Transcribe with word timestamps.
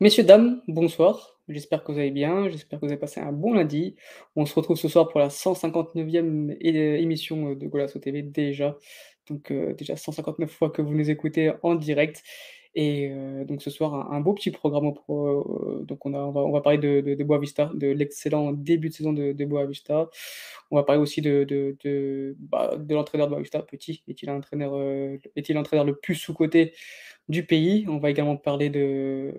Messieurs, 0.00 0.24
dames, 0.24 0.60
bonsoir. 0.68 1.38
J'espère 1.48 1.82
que 1.82 1.90
vous 1.92 1.98
allez 1.98 2.10
bien, 2.10 2.48
j'espère 2.50 2.78
que 2.80 2.84
vous 2.86 2.90
avez 2.92 3.00
passé 3.00 3.20
un 3.20 3.32
bon 3.32 3.54
lundi. 3.54 3.94
On 4.34 4.44
se 4.44 4.54
retrouve 4.54 4.76
ce 4.76 4.88
soir 4.88 5.08
pour 5.08 5.20
la 5.20 5.30
159e 5.30 6.50
é 6.60 7.00
émission, 7.00 7.50
heu, 7.52 7.56
de 7.56 7.66
Golasso 7.66 7.98
TV 7.98 8.22
déjà. 8.22 8.76
Donc, 9.28 9.50
heu, 9.50 9.74
déjà 9.74 9.96
159 9.96 10.50
fois 10.52 10.68
que 10.70 10.82
vous 10.82 10.94
nous 10.94 11.10
écoutez 11.10 11.52
en 11.62 11.74
direct 11.76 12.22
et 12.74 13.08
heu, 13.10 13.44
donc 13.46 13.62
ce 13.62 13.70
soir 13.70 14.12
un 14.12 14.20
beau 14.20 14.34
petit 14.34 14.50
programme 14.50 14.86
heu, 15.08 15.82
donc 15.84 16.04
on 16.04 16.12
a 16.14 16.18
va 16.30 16.40
on 16.42 16.52
va 16.52 16.60
parler 16.60 16.76
de 16.78 17.00
de 17.14 17.24
Boavista, 17.24 17.70
de 17.74 17.86
l'excellent 17.88 18.52
début 18.52 18.90
de 18.90 18.94
saison 18.94 19.12
de 19.14 19.32
de 19.32 19.44
Boavista. 19.46 20.10
On 20.70 20.76
va 20.76 20.82
parler 20.84 21.00
aussi 21.00 21.22
de 21.22 21.44
de 21.44 22.36
bah, 22.38 22.76
l'entraîneur 22.90 23.28
de 23.28 23.32
Boavista, 23.32 23.62
Petit. 23.62 24.02
Est-il 24.08 24.28
entraîneur, 24.30 24.74
heu, 24.76 25.18
est-il 25.36 25.54
l'entraîneur 25.54 25.84
le 25.86 25.96
plus 25.96 26.14
sous-coté 26.16 26.74
du 27.28 27.44
pays. 27.46 27.86
On 27.88 27.98
va 27.98 28.10
également 28.10 28.36
parler 28.36 28.70
de 28.70 29.32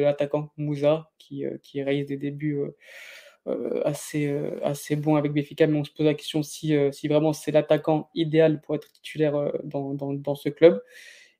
l'attaquant 0.00 0.50
Moussa 0.58 1.10
qui, 1.18 1.44
heu, 1.46 1.58
qui 1.62 1.82
réalise 1.82 2.06
des 2.06 2.16
débuts, 2.18 2.54
heu 2.56 2.76
heu, 3.48 3.82
assez, 3.86 4.28
bons 4.96 5.16
avec 5.16 5.32
Benfica, 5.32 5.66
mais 5.66 5.78
on 5.78 5.84
se 5.84 5.90
pose 5.92 6.06
la 6.06 6.14
question 6.14 6.42
si, 6.44 6.76
vraiment 7.08 7.32
c'est 7.34 7.52
l'attaquant 7.52 8.10
idéal 8.14 8.60
pour 8.62 8.74
être 8.76 8.92
titulaire, 8.92 9.34
dans 9.64 10.34
ce 10.36 10.48
club 10.50 10.82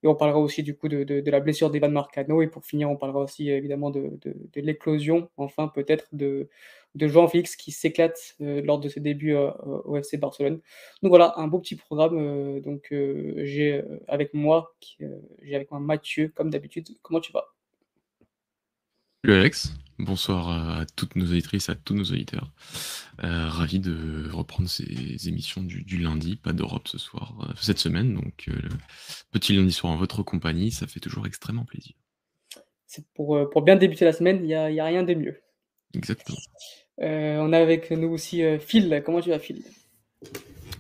et 0.03 0.09
on 0.09 0.15
parlera 0.15 0.39
aussi 0.41 0.63
du 0.63 0.77
coup 0.77 0.89
de 0.89 1.31
la 1.31 1.41
blessure 1.41 1.71
d'Ivan 1.71 1.91
Marcano 1.91 2.43
et 2.43 2.49
pour 2.49 2.65
finir, 2.65 2.91
on 2.91 2.97
parlera 2.97 3.21
aussi 3.21 3.51
évidemment 3.51 3.91
de 3.91 4.11
l'éclosion, 4.57 5.31
enfin 5.37 5.69
peut-être 5.69 6.09
de 6.15 6.49
João 7.09 7.29
Félix 7.29 7.57
qui 7.57 7.73
s'éclate, 7.73 8.35
heu, 8.41 8.61
lors 8.63 8.79
de 8.81 8.89
ses 8.89 9.01
débuts, 9.01 9.33
heu, 9.35 9.51
au 9.85 10.01
FC 10.01 10.17
Barcelone. 10.19 10.61
Donc 11.03 11.11
voilà, 11.11 11.35
un 11.37 11.47
beau 11.49 11.59
petit 11.59 11.77
programme, 11.77 12.19
heu, 12.19 12.61
donc 12.61 12.89
j'ai, 12.91 13.83
avec 14.09 14.35
moi 14.35 14.75
j'ai 15.43 15.55
avec 15.57 15.71
moi 15.71 15.81
Mathieu 15.81 16.29
comme 16.35 16.51
d'habitude. 16.51 16.89
Comment 17.03 17.21
tu 17.21 17.33
vas? 17.33 17.53
Salut 19.25 19.39
Alex, 19.39 19.73
bonsoir 20.01 20.81
à 20.81 20.85
toutes 20.97 21.15
nos 21.15 21.27
auditrices, 21.27 21.69
à 21.69 21.77
tous 21.77 21.95
nos 21.95 22.03
auditeurs. 22.03 22.51
Heu, 23.23 23.29
ravi 23.29 23.79
de 23.79 24.29
reprendre 24.33 24.69
ces 24.69 25.29
émissions 25.29 25.63
du 25.63 25.85
du 25.85 25.99
lundi, 25.99 26.35
pas 26.35 26.53
d'Europe 26.53 26.89
ce 26.89 26.99
soir, 26.99 27.33
heu, 27.41 27.55
cette 27.61 27.79
semaine 27.79 28.15
donc 28.15 28.51
petit 29.31 29.55
lundi 29.55 29.71
soir 29.71 29.93
en 29.93 29.97
votre 29.97 30.25
compagnie, 30.25 30.73
ça 30.73 30.89
fait 30.89 30.99
toujours 30.99 31.25
extrêmement 31.25 31.65
plaisir. 31.65 31.95
C'est 32.89 33.07
pour, 33.15 33.63
bien 33.63 33.77
débuter 33.77 34.05
la 34.05 34.13
semaine, 34.13 34.41
il 34.43 34.49
y 34.49 34.57
a 34.57 34.71
il 34.71 34.75
y 34.75 34.81
a 34.81 34.87
rien 34.87 35.05
de 35.05 35.15
mieux. 35.15 35.41
Exactement. 35.95 36.39
On 36.99 37.53
a 37.53 37.59
avec 37.59 37.93
nous 37.93 38.09
aussi, 38.09 38.43
Phil. 38.59 39.05
Comment 39.07 39.21
tu 39.21 39.31
vas 39.31 39.39
Phil? 39.39 39.63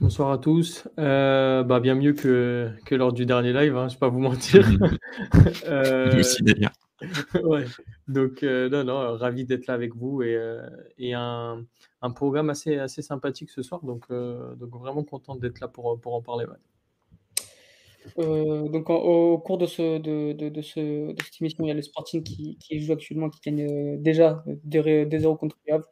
Bonsoir 0.00 0.32
à 0.32 0.38
tous. 0.38 0.88
Bah, 0.96 1.78
bien 1.80 1.94
mieux 1.94 2.12
que 2.12 2.72
que 2.86 2.96
lors 2.96 3.12
du 3.12 3.24
dernier 3.24 3.52
live, 3.52 3.76
hein, 3.76 3.86
je 3.86 3.94
vais 3.94 4.00
pas 4.00 4.08
vous 4.08 4.18
mentir. 4.18 4.66
Aussi 6.18 6.42
d'ailleurs. 6.42 6.72
Donc 8.08 8.42
heu, 8.42 8.68
non, 8.68 8.84
non, 8.84 9.16
ravi 9.16 9.44
d'être 9.44 9.66
là 9.66 9.74
avec 9.74 9.94
vous 9.94 10.22
et 10.22 10.34
heu 10.36 10.60
et 10.98 11.14
un 11.14 11.64
un 12.00 12.10
programme 12.10 12.50
assez 12.50 12.78
assez 12.78 13.02
sympathique 13.02 13.50
ce 13.50 13.62
soir. 13.62 13.82
Donc 13.84 14.08
donc 14.10 14.70
vraiment 14.72 15.04
content 15.04 15.36
d'être 15.36 15.60
là 15.60 15.68
pour, 15.68 16.00
pour 16.00 16.14
en 16.14 16.22
parler, 16.22 16.46
donc 18.16 18.90
au 18.90 19.38
cours 19.38 19.58
de 19.58 19.66
ce 19.66 19.98
de 19.98 20.32
de 20.32 20.62
ce 20.62 21.14
cette 21.24 21.40
émission, 21.40 21.64
il 21.64 21.68
y 21.68 21.70
a 21.70 21.74
le 21.74 21.82
Sporting 21.82 22.22
qui 22.22 22.56
qui 22.58 22.80
joue 22.80 22.92
actuellement, 22.92 23.30
qui 23.30 23.40
gagne, 23.44 24.00
déjà 24.02 24.42
2 24.64 24.80
ré 24.80 25.06
2-0 25.06 25.36
contre 25.38 25.56
Havre. 25.70 25.86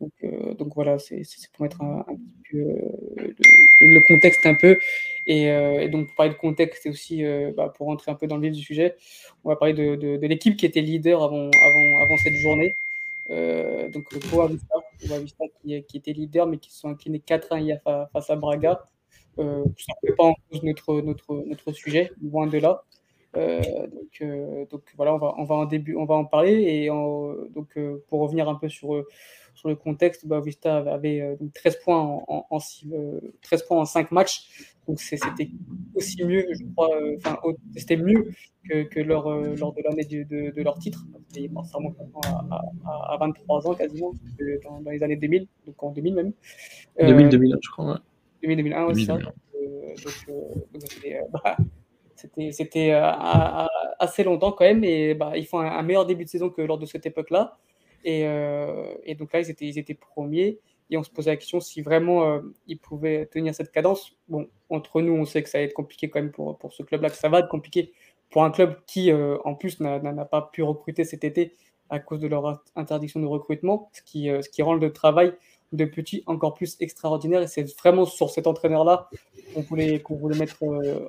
Donc 0.00 0.12
heu, 0.24 0.54
donc 0.54 0.74
voilà, 0.74 0.98
c'est 0.98 1.22
pour 1.52 1.62
mettre 1.64 1.82
un 1.82 2.04
petit 2.04 2.50
peu, 2.52 2.58
heu, 2.58 3.34
le 3.80 4.00
contexte 4.08 4.46
un 4.46 4.54
peu 4.54 4.78
et 5.26 5.48
heu 5.50 5.82
et 5.82 5.88
donc 5.88 6.06
pour 6.08 6.16
parler 6.16 6.32
de 6.32 6.38
contexte 6.38 6.86
et 6.86 6.90
aussi, 6.90 7.22
bah, 7.56 7.72
pour 7.76 7.86
rentrer 7.88 8.10
un 8.12 8.14
peu 8.14 8.26
dans 8.26 8.36
le 8.36 8.42
vif 8.48 8.52
du 8.56 8.62
sujet, 8.62 8.96
on 9.44 9.50
va 9.50 9.56
parler 9.56 9.74
de 9.74 10.26
l'équipe 10.26 10.56
qui 10.56 10.66
était 10.66 10.80
leader 10.82 11.22
avant 11.24 11.50
avant 12.02 12.16
cette 12.24 12.34
journée. 12.36 12.76
Donc 13.92 14.04
Boavista 14.32 14.74
Boavista 15.08 15.44
qui 15.62 15.82
qui 15.84 15.98
était 15.98 16.12
leader, 16.14 16.46
mais 16.46 16.58
qui 16.58 16.72
se 16.72 16.80
sont 16.80 16.88
inclinés 16.90 17.20
4-1 17.20 17.60
hier 17.60 17.80
fa 17.84 18.08
face 18.12 18.30
à 18.30 18.36
Braga. 18.36 18.80
Ça 19.38 19.44
remet 20.02 20.16
pas 20.16 20.24
en 20.24 20.34
cause 20.50 20.62
notre 20.64 21.00
notre 21.02 21.34
notre 21.46 21.72
sujet, 21.72 22.12
loin 22.22 22.46
de 22.48 22.58
là. 22.58 22.84
Donc 23.34 24.82
voilà, 24.96 25.14
on 25.14 25.18
va 25.18 25.34
on 25.38 25.44
va 25.44 25.56
en 25.56 25.66
début 25.66 25.96
on 25.96 26.04
va 26.06 26.16
en 26.16 26.24
parler 26.26 26.54
et 26.62 26.88
donc 26.88 27.78
pour 28.08 28.20
revenir 28.20 28.48
un 28.48 28.56
peu 28.56 28.68
sur, 28.68 29.04
sur 29.60 29.68
le 29.68 29.76
contexte, 29.76 30.26
Boavista 30.26 30.78
avait 30.78 31.36
donc 31.38 31.52
13 31.52 31.76
points 31.84 31.98
en 32.00 32.24
en 32.28 32.46
en 32.48 32.58
six 32.58 32.88
heu, 32.92 33.34
13 33.42 33.64
points 33.66 33.78
en 33.78 33.84
5 33.84 34.10
matchs. 34.10 34.48
Donc 34.88 34.98
c'était 35.00 35.50
aussi 35.94 36.24
mieux, 36.24 36.46
je 36.52 36.64
crois, 36.74 36.88
heu, 36.98 37.16
enfin 37.18 37.38
c'était 37.76 37.96
mieux 37.98 38.30
que 38.68 38.84
que 38.84 39.00
lors, 39.00 39.24
de 39.30 39.82
l'année 39.84 40.04
de 40.04 40.22
de 40.24 40.50
de 40.50 40.62
leur 40.62 40.78
titre. 40.78 41.04
C'était 41.28 41.48
bon, 41.48 41.62
ça 41.62 41.76
remonte 41.76 41.98
maintenant 41.98 42.20
à 42.24 42.62
à 42.86 43.14
à 43.14 43.16
23 43.18 43.66
ans 43.68 43.74
quasiment, 43.74 44.12
dans 44.64 44.80
dans 44.80 44.90
les 44.90 45.02
années 45.02 45.16
2000, 45.16 45.46
donc 45.66 45.82
en 45.82 45.90
2000 45.90 46.14
même. 46.14 46.32
Heu 47.00 47.06
2000-2001 47.06 47.58
je 47.62 47.70
crois, 47.70 47.84
ouais. 47.92 47.98
2000-2001, 48.48 48.86
ouais, 48.86 48.94
ça. 49.04 49.18
2000-2001. 49.18 49.20
Heu, 49.20 49.94
donc 50.72 50.82
c'était, 50.88 51.20
bah, 51.30 51.56
c'était 52.16 52.92
assez 53.98 54.24
longtemps 54.24 54.52
quand 54.52 54.64
même 54.64 54.82
et 54.84 55.14
bah, 55.14 55.32
ils 55.36 55.44
font 55.46 55.58
un 55.60 55.66
un 55.70 55.82
meilleur 55.82 56.06
début 56.06 56.24
de 56.24 56.30
saison 56.30 56.48
que 56.48 56.62
lors 56.62 56.78
de 56.78 56.86
cette 56.86 57.04
époque-là 57.04 57.58
et 58.04 58.24
heu 58.26 58.98
et 59.04 59.14
donc 59.14 59.32
là, 59.32 59.40
ils 59.40 59.50
étaient 59.50 59.66
ils 59.66 59.78
étaient 59.78 59.94
1ers 59.94 60.58
et 60.90 60.96
on 60.96 61.02
se 61.04 61.10
posait 61.10 61.30
la 61.30 61.36
question 61.36 61.60
si 61.60 61.82
vraiment, 61.82 62.24
heu, 62.36 62.54
ils 62.66 62.78
pouvaient 62.78 63.26
tenir 63.26 63.54
cette 63.54 63.70
cadence. 63.72 64.16
Bon, 64.28 64.48
entre 64.70 65.02
nous, 65.02 65.12
on 65.14 65.24
sait 65.24 65.42
que 65.42 65.48
ça 65.48 65.58
va 65.58 65.64
être 65.64 65.74
compliqué 65.74 66.10
quand 66.10 66.20
même 66.20 66.32
pour 66.32 66.58
pour 66.58 66.72
ce 66.72 66.82
club-là, 66.82 67.10
que 67.10 67.16
ça 67.16 67.28
va 67.28 67.40
être 67.40 67.48
compliqué 67.48 67.92
pour 68.30 68.44
un 68.44 68.50
club 68.50 68.76
qui, 68.86 69.10
heu, 69.10 69.38
en 69.44 69.54
plus 69.54 69.80
n'a 69.80 70.24
pas 70.24 70.42
pu 70.52 70.62
recruter 70.62 71.04
cet 71.04 71.24
été 71.24 71.54
à 71.90 71.98
cause 71.98 72.20
de 72.20 72.28
leur 72.28 72.46
int 72.46 72.60
interdiction 72.76 73.20
de 73.20 73.26
recrutement, 73.26 73.90
ce 73.92 74.02
qui, 74.02 74.26
ce 74.28 74.48
qui 74.48 74.62
rend 74.62 74.74
le 74.74 74.92
travail 74.92 75.34
de 75.72 75.84
Petit 75.84 76.22
encore 76.26 76.54
plus 76.54 76.76
extraordinaire. 76.80 77.42
Et 77.42 77.46
c'est 77.48 77.64
vraiment 77.78 78.04
sur 78.06 78.30
cet 78.30 78.46
entraîneur-là 78.46 79.08
qu'on 79.54 79.60
voulait 79.62 80.00
qu'on 80.00 80.16
voulait 80.16 80.38
mettre, 80.38 80.58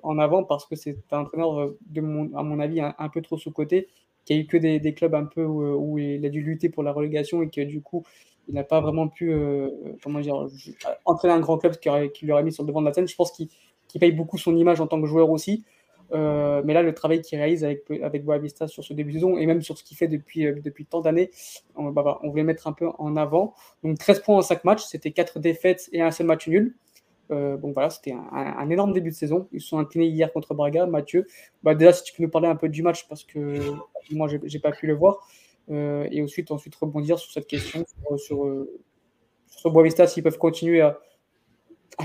en 0.04 0.18
avant 0.20 0.44
parce 0.44 0.66
que 0.66 0.76
c'est 0.76 0.98
un 1.12 1.20
entraîneur, 1.22 1.72
de 1.90 2.02
mon 2.02 2.36
à 2.36 2.44
mon 2.44 2.60
avis 2.60 2.82
un 2.82 2.96
un 2.98 3.10
peu 3.10 3.22
trop 3.22 3.38
sous-coté, 4.26 4.26
qui 4.26 4.34
a 4.34 4.38
eu 4.38 4.48
que 4.48 4.58
des 4.58 4.94
clubs 4.94 5.16
un 5.16 5.26
peu 5.26 5.44
où, 5.46 5.62
heu, 5.64 5.76
où 5.76 5.98
il 6.00 6.26
a 6.26 6.30
dû 6.30 6.42
lutter 6.42 6.70
pour 6.70 6.84
la 6.84 6.92
relégation 6.94 7.42
et 7.42 7.50
que 7.50 7.62
du 7.62 7.82
coup, 7.82 8.04
il 8.48 8.56
n'a 8.56 8.64
pas 8.64 8.82
vraiment 8.82 9.08
pu, 9.08 9.32
heu, 9.32 9.74
comment? 10.04 10.22
J 10.22 10.32
entraîner 11.06 11.34
un 11.34 11.40
grand 11.40 11.58
club 11.58 11.78
qui 11.78 11.90
aurait 11.90 12.12
qui 12.12 12.26
l'aurait 12.26 12.44
mis 12.44 12.52
sur 12.54 12.64
le 12.64 12.68
devant 12.68 12.82
de 12.82 12.88
la 12.88 12.94
scène. 12.94 13.08
Je 13.08 13.16
pense 13.16 13.32
qu'il 13.32 13.50
qu'il 13.88 14.00
paye 14.02 14.12
beaucoup 14.14 14.38
son 14.38 14.56
image 14.56 14.82
en 14.82 14.88
tant 14.88 15.02
que 15.02 15.08
joueur 15.08 15.30
aussi. 15.32 15.64
Mais 16.14 16.74
là, 16.74 16.82
le 16.84 16.94
travail 16.94 17.22
qu'il 17.22 17.38
réalise 17.40 17.64
avec 17.64 17.84
avec 18.04 18.26
Boavista 18.26 18.68
sur 18.68 18.84
ce 18.84 18.94
début 18.94 19.12
de 19.14 19.18
saison 19.18 19.38
et 19.38 19.46
même 19.46 19.62
sur 19.62 19.78
ce 19.78 19.84
qu'il 19.84 19.98
fait 19.98 20.08
depuis, 20.10 20.46
tant 20.90 21.02
d'années, 21.02 21.32
on 21.76 21.94
on 22.24 22.30
voulait 22.30 22.44
mettre 22.44 22.68
un 22.68 22.74
peu 22.74 22.88
en 22.98 23.16
avant. 23.18 23.54
Donc 23.84 23.98
13 24.00 24.22
points 24.22 24.38
en 24.38 24.42
5 24.42 24.64
matchs, 24.66 24.84
c'était 24.84 25.12
4 25.12 25.40
défaites 25.40 25.90
et 25.94 26.02
un 26.02 26.12
seul 26.12 26.28
match 26.28 26.48
nul. 26.48 26.76
Heu, 27.32 27.58
donc 27.58 27.74
voilà, 27.74 27.90
c'était 27.90 28.14
un 28.14 28.70
énorme 28.70 28.94
début 28.94 29.10
de 29.10 29.16
saison. 29.16 29.48
Ils 29.52 29.62
sont 29.62 29.78
inclinés 29.80 30.08
hier 30.08 30.32
contre 30.34 30.54
Braga. 30.54 30.86
Mathieu, 30.86 31.28
bah, 31.64 31.76
déjà, 31.76 31.94
si 31.94 32.04
tu 32.04 32.14
peux 32.14 32.24
nous 32.24 32.30
parler 32.30 32.48
un 32.48 32.56
peu 32.56 32.70
du 32.70 32.84
match 32.84 33.08
parce 33.08 33.24
que 33.24 33.74
moi, 34.12 34.28
j'ai 34.28 34.40
j'ai 34.46 34.60
pas 34.60 34.72
pu 34.72 34.88
le 34.88 34.94
voir, 34.96 35.28
heu 35.70 36.08
et 36.12 36.22
ensuite 36.22 36.52
ensuite 36.52 36.76
rebondir 36.76 37.20
sur 37.20 37.32
cette 37.32 37.48
question, 37.48 37.86
sur, 38.18 38.46
heu, 38.46 38.70
sur 39.48 39.72
Boavista, 39.72 40.08
s'ils 40.08 40.24
peuvent 40.24 40.38
continuer 40.38 40.82
à 40.82 41.00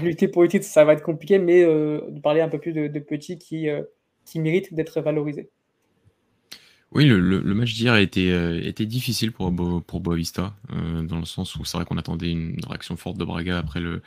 lutter 0.02 0.28
pour 0.28 0.43
le 0.43 0.49
titre, 0.49 0.64
ça 0.67 0.84
va 0.84 0.93
être 0.93 1.02
compliqué, 1.02 1.38
mais 1.38 1.64
de 1.64 2.20
parler 2.20 2.40
un 2.40 2.49
peu 2.49 2.58
plus 2.58 2.72
de 2.72 2.87
de 2.88 2.99
Petit 3.00 3.38
qui, 3.38 3.69
qui 4.25 4.40
mérite 4.40 4.75
d'être 4.75 5.00
valorisé. 5.00 5.50
Oui, 6.93 7.05
le 7.05 7.19
le 7.19 7.41
le 7.41 7.55
match 7.55 7.75
d'hier 7.75 7.93
a 7.94 8.00
été, 8.00 8.31
heu, 8.31 8.65
était 8.65 8.87
difficile 8.87 9.33
pour 9.33 9.50
Bo 9.50 9.81
pour 9.81 10.00
Boavista, 10.00 10.55
heu, 10.73 11.03
dans 11.03 11.19
le 11.19 11.25
sens 11.25 11.56
où 11.56 11.65
c'est 11.65 11.77
vrai 11.77 11.85
qu'on 11.85 11.99
attendait 11.99 12.31
une 12.31 12.56
réaction 12.65 12.97
forte 12.97 13.19
de 13.19 13.25
Braga 13.25 13.59
après 13.59 13.81
le 13.81 14.03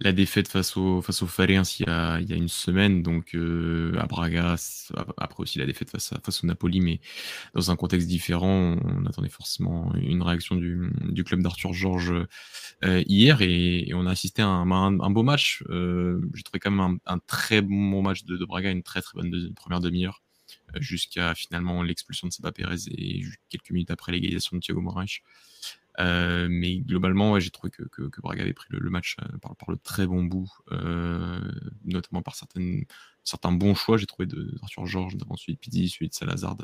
la 0.00 0.12
défaite 0.12 0.48
face 0.48 0.76
au 0.76 1.02
face 1.02 1.22
au 1.22 1.28
il 1.38 1.86
y 1.86 1.90
a 1.90 2.20
il 2.20 2.28
y 2.30 2.32
a 2.32 2.36
une 2.36 2.48
semaine 2.48 3.02
donc 3.02 3.34
heu, 3.34 3.94
à 3.98 4.06
Braga, 4.06 4.56
après 5.18 5.42
aussi 5.42 5.58
la 5.60 5.66
défaite 5.66 5.90
face 5.90 6.12
à 6.12 6.20
face 6.24 6.44
au 6.44 6.48
Napoli, 6.48 6.80
mais 6.80 7.00
dans 7.54 7.70
un 7.70 7.76
contexte 7.76 8.08
différent, 8.08 8.76
on 8.84 9.06
attendait 9.06 9.28
forcément 9.30 9.94
une 9.96 10.22
réaction 10.22 10.56
du 10.56 10.90
du 11.10 11.24
club 11.24 11.42
d'Arthur 11.42 11.74
Georges, 11.74 12.12
heu, 12.84 13.02
hier 13.08 13.42
et 13.42 13.88
et 13.88 13.94
on 13.94 14.06
a 14.06 14.12
assisté 14.12 14.42
à 14.42 14.48
un 14.48 14.70
un 15.00 15.10
beau 15.10 15.22
match. 15.24 15.64
Heu, 15.70 16.20
j'ai 16.34 16.42
trouvé 16.44 16.60
quand 16.60 16.72
même 16.72 16.98
un 17.06 17.14
un 17.16 17.20
très 17.28 17.62
bon 17.62 18.02
match 18.02 18.24
de 18.24 18.36
de 18.36 18.44
Braga, 18.46 18.70
une 18.72 18.82
très, 18.84 19.02
très 19.02 19.14
bonne 19.20 19.30
deuxi 19.30 19.52
1re 19.54 19.80
demi-heure, 19.80 20.22
heu, 20.22 20.25
jusqu'à 20.80 21.34
finalement 21.34 21.82
l'expulsion 21.82 22.28
de 22.28 22.32
Seba 22.32 22.52
Pérez 22.52 22.88
et 22.90 23.22
quelques 23.48 23.70
minutes 23.70 23.90
après 23.90 24.12
l'égalisation 24.12 24.56
de 24.56 24.62
Thiago 24.62 24.80
Moraes. 24.80 25.20
Heu, 25.98 26.48
mais 26.50 26.78
globalement, 26.78 27.40
j'ai 27.40 27.50
trouvé 27.50 27.70
que 27.70 27.84
que 27.84 28.20
Braga 28.20 28.42
avait 28.42 28.52
pris 28.52 28.68
le 28.70 28.90
match, 28.90 29.16
heu, 29.22 29.38
par 29.38 29.70
le 29.70 29.78
très 29.78 30.06
bon 30.06 30.24
bout, 30.24 30.50
heu, 30.72 31.40
notamment 31.84 32.20
par 32.22 32.34
certains 32.36 33.52
bons 33.52 33.74
choix, 33.74 33.96
j'ai 33.96 34.06
trouvé 34.06 34.26
d'Arthur 34.26 34.86
Georges, 34.86 35.14
notamment 35.14 35.36
celui 35.36 35.54
de 35.54 35.58
Pizzi, 35.58 35.88
celui 35.88 36.08
de 36.08 36.14
Salazar 36.14 36.54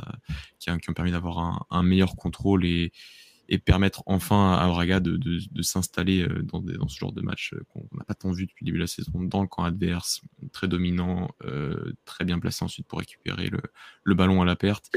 qui 0.59 0.71
qui 0.81 0.91
ont 0.91 0.95
permis 0.95 1.13
d'avoir 1.13 1.39
un 1.39 1.67
un 1.71 1.83
meilleur 1.83 2.15
contrôle 2.17 2.67
et 2.67 2.93
et 3.53 3.59
permettre 3.59 4.03
enfin 4.07 4.55
à 4.55 4.67
Braga 4.67 4.99
de, 4.99 5.19
de, 5.19 5.63
s'installer 5.63 6.27
dans, 6.45 6.61
dans, 6.61 6.89
ce 6.89 6.99
genre 6.99 7.13
de 7.13 7.21
match 7.21 7.55
qu'on 7.69 7.87
n'a 7.93 8.03
pas 8.03 8.15
tant 8.15 8.33
vu 8.33 8.47
depuis 8.47 8.65
le 8.65 8.67
début 8.67 8.79
de 8.79 8.85
la 8.85 8.87
saison, 8.87 9.11
dans 9.15 9.43
le 9.43 9.47
camp 9.47 9.65
adverse, 9.65 10.23
très 10.53 10.69
dominant, 10.69 11.29
très 12.07 12.25
bien 12.25 12.39
placé 12.39 12.65
ensuite 12.65 12.87
pour 12.87 12.99
récupérer 12.99 13.51
le, 13.51 13.61
le 14.05 14.15
ballon 14.15 14.41
à 14.41 14.47
la 14.47 14.57
perte. 14.57 14.91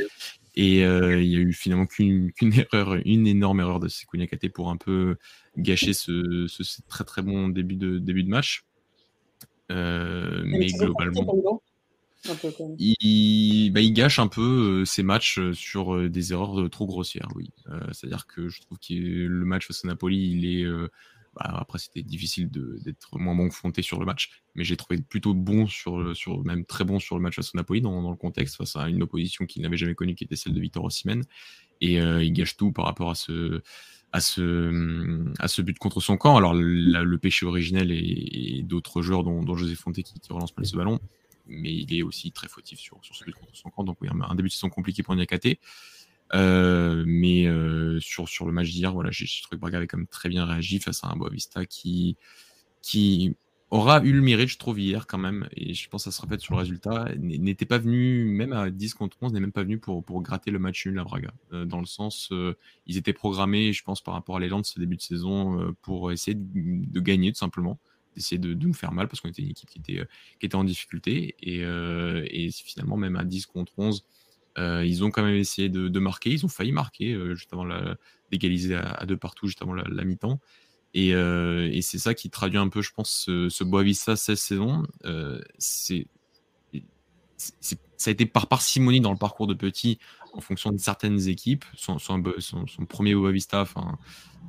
Et 0.56 0.84
il 0.84 1.28
y 1.28 1.36
a 1.36 1.40
eu 1.40 1.52
finalement 1.52 1.86
qu'une 1.86 2.32
erreur, 2.72 2.96
une 3.04 3.28
énorme 3.28 3.60
erreur 3.60 3.82
de 3.82 3.90
Sekou 3.90 4.18
Kate 4.26 4.48
pour 4.54 4.70
un 4.70 4.78
peu 4.78 5.18
gâcher 5.58 5.92
ce, 5.92 6.48
ce, 6.48 6.82
très 6.88 7.04
très 7.04 7.24
bon 7.24 7.50
début 7.50 7.76
de, 7.76 8.00
début 8.00 8.24
de 8.24 8.30
match. 8.30 8.64
mais 9.70 10.68
globalement. 10.68 11.62
Il, 12.80 13.72
bah, 13.72 13.82
il, 13.82 13.94
gâche 13.94 14.20
un 14.20 14.28
peu 14.28 14.86
ses 14.86 15.04
matchs 15.04 15.40
sur 15.54 16.10
des 16.10 16.34
erreurs 16.34 16.70
trop 16.70 16.86
grossières, 16.86 17.30
oui. 17.36 17.52
C'est-à-dire 17.92 18.28
que 18.28 18.50
je 18.50 18.62
trouve 18.62 18.78
que 18.80 18.94
le 18.94 19.46
match 19.46 19.68
face 19.68 19.86
à 19.86 19.88
Napoli, 19.88 20.32
il 20.32 20.46
est. 20.46 20.66
Bah, 21.36 21.54
après, 21.60 21.80
c'était 21.80 22.02
difficile 22.02 22.50
d'être 22.50 23.20
moins 23.20 23.36
bon 23.36 23.50
confronté 23.50 23.82
sur 23.82 24.00
le 24.00 24.06
match, 24.06 24.30
mais 24.56 24.64
j'ai 24.64 24.78
trouvé 24.78 25.02
plutôt 25.02 25.34
bon 25.34 25.68
sur, 25.68 26.16
même 26.46 26.66
très 26.66 26.86
bon 26.86 27.00
sur 27.00 27.18
le 27.18 27.22
match 27.22 27.36
face 27.36 27.52
à 27.54 27.58
Napoli 27.58 27.82
dans, 27.82 28.10
le 28.10 28.16
contexte 28.16 28.56
face 28.56 28.78
à 28.78 28.88
une 28.88 29.04
opposition 29.04 29.46
qu'il 29.46 29.62
n'avait 29.62 29.76
jamais 29.76 29.96
connue, 29.96 30.16
qui 30.16 30.24
était 30.24 30.38
celle 30.38 30.54
de 30.54 30.62
Victor 30.62 30.86
Osimhen. 30.86 31.24
Et 31.82 31.96
il 31.96 32.32
gâche 32.32 32.56
tout 32.56 32.72
par 32.72 32.86
rapport 32.86 33.12
à 33.12 33.16
ce, 33.16 33.62
but 35.62 35.78
contre 35.78 36.00
son 36.00 36.16
camp. 36.16 36.38
Alors, 36.38 36.54
le 36.54 37.18
péché 37.18 37.46
originel 37.46 37.92
et, 37.92 38.62
d'autres 38.64 39.02
joueurs, 39.02 39.24
dont, 39.24 39.56
José 39.58 39.76
Fonte 39.76 39.96
qui, 39.96 40.04
qui 40.04 40.32
relance 40.32 40.56
mal 40.56 40.66
ce 40.66 40.78
ballon, 40.78 41.02
mais 41.48 41.74
il 41.74 41.94
est 41.94 42.02
aussi 42.02 42.32
très 42.32 42.48
fautif 42.48 42.80
sur, 42.80 43.00
sur 43.04 43.16
ce 43.16 43.24
but 43.24 43.34
contre 43.34 43.56
son 43.56 43.70
camp. 43.70 43.84
Donc, 43.84 43.98
oui, 44.02 44.10
un 44.12 44.36
début 44.36 44.50
de 44.50 44.54
saison 44.54 44.70
compliqué 44.70 45.04
pour 45.04 45.16
Niakate. 45.16 45.58
Euh, 46.34 47.04
mais 47.06 47.46
euh, 47.46 48.00
sur, 48.00 48.28
sur 48.28 48.46
le 48.46 48.52
match 48.52 48.70
d'hier, 48.70 48.94
voilà, 48.94 49.12
j'ai 49.12 49.26
trouvé 49.44 49.58
que 49.58 49.62
Braga 49.62 49.78
avait 49.78 49.88
quand 49.88 49.98
même 49.98 50.08
très 50.08 50.30
bien 50.30 50.46
réagi 50.46 50.80
face 50.80 51.04
à 51.04 51.08
un 51.08 51.16
Boavista 51.16 51.66
qui, 51.66 52.18
qui 52.82 53.36
aura 53.70 54.04
eu 54.04 54.12
le 54.12 54.22
mérite, 54.22 54.50
je 54.50 54.58
trouve, 54.58 54.80
hier 54.80 55.06
quand 55.08 55.18
même, 55.18 55.48
et 55.56 55.74
je 55.74 55.90
pense 55.90 56.06
que 56.06 56.12
ça 56.12 56.18
se 56.18 56.22
répète 56.22 56.40
sur 56.40 56.54
le 56.54 56.60
résultat, 56.60 57.10
n'était 57.18 57.66
pas 57.66 57.78
venu, 57.78 58.26
même 58.26 58.54
à 58.54 58.70
10 58.70 58.94
contre 58.94 59.18
11, 59.22 59.34
n'est 59.34 59.40
même 59.40 59.52
pas 59.52 59.64
venu 59.64 59.80
pour, 59.80 60.04
pour 60.04 60.22
gratter 60.22 60.52
le 60.52 60.60
match 60.60 60.86
nul 60.86 60.98
à 61.00 61.04
Braga. 61.04 61.32
Euh, 61.54 61.66
dans 61.66 61.80
le 61.80 61.86
sens, 61.86 62.32
ils 62.88 62.98
étaient 62.98 63.14
programmés, 63.14 63.74
je 63.74 63.84
pense, 63.84 64.02
par 64.02 64.14
rapport 64.14 64.38
à 64.38 64.40
l'élan 64.40 64.60
de 64.60 64.66
ce 64.66 64.80
début 64.80 64.96
de 64.96 65.02
saison, 65.02 65.76
pour 65.82 66.12
essayer 66.12 66.36
de, 66.38 67.00
gagner 67.00 67.32
tout 67.32 67.40
simplement 67.40 67.80
d'essayer 68.16 68.40
de, 68.40 68.54
de, 68.54 68.68
nous 68.68 68.74
faire 68.74 68.92
mal 68.92 69.08
parce 69.08 69.22
qu'on 69.22 69.30
était 69.30 69.42
une 69.42 69.50
équipe 69.50 69.70
qui 69.70 69.80
était, 69.80 70.08
qui 70.40 70.46
était 70.46 70.56
en 70.56 70.64
difficulté. 70.64 71.36
Et, 71.42 71.60
et 71.60 72.52
finalement 72.52 72.98
même 72.98 73.16
à 73.16 73.24
10 73.24 73.46
contre 73.46 73.74
11 73.78 74.06
ils 74.58 75.04
ont 75.04 75.12
quand 75.12 75.24
même 75.24 75.36
essayé 75.36 75.68
de, 75.70 76.00
marquer, 76.00 76.32
ils 76.32 76.46
ont 76.46 76.50
failli 76.50 76.72
marquer 76.72 77.18
juste 77.36 77.52
avant 77.52 77.68
d'égaliser 78.32 78.76
à, 78.76 79.06
deux 79.06 79.18
partout 79.18 79.48
juste 79.48 79.62
avant 79.62 79.74
la 79.74 80.04
mi-temps. 80.04 80.40
Euh, 80.96 81.70
et, 81.72 81.82
c'est 81.82 81.98
ça 81.98 82.14
qui 82.14 82.30
traduit 82.30 82.58
un 82.58 82.70
peu, 82.70 82.82
je 82.82 82.92
pense, 82.94 83.10
ce, 83.10 83.50
ce 83.50 83.64
Boavista 83.64 84.16
16 84.16 84.40
saisons. 84.40 84.84
Euh, 85.06 85.42
c'est, 85.58 86.08
ça 87.38 88.10
a 88.10 88.12
été 88.12 88.26
par 88.26 88.48
parcimonie 88.48 89.02
dans 89.02 89.12
le 89.12 89.18
parcours 89.18 89.48
de 89.48 89.54
Petit 89.54 90.00
en 90.36 90.42
fonction 90.42 90.72
de 90.72 90.78
certaines 90.78 91.28
équipes. 91.28 91.66
Son, 91.76 91.98
premier 92.88 93.16
Boavista, 93.16 93.62
enfin, 93.62 93.98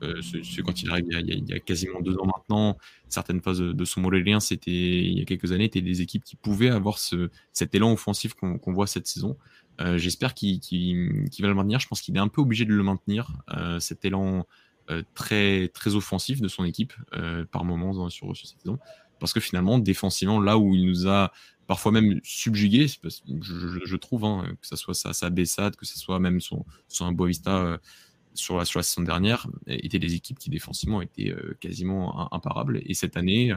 euh, 0.02 0.20
c'est 0.22 0.62
quand 0.62 0.82
il 0.82 0.90
arrive 0.90 1.06
il 1.08 1.48
y, 1.48 1.52
a, 1.52 1.58
quasiment 1.58 2.00
deux 2.00 2.18
ans 2.18 2.26
maintenant, 2.26 2.76
certaines 3.08 3.40
phases 3.40 3.60
de, 3.60 3.84
son 3.84 4.00
Morélien, 4.00 4.40
c'était 4.40 4.70
il 4.70 5.18
y 5.18 5.22
a 5.22 5.24
quelques 5.24 5.52
années, 5.52 5.64
étaient 5.64 5.80
des 5.80 6.02
équipes 6.02 6.24
qui 6.24 6.36
pouvaient 6.36 6.70
avoir 6.70 6.98
ce, 6.98 7.30
cet 7.52 7.74
élan 7.74 7.92
offensif 7.92 8.34
qu'on 8.34 8.72
voit 8.72 8.86
cette 8.86 9.06
saison. 9.06 9.36
J'espère 9.96 10.34
qu'il 10.34 10.60
va 11.40 11.48
le 11.48 11.54
maintenir. 11.54 11.80
Je 11.80 11.88
pense 11.88 12.00
qu'il 12.00 12.16
est 12.16 12.20
un 12.20 12.28
peu 12.28 12.40
obligé 12.40 12.64
de 12.64 12.72
le 12.72 12.82
maintenir, 12.82 13.32
cet 13.78 14.04
élan 14.04 14.46
euh, 14.88 15.02
très, 15.14 15.66
très 15.74 15.96
offensif 15.96 16.40
de 16.40 16.46
son 16.46 16.64
équipe 16.64 16.92
euh, 17.14 17.44
par 17.44 17.64
moments 17.64 18.08
sur, 18.08 18.36
sur, 18.36 18.46
cette 18.46 18.60
saison. 18.60 18.78
Parce 19.18 19.32
que 19.32 19.40
finalement, 19.40 19.78
défensivement, 19.78 20.40
là 20.40 20.58
où 20.58 20.74
il 20.74 20.86
nous 20.86 21.08
a 21.08 21.32
parfois 21.66 21.92
même 21.92 22.20
subjugué, 22.22 22.86
je, 22.86 23.96
trouve, 23.96 24.24
hein, 24.24 24.56
que 24.60 24.66
ce 24.66 24.76
soit 24.76 24.94
sa, 24.94 25.12
sa 25.12 25.30
Bessade, 25.30 25.76
que 25.76 25.86
ce 25.86 25.98
soit 25.98 26.20
même 26.20 26.40
son, 26.40 26.64
son 26.88 27.10
Boavista 27.12 27.56
euh, 27.56 27.78
sur, 28.34 28.56
la, 28.56 28.64
sur 28.64 28.78
la 28.78 28.84
saison 28.84 29.02
dernière, 29.02 29.46
étaient 29.66 29.98
des 29.98 30.14
équipes 30.14 30.38
qui 30.38 30.50
défensivement 30.50 31.02
étaient 31.02 31.34
quasiment 31.60 32.32
imparables. 32.32 32.82
Et 32.86 32.94
cette 32.94 33.16
année, 33.16 33.54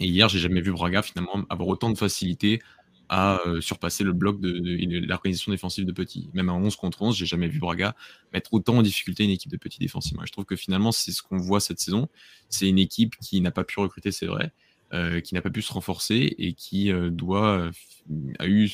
et 0.00 0.06
hier, 0.06 0.28
j'ai 0.28 0.38
jamais 0.38 0.60
vu 0.60 0.72
Braga 0.72 1.02
finalement 1.02 1.44
avoir 1.50 1.68
autant 1.68 1.90
de 1.90 1.98
facilité 1.98 2.62
à 3.08 3.40
euh, 3.46 3.60
surpasser 3.60 4.04
le 4.04 4.12
bloc 4.14 4.40
de, 4.40 5.06
l'organisation 5.06 5.52
défensive 5.52 5.84
de 5.84 5.92
Petit. 5.92 6.30
Même 6.32 6.48
à 6.48 6.54
11 6.54 6.76
contre 6.76 7.02
11, 7.02 7.16
j'ai 7.16 7.26
jamais 7.26 7.46
vu 7.46 7.58
Braga 7.58 7.94
mettre 8.32 8.54
autant 8.54 8.78
en 8.78 8.82
difficulté 8.82 9.24
une 9.24 9.30
équipe 9.30 9.50
de 9.50 9.58
Petit 9.58 9.78
défensivement. 9.78 10.24
je 10.24 10.32
trouve 10.32 10.46
que 10.46 10.56
finalement, 10.56 10.92
c'est 10.92 11.12
ce 11.12 11.22
qu'on 11.22 11.36
voit 11.36 11.60
cette 11.60 11.78
saison. 11.78 12.08
C'est 12.48 12.68
une 12.68 12.78
équipe 12.78 13.16
qui 13.20 13.40
n'a 13.42 13.50
pas 13.50 13.64
pu 13.64 13.80
recruter, 13.80 14.12
c'est 14.12 14.26
vrai, 14.26 14.46
euh, 14.46 14.48
qui 15.24 15.34
n'a 15.34 15.42
pas 15.42 15.50
pu 15.50 15.62
se 15.62 15.72
renforcer 15.72 16.34
et 16.38 16.52
qui 16.54 16.92
euh, 16.92 17.10
doit 17.10 17.70
a 18.38 18.46
eu 18.46 18.70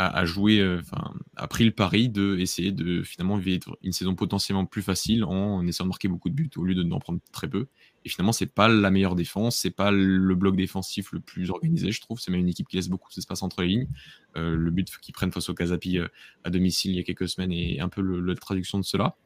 a, 0.00 0.24
joué, 0.24 0.64
enfin, 0.78 1.12
a 1.34 1.48
pris 1.48 1.64
le 1.64 1.72
pari 1.72 2.08
de 2.08 2.38
essayer 2.38 2.70
de 2.70 3.02
finalement 3.02 3.36
vivre 3.36 3.76
une 3.82 3.90
saison 3.90 4.14
potentiellement 4.14 4.64
plus 4.64 4.80
facile 4.80 5.24
en, 5.24 5.66
essayant 5.66 5.86
de 5.86 5.88
marquer 5.88 6.06
beaucoup 6.06 6.28
de 6.28 6.34
buts 6.34 6.50
au 6.56 6.62
lieu 6.62 6.76
de 6.76 6.84
n'en 6.84 7.00
prendre 7.00 7.18
très 7.32 7.48
peu. 7.48 7.66
Et 8.04 8.08
finalement, 8.08 8.30
c'est 8.30 8.46
pas 8.46 8.68
la 8.68 8.90
meilleure 8.92 9.16
défense, 9.16 9.56
c'est 9.56 9.72
pas 9.72 9.90
le 9.90 10.34
bloc 10.36 10.54
défensif 10.54 11.10
le 11.10 11.18
plus 11.18 11.50
organisé, 11.50 11.90
je 11.90 12.00
trouve. 12.00 12.20
C'est 12.20 12.30
même 12.30 12.40
une 12.40 12.48
équipe 12.48 12.68
qui 12.68 12.76
laisse 12.76 12.88
beaucoup 12.88 13.10
d'espace 13.12 13.42
entre 13.42 13.62
les 13.62 13.68
lignes. 13.68 13.88
Euh, 14.36 14.54
le 14.54 14.70
but 14.70 14.88
qu'ils 15.02 15.14
prennent 15.14 15.32
face 15.32 15.48
au 15.48 15.54
Casapi 15.54 15.98
euh, 15.98 16.06
à 16.44 16.50
domicile 16.50 16.92
il 16.92 16.96
y 16.96 17.00
a 17.00 17.02
quelques 17.02 17.28
semaines 17.28 17.50
est 17.52 17.80
un 17.80 17.88
peu 17.88 18.00
la 18.00 18.34
traduction 18.36 18.78
de 18.78 18.84
cela. 18.84 19.16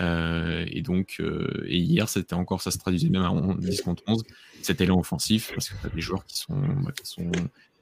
Euh, 0.00 0.64
et 0.68 0.82
donc, 0.82 1.22
et 1.66 1.78
hier, 1.78 2.08
c'était 2.08 2.34
encore, 2.34 2.62
ça 2.62 2.70
se 2.70 2.78
traduisait 2.78 3.08
même 3.08 3.22
à 3.22 3.32
10 3.58 3.82
contre 3.82 4.02
11, 4.06 4.24
cet 4.62 4.80
élan 4.80 4.98
offensif, 4.98 5.52
parce 5.54 5.68
que 5.68 5.80
tu 5.80 5.86
as 5.86 5.90
des 5.90 6.00
joueurs 6.00 6.24
qui 6.26 6.38
sont, 6.38 6.58
bah, 6.58 6.92
qui 6.92 7.06
sont, 7.06 7.30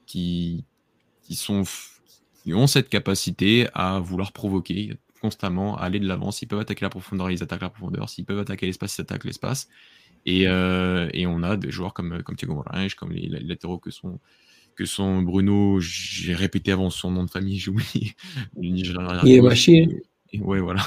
qui, 0.07 0.65
ont 2.55 2.67
cette 2.67 2.89
capacité 2.89 3.69
à 3.75 4.01
vouloir 4.01 4.33
provoquer 4.33 4.97
constamment, 5.21 5.79
à 5.79 5.83
aller 5.83 6.01
de 6.01 6.07
l'avant. 6.07 6.33
S'ils 6.33 6.49
peuvent 6.49 6.61
attaquer 6.61 6.85
la 6.85 6.91
profondeur, 6.91 7.31
ils 7.31 7.43
attaquent 7.43 7.63
la 7.63 7.71
profondeur. 7.71 8.11
S'ils 8.11 8.25
peuvent 8.25 8.41
attaquer 8.41 8.67
l'espace, 8.67 8.99
ils 8.99 9.03
attaquent 9.03 9.25
l'espace. 9.25 9.69
Euh, 10.29 11.09
et, 11.13 11.27
on 11.27 11.43
a 11.43 11.57
des 11.57 11.71
joueurs 11.71 11.95
comme, 11.95 12.23
comme 12.23 12.37
Thiago 12.37 12.55
Moraes, 12.55 12.95
comme 12.97 13.13
les, 13.13 13.29
latéraux 13.29 13.79
que 13.79 13.91
sont, 13.91 14.21
que 14.77 14.85
sont 14.85 15.23
Bruno, 15.23 15.81
j'ai 15.81 16.35
répété 16.35 16.73
avant 16.73 16.91
son 16.91 17.11
nom 17.11 17.25
de 17.25 17.31
famille, 17.31 17.59
j'ai 17.59 17.71
oublié. 17.71 18.15
Il 18.61 18.81
est 18.81 18.85
Ouais, 20.41 20.61
voilà. 20.61 20.83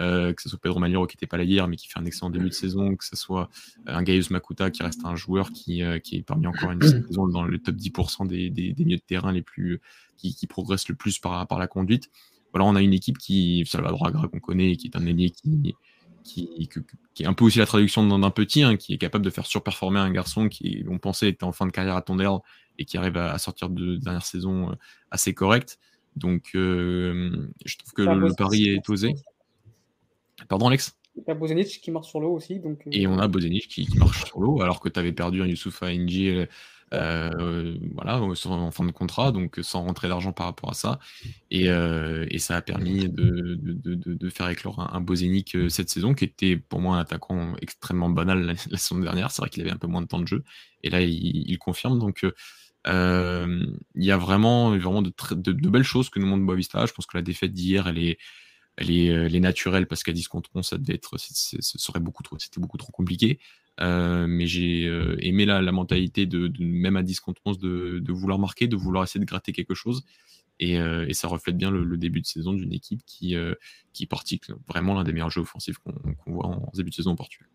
Euh, 0.00 0.32
que 0.32 0.40
ce 0.40 0.48
soit 0.48 0.58
Pedro 0.58 0.80
Malheiro 0.80 1.06
qui 1.06 1.16
n'était 1.16 1.26
pas 1.26 1.36
là 1.36 1.44
hier, 1.44 1.68
mais 1.68 1.76
qui 1.76 1.86
fait 1.86 1.98
un 1.98 2.06
excellent 2.06 2.30
début 2.30 2.48
de 2.48 2.54
saison, 2.54 2.96
que 2.96 3.04
ce 3.04 3.16
soit 3.16 3.50
euh, 3.86 3.94
un 3.94 4.02
Gaius 4.02 4.30
Makuta 4.30 4.70
qui 4.70 4.82
reste 4.82 5.04
un 5.04 5.14
joueur 5.14 5.52
qui, 5.52 5.82
qui 6.02 6.16
est 6.16 6.22
parmi 6.22 6.46
encore 6.46 6.70
une 6.70 6.80
saison 6.80 7.28
dans 7.28 7.44
le 7.44 7.58
top 7.58 7.76
10% 7.76 8.26
des, 8.26 8.48
des, 8.48 8.72
des, 8.72 8.84
milieux 8.84 8.96
de 8.96 9.02
terrain 9.02 9.30
les 9.30 9.42
plus, 9.42 9.80
qui, 10.16 10.34
qui 10.34 10.46
progressent 10.46 10.88
le 10.88 10.94
plus 10.94 11.18
par, 11.18 11.46
par 11.46 11.58
la 11.58 11.66
conduite. 11.66 12.10
Voilà, 12.52 12.64
on 12.64 12.74
a 12.74 12.82
une 12.82 12.94
équipe 12.94 13.18
qui, 13.18 13.64
Salvador 13.66 14.06
Agra 14.06 14.26
qu'on 14.28 14.40
connaît, 14.40 14.76
qui 14.76 14.86
est 14.88 14.96
un 14.96 15.06
ailier 15.06 15.30
qui, 15.30 15.74
qui, 16.22 16.68
est 17.20 17.26
un 17.26 17.32
peu 17.32 17.44
aussi 17.44 17.58
la 17.58 17.66
traduction 17.66 18.06
d'un 18.06 18.30
petit, 18.30 18.62
hein, 18.62 18.76
qui 18.76 18.94
est 18.94 18.98
capable 18.98 19.24
de 19.24 19.30
faire 19.30 19.46
surperformer 19.46 20.00
un 20.00 20.10
garçon 20.10 20.48
qui, 20.48 20.84
on 20.88 20.98
pensait, 20.98 21.28
était 21.28 21.44
en 21.44 21.52
fin 21.52 21.66
de 21.66 21.72
carrière 21.72 21.96
à 21.96 22.02
Tondel 22.02 22.28
et 22.78 22.84
qui 22.84 22.96
arrive 22.96 23.16
à, 23.16 23.36
sortir 23.38 23.68
de 23.68 23.96
dernière 23.96 24.24
saison 24.24 24.70
euh, 24.70 24.74
assez 25.10 25.34
correcte. 25.34 25.78
Donc, 26.16 26.50
euh, 26.54 27.48
je 27.64 27.76
trouve 27.78 27.92
que 27.92 28.02
le, 28.02 28.34
pari 28.34 28.68
est 28.68 28.88
osé. 28.88 29.14
Pardon, 30.48 30.68
Alex? 30.68 30.96
Il 31.16 31.24
y 31.26 31.30
a 31.30 31.34
Bozenic 31.34 31.80
qui 31.80 31.90
marche 31.90 32.08
sur 32.08 32.20
l'eau 32.20 32.32
aussi. 32.34 32.60
Donc, 32.60 32.86
euh, 32.86 32.90
Et 32.92 33.06
on 33.06 33.18
a 33.18 33.28
Bozenic 33.28 33.68
qui, 33.68 33.88
marche 33.96 34.26
sur 34.26 34.40
l'eau, 34.40 34.62
alors 34.62 34.80
que 34.80 34.88
tu 34.88 34.98
avais 34.98 35.12
perdu 35.12 35.42
un 35.42 35.46
Youssouf 35.46 35.82
NG 35.82 36.46
euh, 36.92 37.76
voilà, 37.94 38.20
en 38.20 38.70
fin 38.70 38.84
de 38.84 38.90
contrat, 38.90 39.30
donc 39.30 39.60
sans 39.62 39.82
rentrer 39.82 40.08
d'argent 40.08 40.32
par 40.32 40.46
rapport 40.46 40.70
à 40.70 40.74
ça. 40.74 40.98
Et, 41.50 41.68
euh, 41.68 42.26
et 42.30 42.38
ça 42.38 42.56
a 42.56 42.62
permis 42.62 43.08
de, 43.08 43.58
de, 43.60 43.94
de, 43.94 44.14
de 44.14 44.28
faire 44.28 44.48
éclore 44.48 44.80
un, 44.80 44.90
un 44.96 45.00
Bozenic 45.00 45.54
euh, 45.54 45.68
cette 45.68 45.88
saison, 45.88 46.14
qui 46.14 46.24
était 46.24 46.56
pour 46.56 46.80
moi 46.80 46.96
un 46.96 47.00
attaquant 47.00 47.54
extrêmement 47.60 48.10
banal 48.10 48.42
la, 48.42 48.56
saison 48.56 49.00
dernière. 49.00 49.30
C'est 49.30 49.42
vrai 49.42 49.50
qu'il 49.50 49.62
avait 49.62 49.72
un 49.72 49.78
peu 49.78 49.86
moins 49.86 50.02
de 50.02 50.08
temps 50.08 50.18
de 50.18 50.26
jeu. 50.26 50.42
Et 50.82 50.90
là, 50.90 51.00
il, 51.00 51.48
il 51.48 51.58
confirme. 51.58 51.98
Donc, 51.98 52.24
euh, 52.24 52.34
il 52.86 54.04
y 54.04 54.10
a 54.10 54.16
vraiment, 54.16 54.76
vraiment 54.76 55.02
de, 55.02 55.52
belles 55.68 55.82
choses 55.82 56.10
que 56.10 56.18
nous 56.18 56.26
montre 56.26 56.44
Boavista. 56.44 56.84
Je 56.86 56.92
pense 56.92 57.06
que 57.06 57.16
la 57.16 57.22
défaite 57.22 57.52
d'hier, 57.52 57.88
elle 57.88 57.98
est, 57.98 58.18
elle 58.76 58.90
est, 58.90 59.06
est 59.06 59.40
naturelle 59.40 59.86
parce 59.86 60.02
qu'à 60.02 60.12
10 60.12 60.28
contre 60.28 60.50
11, 60.54 60.66
ça 60.66 60.78
devait 60.78 60.94
être, 60.94 61.18
ce 61.18 61.58
serait 61.60 62.00
beaucoup 62.00 62.22
trop, 62.22 62.38
c'était 62.38 62.60
beaucoup 62.60 62.78
trop 62.78 62.92
compliqué. 62.92 63.38
Euh, 63.80 64.26
mais 64.28 64.46
j'ai 64.46 64.86
euh, 64.86 65.16
aimé 65.20 65.46
la, 65.46 65.60
mentalité 65.72 66.26
de, 66.26 66.52
même 66.62 66.96
à 66.96 67.02
10 67.02 67.20
contre 67.20 67.40
11 67.44 67.58
de, 67.58 68.12
vouloir 68.12 68.38
marquer, 68.38 68.68
de 68.68 68.76
vouloir 68.76 69.04
essayer 69.04 69.20
de 69.20 69.24
gratter 69.24 69.52
quelque 69.52 69.74
chose. 69.74 70.04
Et, 70.58 70.78
euh, 70.78 71.10
ça 71.12 71.28
reflète 71.28 71.56
bien 71.56 71.70
le, 71.70 71.96
début 71.96 72.20
de 72.20 72.26
saison 72.26 72.52
d'une 72.52 72.72
équipe 72.72 73.00
qui, 73.06 73.34
qui 73.92 74.06
pratique 74.06 74.50
vraiment 74.68 74.94
l'un 74.94 75.04
des 75.04 75.12
meilleurs 75.12 75.30
jeux 75.30 75.40
offensifs 75.40 75.78
qu'on 75.78 75.92
voit 76.26 76.46
en, 76.46 76.70
début 76.74 76.90
de 76.90 76.94
saison 76.94 77.12
au 77.12 77.16
Portugal. 77.16 77.48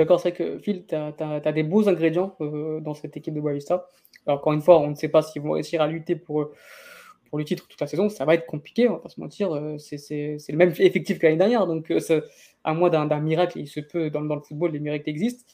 D'accord, 0.00 0.18
c'est 0.18 0.32
que 0.32 0.58
Phil, 0.60 0.86
tu 0.86 0.94
as, 0.94 1.52
des 1.52 1.62
beaux 1.62 1.86
ingrédients 1.86 2.34
dans 2.40 2.94
cette 2.94 3.18
équipe 3.18 3.34
de 3.34 3.40
Boavista. 3.42 3.86
Alors, 4.26 4.38
encore 4.38 4.54
une 4.54 4.62
fois, 4.62 4.80
on 4.80 4.88
ne 4.88 4.94
sait 4.94 5.10
pas 5.10 5.20
s'ils 5.20 5.42
vont 5.42 5.50
réussir 5.50 5.82
à 5.82 5.88
lutter 5.88 6.16
pour, 6.16 6.48
pour 7.28 7.38
le 7.38 7.44
titre 7.44 7.68
toute 7.68 7.78
la 7.78 7.86
saison, 7.86 8.08
ça 8.08 8.24
va 8.24 8.32
être 8.32 8.46
compliqué, 8.46 8.88
on 8.88 8.94
va 8.94 8.98
pas 9.00 9.10
se 9.10 9.20
mentir. 9.20 9.52
Euh, 9.54 9.76
c'est 9.76 10.38
le 10.48 10.56
même 10.56 10.72
effectif 10.78 11.18
que 11.18 11.26
l'année 11.26 11.36
dernière, 11.36 11.66
donc 11.66 11.90
euh, 11.90 12.22
à 12.64 12.72
moins 12.72 12.88
d'un 12.88 13.20
miracle, 13.20 13.58
il 13.58 13.68
se 13.68 13.80
peut, 13.80 14.08
dans, 14.08 14.22
le 14.22 14.40
football, 14.40 14.72
les 14.72 14.80
miracles 14.80 15.10
existent. 15.10 15.44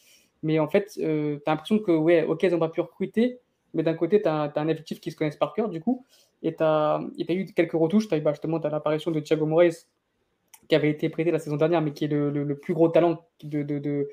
Mais 0.45 0.61
en 0.61 0.69
fait, 0.69 0.97
euh, 1.01 1.39
tu 1.39 1.43
as 1.47 1.51
l'impression 1.51 1.81
que, 1.81 1.91
ouais, 1.91 2.23
ok, 2.23 2.45
ils 2.45 2.53
n'ont 2.53 2.61
pas 2.61 2.69
pu 2.69 2.81
recruter, 2.81 3.41
mais 3.75 3.83
d'un 3.83 3.95
côté, 3.95 4.23
tu 4.23 4.29
as, 4.29 4.53
un 4.55 4.69
effectif 4.69 5.01
qui 5.01 5.11
se 5.11 5.17
connaissent 5.17 5.35
par 5.35 5.55
cœur, 5.55 5.69
du 5.69 5.81
coup, 5.81 6.07
et 6.45 6.55
tu 6.55 6.63
as, 6.63 7.01
eu 7.19 7.47
quelques 7.47 7.73
retouches. 7.73 8.07
Tu 8.07 8.15
as, 8.15 8.21
bah, 8.21 8.31
justement 8.31 8.59
as 8.59 8.71
l'apparition 8.71 9.11
de 9.11 9.19
Thiago 9.19 9.45
Moraes, 9.45 9.87
qui 10.69 10.77
avait 10.77 10.91
été 10.91 11.09
prêté 11.09 11.33
la 11.33 11.41
saison 11.41 11.57
dernière, 11.57 11.83
mais 11.83 11.93
qui 11.93 12.05
est 12.05 12.09
le, 12.09 12.55
plus 12.55 12.75
gros 12.75 12.89
talent 12.89 13.27
de 13.43 14.09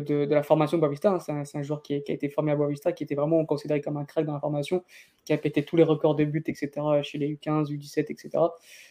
de, 0.00 0.24
la 0.24 0.42
formation 0.42 0.76
de 0.76 0.80
Boavista. 0.80 1.12
Hein. 1.12 1.44
C'est 1.44 1.58
un, 1.58 1.62
joueur 1.62 1.82
qui, 1.82 1.94
a 1.94 1.96
été 1.96 2.28
formé 2.28 2.52
à 2.52 2.56
Boavista, 2.56 2.92
qui 2.92 3.04
était 3.04 3.14
vraiment 3.14 3.44
considéré 3.44 3.80
comme 3.80 3.96
un 3.96 4.04
crack 4.04 4.24
dans 4.24 4.32
la 4.32 4.40
formation, 4.40 4.82
qui 5.24 5.32
a 5.32 5.38
pété 5.38 5.64
tous 5.64 5.76
les 5.76 5.82
records 5.82 6.16
de 6.16 6.24
buts, 6.24 6.42
etc., 6.46 6.70
chez 7.02 7.18
les 7.18 7.34
U15, 7.34 7.70
U17, 7.70 8.10
etc. 8.10 8.30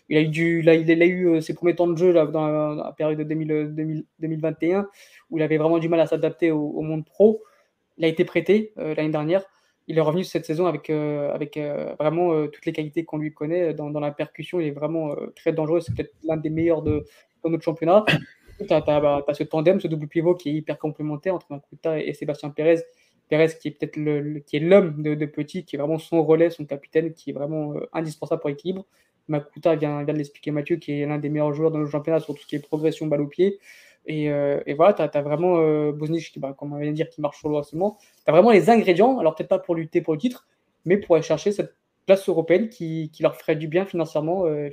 Il 0.10 0.18
a 0.18 0.22
eu, 0.22 0.28
du, 0.28 0.62
là, 0.62 0.76
il, 0.76 1.02
a 1.02 1.06
eu 1.06 1.28
euh, 1.28 1.42
ses 1.42 1.54
premiers 1.54 1.76
temps 1.76 1.88
de 1.88 1.98
jeu 1.98 2.12
là, 2.12 2.26
dans, 2.26 2.48
la, 2.48 2.92
période 2.94 3.18
de 3.18 3.24
2021, 3.24 4.88
où 5.30 5.38
il 5.38 5.44
avait 5.44 5.58
vraiment 5.58 5.80
du 5.80 5.90
mal 5.90 6.00
à 6.00 6.08
s'adapter 6.08 6.52
au, 6.52 6.82
monde 6.82 7.06
pro. 7.06 7.44
Il 7.98 8.06
a 8.06 8.08
été 8.08 8.26
prêté 8.26 8.74
euh, 8.78 8.96
l'année 8.96 9.10
dernière. 9.10 9.44
Il 9.88 9.98
est 9.98 10.02
revenu 10.02 10.24
cette 10.24 10.46
saison 10.46 10.68
avec, 10.68 10.90
euh, 10.90 11.34
avec 11.34 11.60
vraiment 12.00 12.48
toutes 12.48 12.66
les 12.66 12.72
qualités 12.72 13.04
qu'on 13.04 13.18
lui 13.18 13.34
connaît 13.34 13.74
dans, 13.74 13.90
la 13.90 14.12
percussion. 14.12 14.60
Il 14.60 14.68
est 14.68 14.72
vraiment 14.72 15.16
très 15.36 15.52
dangereux. 15.52 15.82
C'est 15.82 15.94
peut-être 15.94 16.14
l'un 16.24 16.38
des 16.38 16.50
meilleurs 16.50 16.82
de, 16.82 17.04
de 17.44 17.50
notre 17.50 17.64
championnat 17.64 18.06
tu 18.58 18.74
as, 18.74 18.82
bah, 18.82 19.24
ce 19.34 19.44
tandem, 19.44 19.80
ce 19.80 19.88
double 19.88 20.08
pivot 20.08 20.36
qui 20.36 20.50
est 20.50 20.54
hyper 20.54 20.78
complémentaire 20.78 21.36
entre 21.36 21.48
Makuta 21.50 22.00
et, 22.00 22.14
Sébastien 22.14 22.50
Pérez. 22.50 22.82
Pérez 23.30 23.48
qui 23.60 23.70
est 23.70 23.72
peut-être 23.72 23.98
le, 23.98 24.40
qui 24.40 24.58
est 24.58 24.60
l'homme 24.60 25.02
de, 25.02 25.26
Petit, 25.26 25.64
qui 25.64 25.76
est 25.76 25.80
vraiment 25.80 25.98
son 25.98 26.24
relais, 26.24 26.50
son 26.50 26.66
capitaine, 26.66 27.14
qui 27.14 27.30
est 27.30 27.34
vraiment 27.34 27.74
euh, 27.74 27.90
indispensable 27.94 28.42
pour 28.42 28.50
l'équilibre. 28.50 28.86
Makuta 29.28 29.76
vient, 29.76 30.04
vient 30.04 30.14
de 30.14 30.18
l'expliquer 30.18 30.52
Mathieu, 30.52 30.76
qui 30.78 30.92
est 30.92 31.06
l'un 31.06 31.18
des 31.18 31.30
meilleurs 31.30 31.54
joueurs 31.54 31.72
dans 31.72 31.80
le 31.80 31.88
championnat 31.88 32.20
sur 32.20 32.36
tout 32.36 32.42
ce 32.42 32.48
qui 32.48 32.56
est 32.56 32.60
progression 32.60 33.08
balle 33.08 33.22
au 33.22 33.28
pied. 33.28 33.60
Et, 34.08 34.32
euh, 34.32 34.60
voilà, 34.76 34.94
tu 34.94 35.02
as, 35.02 35.22
vraiment 35.22 35.60
euh, 35.60 35.94
qui, 36.32 36.40
bah, 36.40 36.54
comme 36.58 36.74
on 36.74 36.78
vient 36.78 36.90
de 36.90 36.96
dire, 36.96 37.10
qui 37.10 37.22
marche 37.22 37.40
sur 37.40 37.50
le 37.50 37.58
harcèlement. 37.58 37.98
Tu 38.00 38.30
as 38.30 38.32
vraiment 38.32 38.52
les 38.52 38.70
ingrédients, 38.70 39.20
alors 39.20 39.36
peut-être 39.36 39.50
pas 39.50 39.60
pour 39.60 39.76
lutter 39.76 40.02
pour 40.02 40.14
le 40.14 40.20
titre, 40.20 40.48
mais 40.86 40.98
pour 40.98 41.16
aller 41.16 41.24
chercher 41.24 41.52
cette 41.52 41.76
place 42.06 42.28
européenne 42.28 42.70
qui, 42.70 43.12
qui 43.14 43.24
leur 43.24 43.36
ferait 43.36 43.56
du 43.56 43.68
bien 43.68 43.86
financièrement. 43.86 44.46
Euh, 44.46 44.70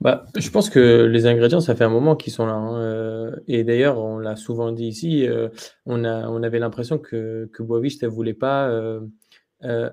bah, 0.00 0.26
je 0.36 0.50
pense 0.50 0.70
que 0.70 1.04
les 1.06 1.26
ingrédients, 1.26 1.60
ça 1.60 1.74
fait 1.74 1.84
un 1.84 1.88
moment 1.88 2.16
qu'ils 2.16 2.32
sont 2.32 2.46
là. 2.46 2.52
Hein, 2.54 2.78
euh, 2.82 3.36
et 3.46 3.64
d'ailleurs, 3.64 3.98
on 3.98 4.18
l'a 4.18 4.36
souvent 4.36 4.72
dit 4.72 4.86
ici, 4.86 5.26
euh, 5.26 5.48
on, 5.86 6.04
a, 6.04 6.28
on 6.28 6.42
avait 6.42 6.58
l'impression 6.58 6.98
que, 6.98 7.48
que 7.52 7.62
ne 7.62 8.06
voulait 8.06 8.34
pas 8.34 8.68
euh, 8.68 9.00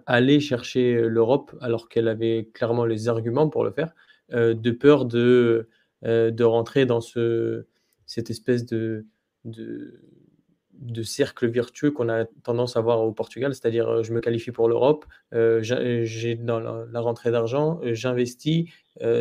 aller 0.06 0.39
chercher 0.39 1.01
l'Europe 1.01 1.56
alors 1.62 1.88
qu'elle 1.88 2.08
avait 2.08 2.50
clairement 2.53 2.86
les 2.86 3.08
arguments 3.08 3.48
pour 3.48 3.63
le 3.63 3.72
faire, 3.72 3.94
de 4.34 4.72
peur 4.72 5.06
de, 5.06 5.70
de 6.03 6.44
rentrer 6.44 6.86
dans 6.86 7.01
ce, 7.01 7.65
cette 8.06 8.30
espèce 8.30 8.65
de, 8.65 9.06
de, 9.46 10.01
de 10.81 11.03
cercle 11.03 11.47
vertueux 11.47 11.91
qu'on 11.91 12.09
a 12.09 12.25
tendance 12.43 12.75
à 12.75 12.81
voir 12.81 13.01
au 13.01 13.11
Portugal, 13.11 13.53
c'est-à-dire 13.53 13.88
euh, 13.88 14.03
je 14.03 14.13
me 14.13 14.19
qualifie 14.19 14.51
pour 14.51 14.67
l'Europe, 14.67 15.05
euh, 15.33 15.59
j'ai 15.61 16.35
dans 16.35 16.59
la, 16.59 17.00
rentrée 17.00 17.31
d'argent, 17.31 17.79
euh, 17.83 17.93
j'investis, 17.93 18.69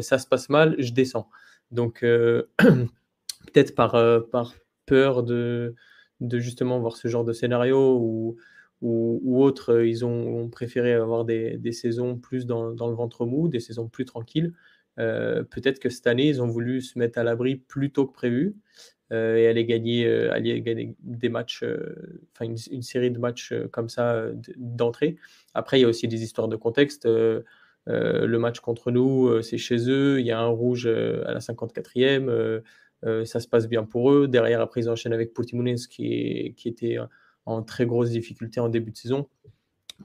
ça 0.01 0.19
se 0.19 0.27
passe 0.27 0.49
mal, 0.49 0.75
je 0.79 0.93
descends. 0.93 1.29
Donc 1.71 2.01
peut-être 2.59 3.75
par, 3.75 3.97
par 4.31 4.55
peur 4.87 5.23
de, 5.23 5.75
de 6.21 6.39
justement 6.39 6.81
voir 6.81 6.97
ce 6.97 7.09
genre 7.09 7.25
de 7.25 7.33
scénario 7.33 7.97
ou, 7.99 8.37
ou, 8.81 9.43
autre, 9.45 9.85
ils 9.85 10.05
ont, 10.05 10.49
préféré 10.49 10.95
avoir 10.95 11.25
des, 11.25 11.57
des 11.59 11.73
saisons 11.73 12.17
plus 12.17 12.47
dans, 12.47 12.73
dans, 12.73 12.89
le 12.89 12.95
ventre 12.95 13.27
mou, 13.27 13.49
des 13.49 13.61
saisons 13.61 13.89
plus 13.89 14.07
tranquilles. 14.07 14.53
peut-être 14.97 15.79
que 15.79 15.89
cette 15.89 16.07
année, 16.07 16.29
ils 16.29 16.43
ont 16.43 16.49
voulu 16.49 16.81
se 16.81 16.99
mettre 16.99 17.19
à 17.19 17.23
l'abri 17.23 17.57
plus 17.57 17.93
tôt 17.93 18.07
que 18.07 18.13
prévu. 18.13 18.57
Euh, 19.13 19.37
et 19.37 19.49
aller 19.49 19.65
gagner, 19.65 20.07
euh, 20.07 20.33
aller 20.33 20.61
gagner 20.63 20.95
des 21.01 21.29
matchs, 21.29 21.65
euh, 21.65 21.97
enfin 22.33 22.45
une, 22.45 22.83
série 22.83 23.11
de 23.11 23.19
matchs 23.19 23.53
comme 23.73 23.89
ça 23.89 24.27
d'entrée. 24.57 25.17
Après, 25.53 25.81
il 25.81 25.83
y 25.83 25.85
a 25.85 25.89
aussi 25.89 26.07
des 26.07 26.23
histoires 26.23 26.49
de 26.49 26.57
contexte. 26.57 27.07
le 27.07 28.39
match 28.39 28.61
contre 28.61 28.91
nous, 28.93 29.43
c'est 29.43 29.59
chez 29.59 29.91
eux. 29.91 30.21
Il 30.21 30.27
y 30.27 30.31
a 30.31 30.39
un 30.41 30.47
rouge 30.47 30.87
à 30.87 31.33
la 31.33 31.41
54e. 31.41 32.63
ça 33.25 33.41
se 33.41 33.49
passe 33.49 33.69
bien 33.69 33.85
pour 33.85 34.13
eux. 34.13 34.29
Derrière, 34.29 34.61
après, 34.61 34.83
ils 34.83 34.89
enchaînent 34.89 35.13
avec 35.13 35.35
Portimonense 35.35 35.87
qui, 35.89 36.55
qui 36.57 36.69
était 36.69 36.99
en 37.47 37.63
très 37.63 37.87
grosse 37.87 38.11
difficulté 38.11 38.61
en 38.61 38.69
début 38.69 38.93
de 38.93 38.97
saison, 38.97 39.29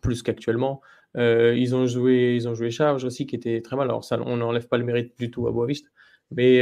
plus 0.01 0.23
qu'actuellement. 0.23 0.81
ils 1.15 1.75
ont 1.75 1.85
joué, 1.85 2.35
ils 2.35 2.47
ont 2.47 2.55
joué 2.55 2.71
Charge 2.71 3.03
aussi, 3.05 3.27
qui 3.27 3.35
était 3.35 3.61
très 3.61 3.75
mal. 3.75 3.87
Alors 3.89 4.03
ça, 4.03 4.19
on 4.25 4.37
n'enlève 4.37 4.67
pas 4.67 4.77
le 4.79 4.85
mérite 4.85 5.13
du 5.19 5.29
tout 5.29 5.47
à 5.47 5.51
Boavista, 5.51 5.89
mais 6.31 6.57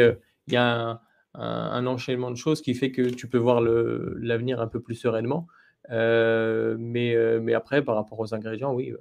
il 0.47 0.53
y 0.53 0.57
a 0.57 1.01
un, 1.35 1.85
enchaînement 1.85 2.31
de 2.31 2.37
choses 2.37 2.61
qui 2.61 2.73
fait 2.75 2.91
que 2.91 3.01
tu 3.01 3.27
peux 3.27 3.37
voir 3.37 3.61
l'avenir 3.61 4.61
un 4.61 4.67
peu 4.67 4.79
plus 4.79 4.95
sereinement. 4.95 5.47
Euh, 5.91 6.75
mais, 6.79 7.15
euh, 7.15 7.39
mais 7.41 7.53
après, 7.53 7.83
par 7.83 7.95
rapport 7.95 8.19
aux 8.19 8.33
ingrédients, 8.33 8.73
oui, 8.73 8.91
euh, 8.91 8.97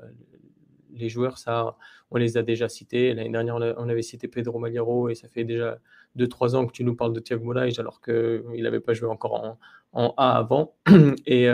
les 0.95 1.09
joueurs, 1.09 1.39
ça, 1.39 1.77
on 2.11 2.17
les 2.17 2.37
a 2.37 2.43
déjà 2.43 2.69
cités. 2.69 3.15
L'année 3.15 3.31
dernière, 3.31 3.57
on 3.57 3.89
avait 3.89 4.03
cité 4.03 4.29
Pedro 4.29 4.59
Maliero 4.59 5.09
et 5.09 5.15
ça 5.15 5.29
fait 5.29 5.45
déjà 5.45 5.79
2-3 6.17 6.55
ans 6.55 6.67
que 6.67 6.73
tu 6.73 6.85
nous 6.85 6.95
parles 6.95 7.13
de 7.13 7.21
Thiago 7.21 7.45
Moraes 7.45 7.79
alors 7.79 8.01
qu'il 8.01 8.63
n'avait 8.63 8.81
pas 8.81 8.93
joué 8.93 9.09
encore 9.09 9.59
en, 9.93 10.15
A 10.17 10.37
avant. 10.37 10.75
Et 11.27 11.49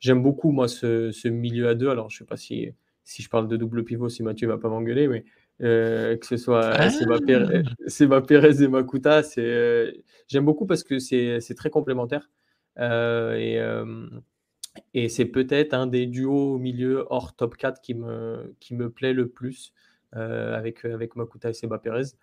j'aime 0.00 0.22
beaucoup, 0.22 0.50
moi, 0.50 0.66
ce, 0.66 1.28
milieu 1.28 1.68
à 1.68 1.74
deux. 1.74 1.90
Alors, 1.90 2.10
je 2.10 2.16
ne 2.16 2.18
sais 2.20 2.24
pas 2.24 2.36
si, 2.36 2.72
si 3.04 3.22
je 3.22 3.28
parle 3.28 3.46
de 3.46 3.56
double 3.56 3.84
pivot, 3.84 4.08
si 4.08 4.24
Mathieu 4.24 4.48
va 4.48 4.58
pas 4.58 4.68
m'engueuler, 4.68 5.06
mais 5.06 5.24
euh, 5.62 6.16
que 6.16 6.26
ce 6.26 6.36
soit 6.36 6.72
ah. 6.74 6.90
Seba, 6.90 8.20
Pérez 8.20 8.62
et 8.62 8.68
Makuta. 8.68 9.22
Euh, 9.38 9.92
j'aime 10.26 10.44
beaucoup 10.44 10.66
parce 10.66 10.82
que 10.82 10.98
c'est 10.98 11.54
très 11.56 11.70
complémentaire. 11.70 12.30
Euh, 12.78 13.36
et, 13.36 15.04
et 15.04 15.08
c'est 15.08 15.26
peut-être 15.26 15.74
un 15.74 15.86
des 15.86 16.06
duos 16.06 16.54
au 16.54 16.58
milieu 16.58 17.06
hors 17.10 17.34
top 17.36 17.56
4 17.56 17.80
qui 17.80 17.94
me, 17.94 18.54
qui 18.58 18.74
me 18.74 18.90
plaît 18.90 19.12
le 19.12 19.28
plus 19.28 19.72
avec, 20.12 20.84
avec 20.84 21.16
Makuta 21.16 21.50
et 21.50 21.54
Seba 21.54 21.78
Pérez. 21.78 22.16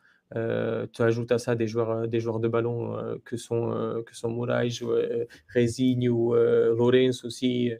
tu 0.91 1.01
ajoutes 1.01 1.31
à 1.31 1.37
ça 1.37 1.55
des 1.55 1.67
joueurs, 1.67 2.07
des 2.07 2.19
joueurs 2.19 2.39
de 2.39 2.47
ballon 2.47 3.19
que 3.23 3.37
sont, 3.37 4.03
que 4.05 4.15
sont 4.15 4.29
Moraes, 4.29 4.81
Rezinho, 5.55 6.13
ou 6.13 6.33
Lorenz 6.33 7.23
aussi. 7.23 7.71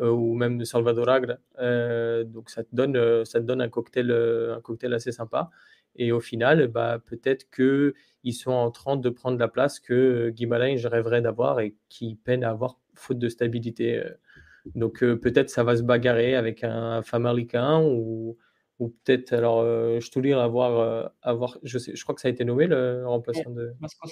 Euh, 0.00 0.10
ou 0.10 0.34
même 0.34 0.58
de 0.58 0.64
Salvador 0.64 1.08
Agra. 1.08 1.36
Euh, 1.60 2.24
donc 2.24 2.50
ça 2.50 2.64
te 2.64 2.74
donne, 2.74 2.96
euh, 2.96 3.24
ça 3.24 3.38
te 3.40 3.44
donne 3.44 3.60
un, 3.60 3.68
cocktail, 3.68 4.10
un 4.10 4.60
cocktail 4.60 4.92
assez 4.92 5.12
sympa. 5.12 5.50
Et 5.94 6.10
au 6.10 6.18
final, 6.18 6.66
bah, 6.66 6.98
peut-être 7.06 7.48
qu'ils 7.54 8.34
sont 8.34 8.50
en 8.50 8.72
train 8.72 8.96
de 8.96 9.08
prendre 9.08 9.38
la 9.38 9.46
place 9.46 9.78
que 9.78 10.30
Guimarães 10.30 10.84
rêverait 10.84 11.22
d'avoir 11.22 11.60
et 11.60 11.76
qui 11.88 12.16
peine 12.16 12.42
à 12.42 12.50
avoir 12.50 12.80
faute 12.94 13.20
de 13.20 13.28
stabilité. 13.28 14.02
Donc 14.74 15.00
peut-être 15.00 15.50
ça 15.50 15.62
va 15.62 15.76
se 15.76 15.82
bagarrer 15.82 16.34
avec 16.34 16.64
un 16.64 17.02
Famalicain 17.02 17.80
ou, 17.80 18.36
ou 18.80 18.88
peut-être, 18.88 19.32
alors 19.32 19.62
je 19.62 20.10
te 20.10 20.18
lire 20.18 20.40
avoir, 20.40 21.12
avoir 21.22 21.58
je, 21.62 21.78
sais, 21.78 21.94
je 21.94 22.02
crois 22.02 22.16
que 22.16 22.20
ça 22.20 22.26
a 22.26 22.30
été 22.32 22.44
nommé 22.44 22.66
le 22.66 23.06
remplaçant 23.06 23.50
de 23.50 23.74
Vasco 23.80 24.08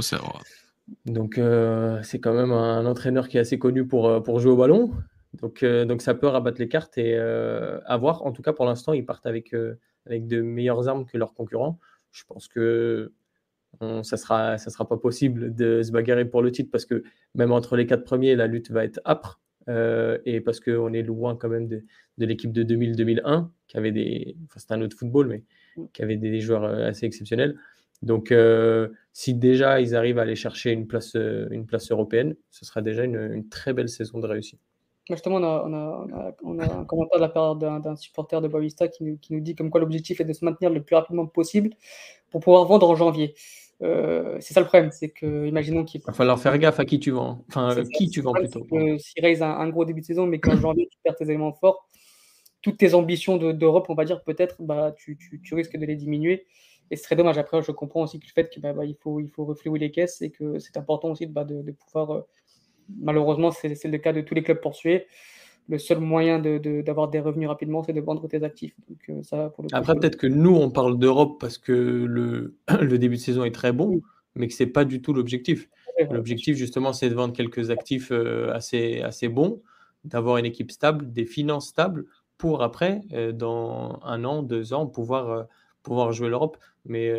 Serra. 0.00 0.40
Donc, 1.06 1.38
euh, 1.38 2.00
c'est 2.02 2.20
quand 2.20 2.34
même 2.34 2.52
un 2.52 2.86
entraîneur 2.86 3.28
qui 3.28 3.36
est 3.36 3.40
assez 3.40 3.58
connu 3.58 3.86
pour, 3.86 4.08
euh, 4.08 4.20
pour 4.20 4.40
jouer 4.40 4.52
au 4.52 4.56
ballon. 4.56 4.92
Donc, 5.34 5.62
euh, 5.62 5.84
donc, 5.84 6.02
ça 6.02 6.14
peut 6.14 6.26
rabattre 6.26 6.60
les 6.60 6.68
cartes 6.68 6.98
et 6.98 7.16
à 7.16 7.96
voir. 7.96 8.24
En 8.26 8.32
tout 8.32 8.42
cas, 8.42 8.52
pour 8.52 8.66
l'instant, 8.66 8.92
ils 8.92 9.04
partent 9.04 9.26
avec, 9.26 9.54
avec 10.06 10.26
de 10.26 10.40
meilleures 10.42 10.88
armes 10.88 11.06
que 11.06 11.18
leurs 11.18 11.34
concurrents. 11.34 11.78
Je 12.10 12.24
pense 12.24 12.48
que 12.48 13.12
ça 14.02 14.18
sera, 14.18 14.58
ça 14.58 14.70
sera 14.70 14.86
pas 14.86 14.98
possible 14.98 15.54
de 15.54 15.82
se 15.82 15.92
bagarrer 15.92 16.26
pour 16.26 16.42
le 16.42 16.52
titre 16.52 16.70
parce 16.70 16.84
que 16.84 17.04
même 17.34 17.52
entre 17.52 17.74
les 17.76 17.86
quatre 17.86 18.04
premiers, 18.04 18.36
la 18.36 18.46
lutte 18.46 18.70
va 18.70 18.84
être 18.84 19.00
âpre. 19.06 19.40
et 19.68 20.42
parce 20.44 20.60
qu'on 20.60 20.92
est 20.92 21.02
loin 21.02 21.36
quand 21.36 21.48
même 21.48 21.68
de, 21.68 21.84
de 22.18 22.26
l'équipe 22.26 22.52
de 22.52 22.64
2000-2001, 22.64 23.48
qui 23.66 23.76
avait 23.78 23.92
des. 23.92 24.36
Enfin, 24.44 24.60
c'était 24.60 24.74
un 24.74 24.82
autre 24.82 24.96
football, 24.98 25.28
mais 25.28 25.42
qui 25.94 26.02
avait 26.02 26.16
des 26.18 26.40
joueurs 26.40 26.64
assez 26.64 27.06
exceptionnels. 27.06 27.56
Donc, 28.02 28.32
euh, 28.32 28.88
si 29.12 29.34
déjà 29.34 29.80
ils 29.80 29.94
arrivent 29.94 30.18
à 30.18 30.22
aller 30.22 30.36
chercher 30.36 30.72
une 30.72 30.86
place, 30.86 31.14
euh, 31.14 31.46
une 31.50 31.66
place 31.66 31.90
européenne, 31.90 32.34
ce 32.50 32.64
sera 32.64 32.82
déjà 32.82 33.04
une, 33.04 33.48
très 33.48 33.72
belle 33.72 33.88
saison 33.88 34.18
de 34.18 34.26
réussite. 34.26 34.60
Justement, 35.10 35.36
on 35.36 35.42
a, 35.42 36.36
on 36.44 36.58
a, 36.60 36.64
un 36.64 36.84
commentaire 36.84 37.18
de 37.18 37.24
la 37.24 37.28
part 37.28 37.56
d'un 37.56 37.96
supporter 37.96 38.40
de 38.40 38.46
Boavista 38.46 38.86
qui 38.86 39.02
nous, 39.02 39.18
qui 39.18 39.34
nous 39.34 39.40
dit 39.40 39.56
comme 39.56 39.68
quoi 39.68 39.80
l'objectif 39.80 40.20
est 40.20 40.24
de 40.24 40.32
se 40.32 40.44
maintenir 40.44 40.70
le 40.70 40.82
plus 40.82 40.94
rapidement 40.94 41.26
possible 41.26 41.70
pour 42.30 42.40
pouvoir 42.40 42.64
vendre 42.66 42.88
en 42.88 42.94
janvier. 42.94 43.34
Euh, 43.82 44.36
c'est 44.40 44.54
ça 44.54 44.60
le 44.60 44.66
problème, 44.66 44.92
c'est 44.92 45.08
que, 45.08 45.46
imaginons 45.46 45.84
qu'il. 45.84 46.00
va 46.02 46.12
falloir 46.12 46.38
faire 46.38 46.56
gaffe 46.58 46.78
à 46.78 46.84
qui 46.84 47.00
tu 47.00 47.10
vends. 47.10 47.44
Enfin, 47.48 47.74
qui 47.94 48.08
tu 48.08 48.20
vends 48.20 48.32
plutôt. 48.32 48.64
S'il 48.98 49.24
raise 49.24 49.42
un, 49.42 49.68
gros 49.70 49.84
début 49.84 50.00
de 50.00 50.06
saison, 50.06 50.26
mais 50.26 50.38
qu'en 50.38 50.56
janvier 50.56 50.88
tu 50.90 50.98
perds 51.02 51.16
tes 51.16 51.24
éléments 51.24 51.52
forts, 51.52 51.88
toutes 52.62 52.78
tes 52.78 52.94
ambitions 52.94 53.36
d'Europe, 53.36 53.86
on 53.88 53.94
va 53.94 54.04
dire, 54.04 54.22
peut-être, 54.22 54.62
bah, 54.62 54.94
tu, 54.96 55.18
tu, 55.18 55.40
tu, 55.42 55.54
risques 55.54 55.76
de 55.76 55.84
les 55.84 55.96
diminuer. 55.96 56.46
Et 56.92 56.96
c'est 56.96 57.04
très 57.04 57.16
dommage. 57.16 57.38
Après, 57.38 57.62
je 57.62 57.72
comprends 57.72 58.02
aussi 58.02 58.20
que 58.20 58.26
le 58.26 58.32
fait 58.32 58.50
qu'il 58.50 58.60
bah, 58.60 58.74
bah, 58.74 58.82
faut, 59.00 59.18
il 59.18 59.30
faut 59.30 59.46
refléter 59.46 59.78
les 59.78 59.90
caisses 59.90 60.20
et 60.20 60.28
que 60.28 60.58
c'est 60.58 60.76
important 60.76 61.10
aussi 61.10 61.24
bah, 61.24 61.42
de, 61.42 61.72
pouvoir. 61.72 62.10
Euh, 62.10 62.20
malheureusement, 63.00 63.50
c'est 63.50 63.82
le 63.82 63.96
cas 63.96 64.12
de 64.12 64.20
tous 64.20 64.34
les 64.34 64.42
clubs 64.42 64.60
poursuivre. 64.60 65.00
le 65.70 65.78
seul 65.78 66.00
moyen 66.00 66.38
d'avoir 66.38 67.08
de, 67.08 67.12
des 67.12 67.20
revenus 67.20 67.48
rapidement, 67.48 67.82
c'est 67.82 67.94
de 67.94 68.00
vendre 68.02 68.28
tes 68.28 68.44
actifs. 68.44 68.74
Donc, 68.90 69.24
ça, 69.24 69.48
pour 69.48 69.64
Après, 69.72 69.94
peut-être 69.94 70.16
que 70.16 70.26
nous, 70.26 70.54
on 70.54 70.70
parle 70.70 70.98
d'Europe 70.98 71.40
parce 71.40 71.56
que 71.56 71.72
le, 71.72 72.56
le, 72.82 72.98
début 72.98 73.16
de 73.16 73.22
saison 73.22 73.44
est 73.44 73.54
très 73.54 73.72
bon, 73.72 74.02
mais 74.34 74.46
que 74.46 74.52
ce 74.52 74.64
n'est 74.64 74.70
pas 74.70 74.84
du 74.84 75.00
tout 75.00 75.14
l'objectif. 75.14 75.70
L'objectif, 76.10 76.56
justement, 76.56 76.92
c'est 76.92 77.08
de 77.08 77.14
vendre 77.14 77.32
quelques 77.32 77.70
actifs 77.70 78.12
assez, 78.52 79.00
assez 79.00 79.28
bons, 79.28 79.62
d'avoir 80.04 80.36
une 80.36 80.44
équipe 80.44 80.70
stable, 80.70 81.10
des 81.10 81.24
finances 81.24 81.68
stables, 81.68 82.04
pour 82.36 82.62
après, 82.62 83.00
dans 83.32 83.98
un 84.02 84.24
an, 84.24 84.42
deux 84.42 84.74
ans, 84.74 84.86
pouvoir, 84.86 85.46
pouvoir 85.82 86.12
jouer 86.12 86.28
l'Europe. 86.28 86.56
Mais, 86.84 87.12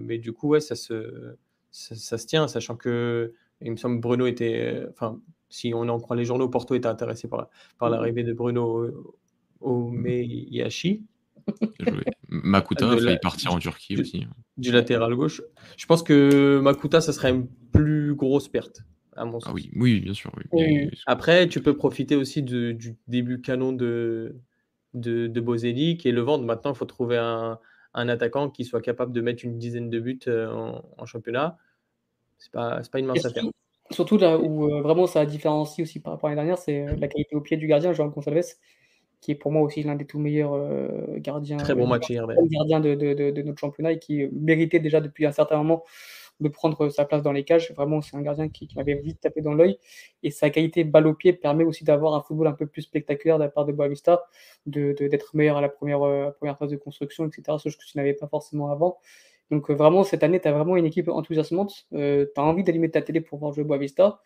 mais 0.00 0.18
du 0.18 0.32
coup, 0.32 0.48
ouais, 0.48 0.60
ça 0.60 0.74
se, 0.74 1.36
ça, 1.70 2.18
se 2.18 2.26
tient, 2.26 2.48
sachant 2.48 2.76
que, 2.76 3.34
il 3.60 3.72
me 3.72 3.76
semble, 3.76 4.00
Bruno 4.00 4.26
était. 4.26 4.86
Enfin, 4.90 5.20
si 5.48 5.72
on 5.74 5.88
en 5.88 5.98
croit 5.98 6.16
les 6.16 6.24
journaux, 6.24 6.48
Porto 6.48 6.74
était 6.74 6.86
intéressé 6.86 7.28
par, 7.28 7.48
par 7.78 7.90
l'arrivée 7.90 8.22
de 8.22 8.32
Bruno 8.32 9.14
au, 9.60 9.90
Meyashi. 9.90 11.04
Makuta 12.28 12.90
a 12.90 12.96
failli 12.96 13.18
partir 13.20 13.52
en 13.52 13.58
Turquie 13.58 14.00
aussi. 14.00 14.26
Du 14.56 14.70
latéral 14.70 15.14
gauche. 15.14 15.42
Je 15.76 15.86
pense 15.86 16.02
que 16.02 16.60
Makuta, 16.60 17.00
ça 17.00 17.12
serait 17.12 17.30
une 17.30 17.48
plus 17.72 18.14
grosse 18.14 18.48
perte, 18.48 18.82
à 19.16 19.24
mon 19.24 19.40
sens. 19.40 19.48
Ah 19.48 19.52
oui, 19.52 19.70
oui 19.74 20.00
bien 20.00 20.14
sûr. 20.14 20.32
Après, 21.06 21.48
tu 21.48 21.60
peux 21.60 21.76
profiter 21.76 22.16
aussi 22.16 22.42
du 22.42 22.96
début 23.08 23.40
canon 23.40 23.72
de, 23.72 24.36
de, 24.94 25.26
de 25.26 25.40
Bozelli, 25.40 25.96
qui 25.96 26.08
est 26.08 26.12
le 26.12 26.20
vendre. 26.20 26.44
Maintenant, 26.44 26.72
il 26.72 26.76
faut 26.76 26.84
trouver 26.84 27.16
un, 27.16 27.58
un, 27.94 28.08
attaquant 28.08 28.50
qui 28.50 28.64
soit 28.64 28.80
capable 28.80 29.12
de 29.12 29.20
mettre 29.20 29.44
une 29.44 29.58
dizaine 29.58 29.90
de 29.90 30.00
buts 30.00 30.20
euh, 30.26 30.72
en, 30.98 31.06
championnat. 31.06 31.56
C'est 32.38 32.52
pas, 32.52 32.80
pas 32.90 32.98
une 32.98 33.06
mince 33.06 33.24
affaire. 33.24 33.44
Surtout 33.90 34.18
là 34.18 34.38
où 34.38 34.70
euh, 34.70 34.82
vraiment 34.82 35.06
ça 35.06 35.26
différencie 35.26 35.84
aussi 35.84 35.98
par 35.98 36.12
rapport 36.12 36.28
à 36.28 36.34
l'année 36.34 36.46
dernière, 36.46 36.58
c'est 36.58 36.86
euh, 36.86 36.96
la 36.96 37.08
qualité 37.08 37.34
au 37.34 37.40
pied 37.40 37.56
du 37.56 37.66
gardien, 37.66 37.92
Jean 37.92 38.06
Gonçalves, 38.06 38.54
qui 39.20 39.32
est 39.32 39.34
pour 39.34 39.50
moi 39.50 39.62
aussi 39.62 39.82
l'un 39.82 39.96
des 39.96 40.06
tout 40.06 40.20
meilleurs 40.20 40.54
euh, 40.54 41.16
gardiens, 41.16 41.56
Très 41.56 41.74
bon 41.74 41.88
match 41.88 42.06
gardien 42.08 42.78
de, 42.78 42.94
de, 42.94 43.30
de, 43.30 43.42
notre 43.42 43.58
championnat 43.58 43.92
et 43.92 43.98
qui 43.98 44.28
méritait 44.32 44.78
déjà 44.78 45.00
depuis 45.00 45.26
un 45.26 45.32
certain 45.32 45.56
moment 45.56 45.82
de 46.40 46.48
prendre 46.48 46.88
sa 46.88 47.04
place 47.04 47.22
dans 47.22 47.32
les 47.32 47.44
cages. 47.44 47.72
Vraiment, 47.72 48.00
c'est 48.00 48.16
un 48.16 48.22
gardien 48.22 48.48
qui, 48.48 48.68
m'avait 48.76 48.94
vite 48.94 49.20
tapé 49.20 49.40
dans 49.40 49.54
l'œil. 49.54 49.78
Et 50.22 50.30
sa 50.30 50.50
qualité 50.50 50.84
balle 50.84 51.06
au 51.06 51.14
pied 51.14 51.32
permet 51.32 51.64
aussi 51.64 51.84
d'avoir 51.84 52.14
un 52.14 52.22
football 52.22 52.46
un 52.48 52.52
peu 52.52 52.66
plus 52.66 52.82
spectaculaire 52.82 53.38
de 53.38 53.44
la 53.44 53.50
part 53.50 53.66
de 53.66 53.72
Boavista, 53.72 54.26
d'être 54.66 55.36
meilleur 55.36 55.56
à 55.56 55.60
la 55.60 55.68
première, 55.68 56.00
première 56.34 56.58
phase 56.58 56.70
de 56.70 56.76
construction, 56.76 57.26
etc. 57.26 57.58
Ce 57.58 57.68
que 57.68 57.84
tu 57.84 57.96
n'avais 57.96 58.14
pas 58.14 58.28
forcément 58.28 58.70
avant. 58.70 58.98
Donc 59.50 59.70
euh, 59.70 59.74
vraiment, 59.74 60.04
cette 60.04 60.22
année, 60.22 60.40
tu 60.40 60.48
as 60.48 60.52
vraiment 60.52 60.76
une 60.76 60.86
équipe 60.86 61.08
enthousiasmante. 61.08 61.86
Euh, 61.92 62.26
tu 62.34 62.40
as 62.40 62.44
envie 62.44 62.62
d'allumer 62.62 62.90
ta 62.90 63.02
télé 63.02 63.20
pour 63.20 63.38
voir 63.38 63.52
jouer 63.52 63.64
Boavista, 63.64 64.22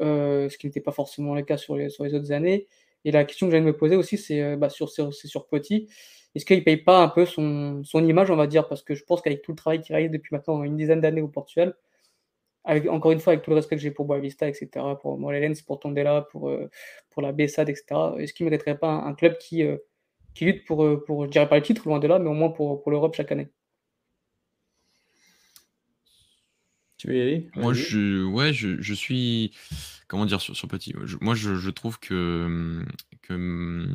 euh, 0.00 0.48
ce 0.48 0.58
qui 0.58 0.66
n'était 0.66 0.80
pas 0.80 0.92
forcément 0.92 1.34
le 1.34 1.42
cas 1.42 1.56
sur 1.56 1.76
les, 1.76 1.88
sur 1.88 2.04
les 2.04 2.14
autres 2.14 2.32
années. 2.32 2.66
Et 3.04 3.12
la 3.12 3.24
question 3.24 3.48
que 3.48 3.54
de 3.54 3.60
me 3.60 3.76
poser 3.76 3.94
aussi, 3.96 4.18
c'est 4.18 4.56
bah, 4.56 4.68
sur, 4.68 4.90
sur 4.90 5.46
Petit. 5.46 5.88
Est-ce 6.36 6.44
qu'il 6.44 6.58
ne 6.58 6.62
paye 6.62 6.76
pas 6.76 7.02
un 7.02 7.08
peu 7.08 7.26
son, 7.26 7.82
image, 7.94 8.30
on 8.30 8.36
va 8.36 8.46
dire? 8.46 8.68
Parce 8.68 8.82
que 8.82 8.94
je 8.94 9.04
pense 9.04 9.22
qu'avec 9.22 9.42
tout 9.42 9.52
le 9.52 9.56
travail 9.56 9.80
qu'il 9.80 9.94
réalise 9.94 10.12
depuis 10.12 10.34
maintenant 10.34 10.62
une 10.62 10.76
dizaine 10.76 11.00
d'années 11.00 11.22
au 11.22 11.28
Portugal, 11.28 11.74
encore 12.90 13.12
une 13.12 13.20
fois, 13.20 13.32
avec 13.32 13.44
tout 13.44 13.50
le 13.50 13.56
respect 13.56 13.76
que 13.76 13.82
j'ai 13.82 13.90
pour 13.90 14.06
Boavista, 14.06 14.48
etc., 14.48 14.68
pour 15.00 15.18
Morelens, 15.18 15.62
pour 15.66 15.80
Tondela, 15.80 16.22
pour, 16.30 16.52
pour 17.10 17.22
la 17.22 17.32
Bessade, 17.32 17.68
etc., 17.68 17.86
est-ce 18.18 18.34
qu'il 18.34 18.44
ne 18.46 18.50
mériterait 18.50 18.78
pas 18.78 18.88
un, 18.90 19.14
club 19.14 19.38
qui, 19.38 19.64
qui 20.34 20.44
lutte 20.44 20.66
pour, 20.66 20.86
pour, 21.06 21.24
je 21.26 21.30
dirais 21.30 21.48
pas 21.48 21.56
le 21.56 21.62
titre, 21.62 21.88
loin 21.88 22.00
de 22.00 22.08
là, 22.08 22.18
mais 22.18 22.28
au 22.28 22.34
moins 22.34 22.50
pour 22.50 22.90
l'Europe 22.90 23.14
chaque 23.14 23.32
année? 23.32 23.48
Tu 26.98 27.08
veux 27.08 27.16
y 27.16 27.20
aller? 27.20 27.50
Moi, 27.56 27.74
je, 27.74 28.24
ouais, 28.24 28.52
je, 28.52 28.80
je 28.80 28.94
suis, 28.94 29.52
comment 30.08 30.24
dire, 30.24 30.40
sur, 30.40 30.56
sur 30.56 30.66
Petit. 30.68 30.94
moi, 31.20 31.34
je, 31.34 31.54
je 31.56 31.70
trouve 31.70 31.98
que, 32.00 32.82
que, 33.22 33.86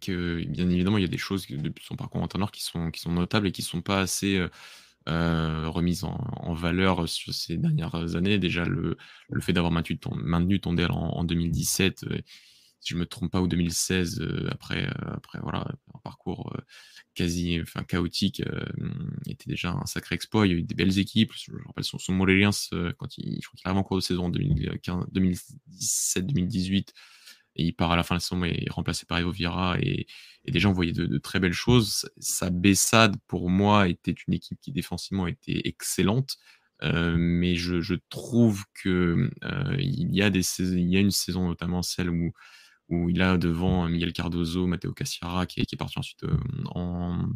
que, 0.00 0.44
bien 0.46 0.68
évidemment, 0.70 0.98
il 0.98 1.02
y 1.02 1.04
a 1.04 1.08
des 1.08 1.18
choses 1.18 1.46
depuis 1.48 1.84
son 1.84 1.96
parcours 1.96 2.22
entraîneur 2.22 2.50
qui 2.50 2.62
sont, 2.62 2.90
qui 2.90 3.00
sont 3.00 3.12
notables 3.12 3.46
et 3.46 3.52
qui 3.52 3.62
ne 3.62 3.66
sont 3.66 3.82
pas 3.82 4.00
assez 4.00 4.38
euh, 4.38 4.48
euh, 5.08 5.68
remises 5.68 6.04
en, 6.04 6.16
en, 6.16 6.54
valeur 6.54 7.08
sur 7.08 7.34
ces 7.34 7.58
dernières 7.58 8.16
années. 8.16 8.38
Déjà, 8.38 8.64
le, 8.64 8.96
le 9.28 9.40
fait 9.40 9.52
d'avoir 9.52 9.72
maintenu, 9.72 9.98
ton, 9.98 10.14
maintenu 10.16 10.58
Tondel 10.60 10.90
en, 10.90 11.10
en 11.10 11.24
2017, 11.24 12.04
euh, 12.04 12.18
si 12.80 12.94
je 12.94 12.98
me 12.98 13.06
trompe 13.06 13.32
pas, 13.32 13.40
ou 13.40 13.48
2016, 13.48 14.22
après, 14.50 14.88
après 15.06 15.38
voilà, 15.40 15.66
un 15.94 15.98
parcours 16.00 16.54
quasi 17.14 17.58
enfin, 17.60 17.82
chaotique 17.82 18.42
était 19.26 19.50
déjà 19.50 19.72
un 19.72 19.86
sacré 19.86 20.14
exploit. 20.14 20.46
Il 20.46 20.52
y 20.52 20.54
a 20.54 20.58
eu 20.58 20.62
des 20.62 20.74
belles 20.74 20.98
équipes. 20.98 21.32
Je 21.34 21.52
rappelle 21.66 21.84
son, 21.84 21.98
son 21.98 22.16
quand 22.18 22.26
il, 23.18 23.40
je 23.42 23.48
crois 23.48 23.60
arrive 23.64 23.78
en 23.78 23.82
cours 23.82 23.96
de 23.96 24.02
saison 24.02 24.26
en 24.26 24.30
2017-2018 24.30 26.90
et 27.56 27.64
il 27.64 27.74
part 27.74 27.90
à 27.90 27.96
la 27.96 28.02
fin 28.02 28.14
de 28.14 28.16
la 28.16 28.20
saison 28.20 28.44
et 28.44 28.64
est 28.66 28.70
remplacé 28.70 29.06
par 29.06 29.18
Evo 29.18 29.30
Vieira 29.30 29.78
et, 29.80 30.06
déjà 30.46 30.68
on 30.68 30.72
voyait 30.72 30.92
de, 30.92 31.18
très 31.18 31.40
belles 31.40 31.52
choses. 31.52 32.08
Sa 32.18 32.50
Bessade 32.50 33.16
pour 33.26 33.50
moi 33.50 33.88
était 33.88 34.14
une 34.26 34.34
équipe 34.34 34.60
qui 34.60 34.72
défensivement 34.72 35.26
était 35.26 35.62
excellente. 35.64 36.36
mais 36.82 37.56
je, 37.56 37.94
trouve 38.10 38.64
que 38.74 39.30
euh, 39.44 39.76
il 39.78 40.14
y 40.14 40.22
a 40.22 40.30
des 40.30 40.42
il 40.60 40.88
y 40.88 40.96
a 40.96 41.00
une 41.00 41.10
saison 41.10 41.48
notamment 41.48 41.82
celle 41.82 42.10
où 42.10 42.32
où 42.88 43.08
il 43.08 43.20
a 43.22 43.36
devant 43.36 43.88
Miguel 43.88 44.12
Cardozo, 44.12 44.66
Matteo 44.66 44.92
Cassiara, 44.92 45.46
qui, 45.46 45.60
est 45.60 45.76
parti 45.76 45.98
ensuite 45.98 46.24
euh, 46.24 46.36
en, 46.74 47.28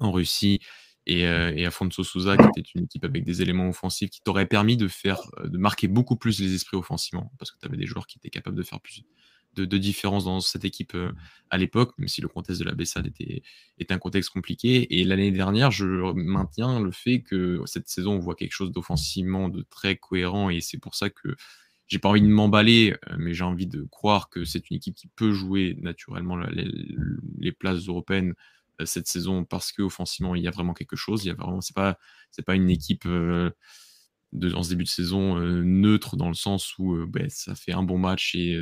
Russie, 0.00 0.60
et, 1.06 1.26
euh, 1.26 1.52
et, 1.54 1.64
Afonso 1.66 2.04
Souza, 2.04 2.36
qui 2.36 2.46
était 2.48 2.68
une 2.74 2.84
équipe 2.84 3.04
avec 3.04 3.24
des 3.24 3.42
éléments 3.42 3.68
offensifs 3.68 4.10
qui 4.10 4.20
t'auraient 4.20 4.46
permis 4.46 4.76
de 4.76 4.88
faire, 4.88 5.20
euh, 5.38 5.48
de 5.48 5.58
marquer 5.58 5.88
beaucoup 5.88 6.16
plus 6.16 6.40
les 6.40 6.54
esprits 6.54 6.76
offensivement, 6.76 7.32
parce 7.38 7.50
que 7.50 7.58
tu 7.58 7.66
avais 7.66 7.76
des 7.76 7.86
joueurs 7.86 8.06
qui 8.06 8.18
étaient 8.18 8.30
capables 8.30 8.56
de 8.56 8.62
faire 8.62 8.80
plus 8.80 9.02
de, 9.54 9.64
différence 9.78 10.24
dans 10.24 10.40
cette 10.40 10.64
équipe 10.64 10.96
à 11.50 11.58
l'époque, 11.58 11.92
même 11.98 12.06
si 12.06 12.20
le 12.20 12.28
contexte 12.28 12.60
de 12.60 12.66
la 12.66 12.74
Bessade 12.74 13.08
était 13.08 13.42
un 13.92 13.98
contexte 13.98 14.30
compliqué. 14.30 15.00
Et 15.00 15.04
l'année 15.04 15.32
dernière, 15.32 15.72
je 15.72 16.12
maintiens 16.14 16.80
le 16.80 16.92
fait 16.92 17.22
que 17.22 17.60
cette 17.66 17.88
saison, 17.88 18.12
on 18.12 18.18
voit 18.20 18.36
quelque 18.36 18.52
chose 18.52 18.70
d'offensivement 18.70 19.48
de 19.48 19.62
très 19.62 19.96
cohérent, 19.96 20.50
et 20.50 20.60
c'est 20.60 20.78
pour 20.78 20.94
ça 20.94 21.10
que 21.10 21.34
j'ai 21.90 21.98
pas 21.98 22.08
envie 22.08 22.22
de 22.22 22.28
m'emballer, 22.28 22.94
euh, 23.10 23.16
mais 23.18 23.34
j'ai 23.34 23.44
envie 23.44 23.66
de 23.66 23.82
croire 23.90 24.30
que 24.30 24.44
c'est 24.44 24.70
une 24.70 24.76
équipe 24.76 24.94
qui 24.94 25.08
peut 25.08 25.32
jouer 25.32 25.76
naturellement 25.80 26.36
les, 26.36 27.52
places 27.52 27.88
européennes 27.88 28.34
euh, 28.80 28.86
cette 28.86 29.08
saison 29.08 29.44
parce 29.44 29.72
qu'offensivement 29.72 30.36
il 30.36 30.42
y 30.42 30.48
a 30.48 30.52
vraiment 30.52 30.72
quelque 30.72 30.96
chose. 30.96 31.24
Il 31.24 31.28
y 31.28 31.30
a 31.32 31.34
vraiment, 31.34 31.60
c'est 31.60 31.74
pas, 31.74 31.98
c'est 32.30 32.44
pas 32.44 32.54
une 32.54 32.70
équipe 32.70 33.06
euh, 33.06 33.50
de, 34.32 34.54
en 34.54 34.62
ce 34.62 34.70
début 34.70 34.84
de 34.84 34.88
saison 34.88 35.40
neutre 35.40 36.16
dans 36.16 36.28
le 36.28 36.34
sens 36.34 36.78
où 36.78 37.04
ben, 37.08 37.28
ça 37.28 37.56
fait 37.56 37.72
un 37.72 37.82
bon 37.82 37.98
match 37.98 38.36
et, 38.36 38.56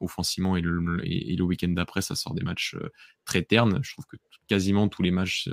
offensivement 0.00 0.56
et 0.56 0.60
le, 0.60 1.00
et 1.04 1.34
le 1.34 1.42
week-end 1.42 1.70
d'après 1.70 2.00
ça 2.02 2.14
sort 2.14 2.34
des 2.34 2.44
matchs 2.44 2.76
très 3.24 3.42
ternes. 3.42 3.80
Je 3.82 3.92
trouve 3.94 4.06
que 4.06 4.16
quasiment 4.46 4.86
tous 4.86 5.02
les 5.02 5.10
matchs 5.10 5.48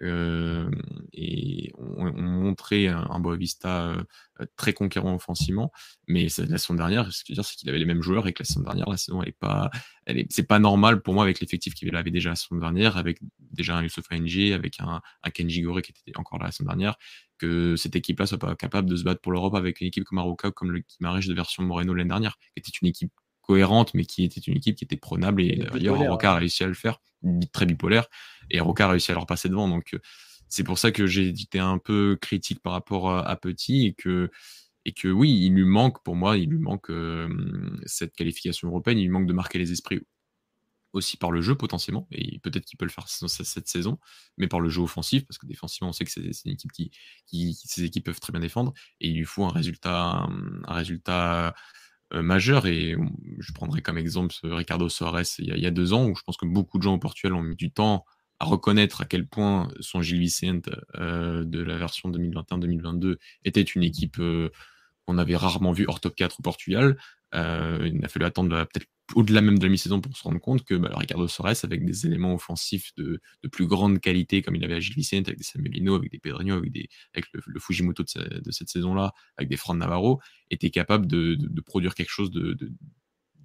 euh, 0.00 0.70
et 1.12 1.70
ont 1.78 2.06
on 2.06 2.12
montré 2.12 2.88
un, 2.88 3.06
un 3.10 3.20
Boavista 3.20 3.94
euh, 4.40 4.46
très 4.56 4.72
conquérant 4.72 5.14
offensivement. 5.14 5.70
Mais 6.08 6.24
la 6.38 6.58
saison 6.58 6.74
dernière, 6.74 7.12
ce 7.12 7.22
que 7.22 7.28
je 7.28 7.32
veux 7.32 7.34
dire, 7.36 7.44
c'est 7.44 7.56
qu'il 7.56 7.68
avait 7.68 7.78
les 7.78 7.84
mêmes 7.84 8.02
joueurs 8.02 8.26
et 8.26 8.32
que 8.32 8.42
la 8.42 8.46
saison 8.46 8.62
dernière, 8.62 8.88
la 8.88 8.96
saison, 8.96 9.22
elle 9.22 9.32
pas, 9.34 9.70
c'est 10.30 10.46
pas 10.46 10.58
normal 10.58 11.02
pour 11.02 11.14
moi 11.14 11.22
avec 11.24 11.40
l'effectif 11.40 11.74
qu'il 11.74 11.94
avait 11.94 12.10
déjà 12.10 12.30
la 12.30 12.36
saison 12.36 12.56
dernière, 12.56 12.96
avec 12.96 13.18
déjà 13.38 13.76
un 13.76 13.82
Youssef 13.82 14.10
NG, 14.10 14.52
avec 14.52 14.80
un, 14.80 15.00
Kenji 15.32 15.62
Gore 15.62 15.82
qui 15.82 15.92
était 15.92 16.18
encore 16.18 16.38
là 16.38 16.46
la 16.46 16.52
saison 16.52 16.68
dernière, 16.68 16.96
que 17.38 17.76
cette 17.76 17.96
équipe-là 17.96 18.26
soit 18.26 18.38
pas 18.38 18.54
capable 18.56 18.88
de 18.88 18.96
se 18.96 19.04
battre 19.04 19.20
pour 19.20 19.32
l'Europe 19.32 19.54
avec 19.54 19.80
une 19.80 19.88
équipe 19.88 20.04
comme 20.04 20.18
Aroca, 20.18 20.50
comme 20.50 20.72
le 20.72 20.80
Kimarich 20.80 21.28
de 21.28 21.34
version 21.34 21.62
Moreno 21.62 21.94
l'année 21.94 22.08
dernière, 22.08 22.36
qui 22.38 22.48
était 22.56 22.72
une 22.80 22.88
équipe 22.88 23.12
cohérente, 23.42 23.94
mais 23.94 24.04
qui 24.04 24.24
était 24.24 24.40
une 24.40 24.56
équipe 24.56 24.76
qui 24.76 24.84
était 24.84 24.96
prenable. 24.96 25.42
Et 25.42 25.56
d'ailleurs, 25.72 25.98
Roca 25.98 26.32
a 26.32 26.36
réussi 26.36 26.64
à 26.64 26.68
le 26.68 26.74
faire, 26.74 27.00
très 27.52 27.66
bipolaire, 27.66 28.06
et 28.50 28.60
Roca 28.60 28.86
a 28.86 28.90
réussi 28.90 29.10
à 29.12 29.14
leur 29.14 29.26
passer 29.26 29.48
devant. 29.48 29.68
Donc, 29.68 29.94
euh, 29.94 29.98
c'est 30.48 30.64
pour 30.64 30.78
ça 30.78 30.90
que 30.90 31.06
j'ai 31.06 31.28
été 31.28 31.58
un 31.58 31.78
peu 31.78 32.16
critique 32.20 32.60
par 32.60 32.72
rapport 32.72 33.16
à, 33.16 33.36
Petit 33.36 33.86
et 33.86 33.94
que, 33.94 34.30
et 34.84 34.92
que 34.92 35.08
oui, 35.08 35.30
il 35.46 35.54
lui 35.54 35.64
manque, 35.64 36.02
pour 36.02 36.16
moi, 36.16 36.36
il 36.36 36.50
lui 36.50 36.58
manque 36.58 36.90
euh, 36.90 37.28
cette 37.86 38.14
qualification 38.14 38.68
européenne, 38.68 38.98
il 38.98 39.04
lui 39.04 39.10
manque 39.10 39.26
de 39.26 39.32
marquer 39.32 39.58
les 39.58 39.72
esprits 39.72 40.00
aussi 40.92 41.16
par 41.16 41.30
le 41.30 41.40
jeu 41.40 41.54
potentiellement, 41.54 42.06
et 42.10 42.38
peut-être 42.40 42.66
qu'il 42.66 42.76
peut 42.76 42.84
le 42.84 42.90
faire 42.90 43.08
cette 43.08 43.66
saison, 43.66 43.98
mais 44.36 44.46
par 44.46 44.60
le 44.60 44.68
jeu 44.68 44.82
offensif, 44.82 45.24
parce 45.26 45.38
que 45.38 45.46
défensivement, 45.46 45.88
on 45.88 45.92
sait 45.92 46.04
que 46.04 46.10
c'est 46.10 46.44
une 46.44 46.52
équipe 46.52 46.72
qui, 46.72 46.90
qui, 47.26 47.54
ces 47.54 47.84
équipes 47.84 48.04
peuvent 48.04 48.20
très 48.20 48.32
bien 48.32 48.40
défendre, 48.40 48.74
et 49.00 49.08
il 49.08 49.16
lui 49.16 49.24
faut 49.24 49.44
un 49.44 49.50
résultat, 49.52 50.26
un 50.64 50.74
résultat 50.74 51.46
euh, 51.46 51.50
majeur. 52.14 52.66
Et 52.66 52.96
je 53.38 53.52
prendrai 53.52 53.82
comme 53.82 53.98
exemple 53.98 54.34
Ricardo 54.42 54.88
Soares 54.88 55.38
il 55.38 55.46
y, 55.46 55.66
a, 55.66 55.70
deux 55.70 55.92
ans, 55.92 56.06
où 56.06 56.16
je 56.16 56.22
pense 56.22 56.36
que 56.36 56.46
beaucoup 56.46 56.78
de 56.78 56.82
gens 56.82 56.94
au 56.94 56.98
Portugal 56.98 57.34
ont 57.34 57.42
mis 57.42 57.56
du 57.56 57.70
temps 57.70 58.04
à 58.40 58.44
reconnaître 58.44 59.00
à 59.02 59.04
quel 59.04 59.26
point 59.26 59.68
son 59.80 60.02
Gilles 60.02 60.18
Vicente 60.18 60.68
euh, 60.96 61.44
de 61.44 61.62
la 61.62 61.78
version 61.78 62.10
2021-2022 62.10 63.16
était 63.44 63.62
une 63.62 63.84
équipe 63.84 64.18
euh, 64.18 64.50
qu'on 65.06 65.16
avait 65.18 65.36
rarement 65.36 65.72
vue 65.72 65.86
hors 65.86 66.00
top 66.00 66.16
4 66.16 66.40
au 66.40 66.42
Portugal. 66.42 66.96
il 67.32 68.00
a 68.02 68.08
fallu 68.08 68.26
attendre 68.26 68.50
peut-être 68.64 68.86
au-delà 69.14 69.40
même 69.40 69.58
de 69.58 69.64
la 69.64 69.70
mi-saison 69.70 70.00
pour 70.00 70.16
se 70.16 70.22
rendre 70.22 70.40
compte 70.40 70.64
que 70.64 70.74
bah, 70.74 70.90
Ricardo 70.94 71.26
Soares, 71.28 71.56
avec 71.62 71.84
des 71.84 72.06
éléments 72.06 72.34
offensifs 72.34 72.92
de, 72.96 73.20
plus 73.50 73.66
grande 73.66 74.00
qualité, 74.00 74.42
comme 74.42 74.54
il 74.56 74.64
avait 74.64 74.74
à 74.74 74.80
Gilles 74.80 74.94
Vicente, 74.94 75.28
avec 75.28 75.38
des 75.38 75.44
Samuelino, 75.44 75.94
avec 75.94 76.10
des 76.10 76.18
Pedrinho, 76.18 76.56
avec, 76.56 76.72
des, 76.72 76.88
avec 77.14 77.26
le, 77.32 77.60
Fujimoto 77.60 78.02
de, 78.02 78.50
cette 78.50 78.68
saison-là, 78.68 79.12
avec 79.36 79.48
des 79.48 79.56
Fran 79.56 79.74
Navarro, 79.74 80.20
était 80.50 80.70
capable 80.70 81.06
de, 81.06 81.38
produire 81.66 81.94
quelque 81.94 82.10
chose 82.10 82.30
de, 82.30 82.56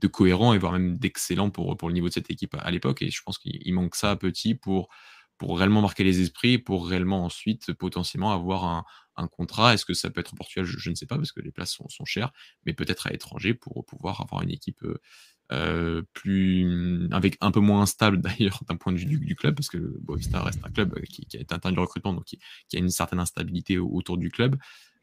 cohérent 0.08 0.53
et 0.53 0.58
voire 0.58 0.71
même 0.71 0.97
d'excellent 0.97 1.49
pour, 1.49 1.75
le 1.88 1.93
niveau 1.93 2.08
de 2.08 2.13
cette 2.13 2.30
équipe 2.30 2.56
à, 2.60 2.71
l'époque. 2.71 3.01
Et 3.01 3.10
je 3.10 3.21
pense 3.23 3.38
qu'il 3.38 3.73
manque 3.73 3.95
ça 3.95 4.12
à 4.12 4.15
petit 4.15 4.56
pour, 4.56 4.89
pour 5.38 5.58
réellement 5.58 5.82
marquer 5.82 6.03
les 6.03 6.21
esprits, 6.21 6.58
pour 6.58 6.88
réellement 6.88 7.23
ensuite 7.23 7.73
potentiellement 7.73 8.32
avoir 8.32 8.65
un, 8.65 8.86
contrat. 9.32 9.73
Est-ce 9.73 9.84
que 9.84 9.95
ça 9.95 10.12
peut 10.12 10.21
être 10.21 10.34
au 10.34 10.36
Portugal? 10.36 10.65
Je, 10.65 10.89
ne 10.91 10.95
sais 10.95 11.08
pas 11.08 11.15
parce 11.15 11.32
que 11.32 11.41
les 11.41 11.51
places 11.51 11.73
sont, 11.73 11.89
sont 11.89 12.06
chères, 12.06 12.32
mais 12.67 12.73
peut-être 12.73 13.08
à 13.08 13.10
l'étranger 13.10 13.56
pour 13.56 13.84
pouvoir 13.84 14.21
avoir 14.21 14.43
une 14.43 14.51
équipe 14.51 14.84
euh, 14.84 15.01
euh, 15.51 16.01
plus 16.13 17.07
avec 17.12 17.38
un 17.39 17.51
peu 17.51 17.62
moins 17.62 17.81
instable 17.81 18.17
d'ailleurs 18.21 18.62
d'un 18.67 18.75
point 18.75 18.91
de 18.91 18.97
vue 18.97 19.05
du, 19.05 19.36
club 19.36 19.55
parce 19.55 19.69
que 19.69 19.77
Boavista 19.77 20.43
reste 20.43 20.60
un 20.65 20.69
club 20.69 20.99
qui, 21.05 21.25
qui 21.25 21.38
a 21.38 21.39
été 21.39 21.53
interne 21.53 21.73
du 21.73 21.79
recrutement 21.79 22.13
donc 22.13 22.25
qui, 22.25 22.38
a 22.75 22.79
une 22.79 22.89
certaine 22.89 23.19
instabilité 23.19 23.77
autour 23.77 24.17
du 24.17 24.29
club. 24.29 24.57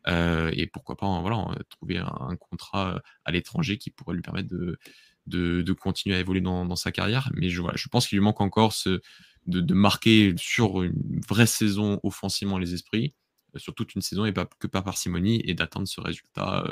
Euh, 0.06 0.50
et 0.52 0.66
pourquoi 0.66 0.96
pas 0.96 1.20
voilà 1.22 1.46
trouver 1.70 1.96
un, 1.96 2.36
contrat 2.36 3.00
à 3.24 3.32
l'étranger 3.32 3.78
qui 3.78 3.90
pourrait 3.90 4.14
lui 4.14 4.20
permettre 4.20 4.48
de, 4.48 4.78
de, 5.26 5.72
continuer 5.72 6.14
à 6.14 6.20
évoluer 6.20 6.42
dans, 6.42 6.76
sa 6.76 6.92
carrière. 6.92 7.30
Mais 7.34 7.48
je, 7.48 7.62
je 7.74 7.88
pense 7.88 8.06
qu'il 8.06 8.18
lui 8.18 8.24
manque 8.24 8.42
encore 8.42 8.74
ce, 8.74 9.00
de, 9.46 9.60
de, 9.60 9.74
marquer 9.74 10.34
sur 10.36 10.82
une 10.82 11.20
vraie 11.26 11.46
saison 11.46 12.00
offensivement 12.02 12.58
les 12.58 12.74
esprits 12.74 13.14
sur 13.56 13.74
toute 13.74 13.94
une 13.94 14.02
saison 14.02 14.24
et 14.24 14.32
pas 14.32 14.46
que 14.58 14.66
par 14.66 14.84
parcimonie 14.84 15.40
et 15.44 15.54
d'atteindre 15.54 15.88
ce 15.88 16.00
résultat 16.00 16.64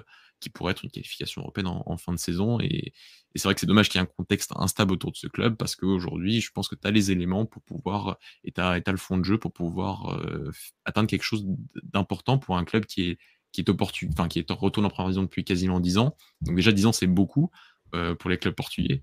qui 0.43 0.51
pourrait 0.51 0.73
être 0.73 0.85
une 0.85 0.91
qualification 0.91 1.43
européenne 1.43 1.69
en, 1.69 1.97
fin 1.97 2.13
de 2.13 2.19
saison. 2.19 2.61
Et, 2.61 2.93
c'est 3.35 3.45
vrai 3.45 3.55
que 3.55 3.61
c'est 3.61 3.67
dommage 3.67 3.89
qu'il 3.89 3.99
y 3.99 4.05
ait 4.05 4.07
un 4.07 4.15
contexte 4.17 4.53
instable 4.57 4.93
autour 4.93 5.11
de 5.13 5.17
ce 5.17 5.27
club 5.27 5.57
parce 5.57 5.75
qu'aujourd'hui, 5.75 6.43
je 6.43 6.51
pense 6.53 6.69
que 6.69 6.75
tu 6.75 6.87
as 6.87 6.91
les 6.91 7.11
éléments 7.11 7.47
pour 7.47 7.63
pouvoir, 7.63 8.19
et 8.45 8.53
tu 8.53 8.61
as, 8.61 8.83
le 8.85 8.97
fond 8.99 9.17
de 9.17 9.25
jeu 9.25 9.39
pour 9.39 9.53
pouvoir 9.53 10.19
euh, 10.19 10.51
atteindre 10.85 11.09
quelque 11.09 11.23
chose 11.23 11.47
d'important 11.83 12.39
pour 12.39 12.59
un 12.59 12.65
club 12.65 12.85
qui 12.85 13.11
est, 13.11 13.19
qui 13.53 13.63
est, 13.63 14.29
qui 14.29 14.39
est 14.39 14.51
en 14.51 14.55
retour 14.57 14.85
en 14.85 14.91
première 14.91 15.23
depuis 15.23 15.45
quasiment 15.45 15.81
10 15.81 15.99
ans. 15.99 16.17
Donc 16.43 16.57
déjà 16.57 16.73
10 16.73 16.87
ans, 16.87 16.93
c'est 16.93 17.07
beaucoup 17.07 17.51
euh, 17.95 18.15
pour 18.15 18.29
les 18.29 18.39
clubs 18.39 18.55
portugais. 18.55 19.03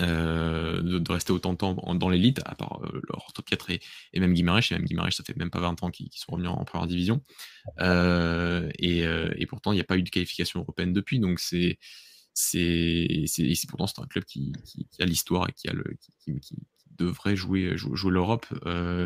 Euh, 0.00 0.82
de, 0.82 1.12
rester 1.12 1.32
autant 1.32 1.52
de 1.52 1.58
temps 1.58 1.74
dans 1.94 2.08
l'élite, 2.08 2.40
à 2.44 2.56
part 2.56 2.80
euh, 2.84 3.00
leur 3.08 3.32
top 3.32 3.44
4 3.46 3.70
et, 3.70 3.80
même 4.18 4.34
Guimarães. 4.34 4.70
Et 4.70 4.74
même 4.74 4.84
Guimarães, 4.84 5.12
ça 5.12 5.22
fait 5.22 5.36
même 5.36 5.50
pas 5.50 5.60
20 5.60 5.82
ans 5.84 5.90
qu'ils 5.90 6.10
sont 6.12 6.32
revenus 6.32 6.50
en, 6.50 6.64
première 6.64 6.88
division. 6.88 7.22
Euh, 7.80 8.68
et, 8.78 9.46
pourtant, 9.46 9.72
il 9.72 9.76
n'y 9.76 9.80
a 9.80 9.84
pas 9.84 9.96
eu 9.96 10.02
de 10.02 10.10
qualification 10.10 10.60
européenne 10.60 10.92
depuis. 10.92 11.20
Donc, 11.20 11.38
c'est 11.38 11.78
pourtant 13.68 13.86
c'est 13.86 14.00
un 14.00 14.06
club 14.06 14.24
qui, 14.24 14.52
a 14.98 15.04
l'histoire 15.04 15.48
et 15.48 15.52
qui, 15.52 15.68
a 15.68 15.72
le, 15.72 15.84
qui, 16.18 16.56
devrait 16.98 17.36
jouer, 17.36 17.76
jouer, 17.76 18.10
l'Europe 18.10 18.46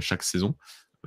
chaque 0.01 0.23
saison. 0.23 0.57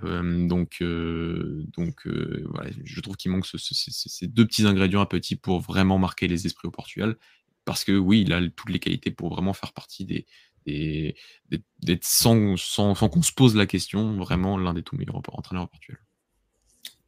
donc, 0.04 0.84
donc 0.84 2.08
voilà, 2.08 2.70
je 2.84 3.02
trouve 3.02 3.18
qu'il 3.18 3.32
manque 3.32 3.48
ce, 3.48 3.58
ces 3.58 4.28
deux 4.28 4.46
petits 4.46 4.68
ingrédients 4.68 5.02
à 5.02 5.08
petit 5.08 5.36
pour 5.36 5.62
vraiment 5.62 5.98
marquer 5.98 6.28
les 6.28 6.46
esprits 6.46 6.68
au 6.68 6.72
Portugal 6.72 7.18
parce 7.66 7.84
que 7.84 7.92
oui, 7.92 8.22
il 8.22 8.34
a 8.34 8.42
toutes 8.50 8.70
les 8.70 8.80
qualités 8.80 9.12
pour 9.12 9.30
vraiment 9.30 9.54
faire 9.54 9.74
partie 9.74 10.06
des, 10.06 10.26
d'être 10.66 12.04
sans, 12.04 12.58
sans, 12.58 12.96
sans 12.96 13.10
qu'on 13.10 13.22
se 13.22 13.34
pose 13.34 13.56
la 13.56 13.66
question, 13.66 14.18
vraiment 14.18 14.58
l'un 14.58 14.74
des 14.74 14.84
tout 14.84 14.96
meilleurs 14.96 15.22
entraîneurs 15.32 15.70
portuels. 15.70 16.00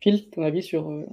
Phil, 0.01 0.29
ton 0.29 0.43
avis 0.43 0.63
sur. 0.63 0.89
Euh, 0.89 1.05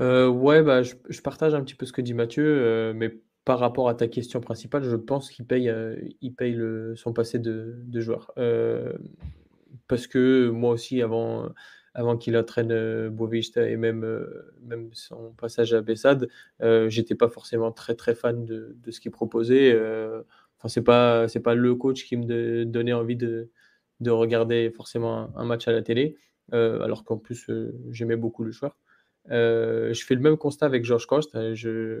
euh, 0.00 0.28
ouais, 0.28 0.62
bah, 0.62 0.82
je, 0.82 1.20
partage 1.22 1.54
un 1.54 1.62
petit 1.62 1.74
peu 1.74 1.86
ce 1.86 1.92
que 1.92 2.02
dit 2.02 2.14
Mathieu, 2.14 2.44
euh, 2.44 2.92
mais 2.94 3.14
par 3.44 3.58
rapport 3.58 3.88
à 3.88 3.94
ta 3.94 4.08
question 4.08 4.40
principale, 4.40 4.84
je 4.84 4.96
pense 4.96 5.30
qu'il 5.30 5.46
paye, 5.46 5.72
il 6.20 6.34
paye 6.34 6.52
le, 6.52 6.94
son 6.96 7.12
passé 7.12 7.38
de, 7.38 7.76
de 7.84 8.00
joueur. 8.00 8.32
parce 9.88 10.06
que 10.06 10.48
moi 10.48 10.70
aussi, 10.70 11.02
avant 11.02 11.48
avant 11.94 12.16
qu'il 12.16 12.36
entraîne 12.36 12.72
euh, 12.72 13.10
Boavista 13.10 13.68
et 13.68 13.76
même, 13.76 14.04
euh, 14.04 14.54
même 14.62 14.90
son 14.92 15.32
passage 15.32 15.74
à 15.74 15.82
Bessade, 15.82 16.28
euh, 16.62 16.88
j'étais 16.88 17.14
pas 17.14 17.28
forcément 17.28 17.70
très 17.70 17.94
très 17.94 18.14
fan 18.14 18.44
de, 18.44 18.76
de 18.82 18.90
ce 18.90 19.00
qu'il 19.00 19.10
proposait. 19.10 19.74
Enfin, 20.58 20.68
c'est 20.68 20.82
pas 20.82 21.28
c'est 21.28 21.40
pas 21.40 21.54
le 21.54 21.74
coach 21.74 22.04
qui 22.04 22.16
me 22.16 22.64
donnait 22.64 22.92
envie 22.92 23.16
de, 23.16 23.50
de 24.00 24.10
regarder 24.10 24.70
forcément 24.70 25.30
un, 25.36 25.44
match 25.44 25.68
à 25.68 25.72
la 25.72 25.82
télé, 25.82 26.16
alors 26.52 27.04
qu'en 27.04 27.18
plus 27.18 27.50
j'aimais 27.90 28.16
beaucoup 28.16 28.44
le 28.44 28.52
joueur. 28.52 28.76
je 29.28 30.04
fais 30.06 30.14
le 30.14 30.20
même 30.20 30.36
constat 30.36 30.66
avec 30.66 30.84
George 30.84 31.06
Cost. 31.06 31.36
Je, 31.54 32.00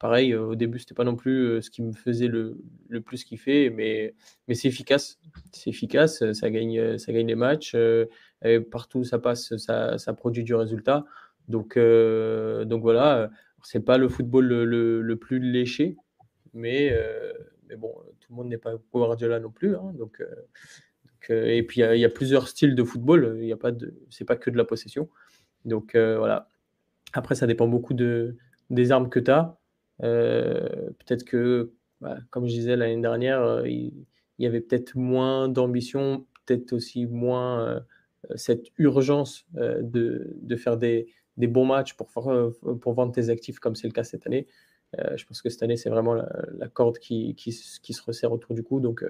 pareil, 0.00 0.34
au 0.34 0.56
début, 0.56 0.80
c'était 0.80 0.94
pas 0.94 1.04
non 1.04 1.14
plus 1.14 1.62
ce 1.62 1.70
qui 1.70 1.82
me 1.82 1.92
faisait 1.92 2.26
le, 2.26 2.58
le 2.88 3.00
plus 3.00 3.22
kiffer, 3.22 3.70
mais, 3.70 4.14
mais 4.48 4.54
c'est 4.54 4.68
efficace. 4.68 5.18
C'est 5.52 5.70
efficace, 5.70 6.32
ça 6.32 6.50
gagne, 6.50 6.98
ça 6.98 7.12
gagne 7.12 7.28
les 7.28 7.36
matchs 7.36 7.76
partout 8.70 9.00
où 9.00 9.04
ça 9.04 9.18
passe, 9.18 9.56
ça, 9.56 10.14
produit 10.14 10.44
du 10.44 10.54
résultat. 10.54 11.04
Donc, 11.48 11.76
euh, 11.76 12.64
donc 12.64 12.82
voilà, 12.82 13.30
c'est 13.62 13.84
pas 13.84 13.98
le 13.98 14.08
football 14.08 14.46
le, 14.46 15.16
plus 15.16 15.38
léché, 15.38 15.96
mais, 16.52 16.90
euh, 16.92 17.32
mais 17.68 17.76
bon, 17.76 17.92
tout 18.20 18.32
le 18.32 18.36
monde 18.36 18.48
n'est 18.48 18.58
pas 18.58 18.74
Guardiola 18.92 19.40
non 19.40 19.50
plus. 19.50 19.76
Hein, 19.76 19.92
donc, 19.98 20.20
euh, 20.20 21.46
et 21.46 21.62
puis 21.62 21.80
il 21.80 21.98
y, 21.98 22.04
a 22.04 22.10
plusieurs 22.10 22.48
styles 22.48 22.74
de 22.74 22.84
football, 22.84 23.38
il 23.40 23.46
y 23.46 23.52
a 23.52 23.56
pas 23.56 23.72
de, 23.72 23.94
c'est 24.10 24.26
pas 24.26 24.36
que 24.36 24.50
de 24.50 24.58
la 24.58 24.64
possession. 24.64 25.08
Donc 25.64 25.96
voilà. 25.96 26.48
Après, 27.14 27.34
ça 27.34 27.46
dépend 27.46 27.66
beaucoup 27.66 27.94
de, 27.94 28.36
des 28.68 28.92
armes 28.92 29.08
que 29.08 29.20
tu 29.20 29.30
as. 29.30 29.56
peut-être 30.00 31.24
que, 31.24 31.72
bah, 32.02 32.18
comme 32.28 32.46
je 32.46 32.52
disais 32.52 32.76
l'année 32.76 33.00
dernière, 33.00 33.64
il, 33.66 33.94
y 34.38 34.46
avait 34.46 34.60
peut-être 34.60 34.96
moins 34.96 35.48
d'ambition, 35.48 36.26
peut-être 36.44 36.72
aussi 36.72 37.06
moins 37.06 37.60
euh, 37.60 37.80
cette 38.36 38.66
urgence 38.78 39.46
euh, 39.56 39.80
de, 39.82 40.36
de, 40.42 40.56
faire 40.56 40.76
des, 40.76 41.06
des, 41.36 41.46
bons 41.46 41.64
matchs 41.64 41.94
pour, 41.94 42.30
euh, 42.30 42.50
pour 42.80 42.92
vendre 42.94 43.12
tes 43.12 43.28
actifs 43.30 43.58
comme 43.58 43.74
c'est 43.74 43.86
le 43.86 43.92
cas 43.92 44.04
cette 44.04 44.26
année. 44.26 44.46
je 45.16 45.24
pense 45.24 45.42
que 45.42 45.48
cette 45.50 45.62
année, 45.62 45.76
c'est 45.76 45.90
vraiment 45.90 46.14
la, 46.14 46.68
corde 46.72 46.98
qui, 46.98 47.34
qui, 47.34 47.52
se 47.52 48.02
resserre 48.02 48.32
autour 48.32 48.54
du 48.54 48.62
cou. 48.62 48.80
Donc, 48.80 49.04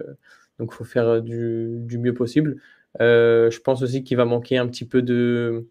donc 0.59 0.70
il 0.72 0.74
faut 0.74 0.85
faire 0.85 1.20
du, 1.20 1.77
du, 1.81 1.98
mieux 1.98 2.14
possible. 2.14 2.61
je 2.98 3.61
pense 3.61 3.83
aussi 3.83 4.03
qu'il 4.03 4.16
va 4.16 4.24
manquer 4.24 4.57
un 4.57 4.66
petit 4.66 4.87
peu 4.87 5.03
de. 5.03 5.68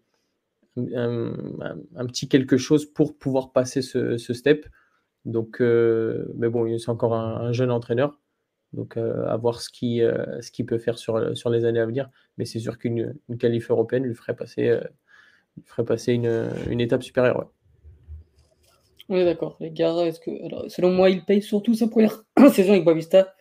Un, 0.76 2.06
petit 2.06 2.28
quelque 2.28 2.56
chose 2.56 2.84
pour 2.86 3.16
pouvoir 3.16 3.52
passer 3.52 3.82
ce, 3.82 4.16
ce 4.16 4.32
step. 4.34 4.66
Donc, 5.24 5.60
mais 5.60 6.48
bon, 6.48 6.78
c'est 6.78 6.90
encore 6.90 7.14
un, 7.14 7.52
jeune 7.52 7.72
entraîneur. 7.72 8.20
Donc, 8.74 8.96
euh, 8.96 9.26
à 9.26 9.36
voir 9.36 9.60
ce 9.60 9.70
qu'il 9.70 10.02
euh, 10.02 10.40
ce 10.40 10.62
peut 10.62 10.78
faire 10.78 10.98
sur, 10.98 11.36
sur 11.36 11.48
les 11.48 11.64
années 11.64 11.80
à 11.80 11.86
venir. 11.86 12.10
Mais 12.38 12.44
c'est 12.44 12.58
sûr 12.58 12.78
qu'une 12.78 13.14
une 13.28 13.38
qualif 13.38 13.70
européenne 13.70 14.04
lui 14.04 14.14
ferait 14.14 14.34
passer, 14.34 14.68
euh, 14.68 14.80
ferait 15.64 15.84
passer 15.84 16.12
une, 16.12 16.50
une 16.68 16.80
étape 16.80 17.02
supérieure. 17.02 17.50
Oui, 19.08 19.24
d'accord. 19.24 19.56
Les 19.60 19.70
gars, 19.70 19.94
est-ce 20.06 20.18
que, 20.18 20.44
alors, 20.46 20.64
selon 20.68 20.90
moi, 20.90 21.10
ils 21.10 21.24
payent 21.24 21.42
surtout 21.42 21.74
sa 21.74 21.88
première 21.88 22.24
saison 22.52 22.72
avec 22.72 22.84
Boavista 22.84 23.34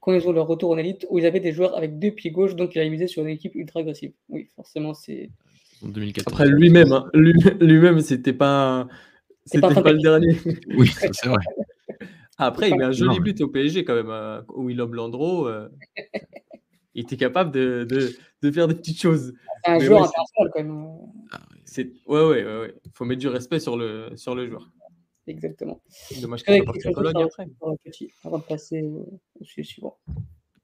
quand 0.00 0.12
ils 0.12 0.26
ont 0.26 0.32
leur 0.32 0.48
retour 0.48 0.70
en 0.72 0.78
élite, 0.78 1.06
où 1.10 1.20
ils 1.20 1.26
avaient 1.26 1.38
des 1.38 1.52
joueurs 1.52 1.76
avec 1.76 2.00
deux 2.00 2.10
pieds 2.10 2.32
gauche, 2.32 2.56
donc 2.56 2.74
il 2.74 2.80
a 2.80 2.88
misé 2.88 3.06
sur 3.06 3.22
une 3.22 3.28
équipe 3.28 3.54
ultra 3.54 3.80
agressive. 3.80 4.12
Oui, 4.28 4.48
forcément, 4.56 4.94
c'est. 4.94 5.30
Après, 6.26 6.48
lui-même, 6.48 6.92
hein, 6.92 7.08
lui-même, 7.14 8.00
c'était 8.00 8.32
pas, 8.32 8.88
c'était 9.44 9.60
pas, 9.60 9.80
pas 9.80 9.92
le 9.92 10.00
dernier. 10.00 10.36
Oui, 10.76 10.88
c'est 10.88 11.28
vrai. 11.28 11.38
Après, 12.38 12.70
il 12.70 12.76
met 12.76 12.84
un 12.84 12.92
joli 12.92 13.20
but 13.20 13.40
au 13.40 13.48
PSG 13.48 13.84
quand 13.84 13.94
même, 13.94 14.10
euh, 14.10 14.40
où 14.54 14.70
il 14.70 14.76
Landreau. 14.76 15.46
Euh, 15.46 15.68
il 16.94 17.02
était 17.02 17.16
capable 17.16 17.50
de, 17.50 17.86
de, 17.88 18.14
de, 18.42 18.50
faire 18.50 18.68
des 18.68 18.74
petites 18.74 19.00
choses. 19.00 19.34
C'est 19.64 19.70
un 19.70 19.78
joueur 19.78 20.02
ouais, 20.02 20.48
quand 20.52 20.62
même. 20.62 20.86
Ah, 21.30 21.40
c'est... 21.64 21.92
Ouais, 22.06 22.22
ouais, 22.22 22.44
ouais, 22.44 22.60
ouais. 22.60 22.74
Il 22.84 22.90
faut 22.92 23.04
mettre 23.04 23.20
du 23.20 23.28
respect 23.28 23.60
sur 23.60 23.76
le, 23.76 24.10
sur 24.16 24.34
le 24.34 24.48
joueur. 24.48 24.70
Exactement. 25.26 25.80
Dommage 26.20 26.42
qu'il 26.42 26.56
soit 26.56 26.64
parti 26.64 26.92
Cologne 26.92 27.22
après. 27.22 27.46
Avant 28.24 28.38
de 28.38 28.42
passer 28.42 28.82
au 28.82 29.44
sujet 29.44 29.62
suivant. 29.62 29.98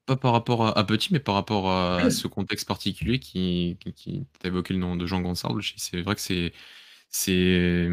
Pas 0.05 0.17
par 0.17 0.33
rapport 0.33 0.75
à, 0.77 0.87
Petit, 0.87 1.13
mais 1.13 1.19
par 1.19 1.35
rapport 1.35 1.69
à 1.69 2.09
ce 2.09 2.27
contexte 2.27 2.67
particulier 2.67 3.19
qui, 3.19 3.77
qui, 3.79 3.93
qui 3.93 4.27
évoqué 4.43 4.73
le 4.73 4.79
nom 4.79 4.95
de 4.95 5.05
Jean 5.05 5.21
Gonçalves. 5.21 5.61
C'est 5.77 6.01
vrai 6.01 6.15
que 6.15 6.21
c'est 6.21 6.51
c'est 7.09 7.89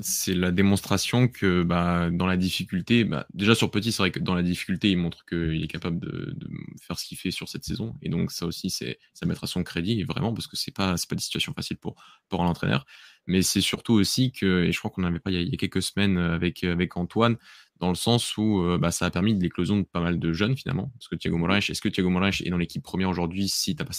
c'est 0.00 0.34
la 0.34 0.50
démonstration 0.52 1.28
que 1.28 1.62
bah, 1.62 2.10
dans 2.10 2.26
la 2.26 2.36
difficulté, 2.36 3.04
bah, 3.04 3.26
déjà 3.34 3.54
sur 3.54 3.70
Petit, 3.70 3.92
c'est 3.92 4.02
vrai 4.02 4.10
que 4.10 4.18
dans 4.18 4.34
la 4.34 4.42
difficulté, 4.42 4.90
il 4.90 4.96
montre 4.96 5.24
qu'il 5.24 5.62
est 5.62 5.68
capable 5.68 5.98
de, 6.00 6.36
faire 6.80 6.98
ce 6.98 7.04
qu'il 7.04 7.18
fait 7.18 7.30
sur 7.30 7.48
cette 7.48 7.64
saison. 7.64 7.94
Et 8.02 8.08
donc 8.08 8.32
ça 8.32 8.46
aussi, 8.46 8.70
c'est 8.70 8.98
ça 9.14 9.26
mettra 9.26 9.46
son 9.46 9.62
crédit, 9.62 10.02
vraiment, 10.04 10.32
parce 10.32 10.46
que 10.46 10.56
c'est 10.56 10.74
pas 10.74 10.94
pas 11.08 11.16
des 11.16 11.22
situations 11.22 11.52
faciles 11.54 11.78
pour 11.78 11.96
pour 12.28 12.42
un 12.42 12.46
entraîneur. 12.46 12.86
Mais 13.28 13.42
c'est 13.42 13.60
surtout 13.60 13.92
aussi 13.92 14.32
que, 14.32 14.64
et 14.64 14.72
je 14.72 14.78
crois 14.78 14.90
qu'on 14.90 15.02
n'avait 15.02 15.20
pas 15.20 15.30
il 15.30 15.34
y, 15.34 15.38
a, 15.38 15.42
il 15.42 15.50
y, 15.50 15.54
a, 15.54 15.56
quelques 15.58 15.82
semaines 15.82 16.18
avec 16.18 16.64
avec 16.64 16.96
Antoine, 16.96 17.36
dans 17.78 17.88
le 17.88 17.94
sens 17.94 18.36
où 18.36 18.62
euh, 18.62 18.78
bah, 18.78 18.90
ça 18.90 19.06
a 19.06 19.10
permis 19.10 19.34
l'éclosion 19.34 19.76
de 19.76 19.82
pas 19.82 20.00
mal 20.00 20.18
de 20.18 20.32
jeunes 20.32 20.56
finalement. 20.56 20.90
Parce 20.94 21.08
que 21.08 21.14
Thiago 21.14 21.36
Moraes, 21.36 21.58
est-ce 21.58 21.80
que 21.80 21.88
Thiago 21.88 22.10
Moraes 22.10 22.40
est 22.44 22.50
dans 22.50 22.56
l'équipe 22.56 22.82
première 22.82 23.08
aujourd'hui 23.08 23.48
si 23.48 23.76
tu 23.76 23.82
n'as 23.82 23.86
pas 23.86 23.92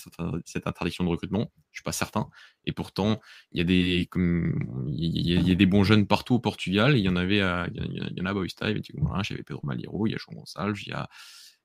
cette, 0.46 0.68
interdiction 0.68 1.04
de 1.04 1.10
recrutement 1.10 1.52
Je 1.72 1.78
suis 1.78 1.84
pas 1.84 1.92
certain. 1.92 2.30
Et 2.66 2.72
pourtant, 2.72 3.22
il 3.52 3.60
y 3.60 3.62
a 3.62 3.64
des 3.64 4.08
comme 4.10 4.88
il 4.92 5.48
y, 5.48 5.52
a 5.52 5.56
des 5.56 5.66
bons 5.66 5.84
jeunes 5.84 6.08
partout 6.08 6.36
au 6.36 6.40
Portugal. 6.40 6.98
Il 6.98 7.04
y 7.04 7.10
en 7.10 7.16
avait, 7.16 7.38
il 7.38 8.14
y, 8.18 8.22
en 8.22 8.26
a 8.26 8.30
à 8.32 8.34
Boavista, 8.34 8.66
il 8.66 8.70
y 8.70 8.72
avait 8.72 8.82
Thiago 8.82 9.02
Moraes, 9.02 9.24
il 9.30 9.32
y 9.32 9.34
avait 9.36 9.44
Pedro 9.44 9.62
Malheiro, 9.64 10.08
il 10.08 10.12
y 10.12 10.16
a 10.16 10.18
João 10.18 10.36
Gonçalves, 10.36 10.82
il 10.86 10.90
y 10.90 10.94
a 10.94 11.08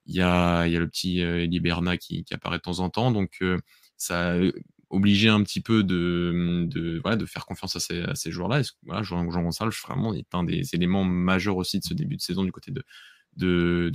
il 0.07 0.14
y 0.14 0.20
a, 0.20 0.66
il 0.66 0.72
y 0.72 0.77
a 0.77 0.81
le 0.81 0.88
petit 0.88 1.22
euh, 1.22 1.44
Eddie 1.44 1.61
Berna 1.61 1.96
qui, 1.96 2.24
qui, 2.24 2.35
apparaît 2.35 2.59
de 2.59 2.62
temps 2.62 2.81
en 2.81 2.90
temps. 2.90 3.11
Donc 3.11 3.38
euh, 3.42 3.59
ça 3.96 4.37
obligé 4.95 5.29
un 5.29 5.43
petit 5.43 5.61
peu 5.61 5.83
de, 5.83 6.67
de, 6.69 7.17
de 7.17 7.27
faire 7.27 7.47
confiance 7.47 7.77
à 7.77 8.15
ces, 8.15 8.31
joueurs-là. 8.31 8.63
Voilà, 8.83 9.03
Jean, 9.03 9.31
Jean 9.31 9.49
vraiment, 9.87 10.15
est 10.15 10.35
un 10.35 10.45
des 10.45 10.75
éléments 10.75 11.05
majeurs 11.05 11.57
aussi 11.57 11.79
de 11.79 11.85
ce 11.85 11.95
début 11.95 12.17
de 12.17 12.23
saison 12.23 12.45
du 12.45 12.53
côté 12.53 12.71
de, 12.71 12.85
de, 13.37 13.91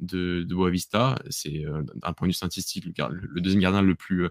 de, 0.00 0.42
de, 0.44 0.54
Boavista. 0.54 1.20
C'est 1.30 1.64
euh, 1.64 1.82
d'un 1.96 2.12
point 2.12 2.26
de 2.26 2.32
vue 2.32 2.36
statistique 2.36 2.84
le, 2.86 3.40
deuxième 3.40 3.60
gardien 3.60 3.82
le 3.82 3.94
plus, 3.94 4.28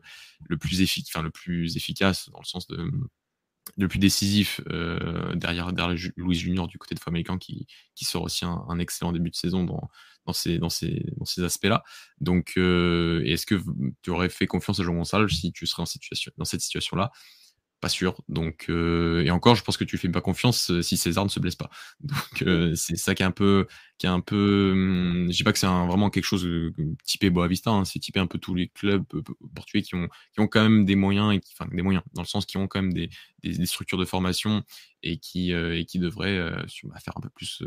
le, 0.47 0.57
plus 0.57 0.81
efficace, 0.81 1.11
enfin, 1.15 1.23
le 1.23 1.31
plus 1.31 1.75
efficace 1.75 2.29
dans 2.29 2.39
le 2.39 2.45
sens 2.45 2.67
de 2.67 2.89
le 3.77 3.87
plus 3.87 3.99
décisif 3.99 4.59
euh, 4.69 5.35
derrière, 5.35 5.71
derrière 5.71 6.11
Louis 6.17 6.35
Junior 6.35 6.67
du 6.67 6.77
côté 6.77 6.95
de 6.95 6.99
Famalicão 6.99 7.37
qui, 7.37 7.67
qui 7.95 8.05
sort 8.05 8.23
aussi 8.23 8.43
un, 8.43 8.65
un, 8.67 8.79
excellent 8.79 9.11
début 9.11 9.29
de 9.29 9.35
saison 9.35 9.63
dans, 9.63 9.89
dans 10.25 10.33
ces, 10.33 10.57
dans 10.57 10.69
ces, 10.69 11.03
dans 11.17 11.25
ces 11.25 11.43
aspects-là. 11.43 11.83
Donc, 12.19 12.53
euh, 12.57 13.23
est-ce 13.25 13.45
que 13.45 13.55
tu 14.01 14.09
aurais 14.09 14.29
fait 14.29 14.47
confiance 14.47 14.79
à 14.79 14.83
Jean 14.83 14.93
Gonçalves 14.93 15.29
si 15.29 15.51
tu 15.51 15.65
serais 15.65 15.83
en 15.83 15.87
situation, 15.87 16.31
dans 16.37 16.45
cette 16.45 16.61
situation-là? 16.61 17.11
Pas 17.81 17.89
sûr. 17.89 18.15
Donc, 18.29 18.67
euh, 18.69 19.23
et 19.23 19.31
encore, 19.31 19.55
je 19.55 19.63
pense 19.63 19.75
que 19.75 19.83
tu 19.83 19.97
fais 19.97 20.07
pas 20.07 20.21
confiance 20.21 20.69
euh, 20.69 20.83
si 20.83 20.97
César 20.97 21.23
ne 21.23 21.29
se 21.31 21.39
blesse 21.39 21.55
pas. 21.55 21.71
Donc, 22.01 22.43
euh, 22.43 22.75
c'est 22.75 22.95
ça 22.95 23.15
qui 23.15 23.23
est 23.23 23.25
un 23.25 23.31
peu, 23.31 23.65
qui 23.97 24.05
est 24.05 24.09
un 24.09 24.19
peu. 24.19 24.69
Hum, 24.73 25.25
je 25.31 25.37
dis 25.37 25.43
pas 25.43 25.51
que 25.51 25.57
c'est 25.57 25.65
vraiment 25.65 26.11
quelque 26.11 26.25
chose 26.25 26.47
typé 27.03 27.31
Boavista. 27.31 27.71
Hein, 27.71 27.83
c'est 27.83 27.97
typé 27.97 28.19
un 28.19 28.27
peu 28.27 28.37
tous 28.37 28.53
les 28.53 28.67
clubs 28.67 29.03
portugais 29.55 29.81
qui 29.81 29.95
ont, 29.95 30.07
qui 30.31 30.39
ont 30.41 30.47
quand 30.47 30.61
même 30.61 30.85
des 30.85 30.95
moyens 30.95 31.33
et 31.33 31.39
qui, 31.39 31.55
enfin, 31.57 31.67
des 31.73 31.81
moyens 31.81 32.03
dans 32.13 32.21
le 32.21 32.27
sens 32.27 32.45
qui 32.45 32.57
ont 32.57 32.67
quand 32.67 32.83
même 32.83 32.93
des, 32.93 33.09
des, 33.41 33.65
structures 33.65 33.97
de 33.97 34.05
formation 34.05 34.63
et 35.01 35.17
qui, 35.17 35.51
et 35.51 35.85
qui 35.85 35.97
devraient 35.97 36.51
bah, 36.83 36.99
faire 36.99 37.17
un 37.17 37.21
peu 37.21 37.29
plus 37.29 37.63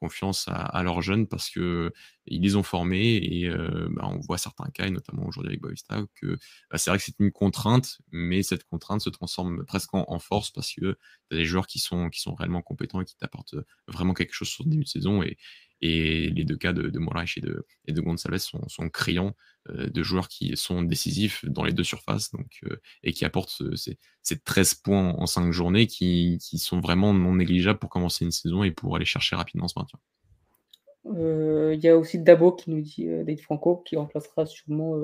confiance 0.00 0.48
à, 0.48 0.82
leurs 0.82 1.02
jeunes 1.02 1.26
parce 1.26 1.50
que 1.50 1.92
ils 2.26 2.42
les 2.42 2.56
ont 2.56 2.62
formés 2.62 3.16
et 3.16 3.50
bah, 3.90 4.02
on 4.04 4.18
voit 4.20 4.38
certains 4.38 4.70
cas, 4.70 4.86
et 4.86 4.90
notamment 4.90 5.26
aujourd'hui 5.26 5.50
avec 5.50 5.60
Boavista, 5.60 6.02
que 6.20 6.38
bah, 6.70 6.78
c'est 6.78 6.90
vrai 6.90 6.98
que 6.98 7.04
c'est 7.04 7.18
une 7.18 7.32
contrainte, 7.32 7.98
mais 8.10 8.42
cette 8.42 8.64
contrainte 8.64 9.00
se 9.00 9.10
transforme 9.10 9.64
presque 9.64 9.94
en, 9.94 10.18
force 10.18 10.50
parce 10.50 10.72
que 10.72 10.96
tu 11.30 11.34
as 11.34 11.36
des 11.36 11.44
joueurs 11.44 11.66
qui 11.66 11.78
sont, 11.78 12.08
qui 12.10 12.20
sont 12.20 12.34
réellement 12.34 12.62
compétents 12.62 13.00
et 13.00 13.04
qui 13.04 13.16
t'apportent 13.16 13.56
vraiment 13.88 14.14
quelque 14.14 14.32
chose 14.32 14.48
sur 14.48 14.64
le 14.64 14.70
début 14.70 14.84
de 14.84 14.88
saison 14.88 15.22
et, 15.22 15.36
et 15.84 16.30
les 16.30 16.44
deux 16.44 16.56
cas 16.56 16.72
de, 16.72 16.88
de 16.88 16.98
et 17.36 17.40
de, 17.42 17.66
et 17.86 17.92
de 17.92 18.38
sont, 18.38 18.66
sont 18.68 18.88
criants 18.88 19.34
euh, 19.68 19.90
de 19.90 20.02
joueurs 20.02 20.28
qui 20.28 20.56
sont 20.56 20.82
décisifs 20.82 21.44
dans 21.44 21.62
les 21.62 21.72
deux 21.72 21.84
surfaces 21.84 22.30
donc, 22.32 22.60
euh, 22.64 22.80
et 23.02 23.12
qui 23.12 23.26
apportent 23.26 23.62
ces, 23.76 23.98
13 24.44 24.74
points 24.76 25.10
en 25.10 25.26
5 25.26 25.52
journées 25.52 25.86
qui, 25.86 26.38
qui, 26.40 26.56
sont 26.56 26.80
vraiment 26.80 27.12
non 27.12 27.34
négligeables 27.34 27.78
pour 27.78 27.90
commencer 27.90 28.24
une 28.24 28.30
saison 28.30 28.62
et 28.64 28.70
pour 28.70 28.96
aller 28.96 29.04
chercher 29.04 29.36
rapidement 29.36 29.68
ce 29.68 29.78
maintien. 29.78 29.98
Euh, 31.06 31.74
il 31.74 31.84
y 31.84 31.88
a 31.88 31.98
aussi 31.98 32.18
Dabo 32.18 32.52
qui 32.52 32.70
nous 32.70 32.80
dit, 32.80 33.06
Dave 33.06 33.40
Franco, 33.40 33.82
qui 33.84 33.96
remplacera 33.96 34.46
sûrement 34.46 34.96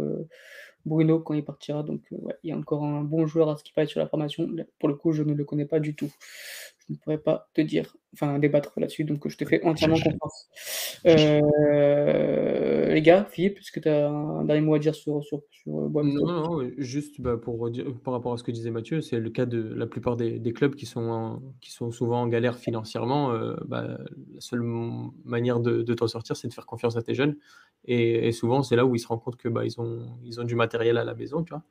Bruno 0.84 1.20
quand 1.20 1.34
il 1.34 1.44
partira. 1.44 1.82
Donc, 1.82 2.02
il 2.42 2.50
y 2.50 2.52
a 2.52 2.56
encore 2.56 2.84
un 2.84 3.02
bon 3.02 3.26
joueur 3.26 3.48
à 3.48 3.56
ce 3.56 3.64
qui 3.64 3.72
passe 3.72 3.88
sur 3.88 4.00
la 4.00 4.06
formation. 4.06 4.48
Pour 4.78 4.88
le 4.88 4.94
coup, 4.94 5.12
je 5.12 5.22
ne 5.22 5.34
le 5.34 5.44
connais 5.44 5.66
pas 5.66 5.80
du 5.80 5.94
tout 5.94 6.10
je 6.90 6.94
ne 6.94 6.98
pourrais 6.98 7.18
pas 7.18 7.48
te 7.54 7.60
dire, 7.60 7.96
enfin 8.14 8.40
débattre 8.40 8.72
là-dessus, 8.76 9.04
donc 9.04 9.28
je 9.28 9.36
te 9.36 9.44
fais 9.44 9.62
entièrement 9.64 9.94
confiance. 9.94 10.48
Euh, 11.06 12.92
les 12.92 13.02
gars, 13.02 13.24
Philippe, 13.30 13.58
est-ce 13.58 13.70
que 13.70 13.78
tu 13.78 13.88
as 13.88 14.08
un 14.08 14.44
dernier 14.44 14.60
mot 14.62 14.74
à 14.74 14.80
dire 14.80 14.94
sur, 14.94 15.22
sur, 15.22 15.40
sur 15.50 15.72
euh, 15.72 16.02
Non, 16.02 16.26
non, 16.26 16.70
juste 16.78 17.20
bah, 17.20 17.36
pour 17.36 17.70
par 18.02 18.14
rapport 18.14 18.32
à 18.32 18.38
ce 18.38 18.42
que 18.42 18.50
disait 18.50 18.72
Mathieu, 18.72 19.00
c'est 19.00 19.20
le 19.20 19.30
cas 19.30 19.46
de 19.46 19.62
la 19.74 19.86
plupart 19.86 20.16
des, 20.16 20.52
clubs 20.52 20.74
qui 20.74 20.86
sont, 20.86 21.40
qui 21.60 21.70
sont 21.70 21.92
souvent 21.92 22.22
en 22.22 22.26
galère 22.26 22.58
financièrement. 22.58 23.32
Euh, 23.32 23.54
bah, 23.66 23.86
la 24.34 24.40
seule 24.40 24.62
manière 25.24 25.60
de, 25.60 25.82
de 25.82 25.94
t'en 25.94 26.08
sortir, 26.08 26.36
c'est 26.36 26.48
de 26.48 26.54
faire 26.54 26.66
confiance 26.66 26.96
à 26.96 27.02
tes 27.02 27.14
jeunes. 27.14 27.36
Et, 27.86 28.30
souvent, 28.32 28.62
c'est 28.62 28.76
là 28.76 28.84
où 28.84 28.94
ils 28.94 28.98
se 28.98 29.06
rendent 29.06 29.22
compte 29.22 29.36
que 29.36 29.48
bah, 29.48 29.64
ils, 29.64 29.80
ont, 29.80 30.06
ils 30.24 30.40
ont 30.40 30.44
du 30.44 30.54
matériel 30.54 30.69
à 30.74 31.04
la 31.04 31.14
maison, 31.14 31.42
tu 31.42 31.50
vois. 31.50 31.62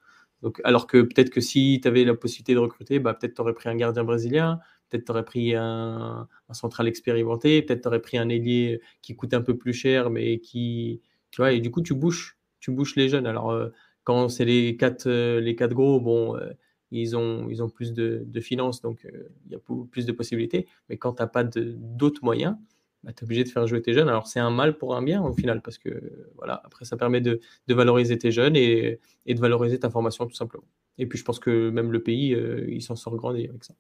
Donc, 0.42 0.62
alors 0.64 0.88
que 0.88 1.02
peut-être 1.02 1.32
que 1.32 1.42
si 1.42 1.80
tu 1.82 1.88
avais 1.88 2.06
la 2.06 2.16
possibilité 2.16 2.54
de 2.54 2.60
recruter, 2.60 3.00
bah, 3.00 3.14
peut-être 3.14 3.36
tu 3.36 3.42
aurais 3.42 3.54
pris 3.54 3.68
un 3.68 3.76
gardien 3.76 4.06
brésilien, 4.06 4.60
Peut-être 4.90 5.06
tu 5.06 5.12
aurais 5.12 5.26
pris 5.26 5.56
un, 5.56 6.28
central 6.52 6.88
expérimenté, 6.88 7.62
peut-être 7.62 7.82
tu 7.82 7.88
aurais 7.88 8.02
pris 8.02 8.18
un 8.18 8.30
ailier 8.30 8.82
qui 9.02 9.16
coûte 9.16 9.34
un 9.34 9.42
peu 9.42 9.56
plus 9.58 9.74
cher, 9.74 10.10
mais 10.10 10.40
qui. 10.40 11.02
Tu 11.32 11.42
vois, 11.42 11.52
et 11.52 11.60
du 11.60 11.70
coup, 11.70 11.82
tu 11.82 11.94
bouches, 11.94 12.38
tu 12.60 12.72
bouches 12.72 12.96
les 12.96 13.08
jeunes. 13.08 13.28
Alors, 13.28 13.52
euh, 13.52 13.70
quand 14.04 14.30
c'est 14.30 14.46
les 14.46 14.76
quatre, 14.78 15.08
euh, 15.08 15.40
les 15.40 15.56
quatre 15.56 15.74
gros, 15.76 16.00
bon, 16.00 16.36
euh, 16.38 16.50
ils, 16.92 17.16
ont, 17.16 17.48
ils 17.50 17.62
ont 17.62 17.70
plus 17.70 17.94
de, 17.94 18.26
finances, 18.42 18.82
donc 18.82 19.08
il 19.46 19.52
y 19.52 19.56
a 19.56 19.60
plus 19.92 20.06
de 20.08 20.12
possibilités. 20.12 20.68
Mais 20.90 20.98
quand 20.98 21.14
tu 21.14 21.22
n'as 21.22 21.28
pas 21.28 21.44
d'autres 21.44 22.24
moyens, 22.24 22.56
bah, 23.04 23.12
tu 23.14 23.24
es 23.24 23.24
obligé 23.26 23.44
de 23.44 23.50
faire 23.50 23.66
jouer 23.68 23.82
tes 23.82 23.94
jeunes. 23.94 24.10
Alors, 24.10 24.28
c'est 24.28 24.40
un 24.40 24.50
mal 24.50 24.78
pour 24.78 24.96
un 24.96 25.02
bien 25.02 25.22
au 25.22 25.34
final, 25.34 25.62
parce 25.62 25.78
que 25.78 25.90
voilà, 26.36 26.62
après, 26.64 26.86
ça 26.86 26.98
permet 26.98 27.22
de, 27.22 27.40
valoriser 27.68 28.18
tes 28.18 28.32
jeunes 28.32 28.56
et, 28.56 29.00
et, 29.26 29.34
de 29.34 29.40
valoriser 29.40 29.80
ta 29.80 29.90
formation 29.90 30.26
tout 30.26 30.36
simplement. 30.36 30.66
Et 30.98 31.06
puis, 31.06 31.18
je 31.18 31.24
pense 31.24 31.40
que 31.40 31.70
même 31.70 31.92
le 31.92 32.04
pays, 32.04 32.36
il 32.68 32.82
s'en 32.82 32.96
sort 32.96 33.16
grandi 33.16 33.48
avec 33.48 33.64
ça. 33.64 33.74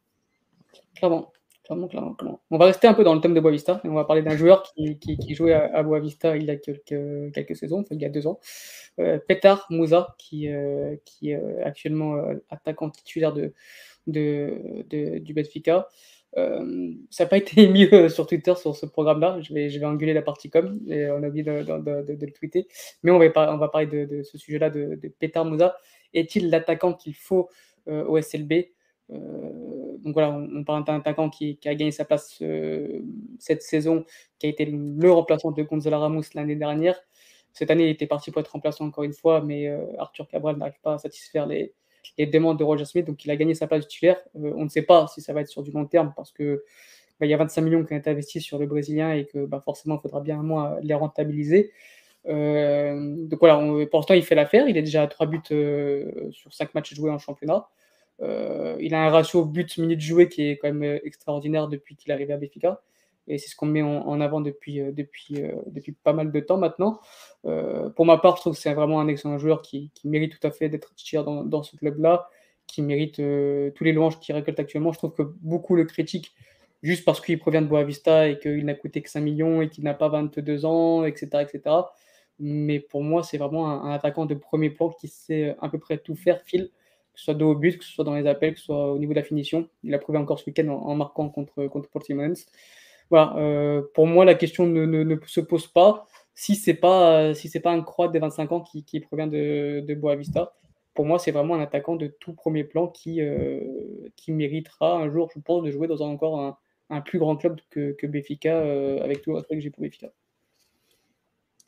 Clairement. 0.96 1.32
Clairement, 1.70 2.16
clairement, 2.16 2.42
On 2.50 2.58
va 2.58 2.66
rester 2.66 2.88
un 2.88 2.96
peu 2.96 3.04
dans 3.04 3.14
le 3.14 3.22
thème 3.22 3.36
de 3.36 3.40
Boavista 3.40 3.80
et 3.84 3.90
on 3.90 3.94
va 3.94 4.04
parler 4.04 4.24
d'un 4.24 4.36
joueur 4.38 4.64
qui, 4.64 4.98
qui, 4.98 5.36
jouait 5.36 5.54
à, 5.54 5.66
à, 5.76 5.84
Boavista 5.84 6.36
il 6.36 6.46
y 6.46 6.50
a 6.50 6.56
quelques, 6.56 7.32
quelques 7.32 7.56
saisons, 7.56 7.82
enfin, 7.82 7.94
il 7.94 8.02
y 8.02 8.06
a 8.06 8.10
deux 8.10 8.26
ans. 8.26 8.40
Euh, 9.00 9.20
Petar 9.20 9.68
qui, 10.18 10.50
euh, 10.50 10.96
qui 11.06 11.30
est 11.30 11.36
euh, 11.36 11.64
actuellement 11.64 12.16
euh, 12.16 12.44
attaquant 12.50 12.90
titulaire 12.90 13.34
de, 13.34 13.54
de, 14.08 15.20
du 15.20 15.34
Benfica. 15.36 15.88
Ça 16.36 17.24
n'a 17.24 17.30
pas 17.30 17.38
été 17.38 17.68
mis 17.70 17.88
sur 18.10 18.28
Twitter 18.28 18.54
sur 18.56 18.76
ce 18.76 18.86
programme-là. 18.86 19.40
Je 19.42 19.54
vais, 19.54 19.70
je 19.70 19.80
vais 19.80 19.86
engueuler 19.86 20.14
la 20.14 20.22
partie 20.22 20.50
com 20.50 20.80
et 20.88 21.10
on 21.10 21.24
a 21.24 21.28
oublié 21.28 21.44
de, 21.44 21.52
le 21.52 22.32
tweeter. 22.32 22.68
Mais 23.04 23.12
on 23.12 23.20
va, 23.20 23.54
on 23.54 23.58
va 23.58 23.68
parler 23.68 23.88
de, 23.88 24.24
ce 24.24 24.38
sujet-là 24.38 24.70
de, 24.70 25.00
Petar 25.20 25.46
Moussa. 25.46 25.76
Est-il 26.14 26.50
l'attaquant 26.50 26.94
qu'il 26.94 27.16
faut 27.16 27.50
au 27.88 28.22
SLB 28.22 28.72
euh, 29.12 29.98
donc 30.00 30.14
voilà, 30.14 30.32
on, 30.32 30.64
parle 30.64 30.84
d'un 30.86 30.98
attaquant 30.98 31.30
qui, 31.30 31.60
a 31.66 31.76
gagné 31.76 31.92
sa 31.92 32.06
place 32.06 32.38
euh, 32.42 33.02
cette 33.40 33.64
saison, 33.64 34.06
qui 34.38 34.48
a 34.48 34.50
été 34.50 34.66
le 34.66 35.12
remplaçant 35.12 35.52
de 35.52 35.64
Gonzalo 35.64 36.00
Ramos 36.00 36.22
l'année 36.36 36.56
dernière. 36.56 37.00
Cette 37.54 37.72
année, 37.72 37.86
il 37.86 37.90
était 37.90 38.08
parti 38.08 38.32
pour 38.32 38.42
être 38.42 38.52
remplaçant 38.52 38.86
encore 38.86 39.04
une 39.04 39.14
fois, 39.14 39.42
mais 39.42 39.68
euh, 39.68 39.86
Arthur 39.98 40.28
Cabral 40.28 40.58
n'arrive 40.58 40.80
pas 40.82 40.94
à 40.94 40.98
satisfaire 41.00 41.48
les, 41.48 41.74
demandes 42.20 42.60
de 42.60 42.64
Roger 42.64 42.86
Smith, 42.86 43.06
donc 43.06 43.24
il 43.26 43.32
a 43.32 43.36
gagné 43.36 43.56
sa 43.56 43.68
place 43.68 43.88
titulaire. 43.88 44.20
on 44.36 44.64
ne 44.64 44.70
sait 44.70 44.82
pas 44.82 45.08
si 45.08 45.22
ça 45.22 45.34
va 45.34 45.42
être 45.42 45.48
sur 45.48 45.64
du 45.64 45.72
long 45.72 45.86
terme 45.86 46.14
parce 46.16 46.32
que 46.32 46.64
bah, 47.20 47.26
il 47.26 47.30
y 47.30 47.34
a 47.34 47.38
25 47.38 47.62
millions 47.62 47.86
qui 47.86 47.94
ont 47.94 47.98
été 47.98 48.10
investis 48.10 48.44
sur 48.44 48.58
le 48.58 48.66
Brésilien 48.66 49.14
et 49.14 49.26
que 49.26 49.46
bah, 49.46 49.62
forcément, 49.64 49.98
il 49.98 50.02
faudra 50.02 50.22
bien 50.22 50.38
moins 50.38 50.78
les 50.82 50.94
rentabiliser. 50.94 51.72
donc 52.26 53.40
voilà, 53.40 53.62
l'instant, 53.94 54.14
il 54.14 54.24
fait 54.24 54.36
l'affaire. 54.36 54.68
Il 54.68 54.78
est 54.78 54.82
déjà 54.82 55.04
à 55.04 55.08
3 55.08 55.28
buts 55.28 55.42
sur 56.32 56.54
5 56.54 56.74
matchs 56.74 56.94
joués 56.94 57.12
en 57.12 57.20
championnat. 57.20 57.68
Euh, 58.22 58.76
il 58.80 58.94
a 58.94 59.06
un 59.06 59.10
ratio 59.10 59.46
but-minute 59.46 60.02
joué 60.02 60.28
qui 60.28 60.50
est 60.50 60.58
quand 60.58 60.68
même 60.68 60.84
euh, 60.84 61.00
extraordinaire 61.06 61.68
depuis 61.68 61.96
qu'il 61.96 62.12
est 62.12 62.14
arrivé 62.14 62.34
à 62.34 62.38
Béfica. 62.38 62.82
Et 63.30 63.38
c'est 63.38 63.50
ce 63.50 63.56
qu'on 63.56 63.68
met 63.68 63.82
en, 63.82 64.20
avant 64.22 64.42
depuis, 64.42 64.82
euh, 64.82 64.92
depuis, 64.92 65.42
depuis 65.68 65.94
pas 65.94 66.14
mal 66.14 66.32
de 66.32 66.40
temps 66.40 66.58
maintenant. 66.58 67.00
pour 67.96 68.06
ma 68.06 68.18
part, 68.18 68.36
je 68.38 68.42
trouve 68.42 68.54
que 68.54 68.60
c'est 68.60 68.74
vraiment 68.74 69.00
un 69.00 69.08
excellent 69.08 69.38
joueur 69.38 69.62
qui, 69.62 69.92
qui 69.94 70.08
mérite 70.08 70.38
tout 70.40 70.48
à 70.48 70.52
fait 70.52 70.70
d'être 70.70 70.94
titulaire 70.96 71.24
dans, 71.24 71.44
dans, 71.44 71.64
ce 71.64 71.76
club-là, 71.78 72.30
qui 72.68 72.82
mérite 72.82 73.16
tous 73.16 73.84
les 73.84 73.94
louanges 73.94 74.20
qu'il 74.20 74.36
récolte 74.36 74.60
actuellement. 74.60 74.92
Je 74.92 74.98
trouve 74.98 75.14
que 75.14 75.24
beaucoup 75.24 75.76
le 75.76 75.86
critiquent 75.86 76.34
juste 76.82 77.06
parce 77.06 77.22
qu'il 77.22 77.40
provient 77.40 77.62
de 77.62 77.68
Boavista 77.68 78.28
et 78.28 78.40
qu'il 78.40 78.66
n'a 78.66 78.74
coûté 78.74 79.02
que 79.02 79.10
5 79.10 79.22
millions 79.22 79.62
et 79.62 79.70
qu'il 79.70 79.84
n'a 79.84 79.94
pas 79.94 80.10
22 80.10 80.66
ans, 80.66 81.06
etc. 81.06 81.28
etc. 81.42 81.76
Mais 82.40 82.80
pour 82.80 83.04
moi, 83.04 83.24
c'est 83.24 83.38
vraiment 83.38 83.70
un, 83.70 83.92
attaquant 83.92 84.26
de 84.26 84.34
premier 84.36 84.70
plan 84.70 84.90
qui 84.90 85.08
sait 85.08 85.56
à 85.62 85.70
peu 85.70 85.78
près 85.78 85.98
tout 85.98 86.16
faire, 86.16 86.42
fil 86.42 86.72
que 87.14 87.20
ce 87.20 87.26
soit 87.26 87.34
dos 87.34 87.52
au 87.52 87.56
but, 87.56 87.78
que 87.78 87.84
ce 87.84 87.92
soit 87.92 88.06
dans 88.06 88.16
les 88.16 88.28
appels, 88.28 88.54
que 88.54 88.60
ce 88.60 88.68
soit 88.68 88.94
au 88.94 88.98
niveau 88.98 89.12
de 89.12 89.18
la 89.20 89.26
finition. 89.26 89.68
Il 89.84 89.94
a 89.94 90.00
prouvé 90.00 90.18
encore 90.18 90.40
ce 90.40 90.46
week-end 90.46 90.70
en, 90.70 90.96
marquant 90.96 91.28
contre, 91.28 91.68
contre 91.68 91.90
Portimão. 91.90 92.34
Voilà, 93.10 93.36
euh, 93.38 93.82
pour 93.94 94.08
moi, 94.08 94.24
la 94.26 94.36
question 94.36 94.68
ne, 94.68 95.16
se 95.26 95.42
pose 95.42 95.68
pas 95.68 96.06
si 96.36 96.56
c'est 96.56 96.76
pas 96.76 97.34
si 97.34 97.50
pas 97.60 97.72
un 97.72 97.82
croate 97.82 98.14
de 98.14 98.20
25 98.20 98.52
ans 98.52 98.62
qui, 98.62 99.00
provient 99.00 99.28
de, 99.28 99.94
Boavista. 99.96 100.54
Pour 100.94 101.06
moi, 101.06 101.20
c'est 101.20 101.32
vraiment 101.32 101.56
un 101.56 101.62
attaquant 101.62 101.96
de 101.96 102.08
tout 102.08 102.34
premier 102.34 102.64
plan 102.64 102.88
qui, 102.88 103.22
euh, 103.22 103.60
méritera 104.28 104.98
un 104.98 105.10
jour, 105.10 105.30
je 105.34 105.40
pense, 105.40 105.64
de 105.64 105.72
jouer 105.72 105.88
dans 105.88 106.02
encore 106.02 106.58
un, 106.90 107.02
plus 107.02 107.20
grand 107.20 107.36
club 107.36 107.60
que, 107.70 107.94
que 107.94 108.08
Béfica, 108.08 108.58
euh, 108.58 109.04
avec 109.04 109.22
tout 109.22 109.32
le 109.32 109.38
respect 109.38 109.56
que 109.56 109.62
j'ai 109.62 109.70
pour 109.70 109.82
Béfica. 109.82 110.12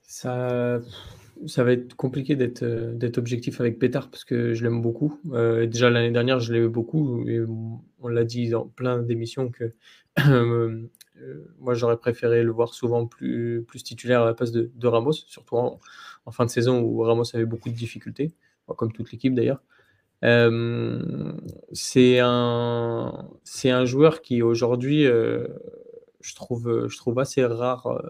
Ça, 0.04 0.80
va 1.58 1.72
être 1.72 1.96
compliqué 1.96 2.36
d'être 2.36 3.18
objectif 3.18 3.60
avec 3.62 3.80
Pétard 3.80 4.10
parce 4.12 4.26
que 4.26 4.54
je 4.54 4.64
l'aime 4.64 4.82
beaucoup. 4.82 5.20
Déjà 5.24 5.90
l'année 5.90 6.12
dernière, 6.12 6.40
je 6.40 6.54
l'ai 6.54 6.68
beaucoup 6.68 7.26
on 8.02 8.08
l'a 8.08 8.24
dit 8.26 8.50
dans 8.50 8.68
plein 8.68 9.02
d'émissions 9.02 9.50
que 9.50 9.74
moi 11.60 11.74
j'aurais 11.74 11.98
préféré 11.98 12.44
le 12.44 12.52
voir 12.52 12.74
souvent 12.74 13.08
plus, 13.08 13.64
plus 13.68 13.84
titulaire 13.84 14.22
à 14.22 14.26
la 14.26 14.34
place 14.34 14.52
de, 14.52 14.88
Ramos, 14.88 15.14
surtout 15.14 15.58
en, 15.58 15.80
fin 16.32 16.46
de 16.46 16.50
saison 16.50 16.82
où 16.82 17.02
Ramos 17.02 17.24
avait 17.34 17.46
beaucoup 17.46 17.70
de 17.70 17.76
difficultés, 17.76 18.34
comme 18.78 18.92
toute 18.92 19.12
l'équipe 19.12 19.34
d'ailleurs. 19.34 19.62
c'est 21.74 22.20
un, 22.20 23.30
un 23.66 23.86
joueur 23.86 24.22
qui 24.22 24.42
aujourd'hui, 24.42 25.04
je, 25.04 26.36
trouve, 26.36 26.88
je 26.88 26.98
trouve 26.98 27.20
assez 27.20 27.46
rare 27.46 28.02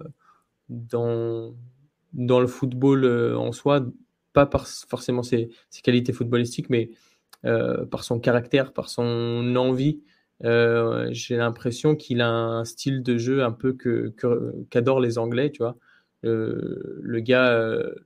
dans, 0.69 1.54
dans 2.13 2.39
le 2.39 2.47
football 2.47 3.04
euh, 3.06 3.38
en 3.38 3.52
soi, 3.52 3.86
pas 4.34 4.45
par 4.45 4.67
forcément 4.67 5.24
ses, 5.24 5.50
qualités 5.84 6.13
footballistiques, 6.13 6.69
mais 6.69 6.91
par 7.43 8.04
son 8.04 8.19
caractère, 8.19 8.71
par 8.71 8.88
son 8.89 9.56
envie. 9.56 10.02
J'ai 10.44 11.38
l'impression 11.38 11.96
qu'il 11.96 12.22
a 12.22 12.30
un 12.30 12.66
style 12.66 13.04
de 13.04 13.18
jeu 13.18 13.44
un 13.44 13.52
peu 13.52 13.74
que 13.74 14.14
qu'adorent 14.70 15.00
les 15.00 15.18
Anglais, 15.18 15.52
tu 15.52 15.60
vois. 15.60 15.78
le 16.24 17.20
gars, 17.20 17.54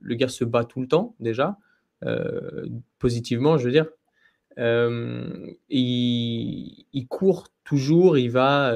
le 0.00 0.14
gars 0.14 0.28
se 0.28 0.44
bat 0.44 0.64
tout 0.64 0.80
le 0.80 0.88
temps 0.88 1.14
déjà, 1.20 1.58
positivement, 2.98 3.58
je 3.58 3.64
veux 3.64 3.72
dire. 3.72 3.86
il, 5.70 6.86
il, 6.92 7.06
court 7.08 7.48
toujours, 7.64 8.18
il 8.18 8.30
va, 8.30 8.74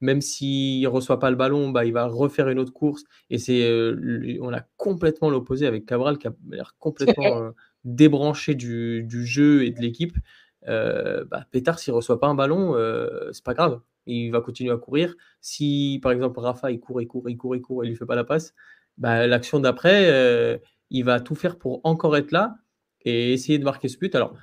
même 0.00 0.20
s'il 0.20 0.86
reçoit 0.86 1.18
pas 1.18 1.30
le 1.30 1.36
ballon, 1.36 1.70
bah, 1.70 1.84
il 1.84 1.92
va 1.92 2.06
refaire 2.06 2.48
une 2.48 2.58
autre 2.58 2.72
course. 2.72 3.04
Et 3.30 3.38
c'est, 3.38 3.68
euh, 3.68 4.38
on 4.40 4.52
a 4.52 4.60
complètement 4.76 5.30
l'opposé 5.30 5.66
avec 5.66 5.86
Cabral 5.86 6.18
qui 6.18 6.28
a 6.28 6.32
l'air 6.50 6.76
complètement 6.78 7.42
euh, 7.42 7.50
débranché 7.84 8.54
du, 8.54 9.02
du, 9.02 9.26
jeu 9.26 9.64
et 9.64 9.70
de 9.70 9.80
l'équipe. 9.80 10.16
Euh, 10.66 11.24
bah, 11.24 11.46
Pétard, 11.50 11.78
s'il 11.78 11.92
reçoit 11.92 12.18
pas 12.18 12.26
un 12.26 12.34
ballon, 12.34 12.74
euh, 12.74 13.30
c'est 13.32 13.44
pas 13.44 13.54
grave. 13.54 13.80
Il 14.06 14.30
va 14.30 14.40
continuer 14.40 14.72
à 14.72 14.76
courir. 14.76 15.14
Si, 15.40 16.00
par 16.02 16.12
exemple, 16.12 16.40
Rafa, 16.40 16.70
il 16.70 16.80
court, 16.80 17.00
il 17.00 17.06
court, 17.06 17.28
il 17.28 17.36
court, 17.36 17.56
il 17.56 17.62
court, 17.62 17.84
et 17.84 17.86
il 17.86 17.90
lui 17.90 17.96
fait 17.96 18.06
pas 18.06 18.16
la 18.16 18.24
passe, 18.24 18.54
bah, 18.96 19.26
l'action 19.26 19.60
d'après, 19.60 20.60
il 20.90 21.04
va 21.04 21.20
tout 21.20 21.34
faire 21.34 21.58
pour 21.58 21.80
encore 21.84 22.16
être 22.16 22.32
là 22.32 22.56
et 23.02 23.32
essayer 23.32 23.58
de 23.58 23.64
marquer 23.64 23.88
ce 23.88 23.98
but. 23.98 24.14
Alors, 24.14 24.34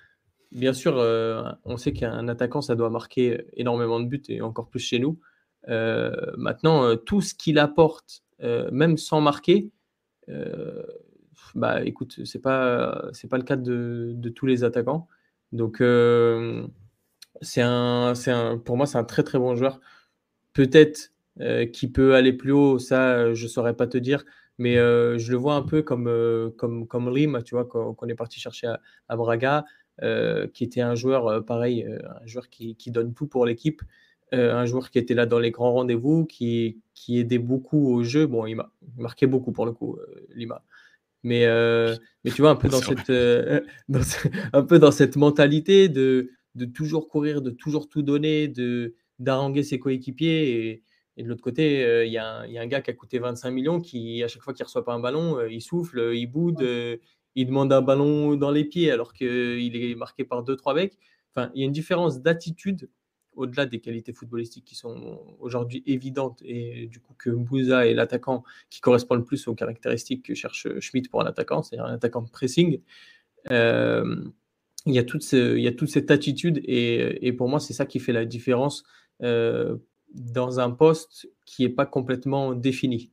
bien 0.51 0.73
sûr, 0.73 0.95
on 1.65 1.77
sait 1.77 1.93
qu'un 1.93 2.27
attaquant, 2.27 2.61
ça 2.61 2.75
doit 2.75 2.89
marquer 2.89 3.45
énormément 3.53 3.99
de 3.99 4.05
buts 4.05 4.23
et 4.29 4.41
encore 4.41 4.69
plus 4.69 4.79
chez 4.79 4.99
nous. 4.99 5.19
Euh, 5.69 6.31
maintenant, 6.37 6.83
euh, 6.83 6.95
tout 6.95 7.21
ce 7.21 7.33
qu'il 7.33 7.59
apporte, 7.59 8.23
euh, 8.43 8.69
même 8.71 8.97
sans 8.97 9.21
marquer, 9.21 9.71
bah 11.53 11.83
écoute, 11.83 12.25
c'est 12.25 12.41
pas 12.41 13.09
c'est 13.13 13.27
pas 13.29 13.37
le 13.37 13.43
cas 13.43 13.55
de, 13.55 14.29
tous 14.35 14.45
les 14.45 14.63
attaquants. 14.63 15.07
Donc 15.55 15.77
c'est 17.41 17.61
un, 17.61 18.13
un, 18.27 18.57
pour 18.57 18.77
moi 18.77 18.85
c'est 18.85 18.97
un 18.97 19.03
très 19.03 19.23
très 19.23 19.39
bon 19.39 19.55
joueur. 19.55 19.79
Peut-être 20.53 21.11
qui 21.73 21.91
peut 21.91 22.15
aller 22.15 22.33
plus 22.33 22.51
haut, 22.51 22.79
ça 22.79 23.33
je 23.33 23.47
saurais 23.47 23.75
pas 23.75 23.87
te 23.87 23.97
dire, 23.97 24.23
mais 24.57 24.75
je 24.75 25.31
le 25.31 25.37
vois 25.37 25.55
un 25.55 25.63
peu 25.63 25.81
comme 25.81 26.51
comme 26.57 26.87
comme 26.87 27.43
tu 27.43 27.55
vois, 27.55 27.65
qu'on 27.65 28.07
est 28.07 28.15
parti 28.15 28.39
chercher 28.39 28.73
à, 29.09 29.15
Braga, 29.15 29.65
qui 30.53 30.63
était 30.63 30.81
un 30.81 30.95
joueur 30.95 31.43
pareil, 31.45 31.85
un 31.85 32.25
joueur 32.25 32.49
qui, 32.49 32.75
donne 32.91 33.13
tout 33.13 33.27
pour 33.27 33.45
l'équipe. 33.45 33.81
Euh, 34.33 34.53
un 34.55 34.65
joueur 34.65 34.89
qui 34.89 34.97
était 34.97 35.13
là 35.13 35.25
dans 35.25 35.37
les 35.37 35.51
grands 35.51 35.71
rendez-vous, 35.73 36.25
qui, 36.25 36.81
qui 36.93 37.19
aidait 37.19 37.37
beaucoup 37.37 37.93
au 37.93 38.03
jeu. 38.03 38.25
Bon, 38.25 38.45
il, 38.45 38.59
marquait 38.97 39.27
beaucoup 39.27 39.51
pour 39.51 39.65
le 39.65 39.71
coup, 39.71 39.97
euh, 39.97 40.27
Lima. 40.33 40.63
Mais, 41.25 41.45
euh, 41.45 41.95
mais 42.23 42.31
tu 42.31 42.41
vois, 42.41 42.51
un 42.51 42.55
peu 42.55 42.69
dans 42.69 42.81
cette, 42.81 43.09
un 44.53 44.63
peu 44.63 44.79
dans 44.79 44.91
cette 44.91 45.15
mentalité 45.15 45.89
de, 45.89 46.29
de 46.53 46.65
toujours 46.65 47.07
courir, 47.07 47.41
de 47.41 47.49
toujours 47.49 47.89
tout 47.89 48.03
donner, 48.03 48.47
de 48.47 48.95
d'haranguer 49.17 49.63
ses 49.63 49.79
coéquipiers. 49.79 50.49
Et, 50.49 50.83
et 51.17 51.23
de 51.23 51.29
l'autre 51.29 51.41
côté, 51.41 52.05
il 52.05 52.09
y, 52.09 52.13
y, 52.13 52.17
a 52.17 52.41
un 52.43 52.67
gars 52.67 52.81
qui 52.81 52.91
a 52.91 52.93
coûté 52.93 53.19
25 53.19 53.49
millions 53.49 53.81
qui, 53.81 54.21
à 54.23 54.27
chaque 54.27 54.43
fois 54.43 54.53
qu'il 54.53 54.63
ne 54.63 54.67
reçoit 54.67 54.85
pas 54.85 54.93
un 54.93 54.99
ballon, 54.99 55.43
il 55.47 55.61
souffle, 55.61 56.11
il 56.13 56.27
boude, 56.27 56.61
il 57.35 57.47
demande 57.47 57.73
un 57.73 57.81
ballon 57.81 58.35
dans 58.35 58.51
les 58.51 58.65
pieds 58.65 58.91
alors 58.91 59.13
qu'il 59.13 59.75
est 59.75 59.95
marqué 59.95 60.25
par 60.25 60.43
deux, 60.43 60.55
trois 60.55 60.73
mecs. 60.73 60.97
Enfin, 61.33 61.51
il 61.55 61.61
y 61.61 61.63
a 61.63 61.65
une 61.65 61.71
différence 61.71 62.21
d'attitude 62.21 62.89
au-delà 63.35 63.65
des 63.65 63.79
qualités 63.79 64.13
footballistiques 64.13 64.65
qui 64.65 64.75
sont 64.75 65.21
aujourd'hui 65.39 65.83
évidentes 65.85 66.41
et 66.43 66.87
du 66.87 66.99
coup 66.99 67.13
que 67.17 67.29
Mbouza 67.29 67.87
est 67.87 67.93
l'attaquant 67.93 68.43
qui 68.69 68.81
correspond 68.81 69.15
le 69.15 69.23
plus 69.23 69.47
aux 69.47 69.55
caractéristiques 69.55 70.25
que 70.25 70.35
cherche 70.35 70.67
Schmidt 70.79 71.09
pour 71.09 71.21
un 71.21 71.25
attaquant, 71.25 71.63
c'est-à-dire 71.63 71.85
un 71.85 71.93
attaquant 71.93 72.21
de 72.21 72.29
pressing. 72.29 72.81
Euh, 73.51 74.23
il, 74.85 74.93
y 74.93 74.99
a 74.99 75.03
toute 75.03 75.31
il 75.33 75.59
y 75.59 75.67
a 75.67 75.71
toute 75.71 75.89
cette 75.89 76.11
attitude 76.11 76.61
et, 76.63 77.27
et 77.27 77.33
pour 77.33 77.49
moi 77.49 77.59
c'est 77.59 77.73
ça 77.73 77.85
qui 77.85 77.99
fait 77.99 78.13
la 78.13 78.25
différence 78.25 78.83
euh, 79.21 79.77
dans 80.13 80.59
un 80.59 80.71
poste 80.71 81.29
qui 81.45 81.63
n'est 81.63 81.69
pas 81.69 81.85
complètement 81.85 82.53
défini. 82.53 83.11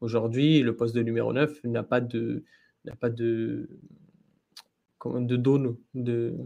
Aujourd'hui, 0.00 0.60
le 0.62 0.76
poste 0.76 0.94
de 0.94 1.02
numéro 1.02 1.32
9 1.32 1.64
n'a 1.64 1.82
pas 1.82 2.00
de 2.00 2.44
n'a 2.84 2.96
pas 2.96 3.10
de 3.10 3.68
de 5.04 5.36
donne 5.36 5.76
de 5.94 6.36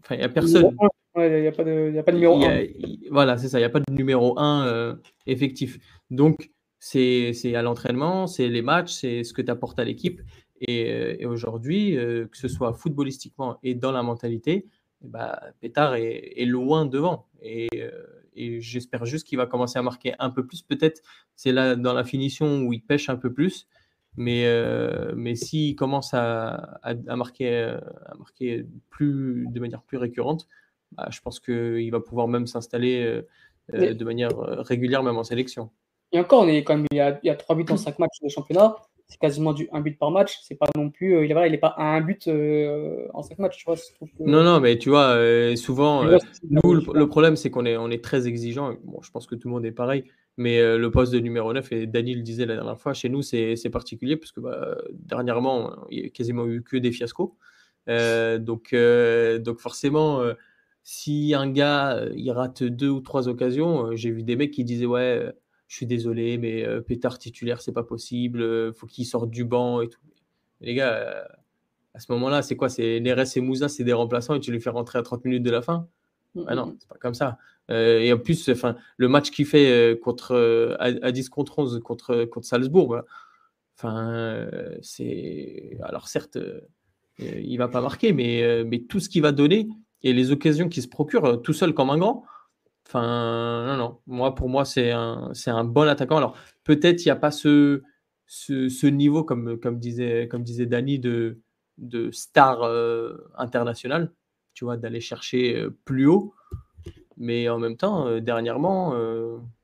enfin 0.00 0.14
il 0.16 0.18
n'y 0.18 0.24
a 0.24 0.28
personne 0.28 0.76
il 1.16 1.40
n'y 1.40 1.46
a, 1.46 1.52
pas 1.52 1.64
de 1.64 2.16
numéro 2.16 2.44
1. 2.44 2.66
voilà, 3.10 3.36
c'est 3.36 3.48
ça, 3.48 3.58
il 3.58 3.62
n'y 3.62 3.66
a 3.66 3.70
pas 3.70 3.80
de 3.80 3.92
numéro 3.92 4.38
1 4.38 4.66
euh, 4.66 4.94
effectif. 5.26 5.78
Donc, 6.10 6.50
c'est 6.78 7.54
à 7.54 7.62
l'entraînement, 7.62 8.26
c'est 8.26 8.48
les 8.48 8.62
matchs, 8.62 8.92
c'est 8.92 9.24
ce 9.24 9.32
que 9.32 9.42
tu 9.42 9.50
apportes 9.50 9.78
à 9.78 9.84
l'équipe. 9.84 10.20
Et, 10.60 10.92
euh, 10.92 11.28
aujourd'hui, 11.28 11.96
euh, 11.96 12.26
que 12.26 12.36
ce 12.36 12.48
soit 12.48 12.72
footballistiquement 12.72 13.58
et 13.62 13.74
dans 13.74 13.92
la 13.92 14.02
mentalité, 14.02 14.66
bah, 15.00 15.40
Pétard 15.60 15.94
est, 15.94 16.44
loin 16.44 16.86
devant. 16.86 17.26
Et, 17.42 17.68
j'espère 18.60 19.04
juste 19.04 19.26
qu'il 19.26 19.36
va 19.38 19.46
commencer 19.46 19.78
à 19.78 19.82
marquer 19.82 20.14
un 20.20 20.30
peu 20.30 20.46
plus. 20.46 20.62
Peut-être 20.62 21.02
c'est 21.34 21.50
là 21.50 21.74
dans 21.74 21.92
la 21.92 22.04
finition 22.04 22.62
où 22.62 22.72
il 22.72 22.82
pêche 22.82 23.08
un 23.08 23.16
peu 23.16 23.32
plus. 23.32 23.66
Mais, 24.16 24.46
mais 25.16 25.34
s'il 25.34 25.76
commence 25.76 26.12
à, 26.14 26.78
marquer, 27.06 27.76
à 28.06 28.14
marquer 28.16 28.64
plus, 28.90 29.46
de 29.48 29.60
manière 29.60 29.82
plus 29.82 29.96
récurrente, 29.96 30.48
bah, 30.92 31.08
je 31.10 31.20
pense 31.20 31.40
qu'il 31.40 31.90
va 31.90 32.00
pouvoir 32.00 32.28
même 32.28 32.46
s'installer 32.46 33.04
euh, 33.04 33.22
euh, 33.74 33.94
de 33.94 34.04
manière 34.04 34.30
euh, 34.38 34.62
régulière, 34.62 35.02
même 35.02 35.16
en 35.16 35.24
sélection. 35.24 35.70
Et 36.12 36.18
encore, 36.18 36.42
on 36.42 36.48
est 36.48 36.64
quand 36.64 36.76
même, 36.76 36.86
il 36.90 36.96
y 36.96 37.00
a, 37.00 37.18
il 37.22 37.26
y 37.26 37.30
a 37.30 37.36
3 37.36 37.56
buts 37.56 37.66
en 37.70 37.76
5 37.76 37.98
matchs 37.98 38.20
de 38.22 38.28
championnat. 38.28 38.76
C'est 39.08 39.18
quasiment 39.18 39.52
du 39.52 39.68
1 39.72 39.80
but 39.80 39.98
par 39.98 40.10
match. 40.10 40.38
C'est 40.42 40.54
pas 40.54 40.68
non 40.74 40.90
plus, 40.90 41.24
il 41.24 41.32
est 41.32 41.50
il 41.50 41.60
pas 41.60 41.68
à 41.68 41.82
un 41.82 42.00
but 42.00 42.28
en 42.28 43.22
5 43.22 43.38
matchs, 43.38 43.58
tu 43.58 43.64
vois. 43.64 43.76
Non, 44.20 44.42
non, 44.42 44.60
mais 44.60 44.78
tu 44.78 44.90
vois, 44.90 45.16
souvent, 45.56 46.04
nous, 46.50 46.74
le, 46.74 47.06
problème, 47.06 47.36
c'est 47.36 47.50
qu'on 47.50 47.64
est, 47.64 47.78
on 47.78 47.90
est 47.90 48.04
très 48.04 48.26
exigeant. 48.26 48.74
Bon, 48.84 49.00
je 49.00 49.10
pense 49.10 49.26
que 49.26 49.34
tout 49.34 49.48
le 49.48 49.54
monde 49.54 49.64
est 49.64 49.72
pareil. 49.72 50.04
Mais 50.36 50.60
le 50.76 50.90
poste 50.90 51.12
de 51.12 51.20
numéro 51.20 51.54
9, 51.54 51.72
et 51.72 51.86
Dani 51.86 52.14
le 52.14 52.22
disait 52.22 52.44
la 52.44 52.54
dernière 52.54 52.78
fois, 52.78 52.92
chez 52.92 53.08
nous, 53.08 53.22
c'est 53.22 53.70
particulier 53.72 54.18
parce 54.18 54.30
que 54.30 54.40
bah, 54.40 54.76
dernièrement, 54.92 55.86
il 55.90 56.02
n'y 56.02 56.06
a 56.06 56.10
quasiment 56.10 56.46
eu 56.46 56.62
que 56.62 56.76
des 56.76 56.92
fiascos. 56.92 57.34
donc, 57.86 58.74
donc 58.74 59.58
forcément, 59.58 60.22
si 60.90 61.34
un 61.34 61.50
gars 61.50 61.98
euh, 61.98 62.10
il 62.16 62.30
rate 62.30 62.62
deux 62.62 62.88
ou 62.88 63.00
trois 63.02 63.28
occasions, 63.28 63.88
euh, 63.88 63.94
j'ai 63.94 64.10
vu 64.10 64.22
des 64.22 64.36
mecs 64.36 64.52
qui 64.52 64.64
disaient 64.64 64.86
ouais, 64.86 65.18
euh, 65.22 65.32
je 65.66 65.76
suis 65.76 65.84
désolé, 65.84 66.38
mais 66.38 66.64
pétard 66.80 67.18
titulaire 67.18 67.60
c'est 67.60 67.72
pas 67.72 67.82
possible, 67.82 68.72
faut 68.72 68.86
qu'il 68.86 69.04
sorte 69.04 69.28
du 69.28 69.44
banc 69.44 69.82
et 69.82 69.88
tout. 69.90 70.00
Les 70.62 70.72
gars, 70.72 71.28
à 71.92 72.00
ce 72.00 72.10
moment-là, 72.12 72.40
c'est 72.40 72.56
quoi? 72.56 72.70
C'est 72.70 73.00
Neres 73.00 73.36
et 73.36 73.40
Moussa, 73.42 73.68
c'est 73.68 73.84
des 73.84 73.92
remplaçants 73.92 74.34
et 74.34 74.40
tu 74.40 74.50
les 74.50 74.60
fais 74.60 74.70
rentrer 74.70 74.98
à 74.98 75.02
30 75.02 75.26
minutes 75.26 75.42
de 75.42 75.50
la 75.50 75.60
fin? 75.60 75.86
Ah 76.46 76.54
non, 76.54 76.74
c'est 76.80 76.88
pas 76.88 76.96
comme 76.98 77.12
ça. 77.12 77.36
et 77.68 78.10
en 78.10 78.18
plus, 78.18 78.48
enfin, 78.48 78.76
le 78.96 79.08
match 79.08 79.30
qu'il 79.30 79.44
fait 79.44 80.00
contre 80.02 80.76
à, 80.80 81.12
10 81.12 81.28
contre 81.28 81.58
11 81.58 81.80
contre, 81.84 82.24
contre 82.24 82.46
Salzbourg, 82.46 83.02
enfin, 83.76 84.48
c'est 84.80 85.76
alors 85.82 86.08
certes, 86.08 86.38
il 87.18 87.58
va 87.58 87.68
pas 87.68 87.82
marquer, 87.82 88.14
mais, 88.14 88.64
mais 88.64 88.78
tout 88.78 89.00
ce 89.00 89.10
qu'il 89.10 89.20
va 89.20 89.32
donner, 89.32 89.68
et 90.02 90.12
les 90.12 90.30
occasions 90.30 90.68
qu'il 90.68 90.82
se 90.82 90.88
procure 90.88 91.24
euh, 91.24 91.36
tout 91.36 91.52
seul 91.52 91.74
comme 91.74 91.90
un 91.90 91.98
grand. 91.98 92.24
Enfin, 92.86 93.66
non, 93.66 93.76
non. 93.76 93.98
Moi, 94.06 94.34
pour 94.34 94.48
moi, 94.48 94.64
c'est 94.64 94.92
un, 94.92 95.32
un 95.46 95.64
bon 95.64 95.88
attaquant. 95.88 96.16
Alors, 96.16 96.36
peut-être 96.64 97.04
il 97.04 97.08
n'y 97.08 97.12
a 97.12 97.16
pas 97.16 97.30
ce, 97.30 97.82
ce, 98.26 98.86
niveau, 98.86 99.24
comme, 99.24 99.58
comme, 99.58 99.78
disait, 99.78 100.26
comme 100.28 100.42
disait 100.42 100.66
Dani, 100.66 100.98
de, 100.98 101.38
de 101.76 102.10
star 102.12 102.62
euh, 102.62 103.16
international, 103.36 104.12
tu 104.54 104.64
vois, 104.64 104.76
d'aller 104.78 105.00
chercher 105.00 105.56
euh, 105.56 105.76
plus 105.84 106.06
haut. 106.06 106.34
Mais 107.18 107.48
en 107.48 107.58
même 107.58 107.76
temps, 107.76 108.20
dernièrement, 108.20 108.94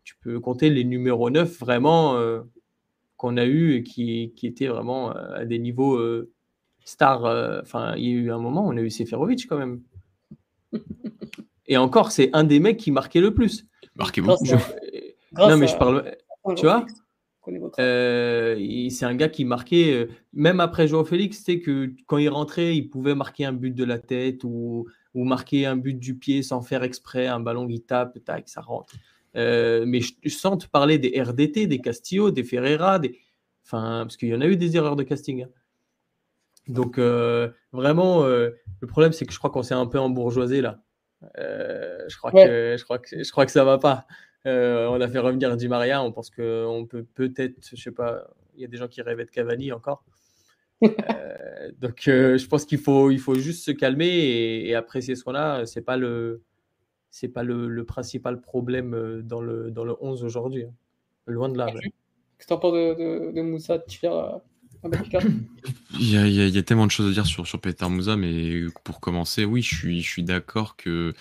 tu 0.03 0.17
peux 0.21 0.41
compter 0.41 0.71
les 0.71 0.83
numéros 0.83 1.31
9 1.31 1.61
vraiment 1.61 2.19
qu'on 3.17 3.37
a 3.37 3.45
eu 3.45 3.75
et 3.75 3.85
qui, 3.85 4.33
qui 4.35 4.49
étaient 4.49 4.67
vraiment 4.67 5.11
à 5.13 5.45
des 5.45 5.61
niveaux 5.61 6.01
stars. 6.85 7.61
Enfin, 7.63 7.95
il 7.97 8.05
y 8.05 8.09
a 8.09 8.11
eu 8.11 8.31
un 8.33 8.41
moment, 8.41 8.67
on 8.67 8.77
a 8.77 8.81
eu 8.81 8.91
Seferovic 8.91 9.47
quand 9.49 9.57
même. 9.57 9.83
Et 11.67 11.77
encore, 11.77 12.13
c'est 12.13 12.31
un 12.33 12.45
des 12.45 12.61
mecs 12.61 12.77
qui 12.77 12.91
marquait 12.91 13.21
le 13.21 13.33
plus. 13.33 13.67
Marquait 13.97 14.21
beaucoup. 14.21 14.45
non, 15.33 15.57
mais 15.57 15.67
je 15.67 15.77
parle. 15.77 16.17
Tu 16.57 16.67
vois 16.67 16.87
euh, 17.79 18.89
c'est 18.91 19.05
un 19.05 19.15
gars 19.15 19.29
qui 19.29 19.45
marquait, 19.45 19.93
euh, 19.93 20.09
même 20.33 20.61
après 20.61 20.89
Joao 20.89 21.05
Félix, 21.05 21.43
c'est 21.45 21.61
que 21.61 21.93
quand 22.07 22.19
il 22.19 22.29
rentrait, 22.29 22.77
il 22.77 22.89
pouvait 22.89 23.15
marquer 23.15 23.45
un 23.45 23.53
but 23.53 23.75
de 23.75 23.85
la 23.85 23.99
tête 23.99 24.45
ou, 24.45 24.87
ou 25.15 25.25
marquer 25.25 25.67
un 25.67 25.77
but 25.77 25.99
du 25.99 26.17
pied 26.17 26.43
sans 26.43 26.63
faire 26.63 26.83
exprès, 26.83 27.27
un 27.27 27.41
ballon 27.41 27.67
qui 27.69 27.83
tape, 27.83 28.19
tac, 28.25 28.49
ça 28.49 28.61
rentre. 28.61 28.95
Euh, 29.37 29.85
mais 29.87 30.01
je, 30.01 30.29
sens 30.31 30.65
te 30.65 30.69
parler 30.69 30.99
des 30.99 31.21
RDT, 31.21 31.67
des 31.67 31.81
Castillo, 31.81 32.31
des 32.31 32.45
Ferreira, 32.45 32.99
des... 32.99 33.19
Enfin, 33.67 34.01
parce 34.05 34.17
qu'il 34.17 34.29
y 34.29 34.35
en 34.35 34.41
a 34.41 34.47
eu 34.47 34.57
des 34.57 34.77
erreurs 34.77 34.97
de 34.97 35.03
casting. 35.03 35.45
Hein. 35.45 35.49
Donc, 36.69 36.99
euh, 36.99 37.51
vraiment, 37.73 38.25
euh, 38.25 38.51
le 38.81 38.87
problème, 38.87 39.13
c'est 39.13 39.27
que 39.27 39.33
je 39.33 39.39
crois 39.39 39.51
qu'on 39.51 39.63
s'est 39.63 39.75
un 39.75 39.87
peu 39.87 39.99
embourgeoisé 39.99 40.61
là. 40.61 40.81
Euh, 41.39 41.99
je, 42.09 42.17
crois 42.17 42.31
que, 42.33 42.77
je, 42.79 42.85
crois 42.85 42.99
que, 42.99 43.23
je 43.23 43.31
crois 43.31 43.47
que 43.47 43.53
ça 43.53 43.65
va 43.65 43.79
pas. 43.79 44.07
on 44.45 45.01
a 45.01 45.09
fait 45.09 45.19
revenir 45.19 45.57
Di 45.57 45.69
Maria. 45.69 46.03
On 46.03 46.13
pense 46.13 46.31
qu'on 46.31 46.87
peut 46.89 47.05
peut-être, 47.15 47.57
je 47.75 47.81
sais 47.81 47.93
pas, 47.93 48.27
il 48.55 48.63
y 48.63 48.65
a 48.65 48.69
des 48.69 48.77
gens 48.77 48.89
qui 48.89 49.03
rêvaient 49.03 49.25
de 49.25 49.31
Cavani 49.31 49.73
encore. 49.73 50.05
donc, 51.81 52.03
je 52.05 52.47
pense 52.47 52.65
qu'il 52.65 52.79
faut, 52.79 53.11
il 53.11 53.21
faut 53.21 53.35
juste 53.35 53.65
se 53.65 53.71
calmer 53.71 54.67
et, 54.67 54.75
apprécier 54.75 55.17
ce 55.17 55.25
qu'on 55.25 55.35
a. 55.35 55.67
C'est 55.67 55.83
pas 55.83 55.97
le, 55.97 56.43
c'est 57.11 57.29
pas 57.29 57.43
le, 57.43 57.85
principal 57.85 58.41
problème 58.41 59.23
dans 59.23 59.41
le, 59.41 59.71
dans 59.71 59.85
le 59.85 59.95
11 60.01 60.25
aujourd'hui. 60.25 60.65
Hein. 60.65 60.75
Loin 61.27 61.49
de 61.49 61.57
là. 61.57 61.67
Qu'est-ce 61.67 62.47
que 62.47 62.47
tu 62.47 62.53
en 62.53 62.59
penses 62.59 62.73
de, 62.73 63.33
de, 63.33 63.43
Moussa 63.43 63.79
il 65.99 66.11
y, 66.11 66.59
a, 66.59 66.63
tellement 66.63 66.87
de 66.87 66.91
choses 66.91 67.11
à 67.11 67.13
dire 67.13 67.27
sur, 67.27 67.61
Peter 67.61 67.89
Moussa, 67.89 68.17
mais 68.17 68.65
pour 68.85 69.01
commencer, 69.01 69.45
oui, 69.45 69.63
je 69.63 70.01
suis 70.01 70.23
d'accord 70.23 70.77
que 70.77 71.15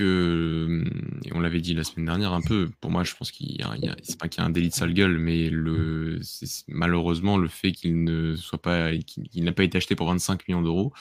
et 0.00 1.32
on 1.32 1.40
l'avait 1.40 1.60
dit 1.60 1.74
la 1.74 1.84
semaine 1.84 2.06
dernière 2.06 2.32
un 2.32 2.40
peu, 2.40 2.70
pour 2.80 2.90
moi, 2.90 3.04
je 3.04 3.14
pense 3.14 3.30
qu'il 3.30 3.56
y 3.56 3.62
a, 3.62 3.74
c'est 4.02 4.18
pas 4.18 4.28
qu'il 4.28 4.40
y 4.40 4.44
a 4.44 4.46
un 4.46 4.50
délit 4.50 4.68
de 4.68 4.74
sale 4.74 4.92
gueule, 4.92 5.18
mais 5.18 5.50
le, 5.50 6.20
malheureusement, 6.68 7.36
le 7.36 7.48
fait 7.48 7.72
qu'il 7.72 8.04
ne 8.04 8.36
soit 8.36 8.60
pas, 8.60 8.94
qu'il 8.96 9.44
n'a 9.44 9.52
pas 9.52 9.64
été 9.64 9.78
acheté 9.78 9.94
pour 9.94 10.08
25 10.08 10.48
millions 10.48 10.62
d'euros, 10.62 10.92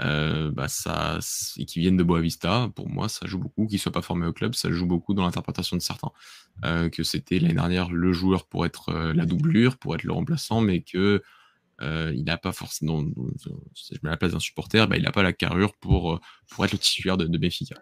euh, 0.00 0.50
bah 0.50 0.68
ça, 0.68 1.18
et 1.56 1.64
qu'il 1.64 1.82
vienne 1.82 1.96
de 1.96 2.02
Boavista, 2.02 2.70
pour 2.74 2.88
moi, 2.88 3.08
ça 3.08 3.26
joue 3.26 3.38
beaucoup. 3.38 3.66
Qu'il 3.66 3.78
soit 3.78 3.92
pas 3.92 4.02
formé 4.02 4.26
au 4.26 4.32
club, 4.32 4.54
ça 4.54 4.70
joue 4.70 4.86
beaucoup 4.86 5.14
dans 5.14 5.22
l'interprétation 5.22 5.76
de 5.76 5.82
certains. 5.82 6.10
Euh, 6.64 6.88
que 6.88 7.02
c'était 7.02 7.38
l'année 7.38 7.54
dernière 7.54 7.90
le 7.90 8.12
joueur 8.12 8.46
pour 8.46 8.66
être 8.66 8.90
euh, 8.90 9.12
la 9.14 9.26
doublure, 9.26 9.76
pour 9.76 9.94
être 9.94 10.04
le 10.04 10.12
remplaçant, 10.12 10.60
mais 10.60 10.80
que 10.80 11.22
euh, 11.84 12.12
il 12.14 12.24
n'a 12.24 12.36
pas 12.36 12.52
forcément, 12.52 13.04
si 13.74 13.94
je 13.94 14.00
mets 14.02 14.10
la 14.10 14.16
place 14.16 14.32
d'un 14.32 14.40
supporter, 14.40 14.88
bah, 14.88 14.96
il 14.96 15.02
n'a 15.02 15.12
pas 15.12 15.22
la 15.22 15.32
carrure 15.32 15.74
pour, 15.76 16.20
pour 16.50 16.64
être 16.64 16.72
le 16.72 16.78
titulaire 16.78 17.16
de, 17.16 17.26
de 17.26 17.38
Benfica. 17.38 17.76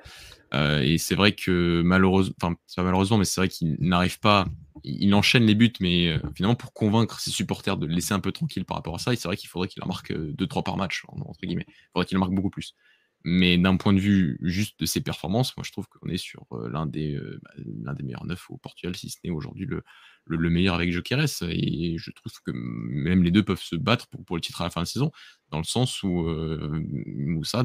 Euh, 0.55 0.81
et 0.83 0.99
c'est 0.99 1.15
vrai 1.15 1.33
que 1.33 1.83
malheureusement, 1.85 2.35
enfin, 2.43 2.55
pas 2.77 2.83
malheureusement, 2.83 3.17
mais 3.17 3.25
c'est 3.25 3.41
vrai 3.41 3.49
qu'il 3.49 3.77
n'arrive 3.81 4.19
pas, 4.21 4.47
il 4.85 5.15
enchaîne 5.15 5.45
les 5.45 5.55
buts, 5.55 5.73
mais 5.81 6.09
euh, 6.09 6.19
finalement, 6.35 6.57
pour 6.57 6.73
convaincre 6.73 7.21
ses 7.21 7.31
supporters 7.31 7.77
de 7.77 7.87
le 7.87 7.95
laisser 7.95 8.13
un 8.13 8.21
peu 8.21 8.33
tranquille 8.33 8.65
par 8.65 8.77
rapport 8.77 8.95
à 8.95 8.99
ça, 8.99 9.15
c'est 9.17 9.29
vrai 9.29 9.37
qu'il 9.37 9.49
faudrait 9.49 9.69
qu'il 9.69 9.83
en 9.83 9.87
marque 9.87 10.13
2-3 10.13 10.63
par 10.63 10.77
match, 10.77 11.05
entre 11.09 11.41
guillemets. 11.43 11.67
Il 11.69 11.91
faudrait 11.93 12.07
qu'il 12.07 12.17
en 12.19 12.21
marque 12.21 12.35
beaucoup 12.35 12.51
plus. 12.51 12.75
Mais 13.25 13.57
d'un 13.59 13.77
point 13.77 13.93
de 13.93 14.01
vue 14.01 14.39
juste 14.43 14.81
de 14.81 14.87
ses 14.87 15.01
performances, 15.01 15.57
moi 15.57 15.65
je 15.65 15.73
trouve 15.73 15.87
qu'on 15.89 16.09
est 16.09 16.17
sur 16.17 16.47
l'un 16.71 16.87
des, 16.87 17.19
bah, 17.43 17.51
l'un 17.85 17.95
des 17.95 18.03
meilleurs 18.03 18.27
neufs 18.27 18.51
au 18.51 18.57
Portugal, 18.57 18.97
si 18.97 19.11
ce 19.11 19.19
n'est 19.25 19.31
aujourd'hui 19.31 19.67
le, 19.67 19.83
le, 20.27 20.51
meilleur 20.51 20.75
avec 20.75 20.93
Jokeres. 20.93 21.43
Et 21.49 21.97
je 21.99 22.11
trouve 22.11 22.33
que 22.45 22.51
même 22.53 23.23
les 23.23 23.31
deux 23.31 23.45
peuvent 23.45 23.63
se 23.63 23.77
battre 23.77 24.09
pour, 24.09 24.37
le 24.37 24.41
titre 24.41 24.61
à 24.61 24.65
la 24.65 24.71
fin 24.71 24.83
de 24.83 24.89
saison, 24.89 25.13
dans 25.51 25.59
le 25.59 25.65
sens 25.65 26.03
où 26.03 26.29
Moussa, 27.07 27.65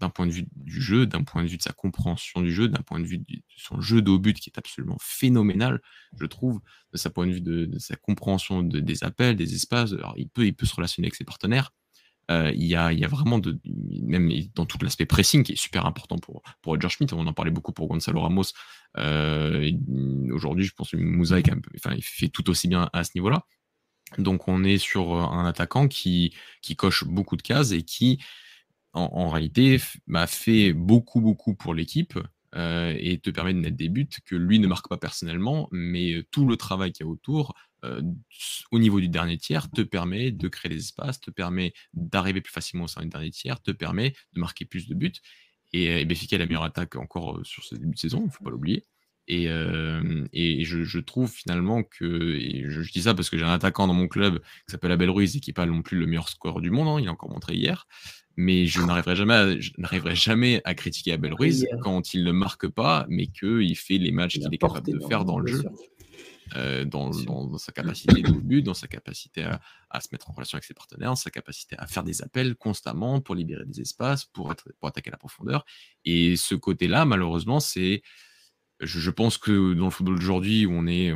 d'un 0.00 0.10
point 0.10 0.26
de 0.26 0.32
vue 0.32 0.46
du 0.54 0.80
jeu, 0.80 1.06
d'un 1.06 1.22
point 1.22 1.42
de 1.42 1.48
vue 1.48 1.56
de 1.56 1.62
sa 1.62 1.72
compréhension 1.72 2.42
du 2.42 2.52
jeu, 2.52 2.68
d'un 2.68 2.82
point 2.82 3.00
de 3.00 3.06
vue 3.06 3.18
de 3.18 3.42
son 3.56 3.80
jeu 3.80 4.02
d'au 4.02 4.18
but 4.18 4.38
qui 4.38 4.50
est 4.50 4.58
absolument 4.58 4.96
phénoménal, 5.00 5.80
je 6.18 6.26
trouve, 6.26 6.60
de 6.92 6.98
sa 6.98 7.10
point 7.10 7.26
de 7.26 7.32
vue 7.32 7.40
de, 7.40 7.78
sa 7.78 7.96
compréhension 7.96 8.62
des 8.62 9.04
appels, 9.04 9.36
des 9.36 9.54
espaces. 9.54 9.92
Alors, 9.92 10.14
il 10.16 10.28
peut 10.28 10.66
se 10.66 10.74
relationner 10.74 11.06
avec 11.06 11.14
ses 11.14 11.24
partenaires. 11.24 11.72
Euh, 12.30 12.50
il, 12.54 12.64
y 12.64 12.74
a, 12.74 12.92
il 12.92 12.98
y 12.98 13.04
a 13.04 13.08
vraiment 13.08 13.38
de, 13.38 13.60
même 14.02 14.32
dans 14.54 14.66
tout 14.66 14.78
l'aspect 14.82 15.06
pressing 15.06 15.44
qui 15.44 15.52
est 15.52 15.56
super 15.56 15.86
important 15.86 16.18
pour, 16.18 16.42
pour 16.60 16.72
Roger 16.74 16.88
Schmidt. 16.88 17.14
On 17.14 17.26
en 17.26 17.32
parlait 17.32 17.52
beaucoup 17.52 17.72
pour 17.72 17.86
Gonzalo 17.88 18.20
Ramos. 18.20 18.44
Euh, 18.98 19.70
Aujourd'hui, 20.32 20.64
je 20.64 20.72
pense 20.74 20.90
que 20.90 20.96
Moussa 20.96 21.36
enfin, 21.76 21.94
il 21.96 22.02
fait 22.02 22.28
tout 22.28 22.50
aussi 22.50 22.68
bien 22.68 22.90
à 22.92 23.04
ce 23.04 23.10
niveau-là. 23.14 23.46
Donc, 24.18 24.48
on 24.48 24.64
est 24.64 24.78
sur 24.78 25.14
un 25.14 25.46
attaquant 25.46 25.88
qui, 25.88 26.34
qui 26.62 26.76
coche 26.76 27.04
beaucoup 27.04 27.36
de 27.36 27.42
cases 27.42 27.72
et 27.72 27.82
qui, 27.82 28.18
en, 28.92 29.28
réalité, 29.28 29.80
m'a 30.06 30.26
fait 30.26 30.72
beaucoup, 30.72 31.20
beaucoup 31.20 31.54
pour 31.54 31.74
l'équipe 31.74 32.18
euh, 32.54 32.94
et 32.98 33.18
te 33.18 33.30
permet 33.30 33.52
de 33.52 33.58
mettre 33.58 33.76
des 33.76 33.88
buts 33.88 34.08
que 34.24 34.36
lui 34.36 34.58
ne 34.58 34.66
marque 34.66 34.88
pas 34.88 34.96
personnellement, 34.96 35.68
mais 35.72 36.14
euh, 36.14 36.26
tout 36.30 36.46
le 36.46 36.56
travail 36.56 36.92
qu'il 36.92 37.04
y 37.04 37.08
a 37.08 37.10
autour, 37.10 37.54
euh, 37.86 38.02
au 38.70 38.78
niveau 38.78 39.00
du 39.00 39.08
dernier 39.08 39.38
tiers, 39.38 39.70
te 39.70 39.82
permet 39.82 40.30
de 40.30 40.48
créer 40.48 40.70
des 40.70 40.78
espaces, 40.78 41.20
te 41.20 41.30
permet 41.30 41.72
d'arriver 41.94 42.40
plus 42.40 42.52
facilement 42.52 42.84
au 42.84 42.88
sein 42.88 43.02
du 43.02 43.08
dernier 43.08 43.30
tiers, 43.30 43.60
te 43.60 43.70
permet 43.70 44.14
de 44.34 44.40
marquer 44.40 44.64
plus 44.64 44.88
de 44.88 44.94
buts. 44.94 45.12
Et, 45.72 46.00
et 46.00 46.04
Béfica 46.04 46.36
est 46.36 46.38
la 46.38 46.46
meilleure 46.46 46.64
attaque 46.64 46.96
encore 46.96 47.40
sur 47.44 47.64
ce 47.64 47.74
début 47.74 47.94
de 47.94 47.98
saison, 47.98 48.20
il 48.20 48.26
ne 48.26 48.30
faut 48.30 48.44
pas 48.44 48.50
l'oublier. 48.50 48.84
Et, 49.28 49.48
et 50.32 50.64
je, 50.64 50.84
je, 50.84 50.98
trouve 51.00 51.28
finalement 51.28 51.82
que, 51.82 52.36
et 52.36 52.64
je, 52.68 52.92
dis 52.92 53.02
ça 53.02 53.14
parce 53.14 53.28
que 53.28 53.36
j'ai 53.36 53.44
un 53.44 53.52
attaquant 53.52 53.88
dans 53.88 53.94
mon 53.94 54.06
club 54.06 54.38
qui 54.38 54.70
s'appelle 54.70 54.92
Abel 54.92 55.10
Ruiz 55.10 55.36
et 55.36 55.40
qui 55.40 55.50
n'est 55.50 55.54
pas 55.54 55.66
non 55.66 55.82
plus 55.82 55.98
le 55.98 56.06
meilleur 56.06 56.28
score 56.28 56.60
du 56.60 56.70
monde, 56.70 56.86
hein, 56.86 57.00
il 57.02 57.08
a 57.08 57.10
encore 57.10 57.30
montré 57.30 57.56
hier, 57.56 57.88
mais 58.36 58.66
je 58.66 58.82
n'arriverai 58.82 59.16
jamais, 59.16 59.34
à, 59.34 59.58
je 59.58 59.72
n'arriverai 59.78 60.14
jamais 60.14 60.60
à 60.64 60.74
critiquer 60.74 61.12
Abel 61.12 61.34
Ruiz 61.34 61.66
quand 61.82 62.14
il 62.14 62.22
ne 62.22 62.32
marque 62.32 62.68
pas, 62.68 63.06
mais 63.08 63.26
qu'il 63.26 63.76
fait 63.76 63.98
les 63.98 64.12
matchs 64.12 64.38
qu'il 64.38 64.54
est 64.54 64.58
capable 64.58 64.92
de 64.92 65.00
faire 65.08 65.24
dans 65.24 65.38
le 65.38 65.46
jeu. 65.48 65.64
Euh, 66.54 66.84
dans, 66.84 67.10
dans, 67.10 67.58
sa 67.58 67.72
capacité 67.72 68.22
de 68.22 68.30
but, 68.30 68.62
dans 68.62 68.74
sa 68.74 68.86
capacité 68.86 69.42
à, 69.42 69.60
à, 69.90 70.00
se 70.00 70.08
mettre 70.12 70.30
en 70.30 70.32
relation 70.32 70.56
avec 70.56 70.64
ses 70.64 70.74
partenaires, 70.74 71.16
sa 71.16 71.30
capacité 71.30 71.74
à 71.78 71.88
faire 71.88 72.04
des 72.04 72.22
appels 72.22 72.54
constamment 72.54 73.20
pour 73.20 73.34
libérer 73.34 73.64
des 73.66 73.80
espaces, 73.80 74.24
pour, 74.26 74.52
être, 74.52 74.70
pour 74.78 74.88
attaquer 74.88 75.10
la 75.10 75.16
profondeur. 75.16 75.64
Et 76.04 76.36
ce 76.36 76.54
côté-là, 76.54 77.04
malheureusement, 77.04 77.58
c'est 77.58 78.02
je, 78.80 79.10
pense 79.10 79.38
que 79.38 79.72
dans 79.72 79.86
le 79.86 79.90
football 79.90 80.16
d'aujourd'hui, 80.16 80.66
on 80.68 80.86
est, 80.86 81.12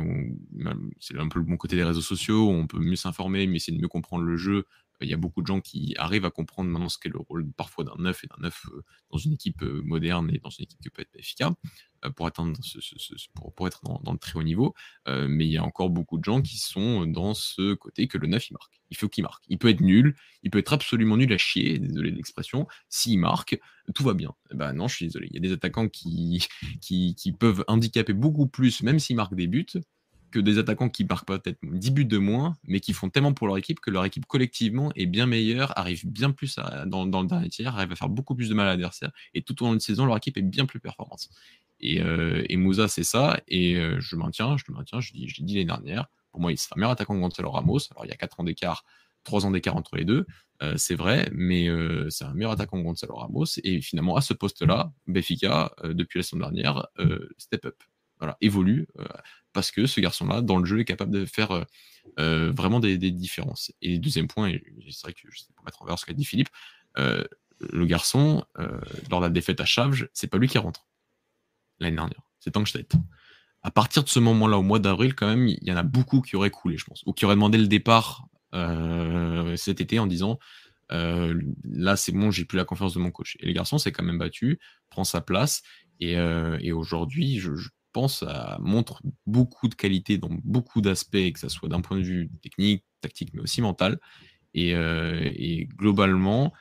c'est 0.99 1.17
un 1.17 1.27
peu 1.27 1.39
le 1.39 1.45
bon 1.45 1.57
côté 1.57 1.75
des 1.75 1.83
réseaux 1.83 2.01
sociaux, 2.01 2.49
on 2.49 2.65
peut 2.65 2.79
mieux 2.79 2.95
s'informer, 2.95 3.45
mais 3.47 3.57
essayer 3.57 3.77
de 3.77 3.81
mieux 3.81 3.87
comprendre 3.87 4.23
le 4.23 4.35
jeu. 4.35 4.65
Il 5.01 5.09
y 5.09 5.13
a 5.13 5.17
beaucoup 5.17 5.41
de 5.41 5.47
gens 5.47 5.61
qui 5.61 5.95
arrivent 5.97 6.25
à 6.25 6.31
comprendre 6.31 6.69
maintenant 6.69 6.89
ce 6.89 6.97
qu'est 6.97 7.09
le 7.09 7.19
rôle 7.19 7.51
parfois 7.53 7.83
d'un 7.83 7.95
neuf 7.97 8.23
et 8.23 8.27
d'un 8.27 8.41
neuf 8.41 8.65
euh, 8.71 8.83
dans 9.09 9.17
une 9.17 9.33
équipe 9.33 9.61
euh, 9.63 9.81
moderne 9.83 10.29
et 10.33 10.39
dans 10.39 10.49
une 10.49 10.63
équipe 10.63 10.79
qui 10.79 10.89
peut 10.89 11.01
être 11.01 11.15
efficace. 11.15 11.53
Euh, 12.03 12.09
pour 12.09 12.25
atteindre 12.25 12.57
ce, 12.63 12.79
pour, 13.55 13.67
être 13.67 13.81
dans, 13.83 14.11
le 14.11 14.17
très 14.17 14.39
haut 14.39 14.43
niveau. 14.43 14.73
Mais 15.07 15.45
il 15.45 15.51
y 15.51 15.57
a 15.57 15.63
encore 15.63 15.91
beaucoup 15.91 16.17
de 16.17 16.23
gens 16.23 16.41
qui 16.41 16.57
sont 16.57 17.05
dans 17.05 17.35
ce 17.35 17.75
côté 17.75 18.07
que 18.07 18.17
le 18.17 18.27
neuf 18.27 18.49
il 18.49 18.53
marque. 18.53 18.81
Il 18.89 18.97
faut 18.97 19.07
qu'il 19.07 19.23
marque. 19.23 19.43
Il 19.47 19.59
peut 19.59 19.69
être 19.69 19.81
nul, 19.81 20.15
il 20.41 20.49
peut 20.49 20.59
être 20.59 20.73
absolument 20.73 21.15
nul 21.15 21.31
à 21.31 21.37
chier, 21.37 21.77
désolé 21.77 22.11
de 22.11 22.15
l'expression. 22.15 22.67
S'il 22.89 23.19
marque, 23.19 23.59
tout 23.93 24.03
va 24.03 24.13
bien. 24.13 24.33
Ben 24.51 24.73
non, 24.73 24.87
je 24.87 24.95
suis 24.95 25.05
désolé. 25.05 25.27
Il 25.29 25.35
y 25.35 25.37
a 25.37 25.41
des 25.41 25.51
attaquants 25.51 25.89
qui, 25.89 26.47
qui 26.81 27.35
peuvent 27.39 27.63
handicaper 27.67 28.13
beaucoup 28.13 28.47
plus, 28.47 28.81
même 28.81 28.99
s'ils 28.99 29.15
marquent 29.15 29.35
des 29.35 29.47
buts, 29.47 29.67
que 30.31 30.39
des 30.39 30.57
attaquants 30.57 30.89
qui 30.89 31.05
marquent 31.05 31.27
peut-être 31.27 31.59
10 31.63 31.91
buts 31.91 32.05
de 32.05 32.17
moins, 32.17 32.55
mais 32.65 32.79
qui 32.79 32.93
font 32.93 33.09
tellement 33.09 33.33
pour 33.33 33.47
leur 33.47 33.57
équipe 33.57 33.79
que 33.79 33.91
leur 33.91 34.05
équipe 34.05 34.25
collectivement 34.25 34.91
est 34.95 35.05
bien 35.05 35.25
meilleure, 35.25 35.77
arrive 35.77 36.07
bien 36.07 36.31
plus 36.31 36.57
dans, 36.85 37.05
le 37.05 37.27
dernier 37.27 37.49
tiers, 37.49 37.75
arrive 37.75 37.91
à 37.91 37.95
faire 37.95 38.09
beaucoup 38.09 38.35
plus 38.35 38.49
de 38.49 38.53
mal 38.53 38.67
à 38.67 38.71
l'adversaire, 38.71 39.11
et 39.33 39.41
tout 39.41 39.61
au 39.61 39.65
long 39.65 39.71
de 39.71 39.77
la 39.77 39.81
saison, 39.81 40.05
leur 40.05 40.17
équipe 40.17 40.37
est 40.37 40.41
bien 40.41 40.65
plus 40.65 40.79
performante. 40.79 41.29
Et, 41.81 42.01
euh, 42.01 42.43
c'est 42.87 43.03
ça. 43.03 43.39
Et 43.47 43.75
euh, 43.75 43.99
je 43.99 44.15
maintiens, 44.15 44.55
je 44.57 44.63
le 44.67 44.73
maintiens, 44.75 45.01
je, 45.01 45.11
dis, 45.13 45.27
je 45.27 45.39
l'ai 45.39 45.45
dit 45.45 45.53
l'année 45.55 45.65
dernière. 45.65 46.07
Pour 46.31 46.39
moi, 46.39 46.51
il 46.51 46.57
un 46.57 46.75
meilleur 46.77 46.91
attaquant 46.91 47.15
que 47.15 47.19
Gonzalo 47.19 47.51
Ramos. 47.51 47.79
Alors, 47.91 48.05
il 48.05 48.09
y 48.09 48.13
a 48.13 48.17
4 48.17 48.39
ans 48.39 48.43
d'écart, 48.43 48.85
3 49.23 49.45
ans 49.45 49.51
d'écart 49.51 49.75
entre 49.75 49.97
les 49.97 50.05
deux. 50.05 50.25
Euh, 50.61 50.75
c'est 50.77 50.95
vrai, 50.95 51.29
mais 51.33 51.67
euh, 51.67 52.07
c'est 52.09 52.23
un 52.23 52.33
meilleur 52.33 52.51
attaquant 52.51 52.77
que 52.77 52.83
Gonzalo 52.83 53.15
Ramos. 53.15 53.45
Et 53.63 53.81
finalement, 53.81 54.15
à 54.15 54.21
ce 54.21 54.33
poste-là, 54.33 54.93
Béfica, 55.07 55.73
depuis 55.83 56.19
la 56.19 56.23
semaine 56.23 56.43
dernière, 56.43 56.87
step 57.37 57.65
up. 57.65 57.83
Évolue. 58.41 58.87
parce 59.53 59.71
que 59.71 59.85
ce 59.85 59.99
garçon-là, 59.99 60.41
dans 60.41 60.57
le 60.57 60.65
jeu, 60.65 60.79
est 60.79 60.85
capable 60.85 61.11
de 61.11 61.25
faire 61.25 61.65
vraiment 62.17 62.79
des, 62.79 62.97
différences. 62.97 63.71
Et 63.81 63.97
deuxième 63.97 64.27
point, 64.27 64.49
et 64.49 64.63
c'est 64.89 65.03
vrai 65.03 65.13
que 65.13 65.27
je 65.29 65.39
sais 65.39 65.53
pas 65.55 65.63
mettre 65.65 65.81
en 65.81 65.85
vers 65.85 65.99
ce 65.99 66.05
qu'a 66.05 66.13
dit 66.13 66.25
Philippe, 66.25 66.49
le 66.95 67.85
garçon, 67.85 68.45
lors 69.09 69.19
de 69.19 69.25
la 69.25 69.29
défaite 69.29 69.59
à 69.59 69.65
Chavge, 69.65 70.09
c'est 70.13 70.27
pas 70.27 70.37
lui 70.37 70.47
qui 70.47 70.57
rentre 70.57 70.87
l'année 71.79 71.95
dernière. 71.95 72.21
C'est 72.39 72.51
Tankstedt. 72.51 72.95
À 73.63 73.71
partir 73.71 74.03
de 74.03 74.09
ce 74.09 74.19
moment-là, 74.19 74.57
au 74.57 74.63
mois 74.63 74.79
d'avril, 74.79 75.13
quand 75.13 75.27
même, 75.27 75.47
il 75.47 75.63
y 75.63 75.71
en 75.71 75.77
a 75.77 75.83
beaucoup 75.83 76.21
qui 76.21 76.35
auraient 76.35 76.49
coulé, 76.49 76.77
je 76.77 76.85
pense, 76.85 77.03
ou 77.05 77.13
qui 77.13 77.25
auraient 77.25 77.35
demandé 77.35 77.57
le 77.57 77.67
départ 77.67 78.25
euh, 78.53 79.55
cet 79.55 79.81
été 79.81 79.99
en 79.99 80.07
disant 80.07 80.39
euh, 80.91 81.39
là, 81.63 81.95
c'est 81.95 82.11
bon, 82.11 82.31
j'ai 82.31 82.43
plus 82.43 82.57
la 82.57 82.65
confiance 82.65 82.93
de 82.93 82.99
mon 82.99 83.11
coach. 83.11 83.37
Et 83.39 83.45
les 83.45 83.53
garçons 83.53 83.77
s'est 83.77 83.91
quand 83.91 84.03
même 84.03 84.17
battu, 84.17 84.59
prend 84.89 85.03
sa 85.03 85.21
place, 85.21 85.61
et, 85.99 86.17
euh, 86.17 86.57
aujourd'hui, 86.73 87.39
je, 87.39 87.51
pense, 87.91 88.19
ça 88.19 88.57
montre 88.61 89.01
beaucoup 89.25 89.67
de 89.67 89.75
qualité 89.75 90.17
dans 90.17 90.29
beaucoup 90.43 90.81
d'aspects, 90.81 91.31
que 91.33 91.39
ce 91.39 91.49
soit 91.49 91.69
d'un 91.69 91.81
point 91.81 91.97
de 91.97 92.03
vue 92.03 92.29
technique, 92.41 92.85
tactique, 93.01 93.31
mais 93.33 93.41
aussi 93.41 93.61
mental. 93.61 93.99
Et, 94.53 94.71
et 94.71 95.65
globalement, 95.77 96.51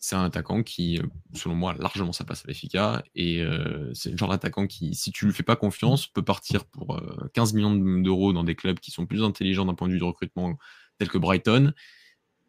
c'est 0.00 0.16
un 0.16 0.24
attaquant 0.24 0.62
qui, 0.62 0.98
euh, 0.98 1.02
selon 1.34 1.54
moi, 1.54 1.72
a 1.72 1.74
largement 1.74 2.12
sa 2.12 2.24
place 2.24 2.42
à 2.44 2.48
l'Effica. 2.48 3.04
Et 3.14 3.42
euh, 3.42 3.92
c'est 3.94 4.10
le 4.10 4.16
genre 4.16 4.30
d'attaquant 4.30 4.66
qui, 4.66 4.94
si 4.94 5.12
tu 5.12 5.26
lui 5.26 5.32
fais 5.34 5.42
pas 5.42 5.56
confiance, 5.56 6.06
peut 6.06 6.24
partir 6.24 6.64
pour 6.64 6.98
15 7.34 7.52
euh, 7.52 7.56
millions 7.56 7.74
d'euros 8.02 8.32
dans 8.32 8.42
des 8.42 8.54
clubs 8.54 8.80
qui 8.80 8.90
sont 8.90 9.06
plus 9.06 9.22
intelligents 9.22 9.66
d'un 9.66 9.74
point 9.74 9.88
de 9.88 9.92
vue 9.92 9.98
de 9.98 10.04
recrutement, 10.04 10.58
tels 10.98 11.10
que 11.10 11.18
Brighton, 11.18 11.74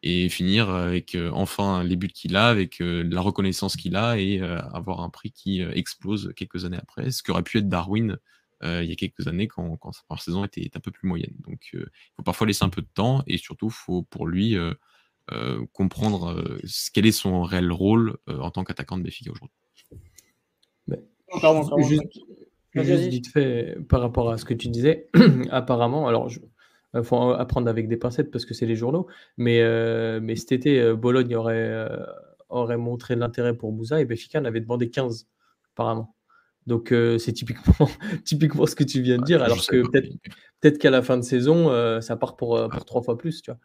et 0.02 0.28
finir 0.28 0.70
avec 0.70 1.16
enfin 1.32 1.84
les 1.84 1.96
buts 1.96 2.08
qu'il 2.08 2.36
a, 2.36 2.48
avec 2.48 2.78
la 2.80 3.20
reconnaissance 3.20 3.76
qu'il 3.76 3.96
a, 3.96 4.18
et 4.18 4.40
avoir 4.40 5.00
un 5.00 5.10
prix 5.10 5.30
qui 5.30 5.60
explose 5.60 6.32
quelques 6.34 6.64
années 6.64 6.78
après. 6.80 7.10
Ce 7.10 7.22
qu'aurait 7.22 7.44
pu 7.44 7.58
être 7.58 7.68
Darwin 7.68 8.18
il 8.64 8.84
y 8.84 8.92
a 8.92 8.96
quelques 8.96 9.28
années 9.28 9.48
quand, 9.48 9.76
quand 9.76 9.92
sa 9.92 10.02
première 10.02 10.22
saison 10.22 10.44
était, 10.44 10.68
un 10.74 10.80
peu 10.80 10.90
plus 10.90 11.08
moyenne. 11.08 11.34
Donc 11.46 11.70
il 11.72 11.86
faut 12.16 12.22
parfois 12.22 12.46
laisser 12.46 12.64
un 12.64 12.68
peu 12.68 12.82
de 12.82 12.88
temps, 12.92 13.22
et 13.26 13.38
surtout, 13.38 13.70
faut 13.70 14.02
pour 14.02 14.26
lui 14.26 14.56
euh, 15.30 15.64
comprendre 15.72 16.32
euh, 16.32 16.58
quel 16.92 17.06
est 17.06 17.12
son 17.12 17.42
réel 17.42 17.70
rôle 17.70 18.16
euh, 18.28 18.40
en 18.40 18.50
tant 18.50 18.64
qu'attaquant 18.64 18.98
de 18.98 19.04
Béfica 19.04 19.30
aujourd'hui. 19.30 19.56
juste, 22.74 23.08
vite 23.08 23.28
fait, 23.28 23.76
par 23.88 24.00
rapport 24.00 24.30
à 24.30 24.36
ce 24.36 24.44
que 24.44 24.52
tu 24.52 24.68
disais, 24.68 25.08
apparemment, 25.50 26.08
alors 26.08 26.28
Il 26.94 27.02
faut 27.02 27.16
apprendre 27.16 27.68
avec 27.68 27.88
des 27.88 27.96
pincettes 27.96 28.30
parce 28.30 28.44
que 28.44 28.54
c'est 28.54 28.66
les 28.66 28.76
journaux. 28.76 29.06
Mais, 29.36 29.60
mais 30.20 30.36
cet 30.36 30.52
été, 30.52 30.92
Bologne 30.94 31.34
aurait, 31.36 31.88
aurait 32.48 32.76
montré 32.76 33.16
l'intérêt 33.16 33.56
pour 33.56 33.72
Moussa 33.72 34.00
et 34.00 34.04
Béfica 34.04 34.38
avait 34.38 34.60
demandé 34.60 34.90
15, 34.90 35.26
apparemment. 35.74 36.14
Donc 36.66 36.94
c'est 37.18 37.32
typiquement, 37.32 37.88
typiquement 38.24 38.66
ce 38.66 38.76
que 38.76 38.84
tu 38.84 39.00
viens 39.00 39.16
de 39.16 39.24
dire, 39.24 39.42
alors 39.42 39.66
que 39.66 39.88
peut-être 39.88 40.12
peut 40.60 40.70
qu'à 40.72 40.90
la 40.90 41.02
fin 41.02 41.16
de 41.16 41.22
saison, 41.22 41.70
ça 42.00 42.16
part 42.16 42.36
pour, 42.36 42.68
pour 42.68 42.84
trois 42.84 43.02
fois 43.02 43.16
plus, 43.16 43.40
tu 43.42 43.50
vois. 43.50 43.60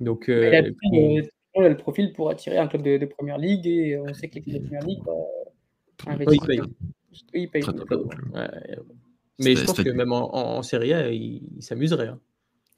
Donc, 0.00 0.24
il, 0.28 0.34
a 0.34 1.68
le, 1.68 1.76
profil 1.76 2.12
pour 2.12 2.30
attirer 2.30 2.58
un 2.58 2.66
club 2.66 2.82
de, 2.82 3.06
première 3.06 3.38
ligue 3.38 3.66
et 3.66 3.96
on 3.98 4.12
sait 4.12 4.28
que 4.28 4.36
les 4.36 4.40
clubs 4.40 4.62
de 4.62 4.66
première 4.66 4.86
ligue, 4.86 5.02
bah, 5.04 6.16
il 7.34 7.48
paye. 7.50 7.62
Mais 9.38 9.56
je 9.56 9.64
pense 9.64 9.82
que 9.82 9.90
même 9.90 10.12
en, 10.12 10.34
en, 10.34 10.62
Série 10.62 10.92
A, 10.92 11.10
il, 11.10 11.42
s'amuserait. 11.60 12.08
Hein. 12.08 12.20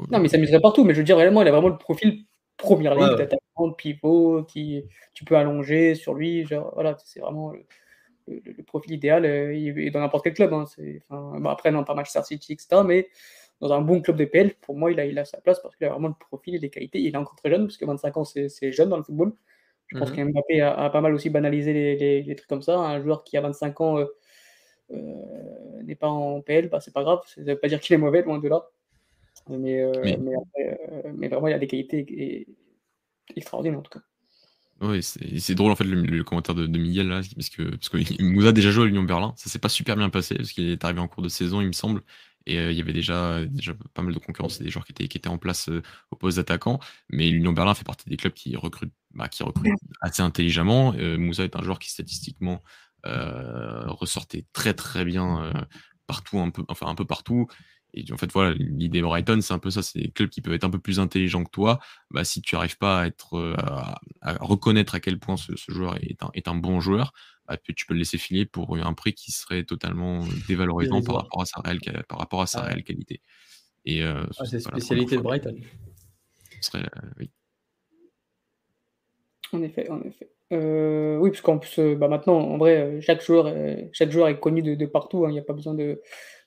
Non, 0.00 0.18
mais 0.18 0.26
il 0.26 0.30
s'amuserait 0.30 0.60
partout. 0.60 0.84
Mais 0.84 0.94
je 0.94 0.98
veux 0.98 1.04
dire, 1.04 1.16
réellement, 1.16 1.42
il 1.42 1.48
a 1.48 1.52
vraiment 1.52 1.68
le 1.68 1.78
profil 1.78 2.24
première 2.56 2.94
ligue 2.94 3.16
d'attaquant, 3.16 3.68
de 3.68 3.74
pivot, 3.74 4.44
qui 4.44 4.84
tu 5.14 5.24
peux 5.24 5.36
allonger 5.36 5.94
sur 5.94 6.14
lui. 6.14 6.46
Genre, 6.46 6.72
voilà, 6.74 6.96
c'est 7.04 7.20
vraiment 7.20 7.52
le, 8.26 8.62
profil 8.64 8.92
idéal 8.92 9.24
euh, 9.24 9.90
dans 9.90 10.00
n'importe 10.00 10.24
quel 10.24 10.34
club. 10.34 10.52
Hein, 10.52 10.64
après, 11.46 11.70
non, 11.70 11.84
pas 11.84 11.94
Manchester 11.94 12.22
City, 12.24 12.52
etc. 12.52 12.82
Mais 12.84 13.08
dans 13.60 13.72
un 13.72 13.80
bon 13.80 14.00
club 14.00 14.16
de 14.16 14.24
PL, 14.24 14.54
pour 14.54 14.76
moi, 14.76 14.92
il 14.92 15.00
a, 15.00 15.06
il 15.06 15.18
a 15.18 15.24
sa 15.24 15.40
place 15.40 15.60
parce 15.60 15.76
qu'il 15.76 15.86
a 15.86 15.90
vraiment 15.90 16.08
le 16.08 16.14
profil 16.18 16.54
et 16.54 16.58
les 16.58 16.70
qualités. 16.70 17.00
Il 17.00 17.14
est 17.14 17.16
encore 17.16 17.36
très 17.36 17.50
jeune, 17.50 17.66
parce 17.66 17.76
que 17.76 17.84
25 17.84 18.16
ans, 18.16 18.24
c'est 18.24 18.72
jeune 18.72 18.88
dans 18.88 18.98
le 18.98 19.02
football. 19.02 19.32
Je 19.88 19.98
pense 19.98 20.10
mmh 20.10 20.16
qu'Mbappé 20.16 20.60
a, 20.60 20.74
a, 20.74 20.90
pas 20.90 21.00
mal 21.00 21.14
aussi 21.14 21.30
banalisé 21.30 21.72
les, 21.72 22.22
les, 22.22 22.34
trucs 22.36 22.48
comme 22.48 22.62
ça. 22.62 22.76
Un 22.76 23.00
joueur 23.00 23.22
qui 23.22 23.36
a 23.36 23.40
25 23.40 23.80
ans 23.80 23.98
euh, 23.98 24.06
euh, 24.92 25.82
n'est 25.84 25.94
pas 25.94 26.08
en 26.08 26.40
PL, 26.40 26.68
bah, 26.68 26.80
c'est 26.80 26.92
pas 26.92 27.02
grave. 27.02 27.20
Ça 27.26 27.40
ne 27.40 27.46
veut 27.46 27.58
pas 27.58 27.68
dire 27.68 27.80
qu'il 27.80 27.94
est 27.94 27.98
mauvais, 27.98 28.22
loin 28.22 28.38
de 28.38 28.48
là. 28.48 28.68
Mais, 29.48 29.82
mais... 30.02 30.18
mais, 31.14 31.28
vraiment, 31.28 31.48
il 31.48 31.54
a 31.54 31.58
des 31.58 31.66
qualités 31.66 32.46
extraordinaires 33.34 33.78
en 33.78 33.82
tout 33.82 33.98
cas. 33.98 34.04
Oui, 34.82 35.02
c'est 35.02 35.54
drôle 35.54 35.72
en 35.72 35.76
fait 35.76 35.84
le, 35.84 36.22
commentaire 36.22 36.54
de, 36.54 36.66
Miguel 36.66 37.08
là, 37.08 37.22
parce 37.34 37.48
que, 37.48 37.62
parce 37.62 37.88
que 37.88 38.22
Moussa 38.22 38.48
a 38.48 38.52
déjà 38.52 38.70
joué 38.70 38.84
à 38.84 38.86
l'Union 38.86 39.04
Berlin, 39.04 39.32
ça 39.36 39.48
s'est 39.48 39.58
pas 39.58 39.70
super 39.70 39.96
bien 39.96 40.10
passé 40.10 40.34
parce 40.34 40.52
qu'il 40.52 40.68
est 40.68 40.84
arrivé 40.84 41.00
en 41.00 41.08
cours 41.08 41.22
de 41.22 41.30
saison, 41.30 41.62
il 41.62 41.68
me 41.68 41.72
semble, 41.72 42.02
et 42.44 42.58
euh, 42.58 42.72
il 42.72 42.76
y 42.76 42.80
avait 42.82 42.92
déjà, 42.92 43.44
déjà 43.46 43.72
pas 43.94 44.02
mal 44.02 44.12
de 44.12 44.18
concurrence, 44.18 44.60
et 44.60 44.64
des 44.64 44.70
joueurs 44.70 44.84
qui 44.84 44.92
étaient, 44.92 45.08
qui 45.08 45.16
étaient 45.16 45.30
en 45.30 45.38
place 45.38 45.70
euh, 45.70 45.82
au 46.10 46.16
poste 46.16 46.36
d'attaquant, 46.36 46.78
mais 47.08 47.30
l'Union 47.30 47.52
Berlin 47.52 47.72
fait 47.72 47.84
partie 47.84 48.10
des 48.10 48.18
clubs 48.18 48.34
qui 48.34 48.54
recrutent, 48.54 48.92
bah, 49.14 49.28
qui 49.28 49.42
recrutent 49.42 49.72
assez 50.02 50.22
intelligemment. 50.22 50.92
Euh, 50.98 51.16
Moussa 51.16 51.44
est 51.44 51.56
un 51.56 51.62
joueur 51.62 51.78
qui 51.78 51.90
statistiquement 51.90 52.62
ressortait 53.04 54.46
très 54.52 54.74
très 54.74 55.04
bien 55.04 55.52
partout, 56.08 56.40
un 56.40 56.50
peu, 56.50 56.64
enfin 56.66 56.88
un 56.88 56.96
peu 56.96 57.04
partout. 57.04 57.46
Et 57.96 58.04
en 58.12 58.18
fait, 58.18 58.30
voilà, 58.30 58.54
l'idée 58.58 59.00
Brighton, 59.00 59.40
c'est 59.40 59.54
un 59.54 59.58
peu 59.58 59.70
ça. 59.70 59.82
C'est 59.82 59.98
des 59.98 60.10
clubs 60.10 60.28
qui 60.28 60.42
peuvent 60.42 60.52
être 60.52 60.64
un 60.64 60.70
peu 60.70 60.78
plus 60.78 61.00
intelligents 61.00 61.42
que 61.44 61.50
toi. 61.50 61.80
Bah, 62.10 62.24
si 62.24 62.42
tu 62.42 62.54
n'arrives 62.54 62.76
pas 62.76 63.00
à, 63.00 63.06
être, 63.06 63.38
euh, 63.38 63.56
à, 64.20 64.34
reconnaître 64.40 64.94
à 64.94 65.00
quel 65.00 65.18
point 65.18 65.36
ce, 65.38 65.52
joueur 65.68 65.96
est 65.96 66.22
un, 66.22 66.30
est 66.34 66.46
un, 66.46 66.54
bon 66.54 66.78
joueur, 66.78 67.12
bah, 67.48 67.56
tu 67.56 67.86
peux 67.86 67.94
le 67.94 68.00
laisser 68.00 68.18
filer 68.18 68.44
pour 68.44 68.76
un 68.76 68.92
prix 68.92 69.14
qui 69.14 69.32
serait 69.32 69.64
totalement 69.64 70.22
dévalorisant 70.46 71.02
par 71.02 71.16
rapport 71.16 71.40
à 71.40 71.46
sa 71.46 71.60
réelle, 71.60 71.80
par 72.06 72.18
rapport 72.18 72.42
à 72.42 72.46
sa 72.46 72.60
réelle 72.60 72.84
qualité. 72.84 73.22
Et 73.86 74.02
euh, 74.02 74.24
ah, 74.38 74.44
c'est 74.44 74.56
la 74.56 74.60
spécialité 74.60 75.16
de 75.16 75.22
Brighton. 75.22 75.56
Serait, 76.60 76.84
euh, 76.84 77.08
oui. 77.18 77.30
En 79.52 79.62
effet, 79.62 79.88
en 79.88 80.02
effet. 80.02 80.28
oui, 80.50 81.30
parce 81.30 81.40
qu'en 81.40 81.56
plus, 81.56 81.78
bah, 81.96 82.08
maintenant, 82.08 82.38
en 82.40 82.58
vrai, 82.58 83.00
chaque 83.00 83.24
joueur, 83.24 83.50
chaque 83.92 84.10
joueur 84.10 84.28
est 84.28 84.38
connu 84.38 84.60
de, 84.60 84.86
partout. 84.86 85.24
Hein. 85.24 85.30
Il 85.30 85.32
n'y 85.32 85.38
a 85.38 85.42
pas 85.42 85.54
besoin 85.54 85.72
de, 85.72 86.02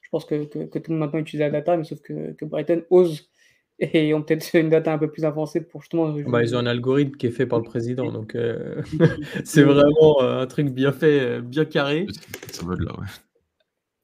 je 0.10 0.18
pense 0.18 0.26
que, 0.26 0.66
que, 0.66 0.80
tout 0.80 0.89
le 0.89 0.97
monde 0.97 1.05
maintenant 1.05 1.20
utilise 1.20 1.41
la 1.41 1.51
data, 1.51 1.78
mais 1.78 1.84
sauf 1.84 2.01
que, 2.01 2.32
que 2.32 2.43
Brighton 2.43 2.82
ose 2.89 3.30
et 3.80 4.12
ont 4.16 4.24
peut-être 4.24 4.55
une 4.55 4.70
data 4.70 4.91
un 4.91 4.97
peu 4.97 5.12
plus 5.12 5.24
avancée 5.24 5.62
pour 5.62 5.82
justement. 5.82 6.10
Bah, 6.10 6.41
ils 6.41 6.55
ont 6.55 6.60
un 6.60 6.66
algorithme 6.66 7.16
qui 7.16 7.28
est 7.28 7.32
fait 7.32 7.45
par 7.45 7.60
le 7.60 7.66
président, 7.66 8.12
donc 8.12 8.34
euh, 8.34 8.82
c'est 9.45 9.62
vraiment 9.62 10.24
euh, 10.24 10.41
un 10.41 10.47
truc 10.47 10.70
bien 10.70 10.91
fait, 10.91 11.20
euh, 11.20 11.41
bien 11.41 11.66
carré. 11.66 12.07
Ça 12.51 12.66
va 12.66 12.76
de 12.76 12.86
là, 12.86 12.93
ouais. 12.99 13.05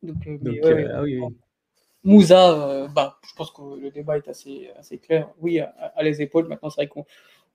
Donc, 0.04 0.18
ah 0.94 1.02
oui, 1.02 1.20
Moussa, 2.04 2.88
bah, 2.94 3.18
je 3.28 3.34
pense 3.36 3.50
que 3.50 3.82
le 3.82 3.90
débat 3.90 4.18
est 4.18 4.28
assez, 4.28 4.70
assez 4.78 5.00
clair. 5.00 5.32
Oui, 5.40 5.60
à, 5.60 5.70
à 5.96 6.04
les 6.04 6.22
épaules. 6.22 6.48
Maintenant, 6.48 6.70
c'est 6.70 6.82
vrai 6.82 6.88
qu'on 6.88 7.06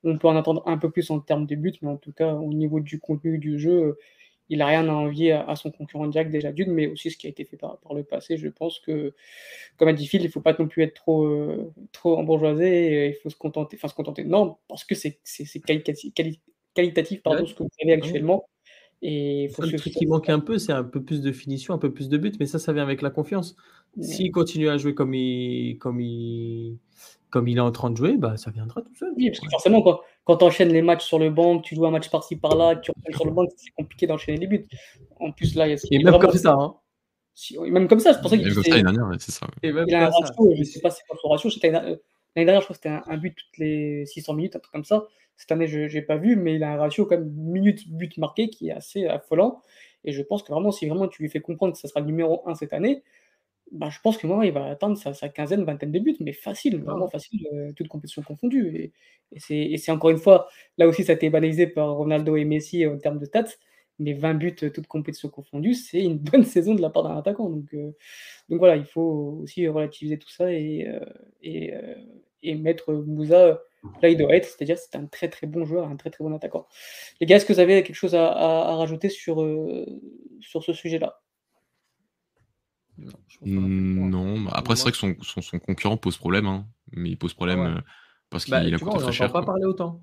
on 0.03 0.19
peut 0.19 0.27
en 0.27 0.35
attendre 0.35 0.65
un 0.67 0.77
peu 0.77 0.91
plus 0.91 1.09
en 1.13 1.21
termes 1.21 1.47
de 1.47 1.55
buts, 1.55 1.75
mais 1.83 1.91
en 1.91 1.97
tout 1.97 2.11
cas, 2.11 2.33
au 2.33 2.53
niveau 2.53 2.81
du 2.81 2.99
contenu 2.99 3.39
du 3.39 3.61
jeu, 3.61 3.97
il 4.51 4.59
n'a 4.59 4.67
rien 4.67 4.89
à 4.89 4.93
envier 4.93 5.33
à, 5.33 5.55
son 5.55 5.71
concurrent 5.71 6.09
direct 6.09 6.31
déjà 6.31 6.51
d'une, 6.51 6.73
mais 6.73 6.89
aussi 6.89 7.11
ce 7.11 7.17
qui 7.17 7.29
a 7.29 7.31
été 7.31 7.45
fait 7.45 7.57
par, 7.57 7.79
le 7.95 8.03
passé. 8.03 8.37
Je 8.37 8.49
pense 8.49 8.81
que, 8.81 9.15
comme 9.77 9.89
a 9.89 9.93
dit 9.93 10.07
Phil, 10.07 10.21
il 10.21 10.27
ne 10.27 10.31
faut 10.31 10.41
pas 10.41 10.55
non 10.59 10.67
plus 10.67 10.83
être 10.83 10.95
trop, 10.95 11.25
euh, 11.25 11.73
trop 11.93 12.19
embourgeoisé, 12.19 13.09
il 13.09 13.15
faut 13.15 13.31
se 13.31 13.37
contenter, 13.37 13.77
enfin 13.77 13.89
se 13.89 13.95
contenter, 13.95 14.25
non, 14.25 14.57
parce 14.69 14.85
que 14.85 14.97
c'est 14.97 15.21
qualitatif, 15.65 16.13
qualitatif 16.75 17.23
pardon, 17.23 17.47
ce 17.47 17.55
que 17.55 17.63
vous 17.63 17.69
avez 17.81 17.93
actuellement. 17.93 18.45
Et 19.03 19.49
faut 19.55 19.63
le 19.63 19.79
truc 19.79 19.95
qui 19.95 20.07
manque 20.07 20.29
un 20.29 20.41
peu, 20.41 20.59
c'est 20.59 20.73
un 20.73 20.85
peu 20.85 21.03
plus 21.03 21.23
de 21.23 21.33
finition, 21.33 21.73
un 21.73 21.79
peu 21.79 21.93
plus 21.93 22.09
de 22.09 22.19
buts, 22.19 22.33
mais 22.39 22.47
ça, 22.47 22.59
ça 22.59 22.73
vient 22.73 22.83
avec 22.83 23.01
la 23.01 23.11
confiance. 23.11 23.57
S'il 24.01 24.31
continue 24.31 24.69
à 24.69 24.77
jouer 24.77 24.95
comme 24.95 25.15
il, 25.15 25.79
comme 25.79 26.01
il, 26.01 26.77
comme 27.31 27.49
il 27.49 27.57
est 27.57 27.63
en 27.63 27.73
train 27.73 27.91
de 27.91 27.97
jouer, 27.97 28.17
bah, 28.17 28.37
ça 28.37 28.51
viendra 28.51 28.83
tout 28.83 28.95
seul. 28.95 29.13
Oui, 29.17 29.31
parce 29.31 29.41
que 29.41 29.49
forcément, 29.49 29.81
quand, 29.81 30.01
quand 30.25 30.37
tu 30.37 30.45
enchaînes 30.45 30.73
les 30.73 30.83
matchs 30.83 31.05
sur 31.05 31.19
le 31.19 31.31
banc, 31.31 31.61
tu 31.61 31.75
joues 31.75 31.87
un 31.87 31.91
match 31.91 32.11
par-ci 32.11 32.37
par-là, 32.37 32.77
tu 32.77 32.91
reviens 32.91 33.17
sur 33.17 33.27
le 33.27 33.33
banc, 33.33 33.45
c'est 33.57 33.71
compliqué 33.73 34.07
d'enchaîner 34.07 34.39
les 34.39 34.47
buts. 34.47 34.67
En 35.19 35.33
plus, 35.33 35.55
là, 35.55 35.67
il 35.67 35.71
y 35.71 35.75
a. 35.75 35.79
Et 35.91 36.03
même 36.03 36.19
comme 36.19 36.33
ça, 36.33 36.53
hein. 36.53 36.75
même 37.71 37.89
comme 37.89 38.01
ça, 38.01 38.15
c'est 38.15 38.21
pour 38.21 38.31
ça 38.31 38.37
qu'il 38.37 38.47
Même 38.47 38.55
comme 38.55 38.65
ça, 38.65 38.71
l'année 38.71 38.83
dernière, 38.83 39.21
c'est 39.21 39.33
ça. 39.33 39.47
il 39.63 39.95
a 39.95 40.07
un 40.07 40.11
ratio, 40.11 40.53
je 40.55 40.61
ne 40.61 40.65
sais 40.65 40.81
pas 40.81 40.91
c'est 40.91 41.05
quoi 41.07 41.17
son 41.21 41.29
ratio. 41.29 41.51
L'année 42.37 42.47
dernière, 42.47 42.61
je 42.61 42.67
crois 42.67 42.77
que 42.77 42.83
c'était 42.83 43.11
un, 43.11 43.17
but 43.17 43.35
toutes 43.35 43.59
les 43.59 44.07
600 44.07 44.35
minutes, 44.35 44.57
un 44.57 44.61
truc 44.61 44.73
comme 44.73 44.85
ça. 44.85 45.07
Cette 45.37 45.51
année, 45.53 45.67
je 45.67 45.93
n'ai 45.93 46.03
pas 46.03 46.17
vu, 46.17 46.37
mais 46.37 46.55
il 46.55 46.63
a 46.63 46.73
un 46.73 46.77
ratio 46.77 47.07
quand 47.07 47.19
même 47.19 47.31
minutes-but 47.31 48.19
marqué 48.19 48.51
qui 48.51 48.69
est 48.69 48.73
assez 48.73 49.07
affolant. 49.07 49.63
Et 50.05 50.13
je 50.13 50.23
pense 50.23 50.43
que 50.43 50.53
vraiment, 50.53 50.71
si 50.71 50.87
vraiment 50.87 51.09
tu 51.09 51.23
lui 51.23 51.31
fais 51.31 51.41
comprendre 51.41 51.73
que 51.73 51.79
ça 51.79 51.89
sera 51.89 52.01
le 52.01 52.07
numéro 52.07 52.43
1 52.47 52.55
cette 52.55 52.73
année, 52.73 53.03
bah, 53.73 53.89
je 53.91 54.01
pense 54.01 54.19
que 54.19 54.27
moi, 54.27 54.45
il 54.47 54.53
va 54.53 54.67
atteindre 54.67 54.97
sa, 54.97 55.29
quinzaine, 55.29 55.65
vingtaine 55.65 55.93
de 55.93 55.99
buts, 56.01 56.17
mais 56.21 56.33
facile, 56.33 56.83
vraiment 56.83 57.09
facile, 57.09 57.47
euh, 57.53 57.73
toute 57.73 57.89
compétition 57.89 58.23
confondue. 58.23 58.93
Et, 59.33 59.79
c'est 59.79 59.93
encore 59.93 60.11
une 60.11 60.19
fois, 60.19 60.49
là 60.77 60.89
aussi, 60.89 61.05
ça 61.05 61.13
a 61.13 61.15
été 61.15 61.31
banalisé 61.31 61.69
par 61.69 61.95
Ronaldo 61.95 62.35
et 62.37 62.45
Messi 62.45 62.85
en 62.87 62.99
termes 62.99 63.19
de 63.19 63.25
stats, 63.27 63.45
mais 64.01 64.13
20 64.13 64.35
buts, 64.35 64.55
toute 64.57 64.87
compétition 64.89 65.29
confondue, 65.29 65.75
c'est 65.75 66.03
une 66.03 66.19
bonne 66.19 66.45
saison 66.45 66.75
de 66.75 66.83
la 66.83 66.91
part 66.91 67.05
d'un 67.05 67.17
attaquant. 67.17 67.49
Donc, 67.49 67.73
euh, 67.75 67.93
donc 68.49 68.59
voilà, 68.59 68.77
il 68.77 68.87
faut 68.87 69.39
aussi 69.43 69.69
relativiser 69.69 70.19
tout 70.19 70.31
ça 70.31 70.53
et, 70.53 70.89
euh, 70.89 71.05
et, 71.43 71.73
et, 72.43 72.55
mettre 72.57 72.93
Moussa 72.93 73.63
là 74.03 74.11
il 74.11 74.19
doit 74.19 74.35
être, 74.37 74.47
c'est-à-dire 74.47 74.77
c'est 74.79 74.97
un 74.97 75.07
très 75.07 75.29
très 75.29 75.47
bon 75.47 75.65
joueur, 75.65 75.89
un 75.89 75.97
très 75.97 76.11
très 76.11 76.25
bon 76.25 76.35
attaquant. 76.35 76.67
Les 77.21 77.27
gars, 77.27 77.37
est-ce 77.37 77.47
que 77.47 77.53
vous 77.53 77.61
avez 77.61 77.83
quelque 77.83 77.95
chose 77.95 78.15
à, 78.15 78.27
à 78.27 78.75
rajouter 78.75 79.09
sur, 79.09 79.47
sur 80.41 80.63
ce 80.65 80.73
sujet-là? 80.73 81.21
Non, 83.47 84.41
bah, 84.41 84.51
après, 84.55 84.77
c'est 84.77 84.83
vrai 84.83 84.93
que 84.93 84.99
son, 84.99 85.17
son, 85.23 85.59
concurrent 85.59 85.97
pose 85.97 86.17
problème, 86.17 86.47
hein, 86.47 86.67
mais 86.93 87.11
il 87.11 87.17
pose 87.17 87.35
problème 87.35 87.61
euh, 87.61 87.81
parce 88.29 88.49
bah, 88.49 88.63
qu'il 88.63 88.75
a 88.75 88.79
coûté 88.79 88.99
très 88.99 89.13
cher. 89.13 89.33
pas 89.33 89.43
parler 89.43 89.65
autant. 89.65 90.03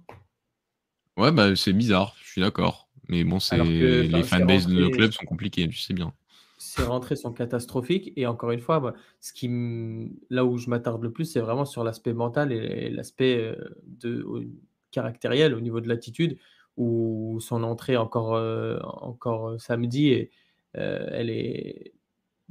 Ouais, 1.17 1.31
bah, 1.31 1.55
c'est 1.55 1.73
bizarre, 1.73 2.15
je 2.23 2.31
suis 2.31 2.41
d'accord. 2.41 2.87
Mais 3.09 3.23
bon, 3.23 3.39
c'est 3.39 3.57
les 3.57 4.23
fanbases 4.23 4.67
de 4.67 4.79
nos 4.79 4.89
clubs 4.89 5.11
sont 5.11 5.25
compliqués, 5.25 5.67
tu 5.67 5.77
sais 5.77 5.93
bien. 5.93 6.13
Ces 6.57 6.83
rentrées 6.83 7.15
sont 7.15 7.31
catastrophiques 7.31 8.11
et 8.15 8.25
encore 8.25 8.51
une 8.51 8.59
fois, 8.59 8.93
ce 9.19 9.31
qui 9.31 9.47
là 10.29 10.43
où 10.43 10.57
je 10.57 10.69
m'attarde 10.69 11.03
le 11.03 11.11
plus, 11.11 11.25
c'est 11.25 11.39
vraiment 11.39 11.65
sur 11.65 11.83
l'aspect 11.83 12.13
mental 12.13 12.51
et 12.51 12.89
l'aspect 12.89 13.37
euh, 13.37 13.55
de 13.85 14.25
caractériel 14.91 15.53
au 15.53 15.61
niveau 15.61 15.81
de 15.81 15.87
l'attitude 15.87 16.37
où 16.75 17.39
son 17.39 17.63
entrée 17.63 17.97
encore, 17.97 18.35
euh, 18.35 18.79
encore 18.83 19.59
samedi, 19.59 20.09
et, 20.09 20.31
elle 20.73 21.31
est 21.31 21.93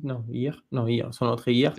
non, 0.02 0.24
hier. 0.28 0.64
Non, 0.72 0.86
hier. 0.86 1.12
Son 1.12 1.26
entrée 1.26 1.52
hier. 1.52 1.74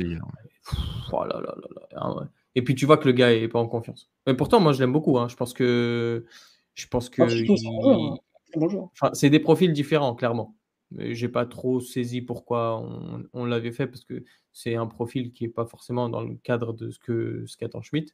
Oh 1.11 1.23
là 1.23 1.39
là 1.41 1.55
là 1.55 1.87
ah 1.95 2.15
Et 2.55 2.63
puis 2.63 2.75
tu 2.75 2.85
vois 2.85 2.97
que 2.97 3.07
le 3.07 3.13
gars 3.13 3.33
est 3.33 3.47
pas 3.47 3.59
en 3.59 3.67
confiance. 3.67 4.09
Mais 4.25 4.33
pourtant, 4.33 4.59
moi, 4.59 4.73
je 4.73 4.79
l'aime 4.79 4.91
beaucoup. 4.91 5.17
Hein. 5.17 5.27
Je 5.27 5.35
pense 5.35 5.53
que. 5.53 6.25
Je 6.73 6.87
pense 6.87 7.09
que. 7.09 7.23
Enfin, 8.93 9.11
c'est 9.13 9.29
des 9.29 9.39
profils 9.39 9.71
différents, 9.71 10.15
clairement. 10.15 10.55
J'ai 10.97 11.27
pas 11.27 11.45
trop 11.45 11.79
saisi 11.81 12.21
pourquoi 12.21 12.79
on, 12.79 13.23
on 13.33 13.45
l'avait 13.45 13.73
fait 13.73 13.87
parce 13.87 14.05
que 14.05 14.23
c'est 14.53 14.75
un 14.75 14.87
profil 14.87 15.33
qui 15.33 15.43
est 15.43 15.49
pas 15.49 15.65
forcément 15.65 16.07
dans 16.09 16.21
le 16.21 16.35
cadre 16.35 16.73
de 16.73 16.89
ce 16.89 16.97
que 16.97 17.43
ce 17.45 17.57
qu'attend 17.57 17.81
Schmidt. 17.81 18.13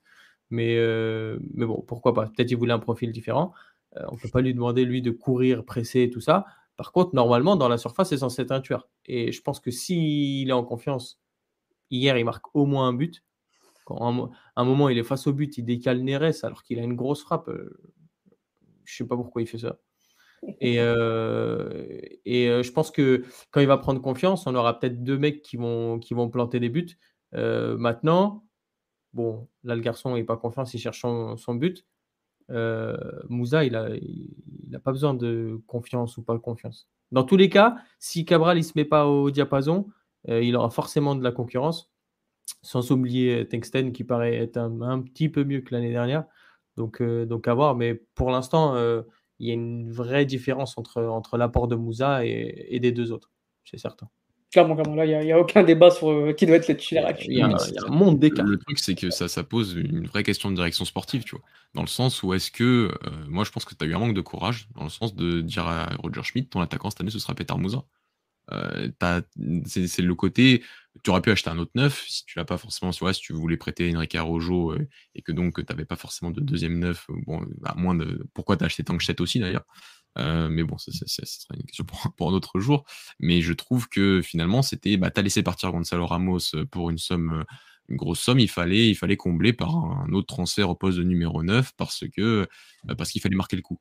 Mais, 0.49 0.77
euh, 0.77 1.39
mais 1.53 1.65
bon, 1.65 1.81
pourquoi 1.87 2.13
pas 2.13 2.25
Peut-être 2.27 2.51
il 2.51 2.57
voulait 2.57 2.73
un 2.73 2.79
profil 2.79 3.11
différent. 3.11 3.53
Euh, 3.97 4.03
on 4.09 4.17
peut 4.17 4.29
pas 4.29 4.41
lui 4.41 4.53
demander 4.53 4.85
lui 4.85 5.01
de 5.01 5.11
courir, 5.11 5.65
presser 5.65 6.01
et 6.01 6.09
tout 6.09 6.21
ça. 6.21 6.45
Par 6.77 6.91
contre, 6.91 7.13
normalement, 7.13 7.55
dans 7.55 7.67
la 7.67 7.77
surface, 7.77 8.09
c'est 8.09 8.17
censé 8.17 8.41
être 8.41 8.51
un 8.51 8.61
tueur. 8.61 8.89
Et 9.05 9.31
je 9.31 9.41
pense 9.41 9.59
que 9.59 9.71
s'il 9.71 10.49
est 10.49 10.53
en 10.53 10.63
confiance, 10.63 11.21
hier, 11.91 12.17
il 12.17 12.25
marque 12.25 12.55
au 12.55 12.65
moins 12.65 12.87
un 12.87 12.93
but. 12.93 13.23
Quand 13.85 14.31
un, 14.55 14.63
moment, 14.63 14.89
il 14.89 14.97
est 14.97 15.03
face 15.03 15.27
au 15.27 15.33
but, 15.33 15.57
il 15.57 15.65
décale 15.65 16.03
Neres 16.03 16.43
alors 16.43 16.63
qu'il 16.63 16.79
a 16.79 16.83
une 16.83 16.95
grosse 16.95 17.21
frappe. 17.21 17.49
Euh, 17.49 17.77
je 18.85 18.93
ne 18.93 18.97
sais 18.97 19.07
pas 19.07 19.15
pourquoi 19.15 19.41
il 19.41 19.47
fait 19.47 19.59
ça. 19.59 19.79
Et, 20.59 20.81
euh, 20.81 21.99
et 22.25 22.49
euh, 22.49 22.63
je 22.63 22.71
pense 22.73 22.91
que 22.91 23.23
quand 23.51 23.61
il 23.61 23.67
va 23.67 23.77
prendre 23.77 24.01
confiance, 24.01 24.45
on 24.45 24.53
aura 24.55 24.77
peut-être 24.77 25.01
deux 25.01 25.17
mecs 25.17 25.41
qui 25.41 25.55
vont, 25.55 25.99
qui 25.99 26.13
vont 26.13 26.29
planter 26.29 26.59
des 26.59 26.67
buts. 26.67 26.97
maintenant, 27.31 28.43
bon, 29.13 29.47
là, 29.63 29.75
le 29.75 29.81
garçon 29.81 30.15
n'est 30.15 30.25
pas 30.25 30.35
confiance, 30.35 30.73
il 30.73 30.79
cherche 30.79 30.99
son, 30.99 31.55
but. 31.55 31.85
Euh, 32.49 32.97
Moussa, 33.29 33.63
il 33.63 33.73
n'a 33.73 33.89
il 33.95 34.75
a 34.75 34.79
pas 34.79 34.91
besoin 34.91 35.13
de 35.13 35.61
confiance 35.67 36.17
ou 36.17 36.23
pas 36.23 36.33
de 36.33 36.39
confiance. 36.39 36.87
Dans 37.11 37.23
tous 37.23 37.37
les 37.37 37.49
cas, 37.49 37.75
si 37.99 38.25
Cabral 38.25 38.57
ne 38.57 38.61
se 38.63 38.73
met 38.75 38.85
pas 38.85 39.07
au 39.07 39.29
diapason, 39.31 39.87
euh, 40.29 40.41
il 40.41 40.55
aura 40.55 40.69
forcément 40.69 41.15
de 41.15 41.23
la 41.23 41.31
concurrence. 41.31 41.91
Sans 42.61 42.91
oublier 42.91 43.47
Tengsten 43.47 43.93
qui 43.93 44.03
paraît 44.03 44.35
être 44.35 44.57
un, 44.57 45.01
petit 45.01 45.29
peu 45.29 45.43
mieux 45.43 45.61
que 45.61 45.73
l'année 45.73 45.91
dernière. 45.91 46.25
Donc, 46.75 47.01
euh, 47.01 47.25
donc 47.25 47.47
à 47.47 47.53
voir. 47.53 47.75
Mais 47.75 47.93
pour 48.15 48.31
l'instant, 48.31 48.75
il 49.39 49.47
y 49.47 49.51
a 49.51 49.53
une 49.53 49.91
vraie 49.91 50.25
différence 50.25 50.77
entre, 50.77 51.03
entre 51.03 51.37
l'apport 51.37 51.67
de 51.67 51.75
Moussa 51.75 52.25
et 52.25 52.79
des 52.81 52.91
deux 52.91 53.11
autres. 53.11 53.31
C'est 53.65 53.77
certain. 53.77 54.09
Clairement, 54.53 54.75
clairement. 54.75 54.93
Là, 54.93 55.05
il 55.07 55.25
n'y 55.25 55.31
a, 55.31 55.39
aucun 55.39 55.63
débat 55.63 55.89
sur 55.89 56.11
euh, 56.11 56.31
qui 56.31 56.45
doit 56.45 56.57
être 56.57 56.67
le 56.67 56.77
titulaire 56.77 57.07
actuel. 57.07 57.31
Il 57.31 57.37
y, 57.39 57.41
a, 57.41 57.47
un 57.47 57.89
monde 57.89 58.19
d'écart. 58.19 58.45
Le 58.45 58.59
truc, 58.59 58.77
c'est 58.77 58.93
que 58.93 59.09
ça, 59.09 59.27
ça 59.27 59.43
pose 59.43 59.73
une 59.73 60.05
vraie 60.05 60.21
question 60.21 60.51
de 60.51 60.55
direction 60.55 60.85
sportive, 60.85 61.23
tu 61.23 61.35
vois. 61.35 61.43
Dans 61.73 61.81
le 61.81 61.87
sens 61.87 62.21
où 62.21 62.35
est-ce 62.35 62.51
que. 62.51 62.91
Euh, 63.03 63.09
moi, 63.27 63.45
je 63.45 63.49
pense 63.49 63.65
que 63.65 63.73
tu 63.73 63.83
as 63.83 63.87
eu 63.87 63.95
un 63.95 63.99
manque 63.99 64.13
de 64.13 64.21
courage, 64.21 64.67
dans 64.75 64.83
le 64.83 64.91
sens 64.91 65.15
de 65.15 65.41
dire 65.41 65.65
à 65.65 65.89
Roger 66.03 66.21
Schmidt, 66.21 66.49
ton 66.49 66.61
attaquant 66.61 66.91
cette 66.91 67.01
année, 67.01 67.09
ce 67.09 67.17
sera 67.17 67.33
Peter 67.33 67.55
Moussa. 67.57 67.83
Euh, 68.51 68.89
c'est 69.65 70.03
le 70.03 70.13
côté. 70.13 70.61
Tu 71.03 71.09
aurais 71.09 71.21
pu 71.21 71.31
acheter 71.31 71.49
un 71.49 71.57
autre 71.57 71.71
neuf 71.73 72.05
si 72.07 72.23
tu 72.23 72.37
l'as 72.37 72.45
pas 72.45 72.59
forcément. 72.59 72.91
Tu 72.91 72.99
vois, 72.99 73.15
si 73.15 73.21
tu 73.21 73.33
voulais 73.33 73.57
prêter 73.57 73.91
Enrique 73.95 74.13
Arrojo 74.13 74.75
et 75.15 75.23
que 75.23 75.31
donc 75.31 75.65
tu 75.65 75.65
n'avais 75.67 75.85
pas 75.85 75.95
forcément 75.95 76.29
de 76.29 76.41
deuxième 76.41 76.77
neuf, 76.77 77.07
bon, 77.25 77.43
à 77.65 77.73
moins 77.73 77.95
de. 77.95 78.23
Pourquoi 78.35 78.55
tu 78.55 78.65
as 78.65 78.67
acheté 78.67 78.83
Tankchet 78.83 79.19
aussi 79.19 79.39
d'ailleurs 79.39 79.65
euh, 80.17 80.49
mais 80.49 80.63
bon, 80.63 80.77
ça, 80.77 80.91
ça, 80.91 81.25
sera 81.25 81.55
une 81.55 81.63
question 81.63 81.85
pour, 82.17 82.29
un 82.29 82.33
autre 82.33 82.59
jour. 82.59 82.85
Mais 83.19 83.41
je 83.41 83.53
trouve 83.53 83.89
que 83.89 84.21
finalement, 84.21 84.61
c'était, 84.61 84.97
bah, 84.97 85.11
t'as 85.11 85.21
laissé 85.21 85.43
partir 85.43 85.71
Gonzalo 85.71 86.05
Ramos 86.05 86.55
euh, 86.55 86.65
pour 86.65 86.89
une 86.89 86.97
somme, 86.97 87.33
euh, 87.33 87.43
une 87.89 87.97
grosse 87.97 88.19
somme. 88.19 88.39
Il 88.39 88.49
fallait, 88.49 88.89
il 88.89 88.95
fallait 88.95 89.17
combler 89.17 89.53
par 89.53 89.75
un 89.75 90.11
autre 90.13 90.27
transfert 90.27 90.69
au 90.69 90.75
poste 90.75 90.97
de 90.97 91.03
numéro 91.03 91.43
9 91.43 91.71
parce 91.77 92.05
que, 92.15 92.47
parce 92.97 93.11
qu'il 93.11 93.21
fallait 93.21 93.35
marquer 93.35 93.55
le 93.55 93.61
coup. 93.61 93.79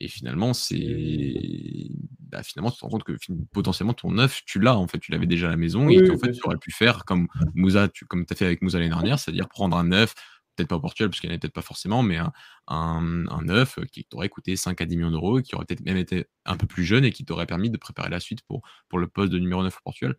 Et 0.00 0.06
finalement, 0.06 0.54
c'est, 0.54 1.90
bah, 2.20 2.44
finalement, 2.44 2.70
tu 2.70 2.78
te 2.78 2.84
rends 2.84 2.90
compte 2.90 3.04
que 3.04 3.16
potentiellement 3.52 3.94
ton 3.94 4.12
9, 4.12 4.42
tu 4.46 4.60
l'as, 4.60 4.76
en 4.76 4.86
fait, 4.86 5.00
tu 5.00 5.10
l'avais 5.10 5.26
déjà 5.26 5.48
à 5.48 5.50
la 5.50 5.56
maison 5.56 5.88
et 5.88 5.98
en 6.08 6.18
fait, 6.18 6.30
tu 6.32 6.40
aurais 6.44 6.58
pu 6.58 6.70
faire 6.70 7.04
comme 7.04 7.26
Moussa, 7.54 7.88
tu, 7.88 8.04
comme 8.04 8.24
tu 8.24 8.32
as 8.32 8.36
fait 8.36 8.44
avec 8.44 8.62
Moussa 8.62 8.78
l'année 8.78 8.90
dernière, 8.90 9.18
c'est-à-dire 9.18 9.48
prendre 9.48 9.76
un 9.76 9.84
9, 9.84 10.14
peut-être 10.58 10.68
pas 10.68 10.76
au 10.76 10.80
Portugal, 10.80 11.08
parce 11.08 11.20
qu'il 11.20 11.30
n'y 11.30 11.34
en 11.34 11.36
a 11.36 11.40
peut-être 11.40 11.54
pas 11.54 11.62
forcément, 11.62 12.02
mais 12.02 12.18
un, 12.18 12.32
un, 12.66 13.42
neuf 13.42 13.78
qui 13.92 14.04
t'aurait 14.04 14.28
coûté 14.28 14.56
5 14.56 14.80
à 14.80 14.86
10 14.86 14.96
millions 14.96 15.10
d'euros, 15.10 15.40
qui 15.40 15.54
aurait 15.54 15.64
peut-être 15.64 15.84
même 15.84 15.96
été 15.96 16.26
un 16.44 16.56
peu 16.56 16.66
plus 16.66 16.84
jeune 16.84 17.04
et 17.04 17.12
qui 17.12 17.24
t'aurait 17.24 17.46
permis 17.46 17.70
de 17.70 17.76
préparer 17.76 18.10
la 18.10 18.20
suite 18.20 18.42
pour, 18.42 18.62
pour 18.88 18.98
le 18.98 19.06
poste 19.06 19.32
de 19.32 19.38
numéro 19.38 19.62
9 19.62 19.74
au 19.74 19.80
Portugal. 19.82 20.16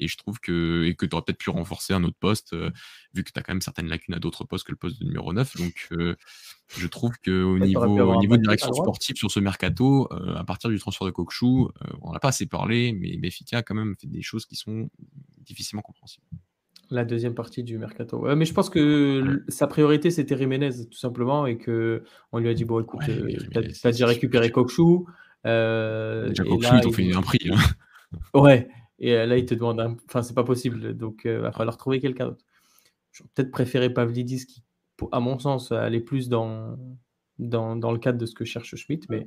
Et 0.00 0.08
je 0.08 0.16
trouve 0.16 0.40
que, 0.40 0.84
et 0.84 0.96
que 0.96 1.06
tu 1.06 1.14
aurais 1.14 1.22
peut-être 1.22 1.38
pu 1.38 1.50
renforcer 1.50 1.92
un 1.92 2.02
autre 2.02 2.16
poste, 2.18 2.54
euh, 2.54 2.70
vu 3.14 3.22
que 3.22 3.30
tu 3.30 3.38
as 3.38 3.42
quand 3.42 3.52
même 3.52 3.60
certaines 3.60 3.86
lacunes 3.86 4.14
à 4.14 4.18
d'autres 4.18 4.44
postes 4.44 4.66
que 4.66 4.72
le 4.72 4.76
poste 4.76 4.98
de 4.98 5.04
numéro 5.04 5.32
9. 5.32 5.56
Donc, 5.58 5.88
euh, 5.92 6.16
je 6.76 6.86
trouve 6.88 7.12
qu'au 7.24 7.58
niveau, 7.58 8.00
au 8.00 8.20
niveau 8.20 8.36
de 8.36 8.42
direction 8.42 8.72
sportive 8.72 9.16
sur 9.16 9.30
ce 9.30 9.38
mercato, 9.38 10.08
euh, 10.12 10.34
à 10.34 10.44
partir 10.44 10.70
du 10.70 10.78
transfert 10.78 11.06
de 11.06 11.12
Kokshu, 11.12 11.68
on 12.00 12.12
n'a 12.12 12.18
pas 12.18 12.28
assez 12.28 12.46
parlé, 12.46 12.92
mais 12.92 13.16
Béfica 13.16 13.58
a 13.58 13.62
quand 13.62 13.74
même 13.74 13.94
fait 14.00 14.08
des 14.08 14.22
choses 14.22 14.46
qui 14.46 14.56
sont 14.56 14.90
difficilement 15.38 15.82
compréhensibles. 15.82 16.26
La 16.92 17.06
deuxième 17.06 17.34
partie 17.34 17.64
du 17.64 17.78
mercato. 17.78 18.18
Ouais, 18.18 18.36
mais 18.36 18.44
je 18.44 18.52
pense 18.52 18.68
que 18.68 19.42
sa 19.48 19.66
priorité 19.66 20.10
c'était 20.10 20.36
Jiménez 20.36 20.84
tout 20.90 20.98
simplement 20.98 21.46
et 21.46 21.56
que 21.56 22.02
on 22.32 22.38
lui 22.38 22.50
a 22.50 22.54
dit 22.54 22.66
bon 22.66 22.80
écoute, 22.80 23.00
ouais, 23.08 23.38
euh, 23.56 23.62
t'as 23.82 23.92
déjà 23.92 24.06
récupéré 24.06 24.50
Kokshu. 24.50 25.06
Euh, 25.46 26.28
déjà 26.28 26.44
Kokshu, 26.44 26.76
ils 26.76 26.80
t'ont 26.82 26.92
fait 26.92 27.14
un 27.14 27.22
prix. 27.22 27.50
Hein. 27.50 27.56
Ouais. 28.34 28.68
Et 28.98 29.14
euh, 29.14 29.24
là 29.24 29.38
il 29.38 29.46
te 29.46 29.54
demande, 29.54 29.80
enfin 30.06 30.20
c'est 30.20 30.34
pas 30.34 30.44
possible, 30.44 30.94
donc 30.94 31.22
il 31.24 31.30
euh, 31.30 31.40
va 31.40 31.50
falloir 31.50 31.78
trouver 31.78 31.98
quelqu'un 31.98 32.26
d'autre. 32.26 32.44
J'aurais 33.10 33.30
peut-être 33.34 33.50
préféré 33.50 33.88
Pavlidis 33.88 34.44
qui, 34.44 34.62
à 35.12 35.20
mon 35.20 35.38
sens, 35.38 35.72
allait 35.72 36.00
plus 36.00 36.28
dans, 36.28 36.76
dans, 37.38 37.74
dans 37.74 37.90
le 37.90 37.98
cadre 37.98 38.18
de 38.18 38.26
ce 38.26 38.34
que 38.34 38.44
cherche 38.44 38.76
Schmidt, 38.76 39.06
mais 39.08 39.24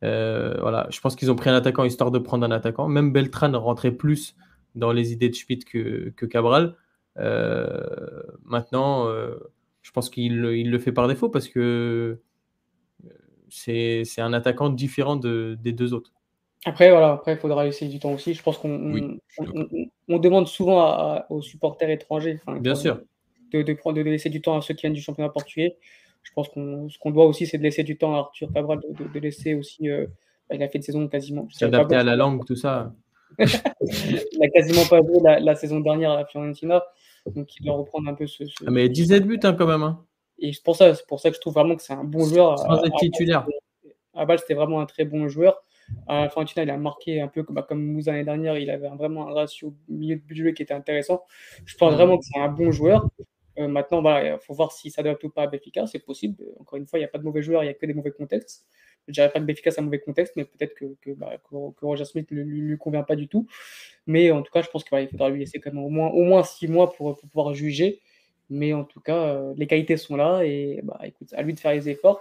voilà, 0.00 0.86
je 0.90 1.00
pense 1.00 1.16
qu'ils 1.16 1.28
ont 1.32 1.34
pris 1.34 1.50
un 1.50 1.56
attaquant 1.56 1.82
histoire 1.82 2.12
de 2.12 2.20
prendre 2.20 2.46
un 2.46 2.52
attaquant. 2.52 2.86
Même 2.86 3.12
Beltran 3.12 3.50
rentrait 3.58 3.90
plus 3.90 4.36
dans 4.76 4.92
les 4.92 5.12
idées 5.12 5.28
de 5.28 5.34
Schmidt 5.34 5.64
que, 5.64 6.10
que 6.10 6.24
Cabral. 6.24 6.76
Euh, 7.18 8.22
maintenant, 8.44 9.06
euh, 9.08 9.34
je 9.82 9.90
pense 9.92 10.10
qu'il 10.10 10.40
le 10.40 10.78
fait 10.78 10.92
par 10.92 11.08
défaut 11.08 11.28
parce 11.28 11.48
que 11.48 12.20
euh, 13.04 13.12
c'est 13.48 14.20
un 14.20 14.32
attaquant 14.32 14.70
différent 14.70 15.16
de, 15.16 15.56
des 15.60 15.72
deux 15.72 15.92
autres. 15.92 16.12
Après, 16.66 16.90
voilà, 16.90 17.12
après, 17.12 17.34
il 17.34 17.38
faudra 17.38 17.64
laisser 17.64 17.88
du 17.88 17.98
temps 17.98 18.12
aussi. 18.12 18.34
Je 18.34 18.42
pense 18.42 18.58
qu'on 18.58 19.18
on, 20.08 20.18
demande 20.18 20.46
souvent 20.46 21.24
aux 21.30 21.40
supporters 21.40 21.88
étrangers 21.88 22.40
Bien 22.60 22.74
sûr. 22.74 23.00
De, 23.52 23.62
de, 23.62 23.72
prendre, 23.72 23.96
de 23.96 24.02
laisser 24.02 24.28
du 24.28 24.42
temps 24.42 24.58
à 24.58 24.60
ceux 24.60 24.74
qui 24.74 24.82
viennent 24.82 24.92
du 24.92 25.00
championnat 25.00 25.30
portugais. 25.30 25.78
Je 26.22 26.30
pense 26.32 26.50
qu'on 26.50 26.88
ce 26.90 26.98
qu'on 26.98 27.10
doit 27.10 27.24
aussi, 27.24 27.46
c'est 27.46 27.56
de 27.56 27.62
laisser 27.62 27.82
du 27.82 27.96
temps 27.96 28.14
à 28.14 28.18
Arthur 28.18 28.52
Cabral, 28.52 28.78
de, 28.80 29.18
laisser 29.18 29.54
aussi. 29.54 29.88
Bah, 29.88 30.54
il 30.54 30.62
a 30.62 30.68
fait 30.68 30.78
une 30.78 30.82
saison 30.82 31.08
quasiment. 31.08 31.48
S'adapter 31.50 31.96
à 31.96 32.04
la 32.04 32.14
langue, 32.14 32.44
tout 32.44 32.56
ça. 32.56 32.92
il 33.38 34.38
n'a 34.38 34.48
quasiment 34.48 34.84
pas 34.84 34.98
joué 34.98 35.18
la, 35.24 35.40
la, 35.40 35.54
saison 35.54 35.80
dernière 35.80 36.10
à 36.10 36.16
la 36.16 36.26
Fiorentina. 36.26 36.82
Donc 37.26 37.56
il 37.56 37.66
doit 37.66 37.76
reprendre 37.76 38.08
un 38.08 38.14
peu 38.14 38.26
ce. 38.26 38.44
Ah, 38.66 38.70
mais 38.70 38.88
17 38.88 39.26
buts 39.26 39.40
hein, 39.42 39.54
quand 39.54 39.66
même. 39.66 39.82
Hein. 39.82 40.04
Et 40.38 40.52
c'est 40.52 40.62
pour, 40.62 40.76
ça, 40.76 40.92
pour 41.06 41.20
ça 41.20 41.30
que 41.30 41.36
je 41.36 41.40
trouve 41.40 41.54
vraiment 41.54 41.76
que 41.76 41.82
c'est 41.82 41.92
un 41.92 42.04
bon 42.04 42.24
joueur. 42.24 42.58
Sans 42.58 42.82
être 42.82 42.96
titulaire. 42.96 43.46
À 44.14 44.24
Bâle, 44.24 44.38
c'était 44.38 44.54
vraiment 44.54 44.80
un 44.80 44.86
très 44.86 45.04
bon 45.04 45.28
joueur. 45.28 45.62
À 46.06 46.22
la 46.22 46.30
Fiorentina, 46.30 46.62
il 46.62 46.70
a 46.70 46.76
marqué 46.76 47.20
un 47.20 47.28
peu 47.28 47.44
bah, 47.48 47.62
comme 47.62 47.84
Moussa 47.84 48.12
l'année 48.12 48.24
dernière. 48.24 48.56
Il 48.56 48.70
avait 48.70 48.88
vraiment 48.88 49.28
un 49.28 49.34
ratio 49.34 49.74
milieu 49.88 50.16
de 50.16 50.22
budget 50.22 50.54
qui 50.54 50.62
était 50.62 50.74
intéressant. 50.74 51.22
Je 51.64 51.76
pense 51.76 51.94
vraiment 51.94 52.16
que 52.16 52.24
c'est 52.24 52.40
un 52.40 52.48
bon 52.48 52.70
joueur. 52.70 53.08
Euh, 53.60 53.68
maintenant, 53.68 54.02
il 54.20 54.38
faut 54.40 54.54
voir 54.54 54.72
si 54.72 54.90
ça 54.90 54.96
s'adapte 54.96 55.22
ou 55.24 55.30
pas 55.30 55.42
à 55.42 55.46
Béfica. 55.46 55.86
C'est 55.86 56.00
possible. 56.00 56.44
Encore 56.58 56.78
une 56.78 56.86
fois, 56.86 56.98
il 56.98 57.02
n'y 57.02 57.06
a 57.06 57.08
pas 57.08 57.18
de 57.18 57.24
mauvais 57.24 57.42
joueurs, 57.42 57.62
il 57.62 57.66
n'y 57.66 57.70
a 57.70 57.74
que 57.74 57.86
des 57.86 57.94
mauvais 57.94 58.10
contextes. 58.10 58.66
Je 59.08 59.12
dirais 59.12 59.30
pas 59.30 59.40
que 59.40 59.44
Béfica 59.44 59.70
c'est 59.70 59.80
un 59.80 59.84
mauvais 59.84 60.00
contexte, 60.00 60.34
mais 60.36 60.44
peut-être 60.44 60.74
que, 60.74 61.12
bah, 61.14 61.32
Roger 61.82 62.04
Smith 62.04 62.30
ne 62.30 62.42
lui, 62.42 62.78
convient 62.78 63.02
pas 63.02 63.16
du 63.16 63.28
tout. 63.28 63.46
Mais 64.06 64.30
en 64.30 64.42
tout 64.42 64.52
cas, 64.52 64.62
je 64.62 64.68
pense 64.68 64.84
qu'il 64.84 65.08
faudra 65.08 65.30
lui 65.30 65.40
laisser 65.40 65.60
quand 65.60 65.72
même 65.72 65.82
au 65.82 65.88
moins, 65.88 66.42
six 66.44 66.68
mois 66.68 66.92
pour, 66.92 67.18
pouvoir 67.18 67.54
juger. 67.54 68.00
Mais 68.50 68.72
en 68.72 68.84
tout 68.84 69.00
cas, 69.00 69.16
euh, 69.28 69.54
les 69.56 69.66
qualités 69.66 69.96
sont 69.96 70.16
là 70.16 70.42
et 70.42 70.80
bah, 70.82 70.98
écoute, 71.04 71.32
à 71.34 71.42
lui 71.42 71.54
de 71.54 71.60
faire 71.60 71.72
les 71.72 71.88
efforts. 71.88 72.20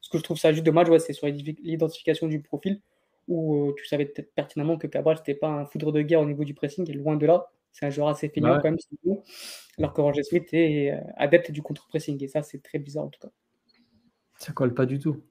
Ce 0.00 0.10
que 0.10 0.18
je 0.18 0.22
trouve 0.22 0.38
ça 0.38 0.52
juste 0.52 0.64
dommage, 0.64 0.88
c'est 0.98 1.12
sur 1.12 1.26
l'identification 1.26 2.28
du 2.28 2.40
profil 2.40 2.80
où 3.28 3.68
euh, 3.68 3.74
tu 3.76 3.86
savais 3.86 4.06
peut-être 4.06 4.34
pertinemment 4.34 4.78
que 4.78 4.86
Cabral, 4.86 5.18
c'était 5.18 5.34
pas 5.34 5.48
un 5.48 5.66
foudre 5.66 5.92
de 5.92 6.00
guerre 6.02 6.20
au 6.20 6.24
niveau 6.24 6.44
du 6.44 6.54
pressing, 6.54 6.90
et 6.90 6.94
loin 6.94 7.16
de 7.16 7.26
là. 7.26 7.50
C'est 7.72 7.86
un 7.86 7.90
joueur 7.90 8.08
assez 8.08 8.28
feignant 8.28 8.58
quand 8.60 8.70
même, 8.70 8.78
alors 9.78 9.92
que 9.92 10.00
Roger 10.00 10.22
Smith 10.24 10.48
est 10.52 10.92
euh, 10.92 11.00
adepte 11.16 11.50
du 11.52 11.62
contre-pressing. 11.62 12.22
Et 12.24 12.28
ça, 12.28 12.42
c'est 12.42 12.62
très 12.62 12.78
bizarre 12.78 13.04
en 13.04 13.08
tout 13.08 13.20
cas. 13.20 13.30
Ça 14.38 14.52
colle 14.52 14.74
pas 14.74 14.86
du 14.86 14.98
tout 14.98 15.22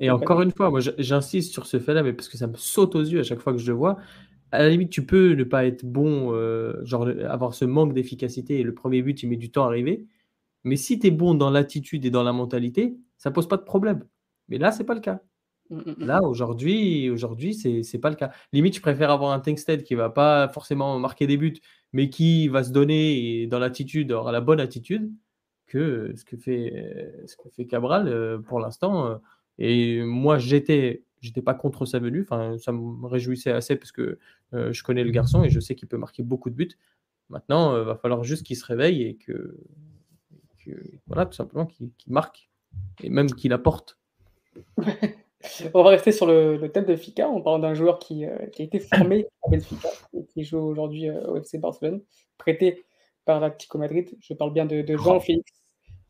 et 0.00 0.10
encore 0.10 0.40
une 0.42 0.52
fois, 0.52 0.70
moi 0.70 0.80
j'insiste 0.80 1.52
sur 1.52 1.66
ce 1.66 1.78
fait-là, 1.78 2.02
mais 2.02 2.12
parce 2.12 2.28
que 2.28 2.38
ça 2.38 2.46
me 2.46 2.56
saute 2.56 2.94
aux 2.94 3.02
yeux 3.02 3.20
à 3.20 3.22
chaque 3.22 3.40
fois 3.40 3.52
que 3.52 3.58
je 3.58 3.70
le 3.70 3.76
vois. 3.76 3.98
À 4.50 4.60
la 4.60 4.70
limite, 4.70 4.90
tu 4.90 5.04
peux 5.04 5.34
ne 5.34 5.44
pas 5.44 5.66
être 5.66 5.84
bon, 5.84 6.32
euh, 6.32 6.82
genre 6.84 7.08
avoir 7.28 7.52
ce 7.52 7.66
manque 7.66 7.92
d'efficacité 7.92 8.60
et 8.60 8.62
le 8.62 8.72
premier 8.72 9.02
but, 9.02 9.22
il 9.22 9.28
met 9.28 9.36
du 9.36 9.50
temps 9.50 9.64
à 9.64 9.66
arriver. 9.66 10.06
Mais 10.64 10.76
si 10.76 10.98
tu 10.98 11.08
es 11.08 11.10
bon 11.10 11.34
dans 11.34 11.50
l'attitude 11.50 12.04
et 12.06 12.10
dans 12.10 12.22
la 12.22 12.32
mentalité, 12.32 12.96
ça 13.18 13.30
pose 13.30 13.46
pas 13.46 13.58
de 13.58 13.62
problème. 13.62 14.04
Mais 14.48 14.58
là, 14.58 14.72
c'est 14.72 14.84
pas 14.84 14.94
le 14.94 15.00
cas. 15.00 15.20
Mmh, 15.70 15.76
mmh, 15.76 15.94
mmh. 15.98 16.04
Là, 16.06 16.22
aujourd'hui, 16.22 17.10
aujourd'hui, 17.10 17.54
c'est, 17.54 17.82
c'est 17.82 17.98
pas 17.98 18.10
le 18.10 18.16
cas. 18.16 18.32
Limite, 18.52 18.76
je 18.76 18.80
préfère 18.80 19.10
avoir 19.10 19.32
un 19.32 19.40
Tankstead 19.40 19.82
qui 19.84 19.94
va 19.94 20.10
pas 20.10 20.48
forcément 20.48 20.98
marquer 20.98 21.26
des 21.26 21.36
buts, 21.36 21.60
mais 21.92 22.10
qui 22.10 22.48
va 22.48 22.64
se 22.64 22.72
donner 22.72 23.46
dans 23.46 23.58
l'attitude, 23.58 24.12
avoir 24.12 24.32
la 24.32 24.40
bonne 24.40 24.60
attitude, 24.60 25.10
que 25.66 26.12
ce 26.16 26.24
que 26.24 26.36
fait, 26.36 27.12
ce 27.26 27.36
que 27.36 27.48
fait 27.50 27.66
Cabral 27.66 28.08
euh, 28.08 28.38
pour 28.38 28.60
l'instant. 28.60 29.06
Euh, 29.06 29.16
et 29.58 30.02
moi, 30.02 30.38
j'étais, 30.38 31.04
j'étais 31.20 31.42
pas 31.42 31.54
contre 31.54 31.84
sa 31.86 31.98
venue. 31.98 32.22
Enfin, 32.22 32.56
ça 32.58 32.72
me 32.72 33.06
réjouissait 33.06 33.50
assez 33.50 33.76
parce 33.76 33.92
que 33.92 34.18
euh, 34.54 34.72
je 34.72 34.82
connais 34.82 35.04
le 35.04 35.10
garçon 35.10 35.44
et 35.44 35.50
je 35.50 35.60
sais 35.60 35.74
qu'il 35.74 35.88
peut 35.88 35.98
marquer 35.98 36.22
beaucoup 36.22 36.50
de 36.50 36.54
buts. 36.54 36.76
Maintenant, 37.28 37.72
il 37.74 37.80
euh, 37.80 37.84
va 37.84 37.96
falloir 37.96 38.24
juste 38.24 38.46
qu'il 38.46 38.56
se 38.56 38.64
réveille 38.64 39.02
et 39.02 39.16
que, 39.16 39.58
voilà, 41.06 41.26
tout 41.26 41.34
simplement, 41.34 41.66
qu'il 41.66 41.90
marque 42.06 42.48
et 43.02 43.10
même 43.10 43.30
qu'il 43.30 43.52
apporte. 43.52 43.98
On 45.74 45.82
va 45.82 45.90
rester 45.90 46.12
sur 46.12 46.26
le, 46.26 46.66
thème 46.72 46.84
de 46.84 46.96
Fika 46.96 47.28
en 47.28 47.40
parlant 47.40 47.58
d'un 47.58 47.74
joueur 47.74 47.98
qui, 47.98 48.24
euh, 48.24 48.46
qui, 48.52 48.62
a 48.62 48.64
été 48.64 48.80
formé 48.80 49.26
à 49.46 49.50
Benfica 49.50 49.88
et 50.14 50.24
qui 50.26 50.44
joue 50.44 50.58
aujourd'hui 50.58 51.10
au 51.10 51.36
FC 51.36 51.58
Barcelone, 51.58 52.02
prêté 52.38 52.84
par 53.24 53.40
l'Atlético 53.40 53.78
Madrid. 53.78 54.08
Je 54.20 54.34
parle 54.34 54.52
bien 54.52 54.66
de, 54.66 54.84
oh. 55.04 55.20
Félix. 55.20 55.52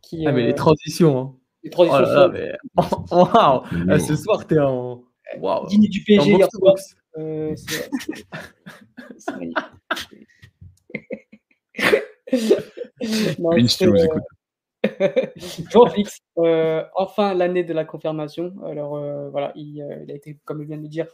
Qui, 0.00 0.26
ah, 0.26 0.32
mais 0.32 0.46
les 0.46 0.54
transitions. 0.54 1.18
Hein. 1.18 1.34
Les 1.64 1.70
oh 1.76 1.84
là 1.84 2.00
là, 2.00 2.28
mais... 2.28 2.52
Waouh 3.10 3.62
ah, 3.90 3.98
Ce 3.98 4.16
soir, 4.16 4.46
t'es 4.46 4.58
en. 4.58 5.02
Dîner 5.68 5.88
du 5.88 6.02
PSG 6.04 6.32
hier 6.32 6.48
soir. 6.50 6.74
Euh, 7.18 7.54
c'est 7.56 7.90
magnifique. 13.38 13.88
euh, 16.38 16.84
enfin 16.94 17.34
l'année 17.34 17.64
de 17.64 17.72
la 17.72 17.84
confirmation. 17.84 18.54
Alors 18.64 18.96
euh, 18.96 19.28
voilà, 19.30 19.52
il, 19.56 19.82
euh, 19.82 20.04
il, 20.04 20.12
a 20.12 20.14
été, 20.14 20.36
comme 20.44 20.62
je 20.62 20.68
viens 20.68 20.76
de 20.76 20.82
le 20.82 20.88
dire, 20.88 21.06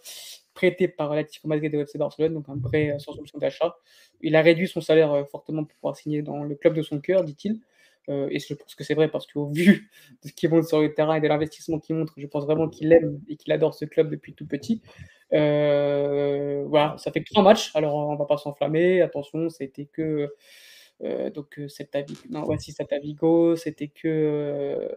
prêté 0.53 0.89
par 0.89 1.15
l'Atlético 1.15 1.49
Madrid 1.49 1.73
de 1.73 1.79
FC 1.79 1.99
Barcelone, 1.99 2.35
donc 2.35 2.49
un 2.49 2.59
prêt 2.59 2.95
sans 2.99 3.13
solution 3.13 3.39
d'achat. 3.39 3.77
Il 4.21 4.37
a 4.37 4.43
réduit 4.43 4.69
son 4.69 4.81
salaire 4.81 5.27
fortement 5.31 5.65
pour 5.65 5.75
pouvoir 5.77 5.97
signer 5.97 6.23
dans 6.23 6.43
le 6.43 6.55
club 6.55 6.75
de 6.75 6.83
son 6.83 7.01
cœur, 7.01 7.25
dit-il. 7.25 7.61
Et 8.09 8.39
je 8.39 8.53
pense 8.53 8.75
que 8.75 8.85
c'est 8.85 8.93
vrai 8.93 9.09
parce 9.09 9.27
qu'au 9.27 9.47
vu 9.53 9.91
de 10.23 10.29
ce 10.29 10.33
qu'il 10.35 10.51
montre 10.51 10.69
sur 10.69 10.81
le 10.81 10.93
terrain 10.93 11.15
et 11.15 11.21
de 11.23 11.27
l'investissement 11.29 11.79
qu'il 11.79 11.97
montre, 11.97 12.13
je 12.19 12.27
pense 12.27 12.45
vraiment 12.45 12.69
qu'il 12.69 12.93
aime 12.93 13.19
et 13.29 13.37
qu'il 13.37 13.51
adore 13.53 13.75
ce 13.75 13.87
club 13.87 14.11
depuis 14.11 14.35
tout 14.35 14.47
petit. 14.47 14.83
Voilà, 15.31 16.97
ça 16.99 17.11
fait 17.13 17.23
que 17.23 17.31
trois 17.33 17.43
matchs. 17.43 17.75
Alors 17.75 17.95
on 17.95 18.17
va 18.17 18.27
pas 18.27 18.37
s'enflammer. 18.37 19.01
Attention, 19.01 19.49
c'était 19.49 19.87
que 19.87 20.03
euh, 20.03 20.37
donc 21.01 21.61
cette 21.69 21.95
Vigo, 21.97 22.21
non, 22.31 22.43
voici 22.45 22.73
cette 22.73 22.93
Vigo, 23.03 23.57
c'était 23.57 23.89
que 23.89 24.89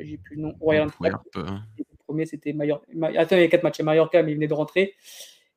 j'ai 0.00 0.16
plus 0.18 0.36
le 0.36 0.42
nom. 0.42 0.54
Royal 0.60 0.88
Le 1.00 1.84
premier 2.06 2.26
c'était 2.26 2.52
Mallorca. 2.52 2.86
Attends, 3.16 3.36
il 3.36 3.42
y 3.42 3.44
a 3.44 3.48
quatre 3.48 3.62
matchs. 3.62 3.80
Mallorca, 3.80 4.22
mais 4.22 4.32
il 4.32 4.34
venait 4.34 4.48
de 4.48 4.54
rentrer. 4.54 4.94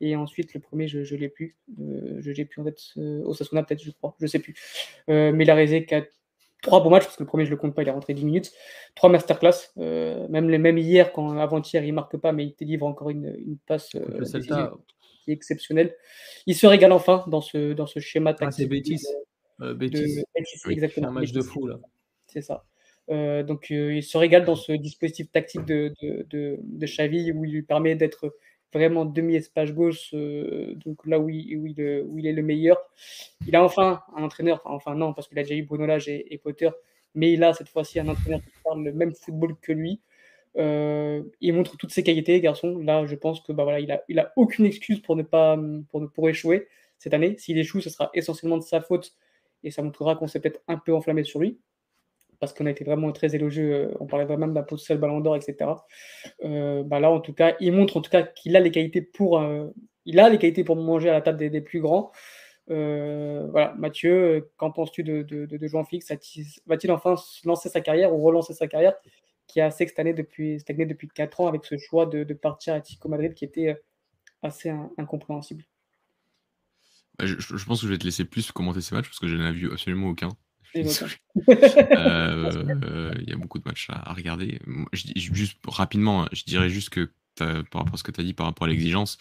Et 0.04 0.16
ensuite, 0.16 0.56
le 0.56 0.60
premier, 0.60 0.88
je 0.88 1.00
ne 1.00 1.20
l'ai 1.20 1.30
plus. 1.30 1.56
je 1.78 2.32
l'ai 2.32 2.46
plus 2.46 2.62
en 2.62 2.66
tête. 2.66 2.82
Osasuna, 2.98 3.64
peut-être, 3.64 3.84
je 3.84 3.92
crois. 3.92 4.16
Je 4.20 4.28
sais 4.28 4.40
plus. 4.40 4.56
mais 5.08 5.44
il 5.44 5.50
a 5.50 5.56
réalisé 5.56 5.86
trois 6.62 6.82
bons 6.82 6.90
matchs, 6.90 7.06
parce 7.06 7.18
que 7.18 7.24
le 7.24 7.28
premier, 7.28 7.46
je 7.46 7.50
le 7.50 7.58
compte 7.58 7.76
pas, 7.76 7.82
il 7.82 7.88
est 7.88 7.92
rentré 7.92 8.14
10 8.14 8.26
minutes. 8.26 8.52
Trois 8.96 9.10
masterclass. 9.10 9.72
Euh, 9.78 10.28
même, 10.30 10.50
les, 10.50 10.58
même 10.58 10.78
hier, 10.78 11.12
quand 11.12 11.38
avant-hier, 11.38 11.84
il 11.84 11.94
marque 11.94 12.18
pas, 12.18 12.32
mais 12.32 12.46
il 12.46 12.56
délivre 12.56 12.86
encore 12.86 13.10
une, 13.10 13.36
une 13.38 13.58
passe 13.58 13.96
euh, 13.96 14.24
qui 15.24 15.32
est 15.32 15.34
exceptionnelle. 15.34 15.96
Il 16.48 16.56
se 16.56 16.68
régale 16.68 16.92
enfin 16.92 17.24
dans 17.28 17.42
ce, 17.42 17.74
dans 17.74 17.88
ce 17.88 18.00
schéma 18.00 18.34
tactique. 18.34 18.48
Ah, 18.48 18.52
c'est 18.52 18.66
Bétis. 18.66 19.06
Euh, 19.62 19.74
Bétis. 19.74 20.24
exactement. 20.70 21.10
Un 21.10 21.12
match 21.12 21.32
de 21.32 21.42
fou, 21.42 21.68
là. 21.68 21.80
C'est 22.28 22.42
ça. 22.42 22.66
donc, 23.10 23.70
il 23.70 24.04
se 24.04 24.18
régale 24.18 24.46
dans 24.46 24.56
ce 24.56 24.72
dispositif 24.72 25.32
tactique 25.32 25.66
de, 25.66 25.94
de, 26.02 26.26
de, 26.30 26.60
de 26.62 26.86
Xavi 26.86 27.32
où 27.32 27.46
il 27.46 27.52
lui 27.52 27.64
permet 27.64 27.96
d'être 27.96 28.34
vraiment 28.74 29.06
demi-espace 29.06 29.72
gauche, 29.74 30.12
euh, 30.14 30.74
donc 30.86 31.06
là 31.06 31.20
où 31.20 31.30
il, 31.30 31.58
où, 31.58 31.68
il, 31.68 32.04
où 32.08 32.18
il, 32.20 32.28
est 32.28 32.34
le 32.34 32.42
meilleur. 32.42 32.78
Il 33.48 33.56
a 33.56 33.64
enfin 33.64 34.02
un 34.16 34.24
entraîneur, 34.24 34.62
enfin, 34.66 34.96
non, 34.96 35.14
parce 35.14 35.28
qu'il 35.28 35.38
a 35.40 35.44
déjà 35.44 35.56
eu 35.56 35.64
Bruno 35.64 35.86
Lage 35.86 36.08
et, 36.08 36.40
Potter, 36.42 36.70
mais 37.16 37.34
il 37.34 37.44
a 37.44 37.54
cette 37.54 37.70
fois-ci 37.70 38.00
un 38.00 38.08
entraîneur 38.08 38.40
qui 38.40 38.52
parle 38.64 38.84
le 38.84 38.94
même 38.94 39.14
football 39.14 39.56
que 39.62 39.72
lui. 39.72 40.02
Euh, 40.58 41.24
il 41.40 41.54
montre 41.54 41.78
toutes 41.78 41.92
ses 41.92 42.04
qualités, 42.04 42.40
garçon. 42.42 42.80
Là, 42.80 43.06
je 43.06 43.16
pense 43.16 43.42
que 43.42 43.52
bah, 43.52 43.64
voilà, 43.64 43.80
il 43.80 43.92
a, 43.92 44.04
il 44.10 44.20
a 44.20 44.34
aucune 44.36 44.66
excuse 44.66 45.02
pour 45.02 45.16
ne 45.16 45.24
pas 45.24 45.58
pour, 45.90 46.12
pour 46.12 46.30
échouer 46.30 46.68
cette 46.98 47.14
année. 47.14 47.36
S'il 47.38 47.58
échoue, 47.58 47.82
ce 47.82 47.90
sera 47.90 48.10
essentiellement 48.14 48.58
de 48.58 48.64
sa 48.64 48.82
faute 48.82 49.14
et 49.64 49.72
ça 49.72 49.82
montrera 49.82 50.16
qu'on 50.16 50.28
s'est 50.28 50.40
peut-être 50.40 50.62
un 50.68 50.78
peu 50.78 50.94
enflammé 50.94 51.24
sur 51.24 51.40
lui 51.40 51.60
parce 52.42 52.54
qu'on 52.54 52.66
a 52.66 52.72
été 52.72 52.84
vraiment 52.84 53.12
très 53.14 53.34
élogieux. 53.36 53.74
Euh, 53.74 53.98
on 54.02 54.08
parlait 54.08 54.26
vraiment 54.26 54.48
d'un 54.48 54.64
potentiel 54.64 54.98
ballon 54.98 55.22
d'or, 55.22 55.38
etc. 55.38 55.70
Euh, 56.44 56.84
bah 56.84 57.00
là, 57.00 57.12
en 57.12 57.22
tout 57.22 57.34
cas, 57.34 57.56
il 57.62 57.72
montre 57.72 57.96
en 57.96 58.02
tout 58.02 58.10
cas 58.10 58.24
qu'il 58.24 58.56
a 58.58 58.60
les 58.60 58.72
qualités 58.72 59.02
pour, 59.02 59.40
euh, 59.40 59.68
il 60.06 60.20
a 60.20 60.28
les 60.28 60.40
qualités 60.40 60.64
pour 60.66 60.76
manger 60.76 61.10
à 61.10 61.14
la 61.14 61.22
table 61.22 61.38
des, 61.38 61.62
plus 61.62 61.80
grands. 61.80 62.12
voilà, 62.68 63.74
Mathieu, 63.78 64.50
qu'en 64.58 64.72
penses-tu 64.72 65.04
de, 65.04 65.22
de, 65.22 65.46
de, 65.46 65.68
Jean 65.68 65.84
Fix 65.84 66.12
Va-t-il 66.66 66.92
enfin 66.92 67.16
lancer 67.46 67.70
sa 67.70 67.80
carrière 67.80 68.14
ou 68.14 68.18
relancer 68.22 68.54
sa 68.54 68.68
carrière? 68.68 68.96
Qui 69.52 69.60
a 69.60 69.66
assez 69.66 69.86
stagné 69.88 70.14
depuis, 70.14 70.60
stagné 70.60 70.86
depuis 70.86 71.10
4 71.10 71.42
ans 71.42 71.48
avec 71.48 71.66
ce 71.66 71.78
choix 71.78 72.06
de, 72.06 72.24
partir 72.34 72.74
à 72.74 72.82
Tico 72.82 73.10
Madrid 73.10 73.34
qui 73.34 73.46
était 73.46 73.82
assez 74.42 74.70
incompréhensible 74.98 75.64
bah, 77.20 77.26
je, 77.26 77.36
je, 77.38 77.66
pense 77.66 77.82
que 77.82 77.88
je 77.88 77.92
vais 77.92 77.98
te 77.98 78.06
laisser 78.06 78.26
plus 78.26 78.52
commenter 78.52 78.82
ces 78.82 78.96
matchs 78.96 79.08
parce 79.08 79.20
que 79.20 79.28
je 79.28 79.36
n'en 79.36 79.48
ai 79.48 79.52
vu 79.52 79.72
absolument 79.72 80.08
aucun. 80.08 80.30
Euh, 81.50 83.14
il 83.20 83.30
y 83.30 83.34
a 83.34 83.36
beaucoup 83.36 83.60
de 83.60 83.64
matchs 83.66 83.88
à, 83.90 84.14
regarder. 84.14 84.60
juste 84.94 85.58
rapidement, 85.68 86.28
je 86.32 86.44
dirais 86.44 86.70
juste 86.70 86.90
que 86.90 87.12
par 87.36 87.82
rapport 87.82 87.94
à 87.94 87.98
ce 87.98 88.04
que 88.04 88.12
tu 88.12 88.22
as 88.22 88.24
dit 88.24 88.34
par 88.34 88.46
rapport 88.46 88.68
à 88.68 88.70
l'exigence, 88.70 89.18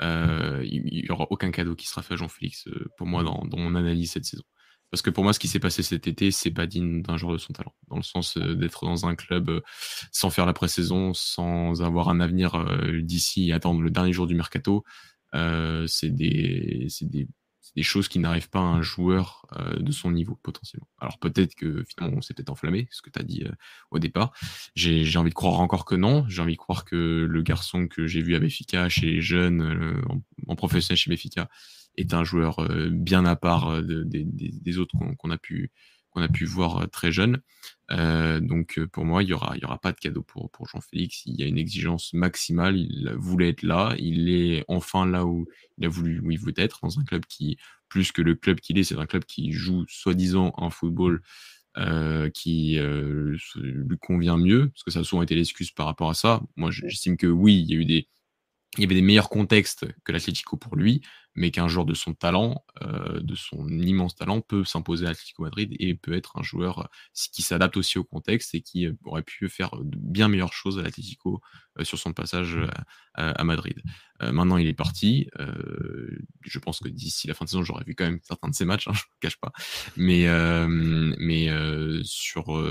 euh, 0.00 0.64
il 0.64 0.84
n'y 0.84 1.10
aura 1.10 1.26
aucun 1.30 1.50
cadeau 1.50 1.74
qui 1.74 1.86
sera 1.86 2.02
fait 2.02 2.14
à 2.14 2.16
Jean-Félix 2.16 2.66
euh, 2.68 2.90
pour 2.96 3.06
moi 3.06 3.22
dans, 3.22 3.44
mon 3.56 3.74
analyse 3.74 4.12
cette 4.12 4.24
saison. 4.24 4.44
Parce 4.92 5.02
que 5.02 5.10
pour 5.10 5.24
moi, 5.24 5.32
ce 5.32 5.40
qui 5.40 5.48
s'est 5.48 5.58
passé 5.58 5.82
cet 5.82 6.06
été, 6.06 6.30
c'est 6.30 6.52
pas 6.52 6.66
digne 6.66 7.02
d'un 7.02 7.16
joueur 7.16 7.32
de 7.32 7.38
son 7.38 7.52
talent. 7.52 7.74
Dans 7.88 7.96
le 7.96 8.02
sens 8.02 8.38
d'être 8.38 8.84
dans 8.84 9.06
un 9.06 9.16
club 9.16 9.62
sans 10.12 10.30
faire 10.30 10.46
la 10.46 10.52
pré-saison, 10.52 11.14
sans 11.14 11.82
avoir 11.82 12.08
un 12.08 12.20
avenir 12.20 12.64
d'ici 13.02 13.48
et 13.48 13.52
attendre 13.52 13.80
le 13.80 13.90
dernier 13.90 14.12
jour 14.12 14.28
du 14.28 14.36
mercato. 14.36 14.84
c'est 15.32 16.14
des, 16.14 16.88
des 17.74 17.82
choses 17.82 18.08
qui 18.08 18.18
n'arrivent 18.18 18.50
pas 18.50 18.60
à 18.60 18.62
un 18.62 18.82
joueur 18.82 19.46
euh, 19.56 19.78
de 19.78 19.92
son 19.92 20.10
niveau 20.10 20.38
potentiellement. 20.42 20.88
Alors 20.98 21.18
peut-être 21.18 21.54
que 21.54 21.84
finalement 21.84 22.18
on 22.18 22.20
s'est 22.20 22.34
peut-être 22.34 22.50
enflammé, 22.50 22.88
ce 22.90 23.00
que 23.02 23.10
tu 23.10 23.18
as 23.18 23.22
dit 23.22 23.44
euh, 23.44 23.52
au 23.90 23.98
départ. 23.98 24.32
J'ai 24.74 25.16
envie 25.16 25.30
de 25.30 25.34
croire 25.34 25.60
encore 25.60 25.84
que 25.84 25.94
non. 25.94 26.26
J'ai 26.28 26.42
envie 26.42 26.54
de 26.54 26.58
croire 26.58 26.84
que 26.84 27.26
le 27.28 27.42
garçon 27.42 27.88
que 27.88 28.06
j'ai 28.06 28.20
vu 28.20 28.34
à 28.34 28.40
Béfica, 28.40 28.88
chez 28.88 29.06
les 29.06 29.20
jeunes, 29.22 29.62
euh, 29.62 30.02
en, 30.48 30.56
professionnel 30.56 30.98
chez 30.98 31.10
Béfica, 31.10 31.48
est 31.96 32.14
un 32.14 32.24
joueur 32.24 32.66
bien 32.90 33.24
à 33.24 33.36
part 33.36 33.82
des 33.82 34.78
autres 34.78 34.94
qu'on 35.18 35.30
a 35.30 35.38
pu 35.38 35.70
qu'on 36.12 36.22
a 36.22 36.28
pu 36.28 36.44
voir 36.44 36.88
très 36.90 37.10
jeune. 37.10 37.40
Euh, 37.90 38.40
donc 38.40 38.80
pour 38.92 39.04
moi, 39.04 39.22
il 39.22 39.26
n'y 39.26 39.32
aura, 39.32 39.56
y 39.56 39.64
aura 39.64 39.78
pas 39.78 39.92
de 39.92 39.98
cadeau 39.98 40.22
pour, 40.22 40.50
pour 40.50 40.68
Jean-Félix. 40.68 41.22
Il 41.26 41.40
y 41.40 41.42
a 41.42 41.46
une 41.46 41.58
exigence 41.58 42.12
maximale. 42.12 42.76
Il 42.76 43.12
voulait 43.16 43.48
être 43.48 43.62
là. 43.62 43.94
Il 43.98 44.28
est 44.28 44.64
enfin 44.68 45.06
là 45.06 45.24
où 45.24 45.46
il 45.78 45.86
a 45.86 45.88
voulu, 45.88 46.20
où 46.20 46.30
il 46.30 46.38
voulait 46.38 46.54
être, 46.58 46.80
dans 46.82 46.98
un 46.98 47.04
club 47.04 47.24
qui, 47.26 47.56
plus 47.88 48.12
que 48.12 48.22
le 48.22 48.34
club 48.34 48.60
qu'il 48.60 48.78
est, 48.78 48.84
c'est 48.84 48.98
un 48.98 49.06
club 49.06 49.24
qui 49.24 49.52
joue 49.52 49.84
soi-disant 49.88 50.52
un 50.58 50.70
football 50.70 51.22
euh, 51.78 52.28
qui 52.30 52.78
euh, 52.78 53.36
lui 53.56 53.98
convient 53.98 54.36
mieux, 54.36 54.68
parce 54.68 54.82
que 54.82 54.90
ça 54.90 55.00
a 55.00 55.04
souvent 55.04 55.22
été 55.22 55.34
l'excuse 55.34 55.70
par 55.70 55.86
rapport 55.86 56.10
à 56.10 56.14
ça. 56.14 56.42
Moi, 56.56 56.70
j'estime 56.70 57.16
que 57.16 57.26
oui, 57.26 57.60
il 57.60 57.70
y 57.70 57.74
a 57.74 57.80
eu 57.80 57.84
des, 57.84 58.08
il 58.78 58.80
y 58.80 58.84
avait 58.84 58.94
des 58.94 59.02
meilleurs 59.02 59.28
contextes 59.28 59.86
que 60.04 60.12
l'Atlético 60.12 60.56
pour 60.56 60.76
lui, 60.76 61.02
mais 61.34 61.50
qu'un 61.50 61.68
joueur 61.68 61.84
de 61.84 61.92
son 61.92 62.14
talent, 62.14 62.64
euh, 62.82 63.20
de 63.20 63.34
son 63.34 63.68
immense 63.68 64.14
talent, 64.14 64.40
peut 64.40 64.64
s'imposer 64.64 65.04
à 65.04 65.10
l'Atlético 65.10 65.42
Madrid 65.42 65.74
et 65.78 65.94
peut 65.94 66.14
être 66.14 66.38
un 66.38 66.42
joueur 66.42 66.78
euh, 66.80 66.84
qui 67.32 67.42
s'adapte 67.42 67.76
aussi 67.76 67.98
au 67.98 68.04
contexte 68.04 68.54
et 68.54 68.62
qui 68.62 68.86
euh, 68.86 68.92
aurait 69.04 69.22
pu 69.22 69.48
faire 69.50 69.76
de 69.76 69.96
bien 69.98 70.28
meilleures 70.28 70.54
choses 70.54 70.78
à 70.78 70.82
l'Atlético 70.82 71.40
sur 71.82 71.98
son 71.98 72.12
passage 72.12 72.58
à, 73.14 73.44
Madrid. 73.44 73.82
maintenant, 74.20 74.58
il 74.58 74.66
est 74.66 74.74
parti. 74.74 75.26
je 76.42 76.58
pense 76.58 76.80
que 76.80 76.88
d'ici 76.88 77.26
la 77.26 77.32
fin 77.32 77.46
de 77.46 77.50
saison, 77.50 77.64
j'aurais 77.64 77.84
vu 77.84 77.94
quand 77.94 78.04
même 78.04 78.20
certains 78.22 78.50
de 78.50 78.54
ses 78.54 78.66
matchs, 78.66 78.88
hein, 78.88 78.92
je 78.94 79.00
ne 79.00 79.20
cache 79.20 79.40
pas. 79.40 79.52
Mais, 79.96 80.26
mais 81.18 81.48
sur 82.04 82.62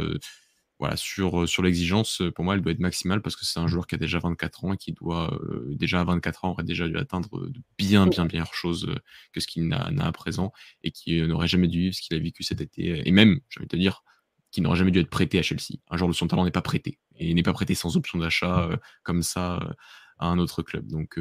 voilà, 0.82 0.98
sur, 0.98 1.48
sur 1.48 1.62
l'exigence, 1.62 2.24
pour 2.34 2.44
moi, 2.44 2.56
elle 2.56 2.62
doit 2.62 2.72
être 2.72 2.80
maximale 2.80 3.22
parce 3.22 3.36
que 3.36 3.46
c'est 3.46 3.60
un 3.60 3.68
joueur 3.68 3.86
qui 3.86 3.94
a 3.94 4.00
déjà 4.00 4.18
24 4.18 4.66
ans 4.66 4.74
et 4.74 4.78
qui 4.78 4.94
doit, 4.94 5.40
déjà 5.70 6.02
à 6.02 6.04
24 6.04 6.44
ans, 6.44 6.50
aurait 6.50 6.64
déjà 6.64 6.88
dû 6.88 6.98
atteindre 6.98 7.48
de 7.48 7.62
bien, 7.78 8.08
bien, 8.08 8.26
bien 8.26 8.34
meilleures 8.34 8.56
choses 8.56 8.92
que 9.32 9.40
ce 9.40 9.46
qu'il 9.46 9.68
n'a 9.68 9.92
à 10.00 10.12
présent 10.12 10.52
et 10.82 10.90
qui 10.90 11.22
n'aurait 11.22 11.48
jamais 11.48 11.68
dû 11.68 11.82
vivre 11.82 11.94
ce 11.94 12.02
qu'il 12.02 12.18
a 12.18 12.20
vécu 12.20 12.42
cet 12.42 12.62
été. 12.62 13.08
Et 13.08 13.12
même, 13.12 13.40
j'ai 13.50 13.60
envie 13.60 13.68
de 13.68 13.72
te 13.72 13.76
dire, 13.76 14.04
qui 14.50 14.62
n'aurait 14.62 14.76
jamais 14.76 14.90
dû 14.90 14.98
être 14.98 15.10
prêté 15.12 15.38
à 15.38 15.44
Chelsea. 15.44 15.78
Un 15.92 15.98
joueur 15.98 16.10
de 16.10 16.16
son 16.16 16.28
talent 16.28 16.46
n'est 16.46 16.52
pas 16.52 16.64
prêté 16.64 16.98
et 17.16 17.32
n'est 17.36 17.44
pas 17.44 17.54
prêté 17.54 17.76
sans 17.76 17.96
option 17.96 18.18
d'achat 18.18 18.68
comme 19.04 19.22
ça 19.22 19.76
à 20.18 20.26
un 20.26 20.40
autre 20.40 20.64
club. 20.64 20.88
Donc, 20.88 21.20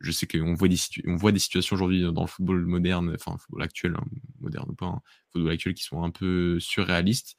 je 0.00 0.12
sais 0.12 0.26
qu'on 0.26 0.54
voit 0.54 0.68
des, 0.68 0.78
on 1.06 1.16
voit 1.16 1.32
des 1.32 1.38
situations 1.38 1.74
aujourd'hui 1.74 2.02
dans 2.12 2.22
le 2.22 2.26
football 2.26 2.66
moderne, 2.66 3.12
enfin, 3.14 3.32
le 3.32 3.38
football 3.38 3.62
actuel, 3.62 3.96
hein, 3.96 4.04
moderne 4.40 4.66
ou 4.68 4.74
pas, 4.74 4.86
hein, 4.86 5.02
football 5.32 5.52
actuel 5.52 5.74
qui 5.74 5.84
sont 5.84 6.02
un 6.02 6.10
peu 6.10 6.60
surréalistes. 6.60 7.36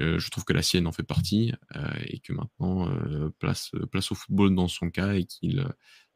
Euh, 0.00 0.18
je 0.18 0.30
trouve 0.30 0.44
que 0.44 0.52
la 0.52 0.62
sienne 0.62 0.86
en 0.86 0.92
fait 0.92 1.02
partie 1.02 1.52
euh, 1.74 1.80
et 2.06 2.20
que 2.20 2.32
maintenant 2.32 2.88
euh, 2.88 3.30
place, 3.38 3.70
place 3.90 4.12
au 4.12 4.14
football 4.14 4.54
dans 4.54 4.68
son 4.68 4.90
cas 4.90 5.14
et 5.14 5.24
qu'il 5.24 5.66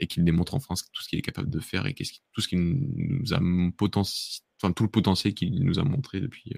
et 0.01 0.07
qu'il 0.07 0.25
démontre 0.25 0.55
enfin 0.55 0.75
tout 0.93 1.03
ce 1.03 1.09
qu'il 1.09 1.19
est 1.19 1.23
capable 1.23 1.51
de 1.51 1.61
faire 1.61 1.87
et 1.87 1.95
tout 1.95 2.41
ce 2.41 2.49
qu'il 2.49 2.61
nous 2.61 3.33
a 3.33 3.39
enfin, 3.39 4.73
tout 4.73 4.83
le 4.83 4.91
potentiel 4.91 5.35
qu'il 5.35 5.65
nous 5.65 5.79
a 5.79 5.85
montré 5.85 6.21
depuis, 6.21 6.53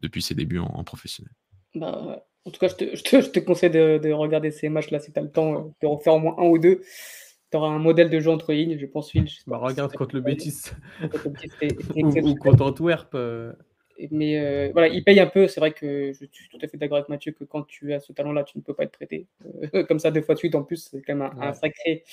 depuis 0.00 0.22
ses 0.22 0.34
débuts 0.34 0.58
en, 0.58 0.84
professionnel. 0.84 1.32
Bah, 1.74 2.26
en 2.44 2.50
tout 2.50 2.58
cas, 2.58 2.68
je 2.68 2.74
te, 2.74 2.96
je 2.96 3.28
te, 3.28 3.40
conseille 3.40 3.70
de, 3.70 3.98
de, 4.02 4.10
regarder 4.12 4.50
ces 4.50 4.68
matchs-là 4.68 5.00
si 5.00 5.12
tu 5.12 5.18
as 5.18 5.22
le 5.22 5.30
temps 5.30 5.74
de 5.80 5.86
refaire 5.86 6.14
au 6.14 6.18
moins 6.18 6.36
un 6.38 6.44
ou 6.44 6.58
deux. 6.58 6.82
Tu 7.50 7.56
auras 7.56 7.68
un 7.68 7.78
modèle 7.78 8.10
de 8.10 8.18
jeu 8.20 8.30
entre 8.30 8.52
lignes, 8.52 8.78
je 8.78 8.86
pense, 8.86 9.10
Phil. 9.10 9.28
Bah, 9.46 9.58
regarde 9.58 9.92
contre 9.92 10.14
le 10.14 10.22
Betis 10.22 10.62
ou, 11.96 12.34
contre 12.36 12.62
Antwerp 12.62 13.14
mais 14.10 14.38
euh, 14.38 14.70
voilà, 14.72 14.88
il 14.88 15.04
paye 15.04 15.20
un 15.20 15.26
peu. 15.26 15.48
C'est 15.48 15.60
vrai 15.60 15.72
que 15.72 16.12
je 16.12 16.26
suis 16.32 16.48
tout 16.48 16.58
à 16.62 16.68
fait 16.68 16.76
d'accord 16.76 16.98
avec 16.98 17.08
Mathieu 17.08 17.32
que 17.32 17.44
quand 17.44 17.62
tu 17.62 17.92
as 17.92 18.00
ce 18.00 18.12
talent-là, 18.12 18.44
tu 18.44 18.58
ne 18.58 18.62
peux 18.62 18.74
pas 18.74 18.84
être 18.84 18.92
prêté. 18.92 19.26
Euh, 19.74 19.84
comme 19.88 19.98
ça, 19.98 20.10
deux 20.10 20.22
fois 20.22 20.34
de 20.34 20.38
suite, 20.38 20.54
en 20.54 20.62
plus, 20.62 20.88
c'est 20.90 21.02
quand 21.02 21.14
même 21.14 21.30
un, 21.40 21.52
sacré 21.52 22.04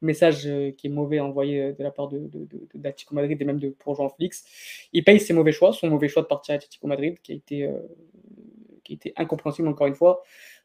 message 0.00 0.46
euh, 0.46 0.72
qui 0.72 0.88
est 0.88 0.90
mauvais 0.90 1.20
envoyé 1.20 1.72
de 1.72 1.82
la 1.82 1.90
part 1.90 2.08
de, 2.08 2.18
de, 2.18 2.48
Madrid 3.12 3.40
et 3.40 3.44
même 3.44 3.58
de, 3.58 3.70
pour 3.70 3.94
Jean-Félix. 3.94 4.44
Il 4.92 5.04
paye 5.04 5.20
ses 5.20 5.32
mauvais 5.32 5.52
choix, 5.52 5.72
son 5.72 5.88
mauvais 5.88 6.08
choix 6.08 6.22
de 6.22 6.28
partir 6.28 6.52
à 6.52 6.56
Atlético 6.56 6.86
Madrid, 6.86 7.18
qui 7.22 7.32
a 7.32 7.34
été, 7.34 7.70
qui 8.84 8.92
a 8.92 8.94
été 8.94 9.12
incompréhensible 9.16 9.68
encore 9.68 9.86
une 9.86 9.94
fois. 9.94 10.22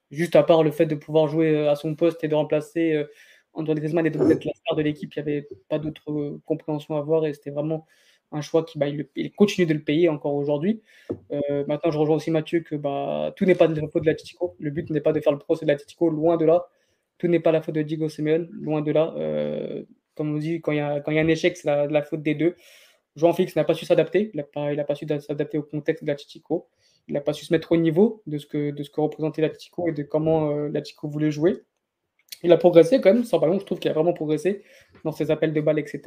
Juste 0.10 0.36
à 0.36 0.44
part 0.44 0.64
le 0.64 0.72
fait 0.72 0.86
de 0.86 0.96
pouvoir 0.96 1.28
jouer 1.28 1.68
à 1.68 1.76
son 1.76 1.96
poste 1.96 2.24
et 2.24 2.28
de 2.28 2.36
remplacer 2.36 3.06
Antoine 3.54 3.78
Griezmann 3.78 4.06
et 4.06 4.10
d'être 4.10 4.46
la 4.46 4.54
star 4.54 4.76
de 4.76 4.82
l'équipe, 4.82 5.14
il 5.16 5.24
n'y 5.24 5.30
avait 5.30 5.48
pas 5.70 5.80
d'autre 5.80 6.40
compréhension 6.46 6.96
à 6.96 7.00
avoir 7.00 7.26
et 7.26 7.34
c'était 7.34 7.52
vraiment 7.52 7.86
un 8.32 8.42
choix 8.42 8.64
qui 8.64 8.78
bah, 8.78 8.88
il, 8.88 9.32
continue 9.34 9.68
de 9.68 9.74
le 9.74 9.82
payer 9.82 10.10
encore 10.10 10.34
aujourd'hui. 10.34 10.82
Euh, 11.32 11.66
maintenant, 11.68 11.92
je 11.92 11.98
rejoins 11.98 12.16
aussi 12.16 12.32
Mathieu 12.32 12.62
que 12.62 12.76
bah, 12.76 13.34
tout 13.36 13.46
n'est 13.46 13.56
pas 13.56 13.68
de 13.68 13.80
la 13.80 13.88
faute 13.88 14.04
de 14.04 14.08
l'Atletico. 14.08 14.56
Le 14.60 14.72
but 14.72 14.90
n'est 14.90 15.02
pas 15.02 15.14
de 15.14 15.20
faire 15.20 15.34
le 15.34 15.40
procès 15.40 15.66
de 15.66 15.72
l'Atletico, 15.72 16.10
loin 16.10 16.38
de 16.38 16.46
là. 16.46 16.68
Tout 17.18 17.28
n'est 17.28 17.40
pas 17.40 17.52
la 17.52 17.62
faute 17.62 17.76
de 17.76 17.82
Diego 17.82 18.10
Simeone, 18.10 18.50
loin 18.52 18.82
de 18.82 18.92
là. 18.92 19.14
Euh, 19.18 19.84
comme 20.16 20.34
on 20.34 20.38
dit, 20.38 20.62
quand 20.62 20.72
il 20.72 20.78
y 20.78 20.82
a, 20.82 21.04
y 21.06 21.20
a 21.20 21.22
un 21.22 21.28
échec, 21.28 21.58
c'est 21.58 21.68
la, 21.68 22.02
faute 22.04 22.22
des 22.22 22.36
deux. 22.36 22.56
Jean 23.16 23.34
Félix 23.34 23.56
n'a 23.56 23.64
pas 23.64 23.74
su 23.74 23.86
s'adapter. 23.86 24.32
Il 24.34 24.38
n'a 24.38 24.44
pas, 24.44 24.84
pas, 24.86 24.96
su 24.96 25.06
s'adapter 25.08 25.58
au 25.58 25.64
contexte 25.64 26.04
de 26.04 26.08
l'Atletico. 26.08 26.70
il 27.08 27.14
n'a 27.14 27.22
pas 27.22 27.34
su 27.34 27.46
se 27.46 27.54
mettre 27.54 27.74
au 27.74 27.78
niveau 27.78 28.24
de 28.28 28.38
ce 28.38 28.46
que, 28.46 28.72
de 28.72 28.84
ce 28.84 28.90
que 28.90 29.02
représentait 29.02 29.44
et 29.88 29.92
de 29.92 30.04
comment 30.04 30.52
euh, 30.52 30.68
l'Atlético 30.70 31.10
voulait 31.10 31.32
jouer. 31.32 31.62
Il 32.44 32.52
a 32.52 32.58
progressé 32.58 33.02
quand 33.02 33.14
même, 33.14 33.24
sans 33.24 33.40
ballon, 33.40 33.60
je 33.60 33.66
trouve 33.66 33.80
qu'il 33.80 33.92
a 33.92 33.94
vraiment 33.94 34.14
progressé 34.14 34.64
dans 35.04 35.12
ses 35.12 35.30
appels 35.30 35.54
de 35.54 35.62
balles, 35.62 35.80
etc. 35.80 36.02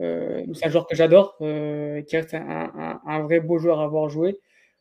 Euh, 0.00 0.44
c'est 0.54 0.66
un 0.66 0.70
joueur 0.70 0.86
que 0.86 0.96
j'adore, 0.96 1.36
euh, 1.40 2.02
qui 2.02 2.16
reste 2.16 2.34
un, 2.34 3.00
un, 3.04 3.22
vrai 3.22 3.40
beau 3.40 3.58
joueur 3.58 3.80
à 3.80 3.84
avoir 3.84 4.08
joué. 4.08 4.38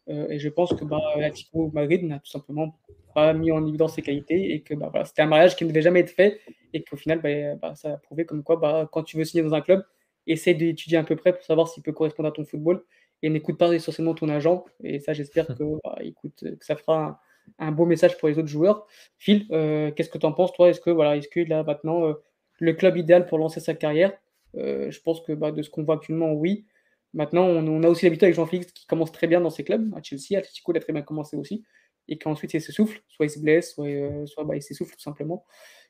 Euh, 0.10 0.28
et 0.30 0.40
je 0.40 0.50
pense 0.50 0.74
que 0.74 0.84
bah, 0.84 1.00
l'Atlético 1.18 1.70
Madrid 1.74 2.04
n'a 2.04 2.20
tout 2.20 2.32
simplement 2.32 2.80
pas 3.14 3.34
mis 3.34 3.52
en 3.52 3.66
évidence 3.68 3.96
ses 3.96 4.02
qualités 4.02 4.54
et 4.54 4.62
que 4.62 4.74
bah, 4.74 4.90
voilà, 4.90 5.06
c'était 5.06 5.22
un 5.22 5.28
mariage 5.28 5.56
qui 5.56 5.64
ne 5.64 5.70
devait 5.70 5.82
jamais 5.82 6.00
être 6.00 6.10
fait 6.10 6.40
et 6.74 6.84
qu'au 6.84 6.96
final, 6.96 7.22
bah, 7.22 7.56
bah, 7.62 7.76
ça 7.76 7.94
a 7.94 7.98
prouvé 7.98 8.26
comme 8.26 8.44
quoi 8.44 8.90
quand 8.92 9.04
tu 9.04 9.18
veux 9.18 9.26
signer 9.26 9.44
dans 9.44 9.54
un 9.54 9.62
club, 9.62 9.84
essaie 10.28 10.54
d'étudier 10.54 10.98
un 10.98 11.04
peu 11.04 11.16
près 11.16 11.34
pour 11.34 11.44
savoir 11.44 11.68
s'il 11.68 11.84
peut 11.84 11.92
correspondre 11.92 12.30
à 12.30 12.32
ton 12.32 12.46
football 12.46 12.84
et 13.22 13.30
n'écoute 13.30 13.58
pas 13.58 13.72
essentiellement 13.74 14.16
ton 14.16 14.30
agent. 14.30 14.66
Et 14.84 15.00
ça, 15.00 15.14
j'espère 15.14 15.48
que, 15.48 15.64
bah, 15.84 15.98
écoute, 16.02 16.44
que 16.60 16.66
ça 16.66 16.76
fera 16.76 17.22
un, 17.60 17.72
beau 17.72 17.86
message 17.86 18.18
pour 18.18 18.30
les 18.30 18.38
autres 18.40 18.48
joueurs. 18.48 18.88
Phil, 19.18 19.46
euh, 19.52 19.92
qu'est-ce 19.92 20.10
que 20.10 20.18
tu 20.18 20.26
en 20.26 20.32
penses, 20.32 20.54
toi? 20.54 20.70
Est-ce 20.70 20.82
que 20.82 20.90
voilà, 20.90 21.18
est-ce 21.18 21.28
que 21.28 21.42
là 21.42 21.64
maintenant 21.64 22.08
euh, 22.08 22.14
le 22.60 22.74
club 22.74 22.98
idéal 22.98 23.26
pour 23.26 23.38
lancer 23.38 23.60
sa 23.60 23.74
carrière 23.74 24.14
Je 24.56 25.00
pense 25.02 25.22
que 25.22 25.34
bah, 25.34 25.52
de 25.52 25.62
ce 25.62 25.70
qu'on 25.70 25.84
voit 25.84 25.96
actuellement, 25.96 26.34
oui. 26.34 26.66
Maintenant, 27.14 27.46
on, 27.46 27.84
a 27.84 27.90
aussi 27.90 28.06
l'habitude 28.06 28.24
avec 28.24 28.36
Jean-Félix 28.36 28.72
qui 28.72 28.86
commence 28.88 29.12
très 29.12 29.28
bien 29.28 29.42
dans 29.42 29.50
ses 29.50 29.64
clubs. 29.64 29.94
À 29.96 30.02
Chelsea, 30.02 30.38
Atletico, 30.38 30.72
il 30.74 30.78
a 30.78 30.80
très 30.80 30.94
bien 30.94 31.02
commencé 31.02 31.36
aussi. 31.36 31.64
Et 32.08 32.18
qu'ensuite, 32.18 32.54
il 32.54 32.62
s'essouffle. 32.62 33.02
Soit 33.08 33.26
il 33.26 33.30
se 33.30 33.40
blesse, 33.40 33.74
soit, 33.74 33.88
soit 34.28 34.44
bah, 34.44 34.56
il 34.56 34.62
s'essouffle 34.62 34.96
tout 34.96 35.02
simplement. 35.02 35.46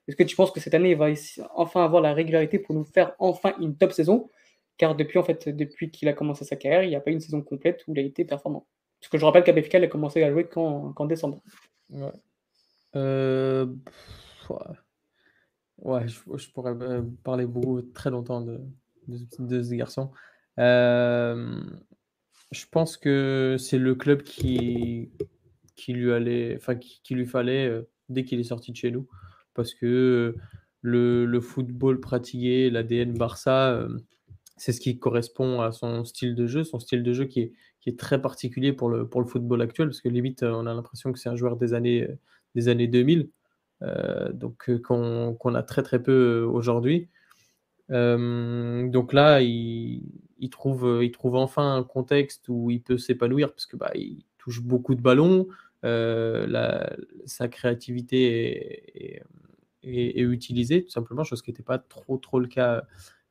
Est-ce 0.07 0.15
que 0.15 0.23
tu 0.23 0.35
penses 0.35 0.51
que 0.51 0.59
cette 0.59 0.73
année, 0.73 0.91
il 0.91 0.97
va 0.97 1.09
enfin 1.55 1.85
avoir 1.85 2.01
la 2.01 2.13
régularité 2.13 2.57
pour 2.59 2.73
nous 2.73 2.83
faire 2.83 3.13
enfin 3.19 3.53
une 3.59 3.77
top 3.77 3.91
saison? 3.91 4.29
Car 4.77 4.95
depuis, 4.95 5.19
en 5.19 5.23
fait, 5.23 5.47
depuis 5.49 5.91
qu'il 5.91 6.07
a 6.07 6.13
commencé 6.13 6.43
sa 6.43 6.55
carrière, 6.55 6.83
il 6.83 6.89
n'y 6.89 6.95
a 6.95 7.01
pas 7.01 7.11
une 7.11 7.19
saison 7.19 7.41
complète 7.41 7.83
où 7.87 7.93
il 7.93 7.99
a 7.99 8.01
été 8.01 8.25
performant. 8.25 8.65
Parce 8.99 9.09
que 9.09 9.17
je 9.17 9.25
rappelle 9.25 9.43
qu'à 9.43 9.77
a 9.77 9.87
commencé 9.87 10.23
à 10.23 10.31
jouer 10.31 10.47
qu'en 10.47 11.05
décembre. 11.05 11.41
Ouais. 11.89 12.11
Euh, 12.95 13.67
ouais, 14.49 14.57
je, 15.83 16.51
pourrais 16.51 16.75
euh, 16.81 17.01
parler 17.23 17.45
beaucoup, 17.45 17.81
très 17.81 18.09
longtemps 18.09 18.41
de, 18.41 18.59
de, 19.07 19.63
ce 19.63 19.73
garçon. 19.73 20.11
Euh, 20.59 21.61
je 22.51 22.65
pense 22.69 22.97
que 22.97 23.55
c'est 23.57 23.77
le 23.77 23.95
club 23.95 24.23
qui, 24.23 25.11
lui 25.87 26.11
allait, 26.11 26.55
enfin 26.57 26.75
qui, 26.75 27.15
lui 27.15 27.25
fallait 27.25 27.71
dès 28.09 28.23
qu'il 28.23 28.39
est 28.39 28.43
sorti 28.43 28.71
de 28.71 28.77
chez 28.77 28.91
nous, 28.91 29.07
parce 29.53 29.73
que 29.73 30.35
le, 30.81 31.39
football 31.39 31.99
pratiqué, 31.99 32.69
l'ADN 32.69 33.17
Barça, 33.17 33.87
c'est 34.57 34.73
ce 34.73 34.81
qui 34.81 34.99
correspond 34.99 35.61
à 35.61 35.71
son 35.71 36.03
style 36.03 36.35
de 36.35 36.45
jeu, 36.45 36.63
son 36.63 36.79
style 36.79 37.03
de 37.03 37.13
jeu 37.13 37.25
qui 37.25 37.53
est, 37.85 37.97
très 37.97 38.21
particulier 38.21 38.73
pour 38.73 38.89
le, 38.89 39.07
pour 39.07 39.21
le 39.21 39.27
football 39.27 39.61
actuel, 39.61 39.87
parce 39.87 40.01
que 40.01 40.09
limite, 40.09 40.43
on 40.43 40.67
a 40.67 40.73
l'impression 40.73 41.11
que 41.11 41.17
c'est 41.17 41.29
un 41.29 41.35
joueur 41.35 41.55
des 41.57 41.73
années, 41.73 42.07
des 42.53 42.67
années 42.67 42.87
2000, 42.87 43.21
euh, 43.21 43.25
donc 44.33 44.69
euh, 44.69 44.79
qu'on 44.79 45.55
a 45.55 45.63
très 45.63 45.83
très 45.83 46.01
peu 46.01 46.43
euh, 46.43 46.47
aujourd'hui. 46.47 47.09
donc 47.89 49.13
là, 49.13 49.41
il, 49.41 50.49
trouve, 50.51 50.99
il 51.03 51.11
trouve 51.11 51.35
enfin 51.35 51.75
un 51.75 51.83
contexte 51.83 52.47
où 52.49 52.71
il 52.71 52.81
peut 52.81 52.97
s'épanouir, 52.97 53.51
parce 53.51 53.65
que 53.65 53.75
bah, 53.75 53.91
il 53.95 54.23
touche 54.37 54.61
beaucoup 54.61 54.95
de 54.95 55.01
ballons, 55.01 55.47
sa 55.83 57.47
créativité 57.49 58.97
est, 59.03 59.23
est, 59.83 60.83
tout 60.83 60.89
simplement, 60.89 61.23
chose 61.23 61.41
qui 61.41 61.51
n'était 61.51 61.63
pas 61.63 61.79
trop 61.79 62.17
trop 62.17 62.39
le 62.39 62.47
cas 62.47 62.83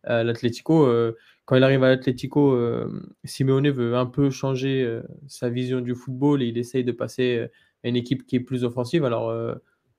à 0.04 0.24
l'Atlético. 0.24 0.86
Euh, 0.86 1.16
quand 1.44 1.56
il 1.56 1.64
arrive 1.64 1.82
à 1.84 1.88
l'Atlético, 1.88 2.52
euh, 2.52 3.02
Simeone 3.24 3.70
veut 3.70 3.96
un 3.96 4.06
peu 4.06 4.30
changer 4.30 4.82
euh, 4.82 5.02
sa 5.26 5.48
vision 5.48 5.80
du 5.80 5.94
football 5.94 6.42
et 6.42 6.46
il 6.46 6.58
essaye 6.58 6.84
de 6.84 6.92
passer 6.92 7.48
à 7.84 7.88
une 7.88 7.96
équipe 7.96 8.26
qui 8.26 8.36
est 8.36 8.40
plus 8.40 8.64
offensive. 8.64 9.04
Alors, 9.04 9.34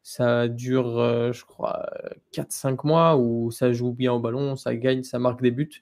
ça 0.04 0.48
dure, 0.48 1.32
je 1.34 1.46
crois, 1.46 1.90
4-5 2.34 2.88
mois 2.88 3.18
où 3.18 3.52
ça 3.52 3.72
joue 3.72 3.94
bien 3.94 4.14
au 4.14 4.20
ballon, 4.20 4.56
ça 4.56 4.76
gagne, 4.76 5.04
ça 5.04 5.20
marque 5.20 5.42
des 5.42 5.52
buts. 5.52 5.82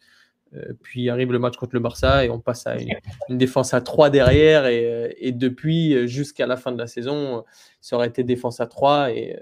puis 0.81 1.09
arrive 1.09 1.31
le 1.31 1.39
match 1.39 1.55
contre 1.57 1.75
le 1.75 1.79
Barça 1.79 2.25
et 2.25 2.29
on 2.29 2.39
passe 2.39 2.67
à 2.67 2.77
une, 2.77 3.37
défense 3.37 3.73
à 3.73 3.81
3 3.81 4.09
derrière. 4.09 4.65
Et, 4.65 5.31
depuis, 5.31 6.07
jusqu'à 6.07 6.47
la 6.47 6.57
fin 6.57 6.71
de 6.71 6.77
la 6.77 6.87
saison, 6.87 7.45
ça 7.81 7.95
aurait 7.95 8.07
été 8.07 8.23
défense 8.23 8.59
à 8.59 8.67
3. 8.67 9.11
Et, 9.11 9.39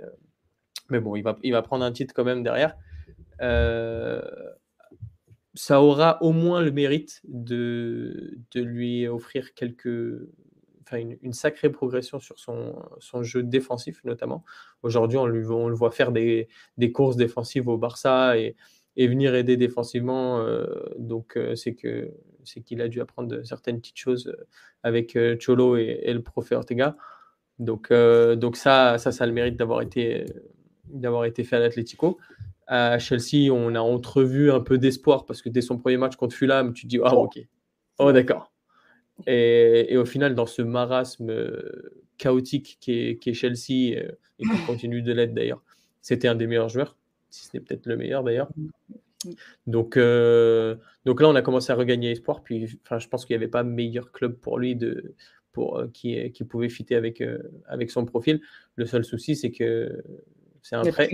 mais 0.90 1.00
bon, 1.00 1.16
il 1.16 1.24
va, 1.24 1.38
il 1.44 1.54
va 1.54 1.62
prendre 1.62 1.84
un 1.84 1.92
titre 1.92 2.14
quand 2.14 2.24
même 2.24 2.44
derrière 2.44 2.76
ça 5.58 5.82
aura 5.82 6.22
au 6.22 6.32
moins 6.32 6.62
le 6.62 6.72
mérite 6.72 7.20
de, 7.28 8.38
de 8.52 8.62
lui 8.62 9.08
offrir 9.08 9.54
quelques, 9.56 10.22
enfin 10.88 11.04
une, 11.22 11.34
sacrée 11.34 11.70
progression 11.70 12.20
sur 12.20 12.40
son, 12.40 13.24
jeu 13.24 13.44
défensif 13.44 14.04
notamment. 14.04 14.44
Aujourd'hui, 14.84 15.18
on, 15.18 15.26
le 15.26 15.76
voit 15.76 15.92
faire 15.92 16.12
des, 16.12 16.48
courses 16.94 17.18
défensives 17.18 17.68
au 17.68 17.78
Barça 17.78 18.38
et, 18.38 18.56
venir 18.98 19.36
aider 19.36 19.58
défensivement. 19.58 20.40
Euh, 20.40 20.66
donc, 20.98 21.38
euh, 21.38 21.56
c'est 21.56 21.76
qu'il 21.76 22.82
a 22.82 22.88
dû 22.88 23.02
apprendre 23.02 23.44
certaines 23.44 23.80
petites 23.80 23.98
choses 23.98 24.36
avec 24.82 25.16
euh, 25.16 25.38
Cholo 25.40 25.76
et, 25.76 26.12
le 26.12 26.22
prof 26.22 26.52
Ortega. 26.52 26.98
Donc, 27.60 27.88
ça, 27.90 28.98
ça, 28.98 29.12
a 29.20 29.26
le 29.26 29.34
mérite 29.34 29.58
d'avoir 29.58 29.82
été, 29.82 30.26
fait 31.44 31.56
à 31.56 31.60
l'Atlético 31.60 32.18
à 32.70 33.00
Chelsea, 33.00 33.50
on 33.50 33.76
a 33.76 33.80
entrevu 33.80 34.52
un 34.52 34.60
peu 34.60 34.78
d'espoir 34.78 35.26
parce 35.26 35.42
que 35.42 35.48
dès 35.48 35.62
son 35.62 35.78
premier 35.78 35.96
match 35.96 36.18
contre 36.18 36.36
Fulham, 36.36 36.74
tu 36.74 36.84
te 36.84 36.88
dis 36.90 37.00
Ah, 37.02 37.16
ok, 37.16 37.40
oh, 38.00 38.12
d'accord. 38.12 38.52
Et, 39.26 39.98
au 39.98 40.06
final, 40.06 40.36
dans 40.36 40.46
ce 40.46 40.62
marasme 40.62 41.30
euh, 41.30 42.02
chaotique 42.18 42.78
qui 42.80 42.92
est, 42.92 43.34
Chelsea, 43.34 43.98
euh, 43.98 44.12
et 44.40 44.44
qui 44.44 44.66
continue 44.66 45.02
de 45.02 45.12
l'être 45.12 45.34
d'ailleurs, 45.34 45.64
c'était 46.02 46.28
un 46.28 46.36
des 46.36 46.48
meilleurs 46.48 46.70
joueurs, 46.70 46.96
si 47.30 47.46
ce 47.46 47.50
n'est 47.54 47.62
peut-être 47.62 47.86
le 47.88 47.98
meilleur 47.98 48.24
d'ailleurs. 48.24 48.50
Donc, 49.66 49.98
euh, 49.98 50.76
donc 51.06 51.22
là, 51.22 51.30
on 51.30 51.36
a 51.36 51.42
commencé 51.42 51.72
à 51.72 51.76
regagner 51.76 52.12
espoir. 52.12 52.44
Puis, 52.44 52.80
enfin, 52.84 53.00
je 53.00 53.08
pense 53.08 53.26
qu'il 53.26 53.36
n'y 53.36 53.42
avait 53.42 53.52
pas 53.52 53.64
meilleur 53.64 54.12
club 54.12 54.38
pour 54.38 54.60
lui 54.60 54.76
de, 54.76 55.16
pour, 55.52 55.84
qui, 55.92 56.32
qui 56.32 56.44
pouvait 56.44 56.70
fitter 56.70 56.96
avec, 56.96 57.24
avec 57.66 57.90
son 57.90 58.06
profil. 58.06 58.42
Le 58.76 58.86
seul 58.86 59.04
souci, 59.04 59.36
c'est 59.36 59.52
que 59.52 60.04
c'est 60.62 60.76
un 60.76 60.84
prêt. 60.84 61.10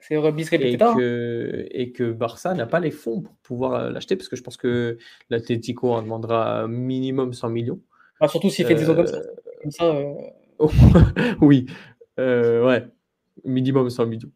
c'est 0.00 0.16
Rebis 0.16 0.48
et 0.52 0.82
hein. 0.82 0.94
que, 0.96 1.66
et 1.70 1.92
que 1.92 2.12
Barça 2.12 2.54
n'a 2.54 2.66
pas 2.66 2.80
les 2.80 2.90
fonds 2.90 3.22
pour 3.22 3.34
pouvoir 3.36 3.74
euh, 3.74 3.90
l'acheter 3.90 4.16
parce 4.16 4.28
que 4.28 4.36
je 4.36 4.42
pense 4.42 4.56
que 4.56 4.98
l'Atlético 5.30 5.92
en 5.92 6.02
demandera 6.02 6.66
minimum 6.68 7.32
100 7.32 7.48
millions. 7.50 7.80
Surtout 8.28 8.50
s'il 8.50 8.66
fait 8.66 8.74
des 8.74 8.84
comme 8.84 9.06
ça. 9.06 9.84
Euh, 9.84 10.14
oui, 11.40 11.66
euh, 12.18 12.64
ouais, 12.64 12.86
minimum 13.44 13.90
100 13.90 14.06
millions. 14.06 14.32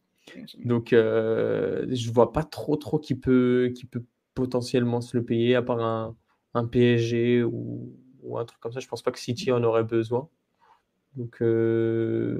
Donc, 0.64 0.90
je 0.90 2.12
vois 2.12 2.32
pas 2.32 2.44
trop, 2.44 2.76
trop 2.76 2.98
qui 2.98 3.14
peut, 3.14 3.72
qui 3.74 3.86
peut 3.86 4.04
potentiellement 4.34 5.00
se 5.00 5.16
le 5.16 5.24
payer 5.24 5.54
à 5.56 5.62
part 5.62 5.80
un, 5.80 6.16
un 6.54 6.66
PSG 6.66 7.42
ou, 7.42 7.92
ou, 8.22 8.38
un 8.38 8.44
truc 8.44 8.60
comme 8.60 8.72
ça. 8.72 8.80
Je 8.80 8.88
pense 8.88 9.02
pas 9.02 9.10
que 9.10 9.18
City 9.18 9.50
en 9.50 9.64
aurait 9.64 9.84
besoin. 9.84 10.28
Donc 11.16 11.38
euh, 11.42 12.38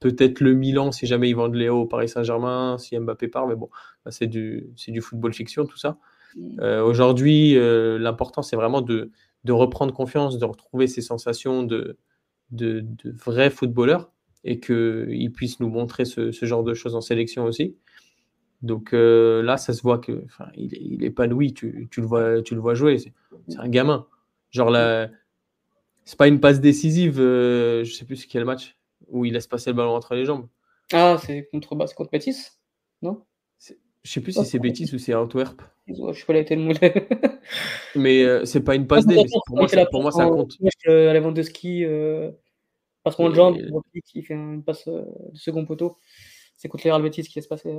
peut-être 0.00 0.40
le 0.40 0.52
Milan 0.52 0.92
si 0.92 1.06
jamais 1.06 1.30
ils 1.30 1.36
vendent 1.36 1.54
Léo 1.54 1.82
au 1.82 1.86
Paris 1.86 2.08
Saint-Germain, 2.08 2.76
si 2.78 2.98
Mbappé 2.98 3.28
part, 3.28 3.46
mais 3.46 3.56
bon, 3.56 3.70
bah, 4.04 4.10
c'est 4.10 4.26
du, 4.26 4.68
du 4.88 5.00
football 5.00 5.32
fiction 5.32 5.64
tout 5.64 5.78
ça. 5.78 5.98
Mm. 6.36 6.60
Euh, 6.60 6.84
aujourd'hui, 6.84 7.56
euh, 7.56 7.98
l'important 7.98 8.42
c'est 8.42 8.56
vraiment 8.56 8.82
de, 8.82 9.10
de, 9.44 9.52
reprendre 9.52 9.94
confiance, 9.94 10.38
de 10.38 10.44
retrouver 10.44 10.86
ces 10.88 11.00
sensations 11.00 11.62
de, 11.62 11.96
de, 12.50 12.80
de 12.80 13.10
vrais 13.12 13.50
footballeurs 13.50 14.12
et 14.44 14.60
qu'ils 14.60 15.32
puissent 15.32 15.60
nous 15.60 15.70
montrer 15.70 16.04
ce, 16.04 16.32
ce, 16.32 16.46
genre 16.46 16.64
de 16.64 16.74
choses 16.74 16.94
en 16.94 17.00
sélection 17.00 17.44
aussi. 17.44 17.76
Donc 18.60 18.90
là, 18.92 19.56
ça 19.56 19.72
se 19.72 19.82
voit 19.82 19.98
que, 19.98 20.24
il, 20.54 20.72
il 20.74 21.04
épanouit, 21.04 21.52
tu, 21.52 21.88
tu, 21.90 22.00
le 22.00 22.06
vois, 22.06 22.42
tu 22.42 22.54
le 22.54 22.60
vois 22.60 22.74
jouer, 22.74 22.98
c'est 22.98 23.12
un 23.58 23.68
gamin. 23.68 24.06
Genre 24.50 24.70
là, 24.70 25.08
c'est 26.04 26.18
pas 26.18 26.28
une 26.28 26.40
passe 26.40 26.60
décisive, 26.60 27.20
euh, 27.20 27.84
je 27.84 27.92
sais 27.92 28.04
plus 28.04 28.26
quel 28.26 28.44
match, 28.44 28.76
où 29.08 29.24
il 29.24 29.32
laisse 29.32 29.46
passer 29.46 29.70
le 29.70 29.76
ballon 29.76 29.94
entre 29.94 30.14
les 30.14 30.24
jambes. 30.24 30.48
Ah, 30.92 31.16
c'est 31.24 31.48
contre, 31.52 31.74
bah, 31.74 31.86
contre 31.96 32.10
Betis 32.10 32.36
Non? 33.00 33.24
Je 34.04 34.10
sais 34.10 34.20
plus 34.20 34.32
si 34.32 34.44
c'est 34.44 34.58
Betis 34.58 34.92
ou 34.92 34.98
c'est 34.98 35.14
Antwerp. 35.14 35.62
Je 35.86 35.94
sais 35.94 36.24
pas 36.26 36.42
tellement. 36.42 36.72
mais 37.96 38.24
euh, 38.24 38.44
c'est 38.44 38.62
pas 38.62 38.74
une 38.74 38.88
passe 38.88 39.06
D, 39.06 39.14
pour, 39.46 39.56
moi, 39.56 39.68
ça, 39.68 39.86
pour 39.86 40.02
moi, 40.02 40.10
ça 40.10 40.26
compte. 40.26 40.56
Euh, 40.88 41.10
à 41.10 41.30
de 41.30 41.42
ski, 41.42 41.84
euh, 41.84 42.32
passe 43.04 43.16
de 43.16 43.32
jambe, 43.32 43.58
qui 44.04 44.22
fait 44.22 44.34
une 44.34 44.64
passe 44.64 44.88
de 44.88 45.04
second 45.34 45.64
poteau. 45.64 45.96
C'est 46.56 46.68
contre 46.68 46.88
les 46.88 47.02
Betis 47.02 47.22
qui 47.22 47.38
laisse 47.38 47.46
passer. 47.46 47.72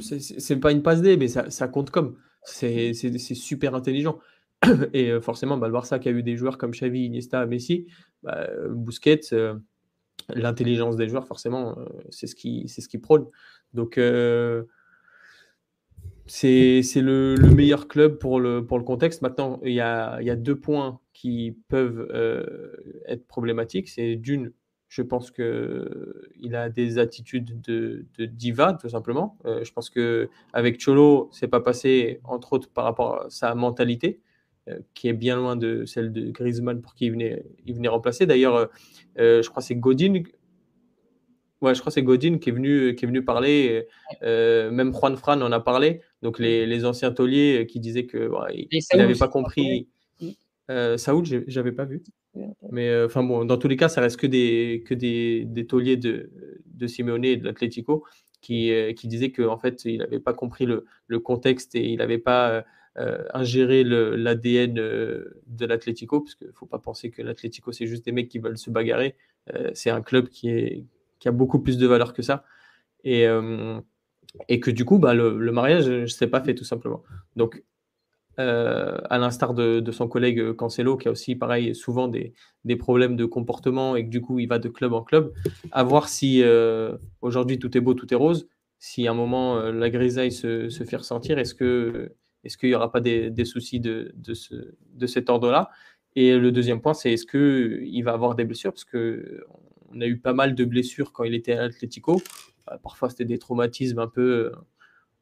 C'est 0.00 0.60
pas 0.60 0.70
une 0.70 0.82
passe 0.82 1.02
D, 1.02 1.16
mais 1.16 1.26
ça, 1.26 1.50
ça 1.50 1.66
compte 1.66 1.90
comme. 1.90 2.18
C'est 2.44 2.92
super 2.94 3.74
intelligent. 3.74 4.18
Et 4.92 5.10
euh, 5.10 5.20
forcément, 5.20 5.56
bah, 5.56 5.66
le 5.66 5.72
Barça 5.72 5.98
qui 5.98 6.08
a 6.08 6.12
eu 6.12 6.22
des 6.22 6.36
joueurs 6.36 6.58
comme 6.58 6.72
Xavi, 6.72 7.04
Iniesta, 7.06 7.46
Messi, 7.46 7.86
bah, 8.22 8.48
Busquets, 8.70 9.20
euh, 9.32 9.54
l'intelligence 10.30 10.96
des 10.96 11.08
joueurs, 11.08 11.26
forcément, 11.26 11.78
euh, 11.78 11.84
c'est 12.10 12.26
ce 12.26 12.34
qui, 12.34 12.68
c'est 12.68 12.80
ce 12.80 12.88
qui 12.88 12.98
prône. 12.98 13.26
Donc, 13.74 13.98
c'est 16.26 16.82
le, 16.96 17.34
le, 17.34 17.50
meilleur 17.54 17.88
club 17.88 18.18
pour 18.18 18.40
le, 18.40 18.64
pour 18.64 18.78
le 18.78 18.84
contexte. 18.84 19.22
Maintenant, 19.22 19.60
il 19.64 19.72
y 19.72 19.80
a, 19.80 20.20
y 20.22 20.30
a 20.30 20.36
deux 20.36 20.56
points 20.56 21.00
qui 21.12 21.56
peuvent 21.68 22.08
euh, 22.12 23.02
être 23.06 23.26
problématiques. 23.26 23.88
C'est 23.88 24.16
d'une, 24.16 24.52
je 24.88 25.02
pense 25.02 25.30
qu'il 25.30 26.54
a 26.54 26.68
des 26.68 26.98
attitudes 26.98 27.60
de, 27.60 28.06
de 28.18 28.24
diva, 28.26 28.74
tout 28.74 28.88
simplement. 28.88 29.38
Euh, 29.46 29.64
je 29.64 29.72
pense 29.72 29.90
qu'avec 29.90 30.80
Cholo, 30.82 31.28
c'est 31.32 31.48
pas 31.48 31.60
passé, 31.60 32.20
entre 32.24 32.52
autres, 32.52 32.70
par 32.70 32.84
rapport 32.84 33.22
à 33.22 33.30
sa 33.30 33.54
mentalité, 33.54 34.20
euh, 34.20 34.27
qui 34.94 35.08
est 35.08 35.12
bien 35.12 35.36
loin 35.36 35.56
de 35.56 35.84
celle 35.84 36.12
de 36.12 36.30
Griezmann 36.30 36.80
pour 36.80 36.94
qui 36.94 37.06
il 37.06 37.12
venait, 37.12 37.44
il 37.66 37.74
venait 37.74 37.88
remplacer. 37.88 38.26
D'ailleurs, 38.26 38.68
je 39.16 39.48
crois 39.48 39.62
que 39.62 39.66
c'est 39.66 39.76
Godin 39.76 40.22
Ouais, 41.60 41.74
je 41.74 41.80
crois 41.80 41.90
c'est 41.90 42.02
Godin 42.02 42.38
qui 42.38 42.50
est 42.50 42.52
venu, 42.52 42.94
qui 42.94 43.04
est 43.04 43.08
venu 43.08 43.24
parler. 43.24 43.86
Euh, 44.22 44.70
même 44.70 44.92
Juan 44.92 45.16
Fran 45.16 45.40
en 45.40 45.50
a 45.50 45.60
parlé. 45.60 46.02
Donc 46.22 46.38
les, 46.38 46.66
les 46.66 46.84
anciens 46.84 47.10
tauliers 47.12 47.66
qui 47.68 47.80
disaient 47.80 48.06
que 48.06 48.30
il 48.52 48.68
n'avait 48.94 49.14
pas 49.14 49.28
compris. 49.28 49.88
Euh, 50.70 50.96
Saoul, 50.98 51.24
j'avais 51.46 51.72
pas 51.72 51.84
vu. 51.84 52.02
Mais 52.70 52.88
euh, 52.88 53.06
enfin 53.06 53.24
bon, 53.24 53.44
dans 53.44 53.56
tous 53.56 53.68
les 53.68 53.76
cas, 53.76 53.88
ça 53.88 54.00
reste 54.00 54.18
que 54.18 54.26
des 54.26 54.84
que 54.86 54.94
des, 54.94 55.44
des 55.46 55.66
tauliers 55.66 55.96
de, 55.96 56.30
de 56.66 56.86
Simeone 56.86 57.24
et 57.24 57.36
de 57.36 57.44
l'Atlético 57.44 58.04
qui, 58.40 58.70
euh, 58.70 58.92
qui 58.92 59.08
disaient 59.08 59.32
qu'en 59.32 59.54
en 59.54 59.58
fait, 59.58 59.84
il 59.84 59.98
n'avait 59.98 60.20
pas 60.20 60.34
compris 60.34 60.66
le, 60.66 60.84
le, 61.08 61.18
contexte 61.18 61.74
et 61.74 61.88
il 61.88 61.96
n'avait 61.96 62.18
pas 62.18 62.64
euh, 62.96 63.24
ingéré 63.34 63.84
l'ADN 63.84 64.74
de 64.74 65.66
l'Atlético, 65.66 66.20
parce 66.20 66.34
qu'il 66.34 66.48
ne 66.48 66.52
faut 66.52 66.66
pas 66.66 66.78
penser 66.78 67.10
que 67.10 67.22
l'Atlético, 67.22 67.72
c'est 67.72 67.86
juste 67.86 68.04
des 68.04 68.12
mecs 68.12 68.28
qui 68.28 68.38
veulent 68.38 68.58
se 68.58 68.70
bagarrer. 68.70 69.14
c'est 69.74 69.90
un 69.90 70.02
club 70.02 70.28
qui 70.28 70.86
a 71.24 71.30
beaucoup 71.30 71.60
plus 71.60 71.78
de 71.78 71.86
valeur 71.86 72.12
que 72.12 72.22
ça. 72.22 72.44
Et, 73.04 73.26
euh, 73.26 73.80
que 74.62 74.70
du 74.70 74.84
coup, 74.84 74.98
bah, 74.98 75.14
le, 75.14 75.52
mariage 75.52 75.88
ne 75.88 76.06
s'est 76.06 76.26
pas 76.26 76.42
fait 76.42 76.54
tout 76.54 76.64
simplement. 76.64 77.02
Donc, 77.36 77.62
euh, 78.38 78.98
à 79.10 79.18
l'instar 79.18 79.54
de, 79.54 79.90
son 79.90 80.08
collègue 80.08 80.52
Cancelo, 80.52 80.96
qui 80.96 81.08
a 81.08 81.10
aussi, 81.10 81.34
pareil, 81.34 81.74
souvent 81.74 82.08
des, 82.08 82.34
problèmes 82.76 83.16
de 83.16 83.24
comportement 83.24 83.96
et 83.96 84.04
que 84.04 84.10
du 84.10 84.20
coup, 84.20 84.38
il 84.38 84.46
va 84.46 84.58
de 84.58 84.68
club 84.68 84.92
en 84.92 85.02
club, 85.02 85.32
à 85.72 85.82
voir 85.82 86.08
si 86.08 86.42
euh, 86.42 86.96
aujourd'hui 87.22 87.58
tout 87.58 87.76
est 87.76 87.80
beau, 87.80 87.94
tout 87.94 88.12
est 88.12 88.16
rose, 88.16 88.48
si 88.78 89.08
à 89.08 89.10
un 89.10 89.14
moment 89.14 89.60
la 89.60 89.90
grisaille 89.90 90.30
se 90.30 90.68
fait 90.68 90.96
ressentir, 90.96 91.38
est-ce 91.38 91.54
que 91.54 92.12
est-ce 92.48 92.56
qu'il 92.56 92.70
n'y 92.70 92.74
aura 92.74 92.90
pas 92.90 93.00
des, 93.00 93.30
des 93.30 93.44
soucis 93.44 93.78
de, 93.78 94.10
de, 94.16 94.32
ce, 94.32 94.54
de 94.94 95.06
cet 95.06 95.28
ordre-là? 95.28 95.68
Et 96.16 96.36
le 96.36 96.50
deuxième 96.50 96.80
point, 96.80 96.94
c'est 96.94 97.12
est-ce 97.12 97.26
qu'il 97.26 98.02
va 98.02 98.12
avoir 98.12 98.34
des 98.34 98.46
blessures? 98.46 98.72
Parce 98.72 98.86
que 98.86 99.44
on 99.92 100.00
a 100.00 100.06
eu 100.06 100.18
pas 100.18 100.32
mal 100.32 100.54
de 100.54 100.64
blessures 100.64 101.12
quand 101.12 101.24
il 101.24 101.34
était 101.34 101.52
à 101.52 101.64
Atletico. 101.64 102.22
Euh, 102.70 102.76
parfois, 102.82 103.10
c'était 103.10 103.26
des 103.26 103.38
traumatismes 103.38 103.98
un 103.98 104.08
peu, 104.08 104.52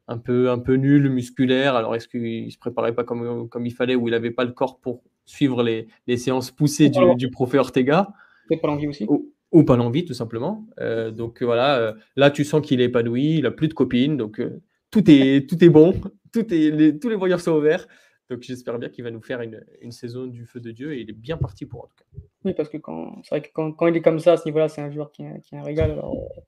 un 0.07 0.17
peu, 0.17 0.49
un 0.49 0.57
peu 0.57 0.75
nuls, 0.75 1.09
musculaires. 1.09 1.75
Alors, 1.75 1.95
est-ce 1.95 2.07
qu'il 2.07 2.45
ne 2.45 2.49
se 2.49 2.57
préparait 2.57 2.95
pas 2.95 3.03
comme, 3.03 3.49
comme 3.49 3.65
il 3.65 3.73
fallait 3.73 3.95
ou 3.95 4.07
il 4.07 4.11
n'avait 4.11 4.31
pas 4.31 4.45
le 4.45 4.53
corps 4.53 4.79
pour 4.79 5.03
suivre 5.25 5.63
les, 5.63 5.87
les 6.07 6.15
séances 6.15 6.49
poussées 6.49 6.89
du, 6.89 7.15
du 7.15 7.29
prophète 7.29 7.59
Ortega? 7.59 8.07
Peut-être 8.47 8.61
pas 8.61 8.69
l'envie 8.69 8.87
aussi. 8.87 9.05
Ou, 9.51 9.63
pas 9.63 9.75
l'envie, 9.75 10.05
tout 10.05 10.13
simplement. 10.13 10.65
Euh, 10.79 11.11
donc 11.11 11.43
voilà, 11.43 11.77
euh, 11.77 11.93
là, 12.15 12.31
tu 12.31 12.45
sens 12.45 12.61
qu'il 12.65 12.81
est 12.81 12.85
épanoui, 12.85 13.35
il 13.35 13.43
n'a 13.43 13.51
plus 13.51 13.67
de 13.67 13.73
copines, 13.73 14.15
donc 14.17 14.41
tout, 14.97 15.11
est, 15.11 15.49
tout 15.49 15.63
est 15.63 15.69
bon, 15.69 15.93
tout 16.33 16.53
est, 16.53 16.99
tous 16.99 17.09
les 17.09 17.15
voyeurs 17.15 17.41
sont 17.41 17.51
ouverts. 17.51 17.87
Donc 18.29 18.41
j'espère 18.41 18.77
bien 18.77 18.89
qu'il 18.89 19.03
va 19.03 19.11
nous 19.11 19.21
faire 19.21 19.41
une, 19.41 19.63
une, 19.81 19.91
saison 19.91 20.25
du 20.25 20.45
feu 20.45 20.59
de 20.59 20.71
Dieu 20.71 20.93
et 20.93 20.99
il 20.99 21.09
est 21.09 21.13
bien 21.13 21.37
parti 21.37 21.65
pour 21.65 21.85
en 21.85 21.87
tout 21.87 21.95
cas. 21.95 22.19
Oui, 22.43 22.53
parce 22.53 22.67
que 22.67 22.77
quand 22.77 23.21
c'est 23.23 23.29
vrai 23.29 23.41
que 23.41 23.49
quand, 23.53 23.71
quand, 23.71 23.87
il 23.87 23.95
est 23.95 24.01
comme 24.01 24.19
ça 24.19 24.33
à 24.33 24.37
ce 24.37 24.45
niveau-là, 24.45 24.67
c'est 24.67 24.81
un 24.81 24.91
joueur 24.91 25.11
qui, 25.11 25.23
qui 25.43 25.55
est 25.55 25.57
un 25.57 25.63
régal. 25.63 25.91
Alors, 25.91 26.13
euh, 26.13 26.41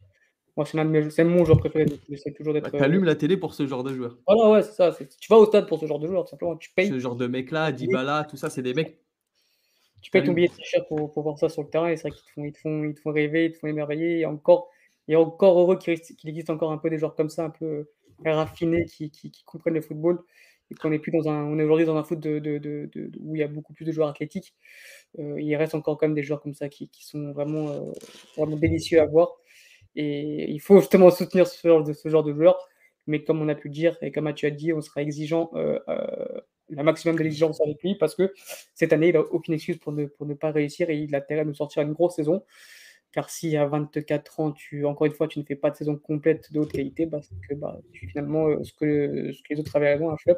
moi, 0.58 0.66
c'est 0.66 1.24
mon 1.24 1.46
joueur 1.46 1.58
préféré. 1.58 1.86
J'essaie 2.10 2.34
toujours 2.34 2.54
d'être. 2.54 2.70
Bah, 2.70 2.80
T'allumes 2.80 3.04
euh, 3.04 3.08
la 3.08 3.16
télé 3.16 3.38
pour 3.38 3.54
ce 3.54 3.66
genre 3.66 3.84
de 3.84 3.94
joueur. 3.94 4.18
Voilà, 4.28 4.52
ouais, 4.52 4.64
c'est 4.64 4.74
ça. 4.74 4.92
Tu 4.92 5.28
vas 5.30 5.38
au 5.38 5.46
stade 5.46 5.68
pour 5.68 5.80
ce 5.80 5.86
genre 5.86 6.00
de 6.00 6.08
joueur, 6.08 6.26
tout 6.26 6.32
simplement. 6.32 6.58
Tu 6.58 6.70
payes. 6.76 6.90
Ce 6.90 7.00
genre 7.00 7.16
de 7.16 7.28
mec-là, 7.28 7.72
Dybala, 7.72 8.26
tout 8.30 8.36
ça, 8.36 8.50
c'est 8.50 8.62
des 8.62 8.74
mecs. 8.74 9.00
Tu 10.02 10.12
payes 10.12 10.24
ton 10.24 10.34
billet 10.34 10.50
très 10.50 10.64
cher 10.64 10.86
pour, 10.88 11.12
pour, 11.12 11.24
voir 11.24 11.38
ça 11.38 11.50
sur 11.50 11.62
le 11.62 11.70
terrain 11.70 11.90
et 11.90 11.98
c'est 11.98 12.10
vrai 12.10 12.18
qu'ils 12.18 12.24
te 12.26 12.32
font, 12.32 12.44
ils 12.46 12.54
te 12.54 12.60
font, 12.60 12.84
ils 12.84 12.94
te 12.94 13.00
font 13.02 13.12
rêver, 13.12 13.46
ils 13.46 13.52
te 13.52 13.58
font 13.58 13.68
émerveiller. 13.68 14.20
Et 14.20 14.26
encore, 14.26 14.70
et 15.08 15.16
encore 15.16 15.60
heureux 15.60 15.78
qu'il 15.78 16.00
existe 16.26 16.50
encore 16.50 16.72
un 16.72 16.78
peu 16.78 16.90
des 16.90 16.98
joueurs 16.98 17.16
comme 17.16 17.30
ça, 17.30 17.46
un 17.46 17.50
peu 17.50 17.88
raffinés, 18.26 18.86
qui, 18.86 19.10
qui, 19.12 19.32
comprennent 19.46 19.76
le 19.76 19.82
football 19.82 20.20
et 20.72 20.76
qu'on 20.76 20.92
est 20.92 21.00
plus 21.00 21.12
dans 21.12 21.28
un, 21.28 21.44
on 21.46 21.58
est 21.60 21.64
aujourd'hui 21.64 21.86
dans 21.86 21.98
un 21.98 22.04
foot 22.04 22.24
où 22.26 23.36
il 23.36 23.40
y 23.40 23.44
a 23.44 23.48
beaucoup 23.48 23.74
plus 23.74 23.86
de 23.86 23.92
joueurs 23.92 24.10
athlétiques. 24.10 24.54
Euh, 25.18 25.42
il 25.42 25.56
reste 25.56 25.76
encore 25.76 25.98
quand 25.98 26.08
même 26.08 26.16
des 26.16 26.24
joueurs 26.24 26.42
comme 26.42 26.54
ça 26.54 26.70
qui, 26.70 26.90
sont 27.02 27.32
vraiment, 27.32 27.70
euh, 27.70 27.92
vraiment 28.38 28.58
délicieux 28.58 29.02
à 29.02 29.06
voir. 29.06 29.30
Et 29.96 30.52
il 30.52 30.60
faut 30.60 30.80
justement 30.80 31.10
soutenir 31.10 31.48
ce 31.48 31.68
genre 31.68 31.84
de, 31.84 31.94
ce 31.94 32.08
genre 32.10 32.24
de 32.24 32.34
joueurs. 32.34 32.68
Mais 33.08 33.24
comme 33.24 33.42
on 33.42 33.50
a 33.50 33.56
pu 33.56 33.70
dire 33.70 33.98
et 34.02 34.12
comme 34.12 34.32
tu 34.36 34.46
as 34.46 34.52
dit, 34.52 34.72
on 34.72 34.82
sera 34.82 35.02
exigeant, 35.02 35.50
euh, 35.56 35.80
la 36.70 36.84
maximum 36.84 37.18
de 37.18 37.24
l'exigence 37.24 37.60
avec 37.62 37.82
lui 37.82 37.96
parce 37.96 38.14
que 38.14 38.32
cette 38.76 38.94
année, 38.94 39.08
il 39.08 39.14
n'a 39.14 39.22
aucune 39.22 39.56
excuse 39.56 39.78
pour 39.78 39.92
ne, 39.92 40.06
pour 40.06 40.28
ne 40.28 40.36
pas 40.36 40.52
réussir 40.52 40.90
et 40.92 40.98
il 40.98 41.16
a 41.16 41.18
intérêt 41.18 41.42
à 41.42 41.46
nous 41.46 41.56
sortir 41.56 41.82
une 41.82 41.94
grosse 41.94 42.16
saison. 42.16 42.44
Car 43.12 43.30
si 43.30 43.58
à 43.58 43.66
24 43.66 44.40
ans, 44.40 44.52
tu, 44.52 44.86
encore 44.86 45.08
une 45.08 45.14
fois, 45.14 45.28
tu 45.28 45.40
ne 45.40 45.44
fais 45.44 45.56
pas 45.56 45.72
de 45.72 45.76
saison 45.76 45.98
complète 45.98 46.54
de 46.54 46.60
haute 46.60 46.72
qualité, 46.72 47.08
bah, 47.08 47.20
que 47.48 47.56
bah, 47.56 47.80
tu, 47.92 48.08
finalement, 48.08 48.48
euh, 48.48 48.64
ce 48.64 48.72
que, 48.74 49.32
ce 49.34 49.42
que 49.42 49.54
les 49.54 49.60
autres 49.60 49.76
avaient 49.76 49.90
avant, 49.90 50.12
un 50.12 50.18
flop. 50.18 50.38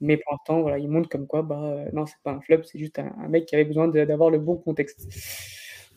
Mais 0.00 0.16
pour 0.16 0.32
l'instant, 0.32 0.62
voilà, 0.62 0.78
il 0.78 0.88
montre 0.88 1.08
comme 1.08 1.26
quoi, 1.26 1.42
bah, 1.42 1.60
euh, 1.60 1.90
non, 1.92 2.06
c'est 2.06 2.22
pas 2.22 2.30
un 2.30 2.40
flop, 2.40 2.62
c'est 2.62 2.78
juste 2.78 3.00
un, 3.00 3.28
mec 3.28 3.46
qui 3.46 3.56
avait 3.56 3.64
besoin 3.64 3.88
d'avoir 3.88 4.30
le 4.30 4.38
bon 4.38 4.56
contexte. 4.56 5.08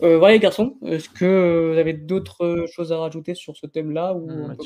Euh, 0.01 0.17
voilà 0.17 0.33
les 0.33 0.39
garçons, 0.39 0.77
est-ce 0.83 1.07
que 1.07 1.71
vous 1.71 1.77
avez 1.77 1.93
d'autres 1.93 2.65
choses 2.73 2.91
à 2.91 2.97
rajouter 2.97 3.35
sur 3.35 3.55
ce 3.55 3.67
thème-là 3.67 4.15
ou 4.15 4.27
mmh, 4.27 4.57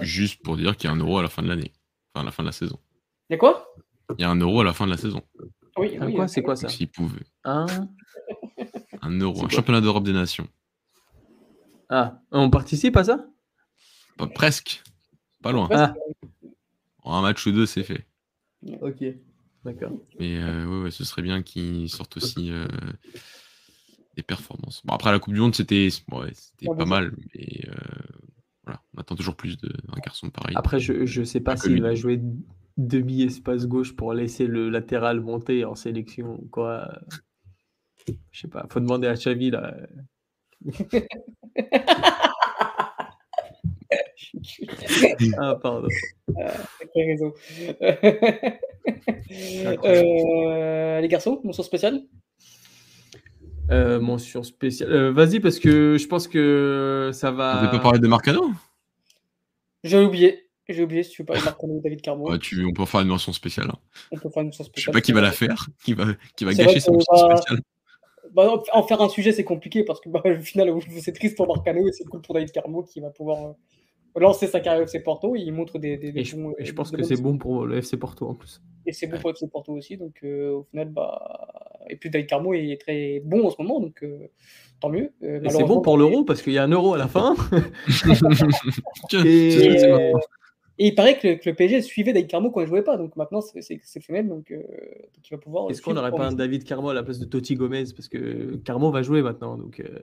juste 0.00 0.42
pour 0.42 0.56
dire 0.56 0.74
qu'il 0.78 0.88
y 0.88 0.92
a 0.92 0.96
un 0.96 0.98
euro 0.98 1.18
à 1.18 1.22
la 1.22 1.28
fin 1.28 1.42
de 1.42 1.48
l'année, 1.48 1.72
enfin 2.14 2.22
à 2.22 2.24
la 2.24 2.32
fin 2.32 2.42
de 2.42 2.48
la 2.48 2.52
saison. 2.52 2.78
Il 3.28 3.34
y 3.34 3.36
a 3.36 3.38
quoi? 3.38 3.74
Il 4.18 4.22
y 4.22 4.24
a 4.24 4.30
un 4.30 4.40
euro 4.40 4.62
à 4.62 4.64
la 4.64 4.72
fin 4.72 4.86
de 4.86 4.92
la 4.92 4.96
saison. 4.96 5.20
Oui, 5.76 5.98
oui 6.00 6.14
quoi, 6.14 6.26
c'est 6.26 6.42
quoi 6.42 6.56
ça? 6.56 6.68
S'il 6.68 6.88
pouvait. 6.88 7.20
Un 7.44 7.66
un 9.02 9.18
euro, 9.18 9.44
un 9.44 9.48
championnat 9.48 9.80
d'Europe 9.80 10.04
des 10.04 10.12
nations. 10.12 10.48
Ah, 11.88 12.20
on 12.30 12.50
participe 12.50 12.96
à 12.96 13.04
ça? 13.04 13.26
Presque. 14.34 14.82
Pas 15.42 15.52
loin. 15.52 15.68
Ah. 15.72 15.94
un 17.04 17.22
match 17.22 17.46
ou 17.46 17.52
deux, 17.52 17.66
c'est 17.66 17.82
fait. 17.82 18.06
Ok, 18.82 19.02
d'accord. 19.64 19.92
Mais 20.18 20.38
euh, 20.38 20.82
ouais, 20.82 20.90
ce 20.90 21.04
serait 21.04 21.22
bien 21.22 21.42
qu'ils 21.42 21.88
sortent 21.88 22.18
aussi 22.18 22.52
euh, 22.52 22.66
des 24.16 24.22
performances. 24.22 24.82
Bon, 24.84 24.94
après, 24.94 25.10
la 25.10 25.18
Coupe 25.18 25.34
du 25.34 25.40
Monde, 25.40 25.54
c'était 25.54 25.88
pas 26.76 26.84
mal, 26.84 27.16
mais 27.34 27.68
euh, 27.68 27.74
voilà, 28.64 28.82
on 28.94 29.00
attend 29.00 29.16
toujours 29.16 29.36
plus 29.36 29.56
d'un 29.58 30.00
garçon 30.04 30.28
pareil. 30.30 30.54
Après, 30.56 30.78
je 30.78 31.20
ne 31.20 31.24
sais 31.24 31.40
pas 31.40 31.56
s'il 31.56 31.80
va 31.80 31.94
jouer 31.94 32.20
demi-espace 32.76 33.66
gauche 33.66 33.96
pour 33.96 34.12
laisser 34.12 34.46
le 34.46 34.68
latéral 34.70 35.20
monter 35.20 35.64
en 35.64 35.74
sélection 35.74 36.38
ou 36.40 36.48
quoi. 36.48 37.00
Je 38.30 38.40
sais 38.40 38.48
pas, 38.48 38.66
faut 38.70 38.80
demander 38.80 39.08
à 39.08 39.14
Xavi 39.14 39.50
là. 39.50 39.74
ah, 45.38 45.56
pardon. 45.62 45.88
Ah, 46.38 46.52
raison. 46.94 47.32
euh, 49.84 51.00
les 51.00 51.08
garçons, 51.08 51.40
mention 51.44 51.62
spéciale? 51.62 52.02
Euh, 53.70 54.00
Mention 54.00 54.42
spéciale. 54.42 54.92
Euh, 54.92 55.12
Vas-y, 55.12 55.38
parce 55.40 55.58
que 55.60 55.96
je 55.96 56.06
pense 56.08 56.26
que 56.26 57.10
ça 57.12 57.30
va. 57.30 57.68
Peut 57.70 57.76
pas 57.76 57.82
parler 57.82 58.00
de 58.00 58.08
Marcano? 58.08 58.50
J'ai 59.84 59.98
oublié. 59.98 60.48
J'ai 60.68 60.82
oublié 60.82 61.02
si 61.02 61.10
tu 61.10 61.22
veux 61.22 61.26
parler 61.26 61.40
de 61.40 61.46
Marcano 61.46 61.74
ou 61.74 61.80
David 61.80 62.02
Carmo. 62.02 62.28
Ouais, 62.30 62.38
tu, 62.38 62.64
on 62.64 62.72
peut 62.72 62.84
faire 62.84 63.00
une 63.00 63.08
mention 63.08 63.32
spéciale. 63.32 63.70
On 64.10 64.16
peut 64.18 64.28
faire 64.30 64.42
une 64.42 64.48
mention 64.48 64.64
spéciale. 64.64 64.82
Je 64.82 64.86
sais 64.86 64.92
pas 64.92 65.00
qui 65.00 65.12
va 65.12 65.20
la 65.20 65.30
faire, 65.30 65.68
qui 65.84 65.94
va, 65.94 66.06
qui 66.36 66.44
va 66.44 66.54
gâcher 66.54 66.80
cette 66.80 66.92
mention 66.92 67.36
spéciale. 67.36 67.60
Bah, 68.34 68.62
en 68.72 68.82
faire 68.82 69.00
un 69.00 69.08
sujet, 69.08 69.32
c'est 69.32 69.44
compliqué 69.44 69.84
parce 69.84 70.00
que 70.00 70.08
bah, 70.08 70.22
au 70.24 70.40
final, 70.40 70.72
c'est 71.00 71.12
triste 71.12 71.36
pour 71.36 71.46
Marcano 71.48 71.86
et 71.88 71.92
c'est 71.92 72.04
cool 72.04 72.20
pour 72.22 72.34
David 72.34 72.52
Carmo 72.52 72.82
qui 72.82 73.00
va 73.00 73.10
pouvoir 73.10 73.44
euh, 73.44 73.52
lancer 74.20 74.46
sa 74.46 74.60
carrière 74.60 74.82
au 74.82 74.84
FC 74.84 75.00
Porto. 75.02 75.34
il 75.36 75.50
montre 75.52 75.78
des. 75.78 75.96
des, 75.96 76.12
et, 76.14 76.24
je, 76.24 76.36
et 76.58 76.64
je 76.64 76.72
pense 76.72 76.90
que 76.90 77.02
c'est 77.02 77.20
bon 77.20 77.38
pour 77.38 77.66
le 77.66 77.78
FC 77.78 77.96
Porto 77.96 78.28
en 78.28 78.34
plus. 78.34 78.62
Et 78.86 78.92
c'est 78.92 79.06
bon 79.06 79.18
pour 79.18 79.30
le 79.30 79.34
FC 79.34 79.48
Porto 79.48 79.72
aussi. 79.72 79.96
Donc 79.96 80.20
euh, 80.22 80.52
au 80.52 80.62
final, 80.64 80.90
bah. 80.90 81.66
Et 81.88 81.96
puis 81.96 82.10
David 82.10 82.28
Carmo 82.28 82.54
est 82.54 82.80
très 82.80 83.20
bon 83.24 83.46
en 83.46 83.50
ce 83.50 83.56
moment, 83.60 83.80
donc 83.80 84.04
euh, 84.04 84.28
tant 84.80 84.90
mieux. 84.90 85.12
et 85.22 85.48
c'est 85.48 85.64
bon 85.64 85.80
pour 85.80 85.98
l'euro 85.98 86.24
parce 86.24 86.40
qu'il 86.42 86.52
y 86.52 86.58
a 86.58 86.62
un 86.62 86.70
euro 86.70 86.94
à 86.94 86.98
la 86.98 87.08
fin. 87.08 87.34
et, 89.24 90.12
et 90.82 90.86
il 90.86 90.94
paraît 90.94 91.18
que 91.18 91.28
le, 91.28 91.34
que 91.34 91.50
le 91.50 91.54
PSG 91.54 91.82
suivait 91.82 92.14
David 92.14 92.28
Carmo 92.28 92.50
quand 92.50 92.60
il 92.60 92.64
ne 92.64 92.68
jouait 92.68 92.82
pas. 92.82 92.96
Donc 92.96 93.14
maintenant, 93.14 93.42
c'est 93.42 93.70
exceptionnel. 93.70 94.26
Donc, 94.26 94.50
euh, 94.50 94.56
donc, 94.56 95.28
il 95.28 95.30
va 95.30 95.36
pouvoir. 95.36 95.70
Est-ce 95.70 95.82
qu'on 95.82 95.92
n'aurait 95.92 96.10
pas 96.10 96.28
un 96.28 96.32
David 96.32 96.64
Carmo 96.64 96.88
à 96.88 96.94
la 96.94 97.02
place 97.02 97.18
de 97.18 97.26
Totti 97.26 97.54
Gomez? 97.54 97.84
Parce 97.94 98.08
que 98.08 98.56
Carmo 98.64 98.90
va 98.90 99.02
jouer 99.02 99.20
maintenant. 99.20 99.58
Donc, 99.58 99.80
euh... 99.80 99.98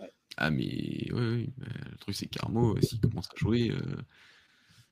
ouais. 0.00 0.10
Ah, 0.36 0.50
mais 0.50 0.64
oui, 0.64 1.12
oui. 1.12 1.50
le 1.58 1.96
truc, 1.98 2.16
c'est 2.16 2.26
Carmo, 2.26 2.74
s'il 2.80 2.98
commence 2.98 3.28
à 3.28 3.38
jouer. 3.38 3.70
Euh... 3.70 4.02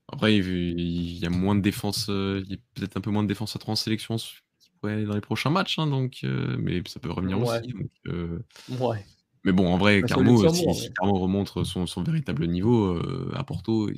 Après, 0.06 0.36
il 0.36 1.18
y 1.18 1.26
a 1.26 1.30
moins 1.30 1.56
de 1.56 1.62
défense. 1.62 2.06
Euh, 2.10 2.40
il 2.44 2.52
y 2.52 2.54
a 2.54 2.58
peut-être 2.74 2.96
un 2.96 3.00
peu 3.00 3.10
moins 3.10 3.24
de 3.24 3.28
défense 3.28 3.56
à 3.56 3.58
3 3.58 3.72
en 3.72 3.76
sélection 3.76 4.14
qui 4.14 4.70
pourrait 4.78 4.92
aller 4.92 5.04
dans 5.04 5.16
les 5.16 5.20
prochains 5.20 5.50
matchs. 5.50 5.80
Hein, 5.80 5.88
donc, 5.88 6.20
euh, 6.22 6.56
mais 6.60 6.80
ça 6.86 7.00
peut 7.00 7.10
revenir 7.10 7.40
ouais. 7.40 7.58
aussi. 7.58 7.72
Donc, 7.72 8.80
ouais. 8.80 9.04
Mais 9.42 9.50
bon, 9.50 9.66
en 9.66 9.78
vrai, 9.78 10.00
Carmo, 10.02 10.48
si, 10.48 10.74
si, 10.74 10.92
Carmo 10.92 11.18
remonte 11.18 11.64
son, 11.64 11.88
son 11.88 12.02
véritable 12.04 12.46
niveau 12.46 12.96
à 13.34 13.42
Porto, 13.42 13.90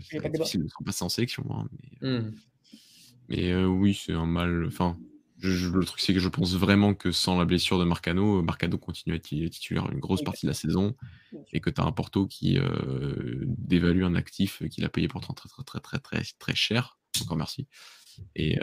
C'est 0.00 0.32
difficile 0.32 0.62
de 0.64 0.68
se 0.68 0.84
passer 0.84 1.04
en 1.04 1.08
sélection. 1.08 1.44
Hein, 1.50 1.68
mais, 2.00 2.08
Mmh. 2.08 2.34
mais 3.28 3.64
oui, 3.64 3.94
c'est 3.94 4.12
un 4.12 4.26
mal. 4.26 4.66
Enfin, 4.66 4.96
je, 5.38 5.68
le 5.68 5.84
truc, 5.84 6.00
c'est 6.00 6.14
que 6.14 6.20
je 6.20 6.28
pense 6.28 6.54
vraiment 6.54 6.94
que 6.94 7.12
sans 7.12 7.38
la 7.38 7.44
blessure 7.44 7.78
de 7.78 7.84
Marcano, 7.84 8.42
Marcano 8.42 8.78
continue 8.78 9.14
à 9.14 9.16
être 9.16 9.24
titulaire 9.24 9.90
une 9.90 10.00
grosse 10.00 10.22
partie 10.22 10.46
de 10.46 10.50
la 10.50 10.54
saison 10.54 10.94
et 11.52 11.60
que 11.60 11.70
tu 11.70 11.80
as 11.80 11.84
un 11.84 11.92
Porto 11.92 12.26
qui 12.26 12.58
dévalue 13.46 14.04
un 14.04 14.14
actif 14.14 14.62
qu'il 14.70 14.84
a 14.84 14.88
payé 14.88 15.08
pourtant 15.08 15.34
très, 15.34 15.48
très, 15.48 15.62
très, 15.62 15.80
très, 15.80 15.98
très, 15.98 16.22
très 16.38 16.54
cher. 16.54 16.98
Encore 17.22 17.36
merci. 17.36 17.66
Et, 18.36 18.58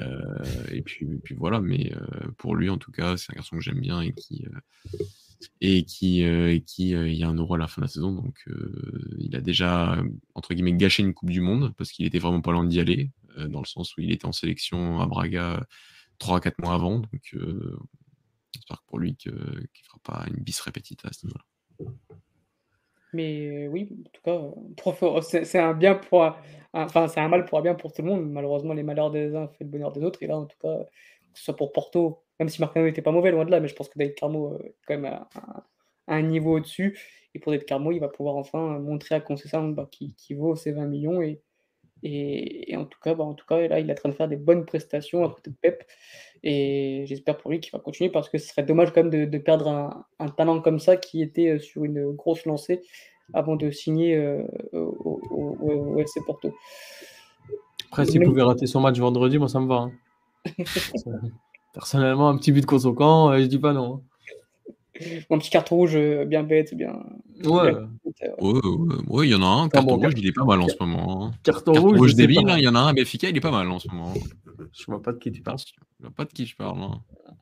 et, 0.71 0.81
puis, 0.81 1.05
puis 1.23 1.35
voilà, 1.35 1.59
mais 1.61 1.93
pour 2.37 2.55
lui, 2.55 2.69
en 2.69 2.77
tout 2.77 2.91
cas, 2.91 3.17
c'est 3.17 3.31
un 3.33 3.35
garçon 3.35 3.57
que 3.57 3.61
j'aime 3.61 3.81
bien 3.81 4.01
et 4.01 4.13
qui, 4.13 4.45
et 5.61 5.83
qui, 5.83 6.21
et 6.23 6.61
qui 6.65 6.89
il 6.89 7.13
y 7.13 7.23
a 7.23 7.29
un 7.29 7.35
euro 7.35 7.55
à 7.55 7.57
la 7.57 7.67
fin 7.67 7.81
de 7.81 7.85
la 7.85 7.89
saison. 7.89 8.11
Donc, 8.11 8.43
il 9.17 9.35
a 9.35 9.41
déjà, 9.41 9.97
entre 10.35 10.53
guillemets, 10.53 10.73
gâché 10.73 11.03
une 11.03 11.13
Coupe 11.13 11.29
du 11.29 11.41
Monde 11.41 11.73
parce 11.77 11.91
qu'il 11.91 12.05
était 12.05 12.19
vraiment 12.19 12.41
pas 12.41 12.51
loin 12.51 12.65
d'y 12.65 12.79
aller, 12.79 13.11
dans 13.49 13.59
le 13.59 13.65
sens 13.65 13.95
où 13.97 14.01
il 14.01 14.11
était 14.11 14.25
en 14.25 14.31
sélection 14.31 14.99
à 14.99 15.05
Braga 15.05 15.65
3 16.19 16.37
à 16.37 16.39
4 16.41 16.59
mois 16.59 16.73
avant. 16.73 16.99
Donc, 16.99 17.35
j'espère 18.53 18.77
que 18.77 18.85
pour 18.87 18.99
lui 18.99 19.15
qu'il 19.15 19.33
ne 19.33 19.67
fera 19.83 19.99
pas 20.03 20.25
une 20.27 20.43
bis 20.43 20.59
répétite 20.59 21.05
à 21.05 21.13
ce 21.13 21.25
niveau-là. 21.25 21.45
Mais 23.13 23.67
oui, 23.67 23.89
en 23.91 24.09
tout 24.09 24.21
cas, 24.23 25.21
c'est 25.43 25.59
un 25.59 25.73
bien 25.73 25.95
pour 25.95 26.33
enfin, 26.73 27.09
c'est 27.09 27.19
un 27.19 27.27
mal 27.27 27.43
pour 27.43 27.59
un 27.59 27.61
bien 27.61 27.75
pour 27.75 27.91
tout 27.91 28.01
le 28.01 28.07
monde. 28.07 28.31
Malheureusement, 28.31 28.73
les 28.73 28.83
malheurs 28.83 29.11
des 29.11 29.35
uns 29.35 29.49
fait 29.49 29.65
le 29.65 29.69
bonheur 29.69 29.91
des 29.91 30.01
autres. 30.01 30.23
Et 30.23 30.27
là, 30.27 30.37
en 30.37 30.45
tout 30.45 30.55
cas, 30.61 30.77
que 31.33 31.39
ce 31.39 31.45
soit 31.45 31.55
pour 31.55 31.71
Porto, 31.71 32.23
même 32.39 32.49
si 32.49 32.59
Marcano 32.61 32.85
n'était 32.85 33.01
pas 33.01 33.11
mauvais, 33.11 33.31
loin 33.31 33.45
de 33.45 33.51
là, 33.51 33.59
mais 33.59 33.67
je 33.67 33.75
pense 33.75 33.89
que 33.89 33.97
David 33.97 34.15
Carmo 34.15 34.57
est 34.63 34.75
quand 34.87 34.97
même 34.97 35.05
à, 35.05 35.29
un 36.07 36.21
niveau 36.21 36.57
au-dessus. 36.57 36.99
Et 37.33 37.39
pour 37.39 37.51
David 37.51 37.65
Carmo, 37.65 37.91
il 37.91 37.99
va 37.99 38.09
pouvoir 38.09 38.35
enfin 38.35 38.79
montrer 38.79 39.15
à 39.15 39.19
Concession 39.19 39.69
bah, 39.69 39.87
qui, 39.89 40.15
qui 40.15 40.33
vaut 40.33 40.55
ses 40.55 40.71
20 40.71 40.85
millions. 40.87 41.21
Et, 41.21 41.41
et, 42.03 42.75
en 42.77 42.85
tout 42.85 42.99
cas, 42.99 43.13
bah, 43.13 43.23
en 43.23 43.35
tout 43.35 43.45
cas, 43.45 43.67
là, 43.67 43.79
il 43.79 43.89
est 43.89 43.93
en 43.93 43.95
train 43.95 44.09
de 44.09 44.15
faire 44.15 44.27
des 44.27 44.37
bonnes 44.37 44.65
prestations 44.65 45.23
à 45.23 45.29
côté 45.29 45.51
de 45.51 45.55
Pep. 45.55 45.83
Et 46.43 47.05
j'espère 47.05 47.37
pour 47.37 47.51
lui 47.51 47.59
qu'il 47.59 47.71
va 47.71 47.79
continuer 47.79 48.09
parce 48.09 48.27
que 48.27 48.39
ce 48.39 48.47
serait 48.47 48.63
dommage 48.63 48.91
quand 48.91 49.03
même 49.03 49.29
de, 49.29 49.37
perdre 49.37 50.03
un, 50.17 50.27
talent 50.29 50.61
comme 50.61 50.79
ça 50.79 50.97
qui 50.97 51.21
était 51.21 51.59
sur 51.59 51.83
une 51.85 52.11
grosse 52.11 52.45
lancée 52.45 52.81
avant 53.33 53.55
de 53.55 53.69
signer 53.69 54.17
au, 54.73 55.21
au, 55.29 55.99
FC 55.99 56.19
Porto. 56.25 56.55
Après, 57.89 58.05
s'il 58.05 58.23
pouvait 58.23 58.41
rater 58.41 58.65
son 58.65 58.79
match 58.79 58.97
vendredi, 58.97 59.37
moi 59.37 59.47
ça 59.47 59.59
me 59.59 59.67
va. 59.67 59.75
Hein. 59.75 59.91
Personnellement, 61.73 62.29
un 62.29 62.37
petit 62.37 62.51
but 62.51 62.65
contre 62.65 62.83
son 62.83 62.93
camp, 62.93 63.37
je 63.37 63.45
dis 63.45 63.59
pas 63.59 63.73
non. 63.73 63.95
Hein. 63.95 64.01
Un 65.29 65.37
petit 65.39 65.49
carton 65.49 65.77
rouge 65.77 65.97
bien 66.27 66.43
bête, 66.43 66.75
bien. 66.75 66.93
Ouais. 67.43 67.73
Ouais, 69.07 69.27
il 69.27 69.31
y 69.31 69.35
en 69.35 69.41
a 69.41 69.45
un. 69.45 69.69
Carton 69.69 69.95
rouge, 69.95 70.13
il 70.17 70.27
est 70.27 70.31
pas 70.31 70.43
mal 70.43 70.61
en 70.61 70.67
ce 70.67 70.75
moment. 70.79 71.25
Hein. 71.25 71.31
Carton, 71.43 71.73
rouge, 71.73 72.13
débile, 72.13 72.53
il 72.57 72.63
y 72.63 72.67
en 72.67 72.75
a 72.75 72.79
un. 72.79 72.93
Benfica, 72.93 73.29
il 73.29 73.37
est 73.37 73.41
pas 73.41 73.51
mal 73.51 73.69
en 73.69 73.79
ce 73.79 73.87
moment. 73.87 74.13
Je 74.73 74.85
vois 74.85 75.01
pas 75.01 75.13
de 75.13 75.17
qui 75.17 75.31
tu 75.31 75.41
parles. 75.41 75.57
Je 75.59 76.05
vois 76.05 76.11
pas 76.11 76.25
de 76.25 76.31
qui 76.31 76.45
je 76.45 76.55
parle. 76.55 76.79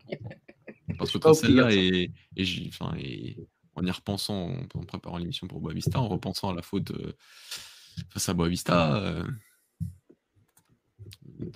Parce 0.97 1.11
que 1.11 1.33
celle-là 1.33 1.71
et, 1.71 2.11
enfin, 2.67 2.93
et 2.97 3.37
en 3.75 3.85
y 3.85 3.91
repensant, 3.91 4.51
en 4.73 4.83
préparant 4.85 5.17
l'émission 5.17 5.47
pour 5.47 5.59
Boavista, 5.59 5.99
en 5.99 6.07
repensant 6.07 6.49
à 6.49 6.55
la 6.55 6.61
faute 6.61 6.91
face 8.09 8.29
à 8.29 8.33
Boavista, 8.33 8.95
euh, 8.97 9.23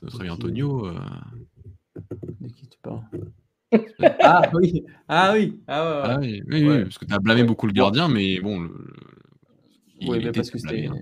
notre 0.01 0.21
ami 0.21 0.29
Antonio. 0.29 0.87
Euh, 0.87 0.99
de 2.41 2.47
qui 2.47 2.67
tu 2.67 2.77
parles 2.81 3.01
ah 4.21 4.43
oui, 4.53 4.85
ah 5.07 5.33
oui, 5.33 5.59
ah, 5.67 6.19
oui, 6.19 6.43
oui, 6.47 6.83
parce 6.83 6.99
que 6.99 7.05
tu 7.05 7.13
as 7.13 7.17
blâmé 7.17 7.43
beaucoup 7.43 7.65
le 7.65 7.73
gardien, 7.73 8.07
mais 8.07 8.39
bon. 8.39 8.59
Le, 8.59 8.69
oui, 10.07 10.23
mais 10.23 10.31
parce 10.31 10.51
que 10.51 10.59
c'était. 10.59 10.85
Hein. 10.85 10.93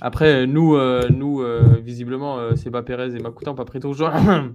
Après, 0.00 0.46
nous, 0.46 0.76
euh, 0.76 1.08
nous 1.08 1.42
visiblement, 1.82 2.38
euh, 2.38 2.54
c'est 2.54 2.70
pas 2.70 2.84
Pérez 2.84 3.16
et 3.16 3.18
Makuta 3.18 3.50
n'ont 3.50 3.56
pas 3.56 3.64
pris 3.64 3.80
ton 3.80 3.92
joueur. 3.92 4.14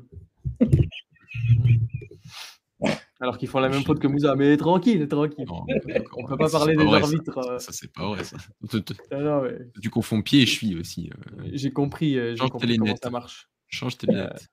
Alors 3.22 3.38
qu'ils 3.38 3.50
font 3.50 3.60
la 3.60 3.70
même 3.70 3.84
faute 3.84 4.00
que 4.00 4.08
Moussa. 4.08 4.36
Mais 4.36 4.56
tranquille, 4.56 5.08
tranquille. 5.08 5.46
On 5.50 5.66
ne 5.66 6.28
peut 6.28 6.38
pas 6.38 6.50
parler 6.50 6.76
des 6.76 6.86
arbitres. 6.86 7.38
Euh. 7.38 7.60
Ça, 7.60 7.72
c'est 7.74 7.92
pas 7.92 8.08
vrai, 8.08 8.24
ça. 8.24 8.38
Tu 9.82 9.90
confonds 9.90 10.22
pied 10.22 10.44
et 10.44 10.46
cheville 10.46 10.80
aussi. 10.80 11.10
Euh. 11.12 11.50
J'ai 11.52 11.72
compris, 11.72 12.18
euh, 12.18 12.36
j'ai 12.36 12.50
compris 12.50 12.78
comment 12.78 12.96
ça 12.96 13.10
marche. 13.10 13.50
Change 13.68 13.98
tes 13.98 14.08
lunettes. 14.08 14.50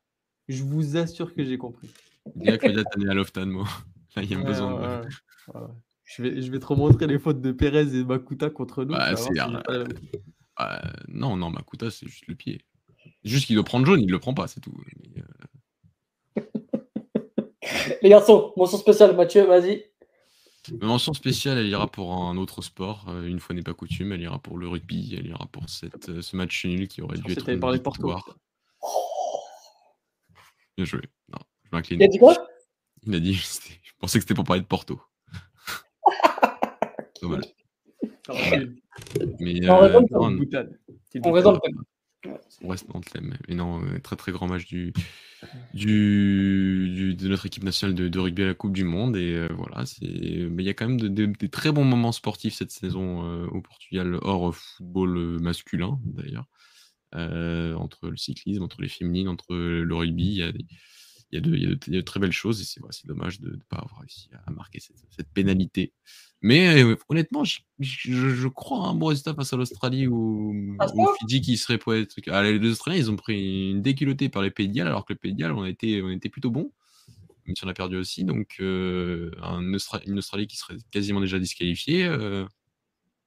je 0.49 0.63
vous 0.65 0.97
assure 0.97 1.33
que 1.35 1.45
j'ai 1.45 1.59
compris. 1.59 1.91
Dis 2.35 2.49
à 2.49 2.59
Claudia, 2.59 2.83
t'es 2.85 3.09
à 3.09 3.15
l'Oftan, 3.15 3.47
moi. 3.47 3.67
Là, 4.17 4.23
il 4.23 4.31
y 4.31 4.35
a 4.35 4.39
besoin 4.43 5.01
de... 5.03 5.09
Je 6.05 6.23
vais, 6.23 6.41
je 6.41 6.51
vais 6.51 6.59
te 6.59 6.67
remontrer 6.67 7.07
les 7.07 7.19
fautes 7.19 7.41
de 7.41 7.53
Pérez 7.53 7.95
et 7.95 8.05
Makuta 8.05 8.49
contre 8.49 8.85
nous. 8.85 8.95
Bah, 8.95 9.15
non, 11.09 11.37
non, 11.37 11.51
Makuta, 11.51 11.91
c'est 11.91 12.07
juste 12.07 12.27
le 12.27 12.35
pied. 12.35 12.65
Juste 13.25 13.47
qu'il 13.47 13.57
doit 13.57 13.65
prendre 13.65 13.87
jaune, 13.87 14.01
il 14.01 14.11
le 14.11 14.19
prend 14.19 14.35
pas, 14.35 14.47
c'est 14.47 14.61
tout. 14.61 14.75
Les 18.03 18.09
garçons, 18.09 18.53
mention 18.57 18.79
spéciale, 18.79 19.15
Mathieu, 19.17 19.45
vas-y. 19.45 19.85
mention 20.81 21.13
spéciale, 21.13 21.59
elle 21.59 21.69
ira 21.69 21.87
pour 21.87 22.13
un 22.15 22.37
autre 22.37 22.63
sport. 22.63 23.07
Euh, 23.09 23.27
une 23.27 23.41
fois 23.41 23.55
n'est 23.55 23.63
pas 23.63 23.75
coutume, 23.75 24.13
elle 24.13 24.23
ira 24.23 24.39
pour 24.39 24.59
le 24.59 24.69
rugby, 24.69 25.15
elle 25.19 25.27
ira 25.27 25.47
pour 25.53 25.69
cette, 25.69 26.09
euh, 26.09 26.23
ce 26.23 26.37
match 26.37 26.65
nul 26.65 26.89
qui 26.89 27.03
aurait 27.03 27.19
dû 27.19 27.33
être. 27.33 27.49
Une 27.49 27.61
parlé 27.61 27.79
Porto. 27.79 28.15
Bien 30.77 30.85
joué. 30.85 31.01
Non, 31.29 31.39
je 31.83 31.95
Il 31.95 32.03
a 32.03 32.09
dit 32.09 32.19
quoi? 32.19 32.49
Il 33.07 33.15
a 33.15 33.21
dit, 33.21 33.35
je 33.83 33.93
pensais 33.99 34.19
que 34.19 34.23
c'était 34.23 34.35
pour 34.35 34.45
parler 34.45 34.63
de 34.63 34.67
Porto. 34.67 35.01
voilà. 37.23 37.43
Mais, 39.41 39.69
on, 39.71 39.83
euh, 39.83 40.01
on, 40.13 40.41
on, 41.23 41.33
on 42.63 42.69
reste 42.69 42.89
dans 42.89 42.99
le 42.99 43.05
thème. 43.05 43.37
Mais 43.49 43.55
non, 43.55 43.83
euh, 43.83 43.99
très 44.01 44.17
très 44.17 44.33
grand 44.33 44.47
match 44.47 44.67
du, 44.67 44.93
de 45.75 47.29
notre 47.29 47.47
équipe 47.47 47.65
nationale 47.65 47.95
de, 47.95 48.19
rugby 48.19 48.43
à 48.43 48.47
la 48.47 48.55
Coupe 48.55 48.73
du 48.73 48.85
Monde. 48.85 49.17
Et 49.17 49.35
euh, 49.35 49.49
voilà, 49.57 49.85
mais 50.01 50.63
il 50.63 50.67
y 50.67 50.69
a 50.69 50.75
quand 50.75 50.89
même 50.89 51.01
des 51.01 51.49
très 51.49 51.73
bons 51.73 51.85
moments 51.85 52.13
sportifs 52.13 52.55
cette 52.55 52.71
saison 52.71 53.25
euh, 53.25 53.47
au 53.49 53.61
Portugal, 53.61 54.19
hors 54.23 54.55
football 54.55 55.41
masculin 55.41 55.99
d'ailleurs. 56.05 56.47
entre 57.13 58.09
le 58.09 58.17
cyclisme, 58.17 58.63
entre 58.63 58.81
les 58.83 58.89
féminines, 58.89 59.29
entre 59.29 59.55
le 59.55 59.95
rugby, 59.95 60.27
il 60.27 60.37
y 60.37 60.43
a, 60.43 60.53
il 61.33 61.63
y 61.63 61.67
a, 61.67 61.75
de, 61.75 62.01
très 62.01 62.21
belles 62.21 62.33
choses 62.33 62.61
et 62.61 62.65
c'est, 62.65 63.07
dommage 63.07 63.41
de 63.41 63.51
ne 63.51 63.63
pas 63.69 63.77
avoir 63.77 64.01
réussi 64.01 64.31
à 64.47 64.51
marquer 64.51 64.81
cette, 64.81 64.97
cette 65.11 65.29
pénalité. 65.33 65.93
Mais 66.43 66.83
euh, 66.83 66.97
honnêtement, 67.09 67.45
je, 67.45 68.49
crois 68.49 68.87
à 68.87 68.91
un 68.91 68.95
bon 68.95 69.07
résultat 69.07 69.35
face 69.35 69.53
à 69.53 69.57
l'Australie 69.57 70.07
ou 70.07 70.77
au 70.79 71.15
Fidji 71.19 71.41
qui 71.41 71.57
serait 71.57 71.79
pour 71.79 71.95
être. 71.95 72.15
Ah, 72.29 72.43
les 72.43 72.71
Australiens, 72.71 72.99
ils 72.99 73.11
ont 73.11 73.17
pris 73.17 73.71
une 73.71 73.83
déculottée 73.83 74.29
par 74.29 74.43
les 74.43 74.51
Pays 74.51 74.69
de 74.69 74.75
Galles, 74.75 74.89
alors 74.89 75.05
que 75.05 75.13
les 75.13 75.19
Pays 75.19 75.33
de 75.33 75.39
Galles, 75.39 75.53
on 75.53 75.65
était, 75.65 76.03
on 76.03 76.11
était 76.11 76.29
plutôt 76.29 76.51
bons, 76.51 76.71
même 77.47 77.57
si 77.57 77.65
on 77.65 77.69
a 77.69 77.75
perdu 77.75 77.97
aussi. 77.97 78.25
Donc, 78.25 78.57
euh, 78.61 79.31
une 80.07 80.19
Australie 80.19 80.47
qui 80.47 80.57
serait 80.57 80.77
quasiment 80.91 81.21
déjà 81.21 81.39
disqualifiée, 81.39 82.05
euh, 82.05 82.45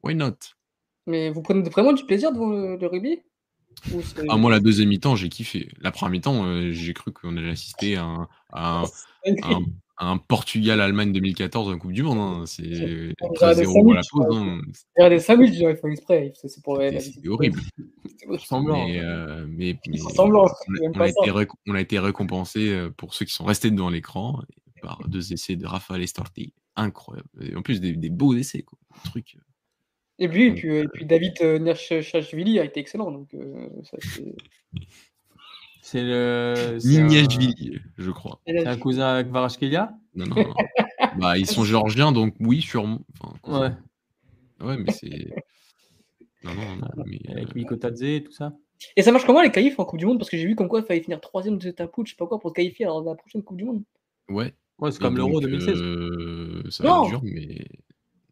why 0.04 0.16
not? 0.16 0.36
Mais 1.08 1.32
vous 1.32 1.42
prenez 1.42 1.68
vraiment 1.68 1.94
du 1.94 2.06
plaisir 2.06 2.32
devant 2.32 2.50
le, 2.50 2.88
rugby? 2.88 3.22
Ah, 4.30 4.38
moi, 4.38 4.52
la 4.52 4.60
deuxième 4.60 4.90
mi-temps, 4.90 5.16
j'ai 5.16 5.30
kiffé. 5.30 5.70
La 5.80 5.92
première 5.92 6.12
mi-temps, 6.12 6.72
j'ai 6.72 6.94
cru 6.94 7.12
qu'on 7.12 7.38
allait 7.38 7.52
assister 7.52 7.96
à 7.96 8.04
un, 8.04 8.28
à 8.52 8.84
un, 9.26 9.64
un 10.00 10.18
Portugal-Allemagne 10.18 11.12
2014 11.12 11.74
en 11.74 11.78
Coupe 11.78 11.92
du 11.92 12.04
Monde. 12.04 12.20
Hein. 12.20 12.44
C'est 12.46 12.64
3-0 12.64 13.82
pour 13.82 13.94
la 13.94 14.02
pause. 14.10 14.38
Hein. 14.38 14.62
Il 14.98 15.02
y 15.02 15.04
a 15.04 15.10
des 15.10 15.20
sandwichs, 15.20 15.56
ils 15.56 15.76
font 15.76 15.90
exprès. 15.90 16.32
C'est 16.36 16.64
pour 16.64 16.82
C'est 16.82 17.28
horrible. 17.28 17.60
semblant. 18.40 18.88
Mais, 18.88 19.00
euh, 19.02 19.46
mais, 19.50 19.78
mais 19.88 19.98
semblant, 19.98 20.46
on, 20.70 21.00
a, 21.00 21.08
été 21.08 21.32
on, 21.68 21.76
a 21.76 21.82
été 21.82 22.00
récompensé 22.00 22.70
euh, 22.70 22.90
pour 22.96 23.14
ceux 23.14 23.26
qui 23.26 23.34
sont 23.34 23.44
restés 23.44 23.72
devant 23.72 23.90
l'écran 23.90 24.42
par 24.82 25.02
deux 25.08 25.34
essais 25.34 25.58
de 25.58 25.66
Rafael 25.66 26.02
Estorti. 26.02 26.54
Incroyable. 26.78 27.28
Et 27.42 27.56
en 27.58 27.62
plus, 27.62 27.82
des, 27.82 27.94
des 27.94 28.10
beaux 28.10 28.34
essais. 28.34 28.62
Quoi. 28.62 28.80
truc. 29.04 29.36
Euh. 30.20 30.24
Et 30.24 30.30
puis, 30.30 30.46
et 30.46 30.52
puis, 30.54 30.78
et 30.78 30.88
puis 30.88 31.06
David 31.06 31.42
Nerchachvili 31.42 32.60
a 32.60 32.66
été 32.66 32.80
excellent. 32.80 33.12
Donc, 33.12 33.30
ça, 33.84 33.98
c'est 35.82 36.04
le. 36.04 36.78
Nignashvili, 36.84 37.80
je 37.98 38.12
crois. 38.12 38.40
C'est 38.46 38.68
un 38.68 38.78
cousin 38.78 39.08
avec 39.08 39.28
Varashkelia 39.28 39.92
Non, 40.14 40.28
non. 40.28 40.36
non. 40.36 40.54
bah, 41.18 41.38
ils 41.38 41.48
sont 41.48 41.64
géorgiens, 41.64 42.12
donc 42.12 42.36
oui, 42.40 42.62
sûrement. 42.62 43.02
Enfin, 43.20 43.76
ouais. 44.62 44.66
Ouais, 44.66 44.78
mais 44.78 44.92
c'est. 44.92 45.30
Non, 46.42 46.54
non, 46.54 46.76
non. 46.78 47.04
Mais, 47.06 47.20
avec 47.32 47.50
euh... 47.50 47.54
Mikotadze 47.54 48.02
et 48.02 48.24
tout 48.24 48.32
ça. 48.32 48.54
Et 48.96 49.02
ça 49.02 49.12
marche 49.12 49.26
comment 49.26 49.42
les 49.42 49.52
qualifs 49.52 49.78
en 49.78 49.84
Coupe 49.84 50.00
du 50.00 50.06
Monde? 50.06 50.20
Parce 50.20 50.30
que 50.30 50.38
j'ai 50.38 50.46
vu 50.46 50.56
comme 50.56 50.70
quoi 50.70 50.80
il 50.80 50.86
fallait 50.86 51.02
finir 51.02 51.20
troisième 51.20 51.58
de 51.58 51.64
cette 51.64 51.86
poule, 51.88 52.06
je 52.06 52.12
sais 52.12 52.16
pas 52.16 52.28
quoi, 52.28 52.40
pour 52.40 52.52
se 52.52 52.54
qualifier 52.54 52.86
à 52.86 52.92
la 53.06 53.16
prochaine 53.16 53.44
Coupe 53.44 53.58
du 53.58 53.66
Monde. 53.66 53.84
Ouais. 54.30 54.54
Ouais, 54.78 54.92
c'est 54.92 55.02
comme 55.02 55.18
l'Euro 55.18 55.42
2016. 55.42 55.82
Euh, 55.82 56.64
ça 56.70 56.84
va 56.84 57.02
être 57.02 57.10
dur, 57.10 57.22
mais. 57.24 57.68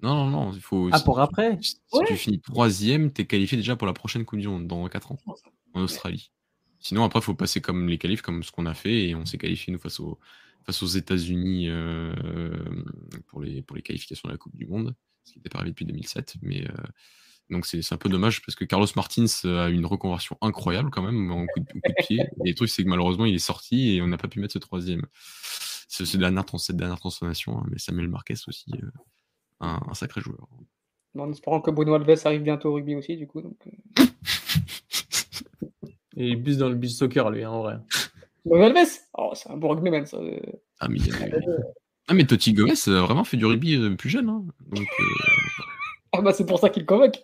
Non, 0.01 0.13
non, 0.15 0.29
non. 0.29 0.51
Il 0.53 0.61
faut, 0.61 0.89
ah, 0.91 0.99
pour 0.99 1.19
après? 1.19 1.57
Si, 1.61 1.77
tu 2.07 2.15
finis 2.15 2.39
troisième, 2.39 3.11
t'es 3.11 3.25
qualifié 3.25 3.57
déjà 3.57 3.75
pour 3.75 3.87
la 3.87 3.93
prochaine 3.93 4.25
Coupe 4.25 4.39
du 4.39 4.47
Monde 4.47 4.67
dans 4.67 4.87
4 4.87 5.11
ans, 5.11 5.19
en 5.73 5.81
Australie. 5.81 6.31
Sinon, 6.79 7.03
après, 7.03 7.19
il 7.19 7.23
faut 7.23 7.33
passer 7.33 7.61
comme 7.61 7.89
les 7.89 7.97
qualifs, 7.97 8.21
comme 8.21 8.43
ce 8.43 8.51
qu'on 8.51 8.65
a 8.67 8.73
fait, 8.73 9.09
et 9.09 9.15
on 9.15 9.25
s'est 9.25 9.37
qualifié, 9.37 9.73
nous, 9.73 9.79
face, 9.79 9.99
face 10.63 10.83
aux 10.83 10.87
États-Unis 10.87 11.69
euh, 11.69 12.13
pour, 13.27 13.41
les, 13.41 13.61
pour 13.63 13.75
les 13.75 13.81
qualifications 13.81 14.27
de 14.27 14.33
la 14.33 14.37
Coupe 14.37 14.55
du 14.55 14.67
Monde, 14.67 14.93
ce 15.23 15.33
qui 15.33 15.39
n'était 15.39 15.49
pas 15.49 15.59
arrivé 15.59 15.71
depuis 15.71 15.85
2007. 15.85 16.35
Mais, 16.43 16.63
euh, 16.63 16.73
Donc 17.49 17.65
c'est 17.65 17.81
un 17.91 17.97
peu 17.97 18.09
dommage 18.09 18.41
parce 18.43 18.55
que 18.55 18.65
Carlos 18.65 18.87
Martins 18.95 19.25
a 19.45 19.69
une 19.69 19.85
reconversion 19.85 20.37
incroyable 20.41 20.91
quand 20.91 21.01
même 21.01 21.31
en 21.31 21.45
coup 21.47 21.59
de, 21.59 21.65
coup 21.65 21.79
de 21.83 22.05
pied. 22.05 22.19
Et 22.45 22.49
le 22.49 22.55
truc, 22.55 22.69
c'est 22.69 22.83
que 22.83 22.89
malheureusement, 22.89 23.25
il 23.25 23.33
est 23.33 23.39
sorti 23.39 23.95
et 23.95 24.01
on 24.03 24.07
n'a 24.07 24.17
pas 24.17 24.27
pu 24.27 24.39
mettre 24.39 24.53
ce 24.53 24.59
troisième. 24.59 25.05
Ce, 25.89 26.05
ce 26.05 26.17
dernière, 26.17 26.43
cette 26.59 26.75
dernière 26.75 26.99
transformation. 26.99 27.57
Hein, 27.59 27.65
mais 27.71 27.79
Samuel 27.79 28.09
Marquez 28.09 28.35
aussi, 28.47 28.71
euh, 28.75 28.91
un, 29.59 29.79
un, 29.87 29.93
sacré 29.93 30.21
joueur. 30.21 30.47
En 31.17 31.31
espérant 31.31 31.61
que 31.61 31.71
Bruno 31.71 31.95
Alves 31.95 32.21
arrive 32.25 32.41
bientôt 32.41 32.69
au 32.69 32.73
rugby 32.75 32.95
aussi, 32.95 33.17
du 33.17 33.27
coup. 33.27 33.41
Donc... 33.41 33.55
et 36.15 36.27
il 36.27 36.35
buse 36.35 36.57
dans 36.57 36.69
le 36.69 36.75
beach 36.75 36.91
soccer, 36.91 37.29
lui, 37.29 37.43
hein, 37.43 37.51
en 37.51 37.61
vrai. 37.61 37.77
Bruno 38.45 38.65
Alves 38.65 38.99
Oh, 39.17 39.31
c'est 39.33 39.49
un 39.49 39.57
bon 39.57 39.69
rugbyman, 39.69 40.05
ça. 40.05 40.19
Ah, 40.79 40.87
mais, 40.89 40.99
ah, 42.07 42.13
mais 42.13 42.25
Totti 42.25 42.53
Gomez 42.53 42.73
a 42.87 43.01
vraiment 43.01 43.23
fait 43.23 43.37
du 43.37 43.45
rugby 43.45 43.77
plus 43.95 44.09
jeune. 44.09 44.29
Hein. 44.29 44.45
Donc, 44.67 44.87
euh... 44.99 45.03
Ah, 46.13 46.21
bah, 46.21 46.31
c'est 46.33 46.45
pour 46.45 46.59
ça 46.59 46.69
qu'il 46.69 46.85
convoque. 46.85 47.21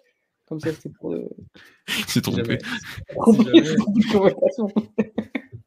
Comme 0.48 0.60
ça, 0.60 0.70
c'est 0.74 0.94
pour. 0.94 1.14
Euh... 1.14 1.30
C'est 2.08 2.22
trompé. 2.22 2.58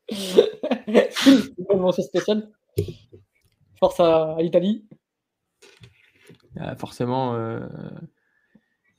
C'est 0.09 1.73
une 1.73 1.81
mention 1.81 2.03
spéciale. 2.03 2.51
Force 3.81 3.99
à, 4.01 4.37
l'Italie. 4.39 4.87
Ah, 6.59 6.77
forcément. 6.77 7.35
Euh... 7.35 7.61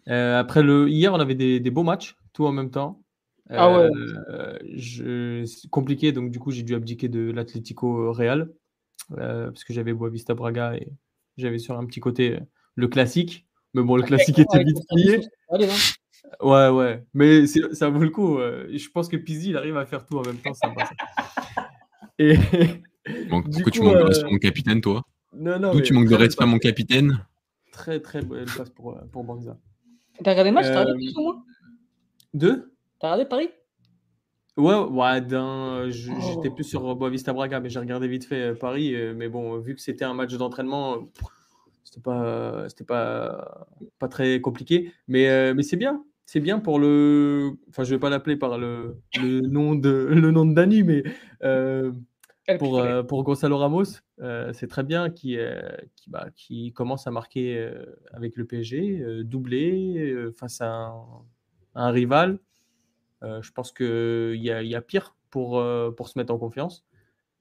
Euh, 0.09 0.39
après 0.39 0.63
le 0.63 0.89
hier, 0.89 1.13
on 1.13 1.19
avait 1.19 1.35
des, 1.35 1.59
des, 1.59 1.71
beaux 1.71 1.83
matchs, 1.83 2.15
tout 2.33 2.45
en 2.45 2.51
même 2.51 2.71
temps. 2.71 3.01
Ah 3.49 3.71
ouais. 3.71 3.89
Euh, 4.29 4.57
je... 4.73 5.45
C'est 5.45 5.69
compliqué, 5.69 6.11
donc 6.11 6.31
du 6.31 6.39
coup, 6.39 6.51
j'ai 6.51 6.63
dû 6.63 6.75
abdiquer 6.75 7.09
de 7.09 7.31
l'Atlético 7.31 8.11
Real 8.11 8.49
parce 9.09 9.63
que 9.63 9.73
j'avais 9.73 9.93
Boavista 9.93 10.33
Braga 10.33 10.75
et 10.75 10.91
j'avais 11.37 11.59
sur 11.59 11.77
un 11.77 11.85
petit 11.85 11.99
côté 11.99 12.39
le 12.75 12.87
classique. 12.87 13.45
Mais 13.73 13.83
bon, 13.83 13.95
le 13.95 14.03
classique 14.03 14.39
était 14.39 14.63
vite 14.63 14.79
plié. 14.89 15.21
Ouais, 16.41 16.69
ouais. 16.69 17.03
Mais 17.13 17.45
ça 17.47 17.89
vaut 17.89 17.99
le 17.99 18.09
coup. 18.09 18.37
Je 18.37 18.89
pense 18.89 19.07
que 19.07 19.17
Pizzi, 19.17 19.49
il 19.49 19.57
arrive 19.57 19.77
à 19.77 19.85
faire 19.85 20.05
tout 20.05 20.17
en 20.17 20.23
même 20.23 20.37
temps. 20.37 20.53
Ça 20.53 20.73
Et. 22.19 22.35
Bon, 23.29 23.41
pourquoi 23.43 23.71
tu 23.71 23.81
manques 23.81 23.97
de 23.97 24.03
respect, 24.03 24.29
mon 24.29 24.37
capitaine, 24.37 24.81
toi? 24.81 25.03
Non, 25.33 25.59
non. 25.59 25.71
D'où 25.71 25.81
tu 25.81 25.93
manques 25.93 26.09
de 26.09 26.15
respect, 26.15 26.45
mon 26.45 26.59
capitaine? 26.59 27.25
Très, 27.71 27.99
très 27.99 28.21
belle 28.21 28.45
passe 28.45 28.69
pour, 28.69 28.99
pour 29.11 29.23
Banza. 29.23 29.57
T'as 30.23 30.31
regardé 30.31 30.49
le 30.49 30.55
match? 30.55 30.65
T'as 30.65 30.81
regardé 30.81 30.93
Paris 30.93 31.13
moi 31.17 31.43
Deux? 32.33 32.73
T'as 32.99 33.07
regardé 33.07 33.25
Paris? 33.29 33.49
Ouais, 34.57 34.75
ouais 34.75 35.91
j'étais 35.91 36.49
plus 36.49 36.63
sur 36.63 36.95
Boavista 36.95 37.33
Braga, 37.33 37.59
mais 37.59 37.69
j'ai 37.69 37.79
regardé 37.79 38.07
vite 38.07 38.25
fait 38.25 38.55
Paris. 38.55 38.95
Mais 39.15 39.29
bon, 39.29 39.57
vu 39.59 39.75
que 39.75 39.81
c'était 39.81 40.05
un 40.05 40.15
match 40.15 40.33
d'entraînement, 40.35 40.97
c'était 41.83 42.01
pas, 42.01 42.67
c'était 42.67 42.83
pas, 42.83 43.67
pas 43.99 44.07
très 44.07 44.41
compliqué. 44.41 44.91
Mais, 45.07 45.53
mais 45.53 45.61
c'est 45.61 45.77
bien. 45.77 46.03
C'est 46.27 46.41
bien 46.41 46.59
pour 46.59 46.77
le. 46.77 47.53
Enfin, 47.69 47.85
je 47.85 47.95
vais 47.95 47.99
pas 47.99 48.09
l'appeler 48.09 48.35
par 48.35 48.57
le, 48.57 48.97
le, 49.17 49.39
nom 49.47 49.75
de 49.75 49.89
le 49.89 50.29
nom 50.29 50.45
de 50.45 50.53
Dani, 50.53 50.83
mais 50.83 51.03
euh, 51.41 51.93
pour, 52.59 52.79
euh, 52.79 53.01
pour 53.01 53.23
Gonzalo 53.23 53.57
Ramos, 53.57 54.01
euh, 54.19 54.51
c'est 54.53 54.67
très 54.67 54.83
bien 54.83 55.09
qui, 55.09 55.37
qui, 55.95 56.09
bah, 56.09 56.27
qui, 56.35 56.73
commence 56.73 57.07
à 57.07 57.11
marquer 57.11 57.71
avec 58.11 58.35
le 58.37 58.45
PSG, 58.45 59.23
doublé 59.23 60.29
face 60.37 60.61
à 60.61 60.71
un, 60.71 61.05
un 61.75 61.91
rival. 61.91 62.39
je 63.21 63.51
pense 63.51 63.71
qu'il 63.71 64.41
y 64.41 64.51
a, 64.51 64.63
y 64.63 64.75
a 64.75 64.81
pire 64.81 65.15
pour, 65.29 65.63
pour 65.95 66.09
se 66.09 66.17
mettre 66.17 66.33
en 66.33 66.37
confiance. 66.37 66.87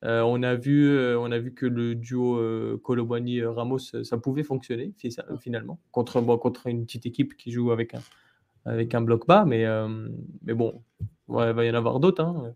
Euh, 0.05 0.20
on, 0.20 0.43
a 0.43 0.55
vu, 0.55 0.90
euh, 0.90 1.19
on 1.19 1.32
a 1.32 1.39
vu 1.39 1.55
que 1.55 1.65
le 1.65 1.94
duo 1.94 2.36
euh, 2.36 2.78
Colobani-Ramos, 2.82 4.05
ça 4.05 4.19
pouvait 4.19 4.43
fonctionner 4.43 4.93
finalement, 5.40 5.81
contre, 5.90 6.20
contre 6.36 6.66
une 6.66 6.85
petite 6.85 7.07
équipe 7.07 7.36
qui 7.36 7.51
joue 7.51 7.73
avec 7.73 7.94
un, 7.94 8.03
avec 8.66 8.94
un 8.94 9.01
bloc 9.01 9.27
bas, 9.27 9.44
mais, 9.47 9.65
mais 10.43 10.55
bon, 10.55 10.82
il 11.28 11.35
va 11.35 11.65
y 11.65 11.70
en 11.70 11.74
avoir 11.74 11.98
d'autres. 11.98 12.23
Hein. 12.23 12.55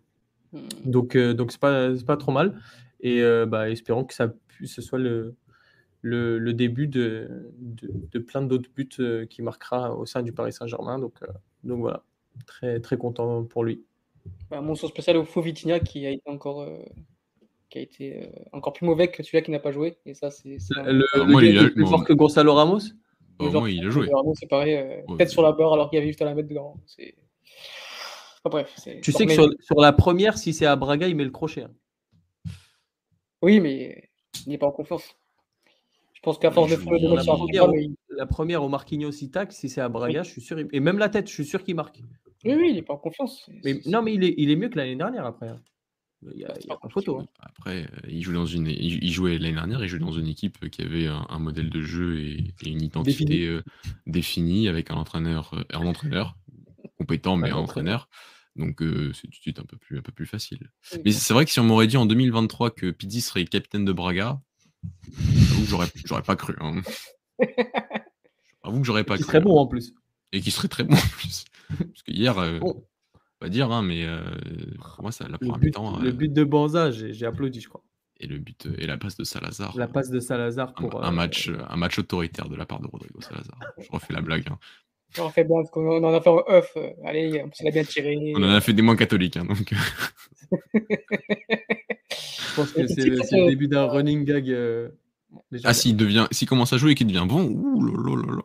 Hmm. 0.53 0.59
Donc, 0.85 1.17
donc 1.17 1.53
c'est 1.53 1.61
pas, 1.61 1.91
pas 2.07 2.17
trop 2.17 2.33
mal. 2.33 2.61
Et 3.03 3.23
bah, 3.47 3.71
espérons 3.71 4.05
que 4.05 4.15
ça 4.15 4.33
ce 4.65 4.83
soit 4.83 4.99
le, 4.99 5.37
le, 6.03 6.53
début 6.53 6.87
de, 6.87 7.51
de, 7.59 8.19
plein 8.19 8.43
d'autres 8.43 8.71
buts 8.75 9.27
qui 9.29 9.43
marquera 9.43 9.95
au 9.97 10.07
sein 10.07 10.23
du 10.23 10.33
Paris 10.33 10.53
Saint-Germain. 10.53 10.99
Donc, 10.99 11.15
donc 11.65 11.81
voilà, 11.81 12.03
très, 12.47 12.81
très 12.81 12.99
content 12.99 13.45
pour 13.45 13.65
lui. 13.65 13.83
Bah, 14.51 14.61
mon 14.61 14.75
spécial 14.75 14.91
spécial 14.91 15.17
au 15.17 15.25
Faux 15.25 15.43
qui 15.43 16.07
a 16.07 16.11
été 16.11 16.31
encore 16.31 16.67
qui 17.71 17.79
a 17.79 17.81
été 17.81 18.23
euh, 18.23 18.27
encore 18.53 18.73
plus 18.73 18.85
mauvais 18.85 19.09
que 19.09 19.23
celui-là 19.23 19.43
qui 19.43 19.51
n'a 19.51 19.61
pas 19.61 19.71
joué. 19.71 19.97
Et 20.05 20.15
ça, 20.15 20.31
c'est. 20.31 20.59
Le, 20.85 21.05
le, 21.15 21.45
il 21.45 21.57
est 21.57 21.71
plus 21.71 21.87
fort 21.87 22.05
que 22.05 22.13
Gonzalo 22.13 22.53
Ramos 22.53 22.81
bah, 23.39 23.47
Moi, 23.51 23.71
il 23.71 23.87
a 23.87 23.91
joué. 23.91 24.09
C'est 24.35 24.49
pareil, 24.49 24.75
euh, 24.75 25.17
tête 25.17 25.31
sur 25.31 25.43
la 25.43 25.53
barre 25.53 25.73
alors 25.73 25.89
qu'il 25.89 25.99
y 25.99 26.03
avait 26.03 26.09
juste 26.09 26.21
à 26.21 26.27
la 26.27 26.35
mettre 26.35 26.49
dedans. 26.49 26.75
C'est. 26.85 27.15
bref. 28.45 28.75
Tu 29.03 29.13
sais 29.13 29.25
que 29.25 29.33
sur, 29.33 29.49
sur, 29.61 29.81
la 29.81 29.93
première, 29.93 30.37
si 30.37 30.53
c'est 30.53 30.67
à 30.67 30.77
Braga, 30.77 31.07
il 31.07 31.15
met 31.15 31.25
le 31.25 31.31
crochet. 31.31 31.63
Hein. 31.63 31.71
Oui, 33.43 33.61
mais 33.61 34.11
il 34.47 34.51
n'est 34.51 34.59
pas 34.59 34.67
en 34.67 34.73
confiance. 34.73 35.17
Je 36.13 36.21
pense 36.23 36.39
qu'à 36.39 36.51
force 36.51 36.71
de 36.71 36.77
faire 36.77 36.93
la, 36.93 37.25
première, 37.25 37.69
la 38.11 38.27
première 38.27 38.63
au 38.63 38.69
Marquinhos 38.69 39.11
Itac, 39.23 39.53
si 39.53 39.71
c'est 39.71 39.81
à 39.81 39.89
Braga, 39.89 40.23
je 40.23 40.31
suis 40.31 40.43
sûr. 40.43 40.59
Et 40.59 40.81
même 40.81 40.99
la 40.99 41.09
tête, 41.09 41.29
je 41.29 41.33
suis 41.33 41.47
sûr 41.47 41.65
qu'il 41.65 41.75
marque. 41.75 42.01
Oui, 42.45 42.55
oui, 42.55 42.67
il 42.71 42.75
n'est 42.75 42.83
pas 42.83 42.95
en 42.95 42.99
confiance. 42.99 43.49
Mais, 43.65 43.81
non, 43.87 44.03
mais 44.03 44.15
il 44.15 44.25
est, 44.25 44.35
il 44.37 44.51
est 44.51 44.57
mieux 44.57 44.69
que 44.69 44.77
l'année 44.77 44.97
dernière 44.97 45.25
après. 45.25 45.49
Hein. 45.49 45.61
Il 46.23 46.39
y 46.39 46.45
a, 46.45 46.77
pas 46.77 46.89
photo. 46.91 47.19
Hein. 47.19 47.27
Après, 47.41 47.85
euh, 47.85 48.09
il, 48.09 48.23
joue 48.23 48.35
dans 48.35 48.45
une, 48.45 48.67
il 48.67 49.11
jouait 49.11 49.39
l'année 49.39 49.55
dernière, 49.55 49.83
il 49.83 49.89
jouait 49.89 49.99
dans 49.99 50.13
une 50.13 50.27
équipe 50.27 50.69
qui 50.69 50.83
avait 50.83 51.07
un, 51.07 51.39
modèle 51.39 51.71
de 51.71 51.81
jeu 51.81 52.19
et, 52.19 52.53
une 52.67 52.83
identité 52.83 53.47
euh, 53.47 53.63
définie 54.07 54.69
avec 54.69 54.91
un 54.91 54.97
entraîneur, 54.97 55.55
euh, 55.55 55.65
un 55.73 55.87
entraîneur 55.87 56.37
compétent, 56.99 57.37
mais 57.37 57.51
un 57.51 57.57
entraîneur. 57.57 58.09
Donc 58.61 58.77
c'est 59.15 59.23
tout 59.23 59.31
de 59.31 59.35
suite 59.35 59.59
un 59.59 59.65
peu 59.65 59.77
plus, 59.77 59.99
un 59.99 60.03
peu 60.03 60.13
plus 60.13 60.27
facile. 60.27 60.71
Mais 61.05 61.13
c'est 61.13 61.35
vrai 61.35 61.45
que 61.45 61.51
si 61.51 61.59
on 61.61 61.65
m'aurait 61.65 61.87
dit 61.87 61.97
en 61.97 62.07
2023 62.07 62.71
que 62.71 62.91
Pizzi 62.91 63.21
serait 63.21 63.45
capitaine 63.45 63.85
de 63.85 63.93
Braga, 63.93 64.41
j'aurais, 65.67 65.89
j'aurais 66.05 66.23
pas 66.23 66.37
cru. 66.37 66.55
Hein. 66.61 66.83
Avoue 68.63 68.81
que 68.81 68.87
j'aurais 68.87 69.05
pas 69.05 69.17
cru. 69.17 69.25
Serait 69.25 69.41
bon 69.41 69.57
en 69.57 69.67
plus. 69.67 69.95
Et 70.33 70.41
qui 70.41 70.51
serait 70.51 70.69
très 70.69 70.85
bon 70.85 70.95
en 70.95 71.09
plus. 71.19 71.45
Parce 71.79 72.03
que 72.03 72.13
hier, 72.13 72.35
pas 73.39 73.49
dire, 73.49 73.73
hein, 73.73 73.83
mais 73.83 74.07
pour 74.95 75.03
moi, 75.03 75.13
ça, 75.13 75.27
la 75.29 75.39
première 75.39 75.59
mi-temps. 75.59 75.99
Le 75.99 76.13
but 76.13 76.33
de 76.33 76.45
Banza, 76.45 76.91
j'ai 76.91 77.27
applaudi, 77.27 77.61
je 77.61 77.69
crois. 77.69 77.83
Et 78.23 78.27
le 78.27 78.39
but 78.39 78.69
et 78.77 78.87
la 78.87 78.99
passe 78.99 79.17
de 79.17 79.25
Salazar. 79.25 79.75
La 79.79 79.89
passe 79.89 80.11
de 80.11 80.21
Salazar 80.21 80.75
pour. 80.75 81.03
Un, 81.03 81.11
match, 81.11 81.51
un 81.69 81.77
match 81.77 81.99
autoritaire 81.99 82.51
de 82.51 82.57
la 82.57 82.67
part 82.67 82.81
de 82.81 82.87
Rodrigo 82.87 83.19
Salazar. 83.23 83.59
je 83.79 83.89
refais 83.91 84.13
la 84.13 84.21
blague. 84.21 84.47
Hein. 84.51 84.59
On 85.19 85.27
refait 85.27 85.45
bien, 85.45 85.57
parce 85.57 85.71
qu'on 85.71 86.05
en 86.05 86.15
a 86.15 86.21
fait 86.21 86.29
en 86.29 86.43
off. 86.47 86.77
Allez, 87.05 87.43
on 87.43 87.65
l'a 87.65 87.71
bien 87.71 87.85
tiré. 87.85 88.33
On 88.37 88.43
en 88.43 88.51
a 88.51 88.61
fait 88.61 88.73
des 88.73 88.83
moins 88.83 88.97
catholiques. 88.97 89.37
Hein, 89.37 89.45
donc... 89.45 89.73
je 90.51 90.59
pense 92.57 92.73
que 92.73 92.87
c'est 92.87 93.07
le, 93.07 93.49
début 93.49 93.69
d'un 93.69 93.87
running 93.87 94.25
gag. 94.25 94.57
ah, 95.65 95.75
s'il 95.75 95.97
devient, 95.97 96.27
s'il 96.31 96.49
commence 96.49 96.73
à 96.73 96.77
jouer 96.77 96.93
et 96.93 96.95
qu'il 96.95 97.07
devient 97.07 97.27
bon, 97.29 97.45
ouh 97.45 97.83
là 97.83 98.37
là 98.37 98.43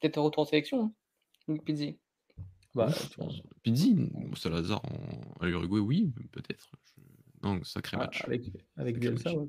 Peut-être 0.00 0.18
un 0.18 0.22
retour 0.22 0.42
en 0.42 0.46
sélection, 0.46 0.92
hein, 1.48 1.56
Pizzi. 1.64 1.96
Bah, 2.74 2.88
Pizzi, 3.62 3.96
Salazar 4.36 4.82
en... 4.84 5.42
à 5.42 5.46
l'Uruguay, 5.46 5.80
oui, 5.80 6.12
peut-être. 6.32 6.70
Non, 7.42 7.62
sacré 7.62 7.96
ah, 8.00 8.04
match. 8.04 8.22
avec, 8.24 8.42
avec 8.76 8.98
Bielsa, 8.98 9.32
ouais. 9.32 9.48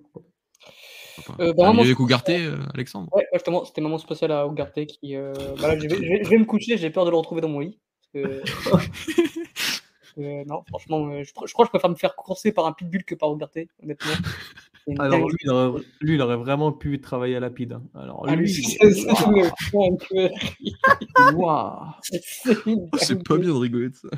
Euh, 1.40 1.54
bah, 1.54 1.72
il 1.74 1.78
y 1.78 1.82
avait 1.82 1.94
Ougarté, 1.94 2.46
euh, 2.46 2.58
Alexandre? 2.74 3.10
Ouais, 3.14 3.26
justement, 3.34 3.64
c'était 3.66 3.82
moment 3.82 3.98
spécial 3.98 4.32
à 4.32 4.48
Ougarté 4.48 4.86
qui. 4.86 5.16
Euh... 5.16 5.34
Bah, 5.62 5.78
je, 5.80 5.88
vais, 5.88 6.24
je, 6.24 6.30
vais, 6.30 6.38
me 6.38 6.46
coucher, 6.46 6.78
j'ai 6.78 6.90
peur 6.90 7.06
de 7.06 7.12
le 7.12 7.18
retrouver 7.18 7.42
dans 7.42 7.50
mon 7.50 7.60
lit. 7.60 7.80
Parce 8.14 8.26
que... 8.26 8.42
Euh, 10.18 10.44
non, 10.46 10.64
franchement, 10.68 11.08
euh, 11.08 11.24
je, 11.24 11.30
je, 11.30 11.34
crois 11.34 11.66
que 11.66 11.68
je 11.68 11.72
préfère 11.72 11.90
me 11.90 11.96
faire 11.96 12.16
courser 12.16 12.52
par 12.52 12.66
un 12.66 12.74
pitbull 12.74 13.04
que 13.04 13.16
par 13.16 13.32
Ougarté, 13.32 13.70
honnêtement. 13.84 14.12
Alors 15.00 15.28
lui 15.28 15.36
il, 15.42 15.50
aurait, 15.50 15.82
lui 16.00 16.14
il, 16.14 16.22
aurait, 16.22 16.36
vraiment 16.36 16.72
pu 16.72 17.02
travailler 17.02 17.36
à 17.36 17.40
Lapide. 17.40 17.74
Hein. 17.74 17.82
Alors 17.96 18.24
ah, 18.28 18.36
lui, 18.36 18.48
c'est 18.48 18.92
C'est 18.92 19.08
pas 23.24 23.38
bien 23.38 23.48
de 23.48 23.54
rigoler 23.54 23.90
de 23.90 23.96
ça. 23.96 24.10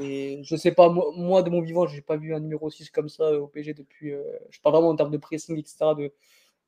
Je 0.00 0.56
sais 0.56 0.72
pas, 0.72 0.88
moi, 0.88 1.04
moi, 1.16 1.44
de 1.44 1.50
mon 1.50 1.60
vivant, 1.60 1.86
j'ai 1.86 2.00
pas 2.00 2.16
vu 2.16 2.34
un 2.34 2.40
numéro 2.40 2.68
6 2.68 2.90
comme 2.90 3.08
ça 3.08 3.38
au 3.38 3.46
PG 3.46 3.74
depuis. 3.74 4.12
Euh, 4.12 4.24
je 4.50 4.60
parle 4.60 4.74
vraiment 4.74 4.90
en 4.90 4.96
termes 4.96 5.12
de 5.12 5.18
pressing, 5.18 5.56
etc. 5.56 5.76
De, 5.96 6.12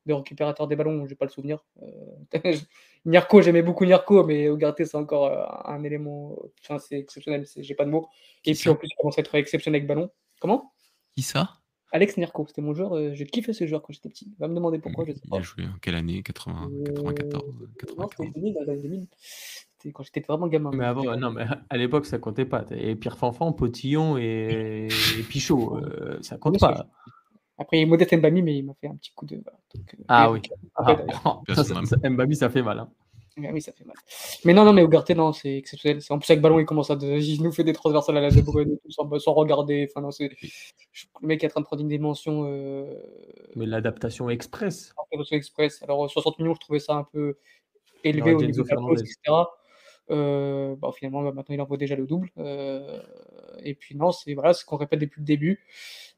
de 0.05 0.13
récupérateur 0.13 0.67
des 0.67 0.75
ballons, 0.75 1.05
j'ai 1.07 1.15
pas 1.15 1.25
le 1.25 1.31
souvenir. 1.31 1.63
Euh, 1.81 2.31
Nirko, 3.05 3.41
j'aimais 3.41 3.61
beaucoup 3.61 3.85
Nirko, 3.85 4.23
mais 4.23 4.49
Ougarté, 4.49 4.85
c'est 4.85 4.97
encore 4.97 5.25
euh, 5.25 5.71
un 5.71 5.83
élément. 5.83 6.37
Enfin, 6.63 6.79
c'est 6.79 6.99
exceptionnel, 6.99 7.45
j'ai 7.57 7.75
pas 7.75 7.85
de 7.85 7.89
mots. 7.89 8.07
Et 8.45 8.53
puis 8.53 8.69
en 8.69 8.75
plus, 8.75 8.87
il 8.91 8.95
commence 8.97 9.17
à 9.17 9.21
être 9.21 9.35
exceptionnel 9.35 9.79
avec 9.79 9.87
ballon. 9.87 10.09
Comment? 10.39 10.73
Qui 11.15 11.21
ça? 11.21 11.53
Alex 11.91 12.17
Nirko, 12.17 12.45
c'était 12.47 12.61
mon 12.61 12.73
joueur. 12.73 12.95
Euh, 12.95 13.13
je 13.13 13.23
kiffais 13.23 13.53
ce 13.53 13.65
joueur 13.65 13.81
quand 13.81 13.93
j'étais 13.93 14.09
petit. 14.09 14.33
Va 14.37 14.47
me 14.47 14.55
demander 14.55 14.79
pourquoi, 14.79 15.05
je 15.05 15.13
sais 15.13 15.21
pas. 15.29 15.37
Il 15.37 15.39
a 15.39 15.41
joué 15.41 15.63
en 15.63 15.77
quelle 15.81 15.95
année? 15.95 16.21
80, 16.23 16.69
94, 16.87 17.43
94 17.79 17.97
Non, 17.97 18.07
c'était 18.09 18.31
2000, 18.31 18.81
2000. 18.81 19.07
C'était 19.17 19.93
quand 19.93 20.03
j'étais 20.03 20.19
vraiment 20.19 20.47
gamin. 20.47 20.71
Mais 20.73 20.85
avant, 20.85 21.15
non, 21.15 21.31
mais 21.31 21.45
à 21.69 21.77
l'époque, 21.77 22.05
ça 22.05 22.17
comptait 22.19 22.45
pas. 22.45 22.65
Et 22.71 22.95
Pierre 22.95 23.17
Fanfan, 23.17 23.53
Potillon 23.53 24.17
et, 24.17 24.87
et 25.17 25.23
Pichot, 25.23 25.77
euh, 25.77 26.17
ça 26.21 26.37
compte 26.37 26.59
pas. 26.59 26.85
Après, 27.57 27.77
il 27.77 27.81
est 27.83 27.85
Modeste 27.85 28.13
Mbami, 28.13 28.41
mais 28.41 28.57
il 28.57 28.63
m'a 28.63 28.73
fait 28.73 28.87
un 28.87 28.95
petit 28.95 29.11
coup 29.13 29.25
de. 29.25 29.35
Donc, 29.35 29.95
ah 30.07 30.31
oui. 30.31 30.41
Ah, 30.75 30.97
ça, 31.53 31.63
ça, 31.63 32.09
Mbami, 32.09 32.35
ça 32.35 32.49
fait 32.49 32.61
mal. 32.61 32.79
Hein. 32.79 32.89
Ah 33.37 33.49
oui, 33.51 33.61
ça 33.61 33.73
fait 33.73 33.83
mal. 33.83 33.95
Mais 34.45 34.53
non, 34.53 34.63
non, 34.63 34.71
mais 34.71 34.83
Ugarte, 34.83 35.09
non, 35.11 35.33
c'est 35.33 35.57
exceptionnel. 35.57 36.01
En 36.09 36.19
plus, 36.19 36.29
avec 36.29 36.41
ballon, 36.41 36.59
il 36.59 36.65
commence 36.65 36.89
à. 36.89 36.95
Il 37.01 37.43
nous 37.43 37.51
fait 37.51 37.65
des 37.65 37.73
transversales 37.73 38.17
à 38.17 38.21
la 38.21 38.31
De 38.31 38.41
Bruyne 38.41 38.77
sans, 38.89 39.19
sans, 39.19 39.33
regarder. 39.33 39.87
Enfin, 39.89 40.01
non, 40.01 40.11
c'est. 40.11 40.29
Le 41.21 41.27
mec 41.27 41.43
est 41.43 41.47
en 41.47 41.49
train 41.49 41.61
de 41.61 41.65
prendre 41.65 41.81
une 41.81 41.89
dimension. 41.89 42.45
Euh... 42.45 42.85
Mais 43.55 43.65
l'adaptation 43.65 44.29
express. 44.29 44.93
L'adaptation 45.11 45.35
express. 45.35 45.83
Alors, 45.83 46.09
60 46.09 46.39
millions, 46.39 46.53
je 46.53 46.61
trouvais 46.61 46.79
ça 46.79 46.93
un 46.95 47.03
peu 47.03 47.37
élevé 48.05 48.33
au 48.33 48.41
niveau 48.41 48.63
de 48.63 48.69
la 48.69 48.77
pause, 48.77 49.01
etc. 49.01 49.17
Euh, 50.11 50.75
bah, 50.75 50.91
finalement, 50.95 51.23
bah, 51.23 51.31
maintenant, 51.33 51.55
il 51.55 51.61
en 51.61 51.65
vaut 51.65 51.77
déjà 51.77 51.95
le 51.95 52.05
double. 52.05 52.29
Euh, 52.37 53.01
et 53.63 53.73
puis, 53.73 53.95
non, 53.95 54.11
c'est 54.11 54.33
voilà, 54.33 54.53
ce 54.53 54.65
qu'on 54.65 54.77
répète 54.77 54.99
depuis 54.99 55.21
le 55.21 55.25
début. 55.25 55.65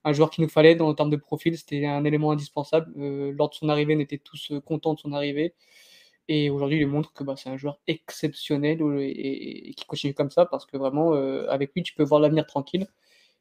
Un 0.04 0.14
joueur 0.14 0.30
qu'il 0.30 0.44
nous 0.44 0.50
fallait 0.50 0.76
dans 0.76 0.90
le 0.90 0.96
terme 0.96 1.10
de 1.10 1.16
profil, 1.18 1.58
c'était 1.58 1.86
un 1.86 2.04
élément 2.06 2.32
indispensable. 2.32 2.92
Euh, 2.98 3.32
lors 3.34 3.50
de 3.50 3.56
son 3.56 3.70
arrivée, 3.70 3.96
on 3.96 4.00
était 4.00 4.18
tous 4.18 4.54
contents 4.66 4.94
de 4.94 5.00
son 5.00 5.14
arrivée. 5.14 5.54
Et 6.30 6.50
aujourd'hui, 6.50 6.80
il 6.80 6.88
montre 6.88 7.14
que 7.14 7.24
bah, 7.24 7.36
c'est 7.38 7.50
un 7.50 7.58
joueur 7.58 7.80
exceptionnel 7.88 8.80
et, 9.02 9.74
qui 9.76 9.86
continue 9.86 10.14
comme 10.14 10.32
ça 10.32 10.46
parce 10.46 10.66
que 10.66 10.78
vraiment, 10.78 11.14
avec 11.14 11.74
lui, 11.74 11.84
tu 11.84 11.94
peux 11.94 12.04
voir 12.04 12.20
l'avenir 12.22 12.46
tranquille 12.46 12.88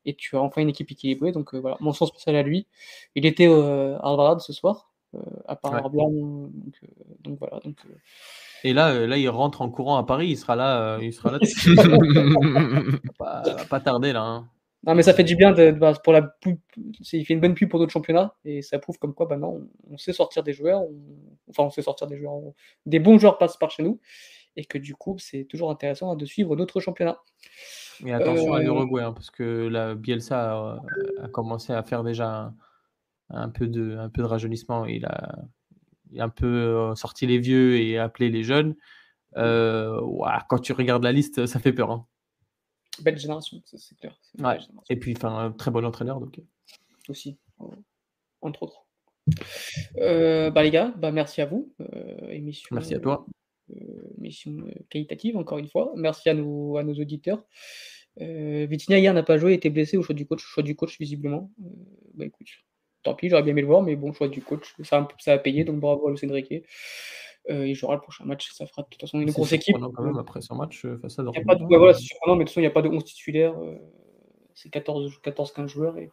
et 0.04 0.14
tu 0.14 0.36
as 0.36 0.40
enfin 0.40 0.62
une 0.62 0.68
équipe 0.68 0.90
équilibrée. 0.92 1.32
Donc 1.32 1.54
voilà, 1.54 1.76
mon 1.80 1.92
sens 1.92 2.10
spécial 2.10 2.36
à 2.36 2.42
lui. 2.42 2.68
Il 3.16 3.26
était 3.26 3.46
à 3.46 3.98
Alvarade 4.04 4.40
ce 4.40 4.52
soir, 4.52 4.92
à 5.46 5.56
part 5.56 5.90
bien. 5.90 6.08
Donc, 6.08 6.52
donc, 7.20 7.38
voilà. 7.38 7.60
Donc, 7.64 7.76
et 8.64 8.72
là, 8.72 8.90
euh, 8.90 9.06
là, 9.06 9.16
il 9.16 9.28
rentre 9.28 9.62
en 9.62 9.70
courant 9.70 9.96
à 9.96 10.04
Paris, 10.04 10.28
il 10.28 10.36
sera 10.36 10.56
là, 10.56 10.96
euh, 10.96 10.98
il 11.02 11.12
sera 11.12 11.30
là. 11.32 11.38
pas, 13.18 13.42
pas 13.68 13.80
tarder 13.80 14.12
là. 14.12 14.22
Hein. 14.22 14.48
Non, 14.86 14.94
mais 14.94 15.02
ça 15.02 15.14
fait 15.14 15.24
du 15.24 15.34
bien 15.34 15.52
de, 15.52 15.72
bah, 15.72 15.94
pour 16.02 16.12
la 16.12 16.30
il 17.12 17.24
fait 17.24 17.34
une 17.34 17.40
bonne 17.40 17.54
pub 17.54 17.68
pour 17.68 17.80
d'autres 17.80 17.92
championnats 17.92 18.34
et 18.44 18.62
ça 18.62 18.78
prouve 18.78 18.98
comme 18.98 19.14
quoi 19.14 19.26
bah 19.26 19.36
non, 19.36 19.66
on, 19.90 19.98
sait 19.98 20.12
sortir 20.12 20.44
des 20.44 20.52
joueurs, 20.52 20.82
enfin 21.50 21.64
on 21.64 21.70
sait 21.70 21.82
sortir 21.82 22.06
des 22.06 22.16
joueurs, 22.16 22.40
des 22.84 23.00
bons 23.00 23.18
joueurs 23.18 23.36
passent 23.36 23.56
par 23.56 23.72
chez 23.72 23.82
nous 23.82 23.98
et 24.54 24.64
que 24.64 24.78
du 24.78 24.94
coup 24.94 25.16
c'est 25.18 25.44
toujours 25.44 25.72
intéressant 25.72 26.14
de 26.14 26.24
suivre 26.24 26.54
d'autres 26.54 26.78
championnats. 26.78 27.18
Mais 28.00 28.12
attention 28.12 28.54
à 28.54 28.60
euh, 28.60 28.62
l'Uruguay 28.62 29.02
hein, 29.02 29.12
parce 29.12 29.30
que 29.30 29.66
la 29.66 29.96
Bielsa 29.96 30.52
a, 30.52 30.78
a, 31.20 31.28
commencé 31.28 31.72
à 31.72 31.82
faire 31.82 32.04
déjà 32.04 32.28
un, 32.28 32.54
un, 33.30 33.48
peu 33.48 33.66
de 33.66 33.96
un 33.96 34.08
peu 34.08 34.22
de 34.22 34.26
rajeunissement. 34.26 34.86
Il 34.86 35.04
a 35.04 35.46
un 36.18 36.28
peu 36.28 36.46
euh, 36.46 36.94
sorti 36.94 37.26
les 37.26 37.38
vieux 37.38 37.78
et 37.78 37.98
appelé 37.98 38.30
les 38.30 38.42
jeunes. 38.42 38.74
Euh, 39.36 40.00
quand 40.48 40.58
tu 40.58 40.72
regardes 40.72 41.04
la 41.04 41.12
liste, 41.12 41.46
ça 41.46 41.58
fait 41.58 41.72
peur. 41.72 41.90
Hein. 41.90 42.06
Belle 43.02 43.18
génération, 43.18 43.60
c'est 43.64 43.96
clair. 43.98 44.18
Et 44.88 44.96
puis, 44.96 45.14
enfin, 45.16 45.36
un 45.36 45.52
très 45.52 45.70
bon 45.70 45.84
entraîneur. 45.84 46.20
Donc. 46.20 46.38
Euh. 46.38 46.42
Aussi, 47.08 47.38
entre 48.40 48.64
autres. 48.64 48.86
bah 49.96 50.62
les 50.62 50.70
gars, 50.70 50.92
bah 50.96 51.12
merci 51.12 51.40
à 51.40 51.46
vous. 51.46 51.72
émission, 52.30 52.68
merci 52.72 52.94
à 52.94 52.98
toi. 52.98 53.26
émission 54.18 54.56
qualitative, 54.90 55.36
encore 55.36 55.58
une 55.58 55.68
fois. 55.68 55.92
Merci 55.96 56.28
à 56.30 56.34
nos, 56.34 56.76
à 56.78 56.82
nos 56.82 56.94
auditeurs. 56.94 57.44
Euh, 58.20 58.66
hier 58.70 59.12
n'a 59.12 59.22
pas 59.22 59.36
joué, 59.36 59.52
était 59.52 59.70
blessé 59.70 59.96
au 59.96 60.02
choix 60.02 60.14
du 60.14 60.26
coach, 60.26 60.40
choix 60.40 60.62
du 60.62 60.74
coach 60.74 60.98
visiblement. 60.98 61.52
bah 62.14 62.24
écoute, 62.24 62.46
tant 63.06 63.14
pis, 63.14 63.28
j'aurais 63.28 63.42
bien 63.42 63.52
aimé 63.52 63.62
le 63.62 63.68
voir, 63.68 63.82
mais 63.82 63.96
bon, 63.96 64.12
choix 64.12 64.28
du 64.28 64.42
coach, 64.42 64.74
ça, 64.82 65.06
ça 65.18 65.32
a 65.32 65.38
payé, 65.38 65.64
donc 65.64 65.80
bravo 65.80 66.08
à 66.08 66.10
Lucien 66.10 66.30
Riquet. 66.30 66.64
Euh, 67.48 67.66
il 67.66 67.74
jouera 67.74 67.94
le 67.94 68.00
prochain 68.00 68.24
match, 68.24 68.50
ça 68.52 68.66
fera 68.66 68.82
de 68.82 68.88
toute 68.88 69.00
façon 69.00 69.20
une 69.20 69.30
grosse 69.30 69.52
équipe. 69.52 69.76
quand 69.76 70.02
même 70.02 70.18
après 70.18 70.40
son 70.40 70.56
match 70.56 70.84
euh, 70.84 70.98
face 70.98 71.18
à 71.18 71.22
Dortmund. 71.22 71.58
Il 71.60 71.72
y 71.72 71.74
a 71.76 71.78
voilà, 71.78 71.94
c'est 71.94 72.02
surprenant, 72.02 72.34
mais 72.34 72.42
de 72.42 72.48
toute 72.48 72.50
façon, 72.50 72.60
il 72.60 72.64
n'y 72.64 72.68
a 72.68 72.72
pas 72.72 72.82
de 72.82 72.88
11 72.88 73.04
titulaires. 73.04 73.56
Euh, 73.56 73.76
c'est 74.54 74.68
14-15 74.72 75.68
joueurs. 75.68 75.96
Et, 75.96 76.10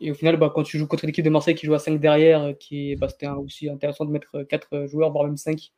et, 0.00 0.10
au 0.10 0.14
final, 0.14 0.36
bah, 0.36 0.50
quand 0.52 0.64
tu 0.64 0.76
joues 0.76 0.88
contre 0.88 1.06
l'équipe 1.06 1.24
de 1.24 1.30
Marseille 1.30 1.54
qui 1.54 1.66
joue 1.66 1.74
à 1.74 1.78
5 1.78 2.00
derrière, 2.00 2.58
qui 2.58 2.96
bah, 2.96 3.08
c'était 3.08 3.28
aussi 3.28 3.68
intéressant 3.68 4.04
de 4.04 4.10
mettre 4.10 4.42
4 4.42 4.86
joueurs, 4.86 5.12
voire 5.12 5.26
même 5.26 5.36
5 5.36 5.72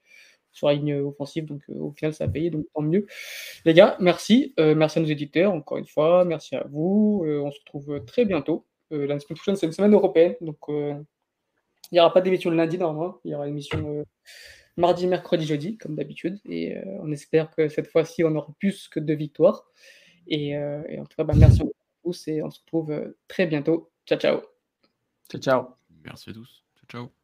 sur 0.53 0.69
la 0.69 0.75
ligne 0.75 0.95
offensive. 0.95 1.45
Donc 1.45 1.61
au 1.69 1.93
final, 1.93 2.15
ça 2.15 2.25
a 2.25 2.29
payé, 2.29 2.49
donc 2.49 2.65
tant 2.75 2.81
mieux. 2.81 3.07
Les 3.67 3.75
gars, 3.75 3.97
merci. 4.01 4.55
merci 4.59 4.99
à 4.99 5.03
nos 5.03 5.09
éditeurs, 5.09 5.53
encore 5.53 5.77
une 5.77 5.87
fois. 5.87 6.25
Merci 6.25 6.57
à 6.57 6.65
vous. 6.71 7.23
on 7.27 7.51
se 7.51 7.59
retrouve 7.61 8.03
très 8.07 8.25
bientôt. 8.25 8.65
Euh, 8.93 9.07
la 9.07 9.19
semaine 9.19 9.37
prochaine, 9.37 9.57
c'est 9.57 9.67
une 9.67 9.73
semaine 9.73 9.95
européenne. 9.95 10.35
Donc, 10.41 10.59
euh, 10.69 10.95
il 11.91 11.95
n'y 11.95 12.01
aura 12.01 12.13
pas 12.13 12.21
d'émission 12.21 12.51
le 12.51 12.57
lundi, 12.57 12.79
normalement. 12.79 13.19
Il 13.25 13.33
y 13.33 13.35
aura 13.35 13.47
une 13.47 13.53
émission 13.53 13.79
euh, 13.89 14.05
mardi, 14.77 15.07
mercredi, 15.07 15.47
jeudi, 15.47 15.79
comme 15.79 15.97
d'habitude. 15.97 16.39
Et 16.45 16.77
on 17.01 17.11
espère 17.13 17.51
que 17.51 17.69
cette 17.69 17.89
fois-ci, 17.89 18.25
on 18.25 18.35
aura 18.35 18.53
plus 18.59 18.89
que 18.89 19.01
deux 19.01 19.15
victoires. 19.15 19.71
Et, 20.27 20.57
en 20.57 21.05
tout 21.05 21.17
cas, 21.17 21.25
bah, 21.25 21.35
merci 21.37 21.63
à 21.63 21.67
tous 22.05 22.29
et 22.29 22.43
on 22.43 22.51
se 22.51 22.61
retrouve 22.61 23.15
très 23.27 23.47
bientôt. 23.47 23.91
Ciao, 24.07 24.19
ciao. 24.19 24.41
Ciao, 25.31 25.41
ciao. 25.41 25.67
Merci 26.05 26.31
à 26.31 26.33
tous. 26.33 26.65
Ciao, 26.77 26.87
ciao. 27.07 27.20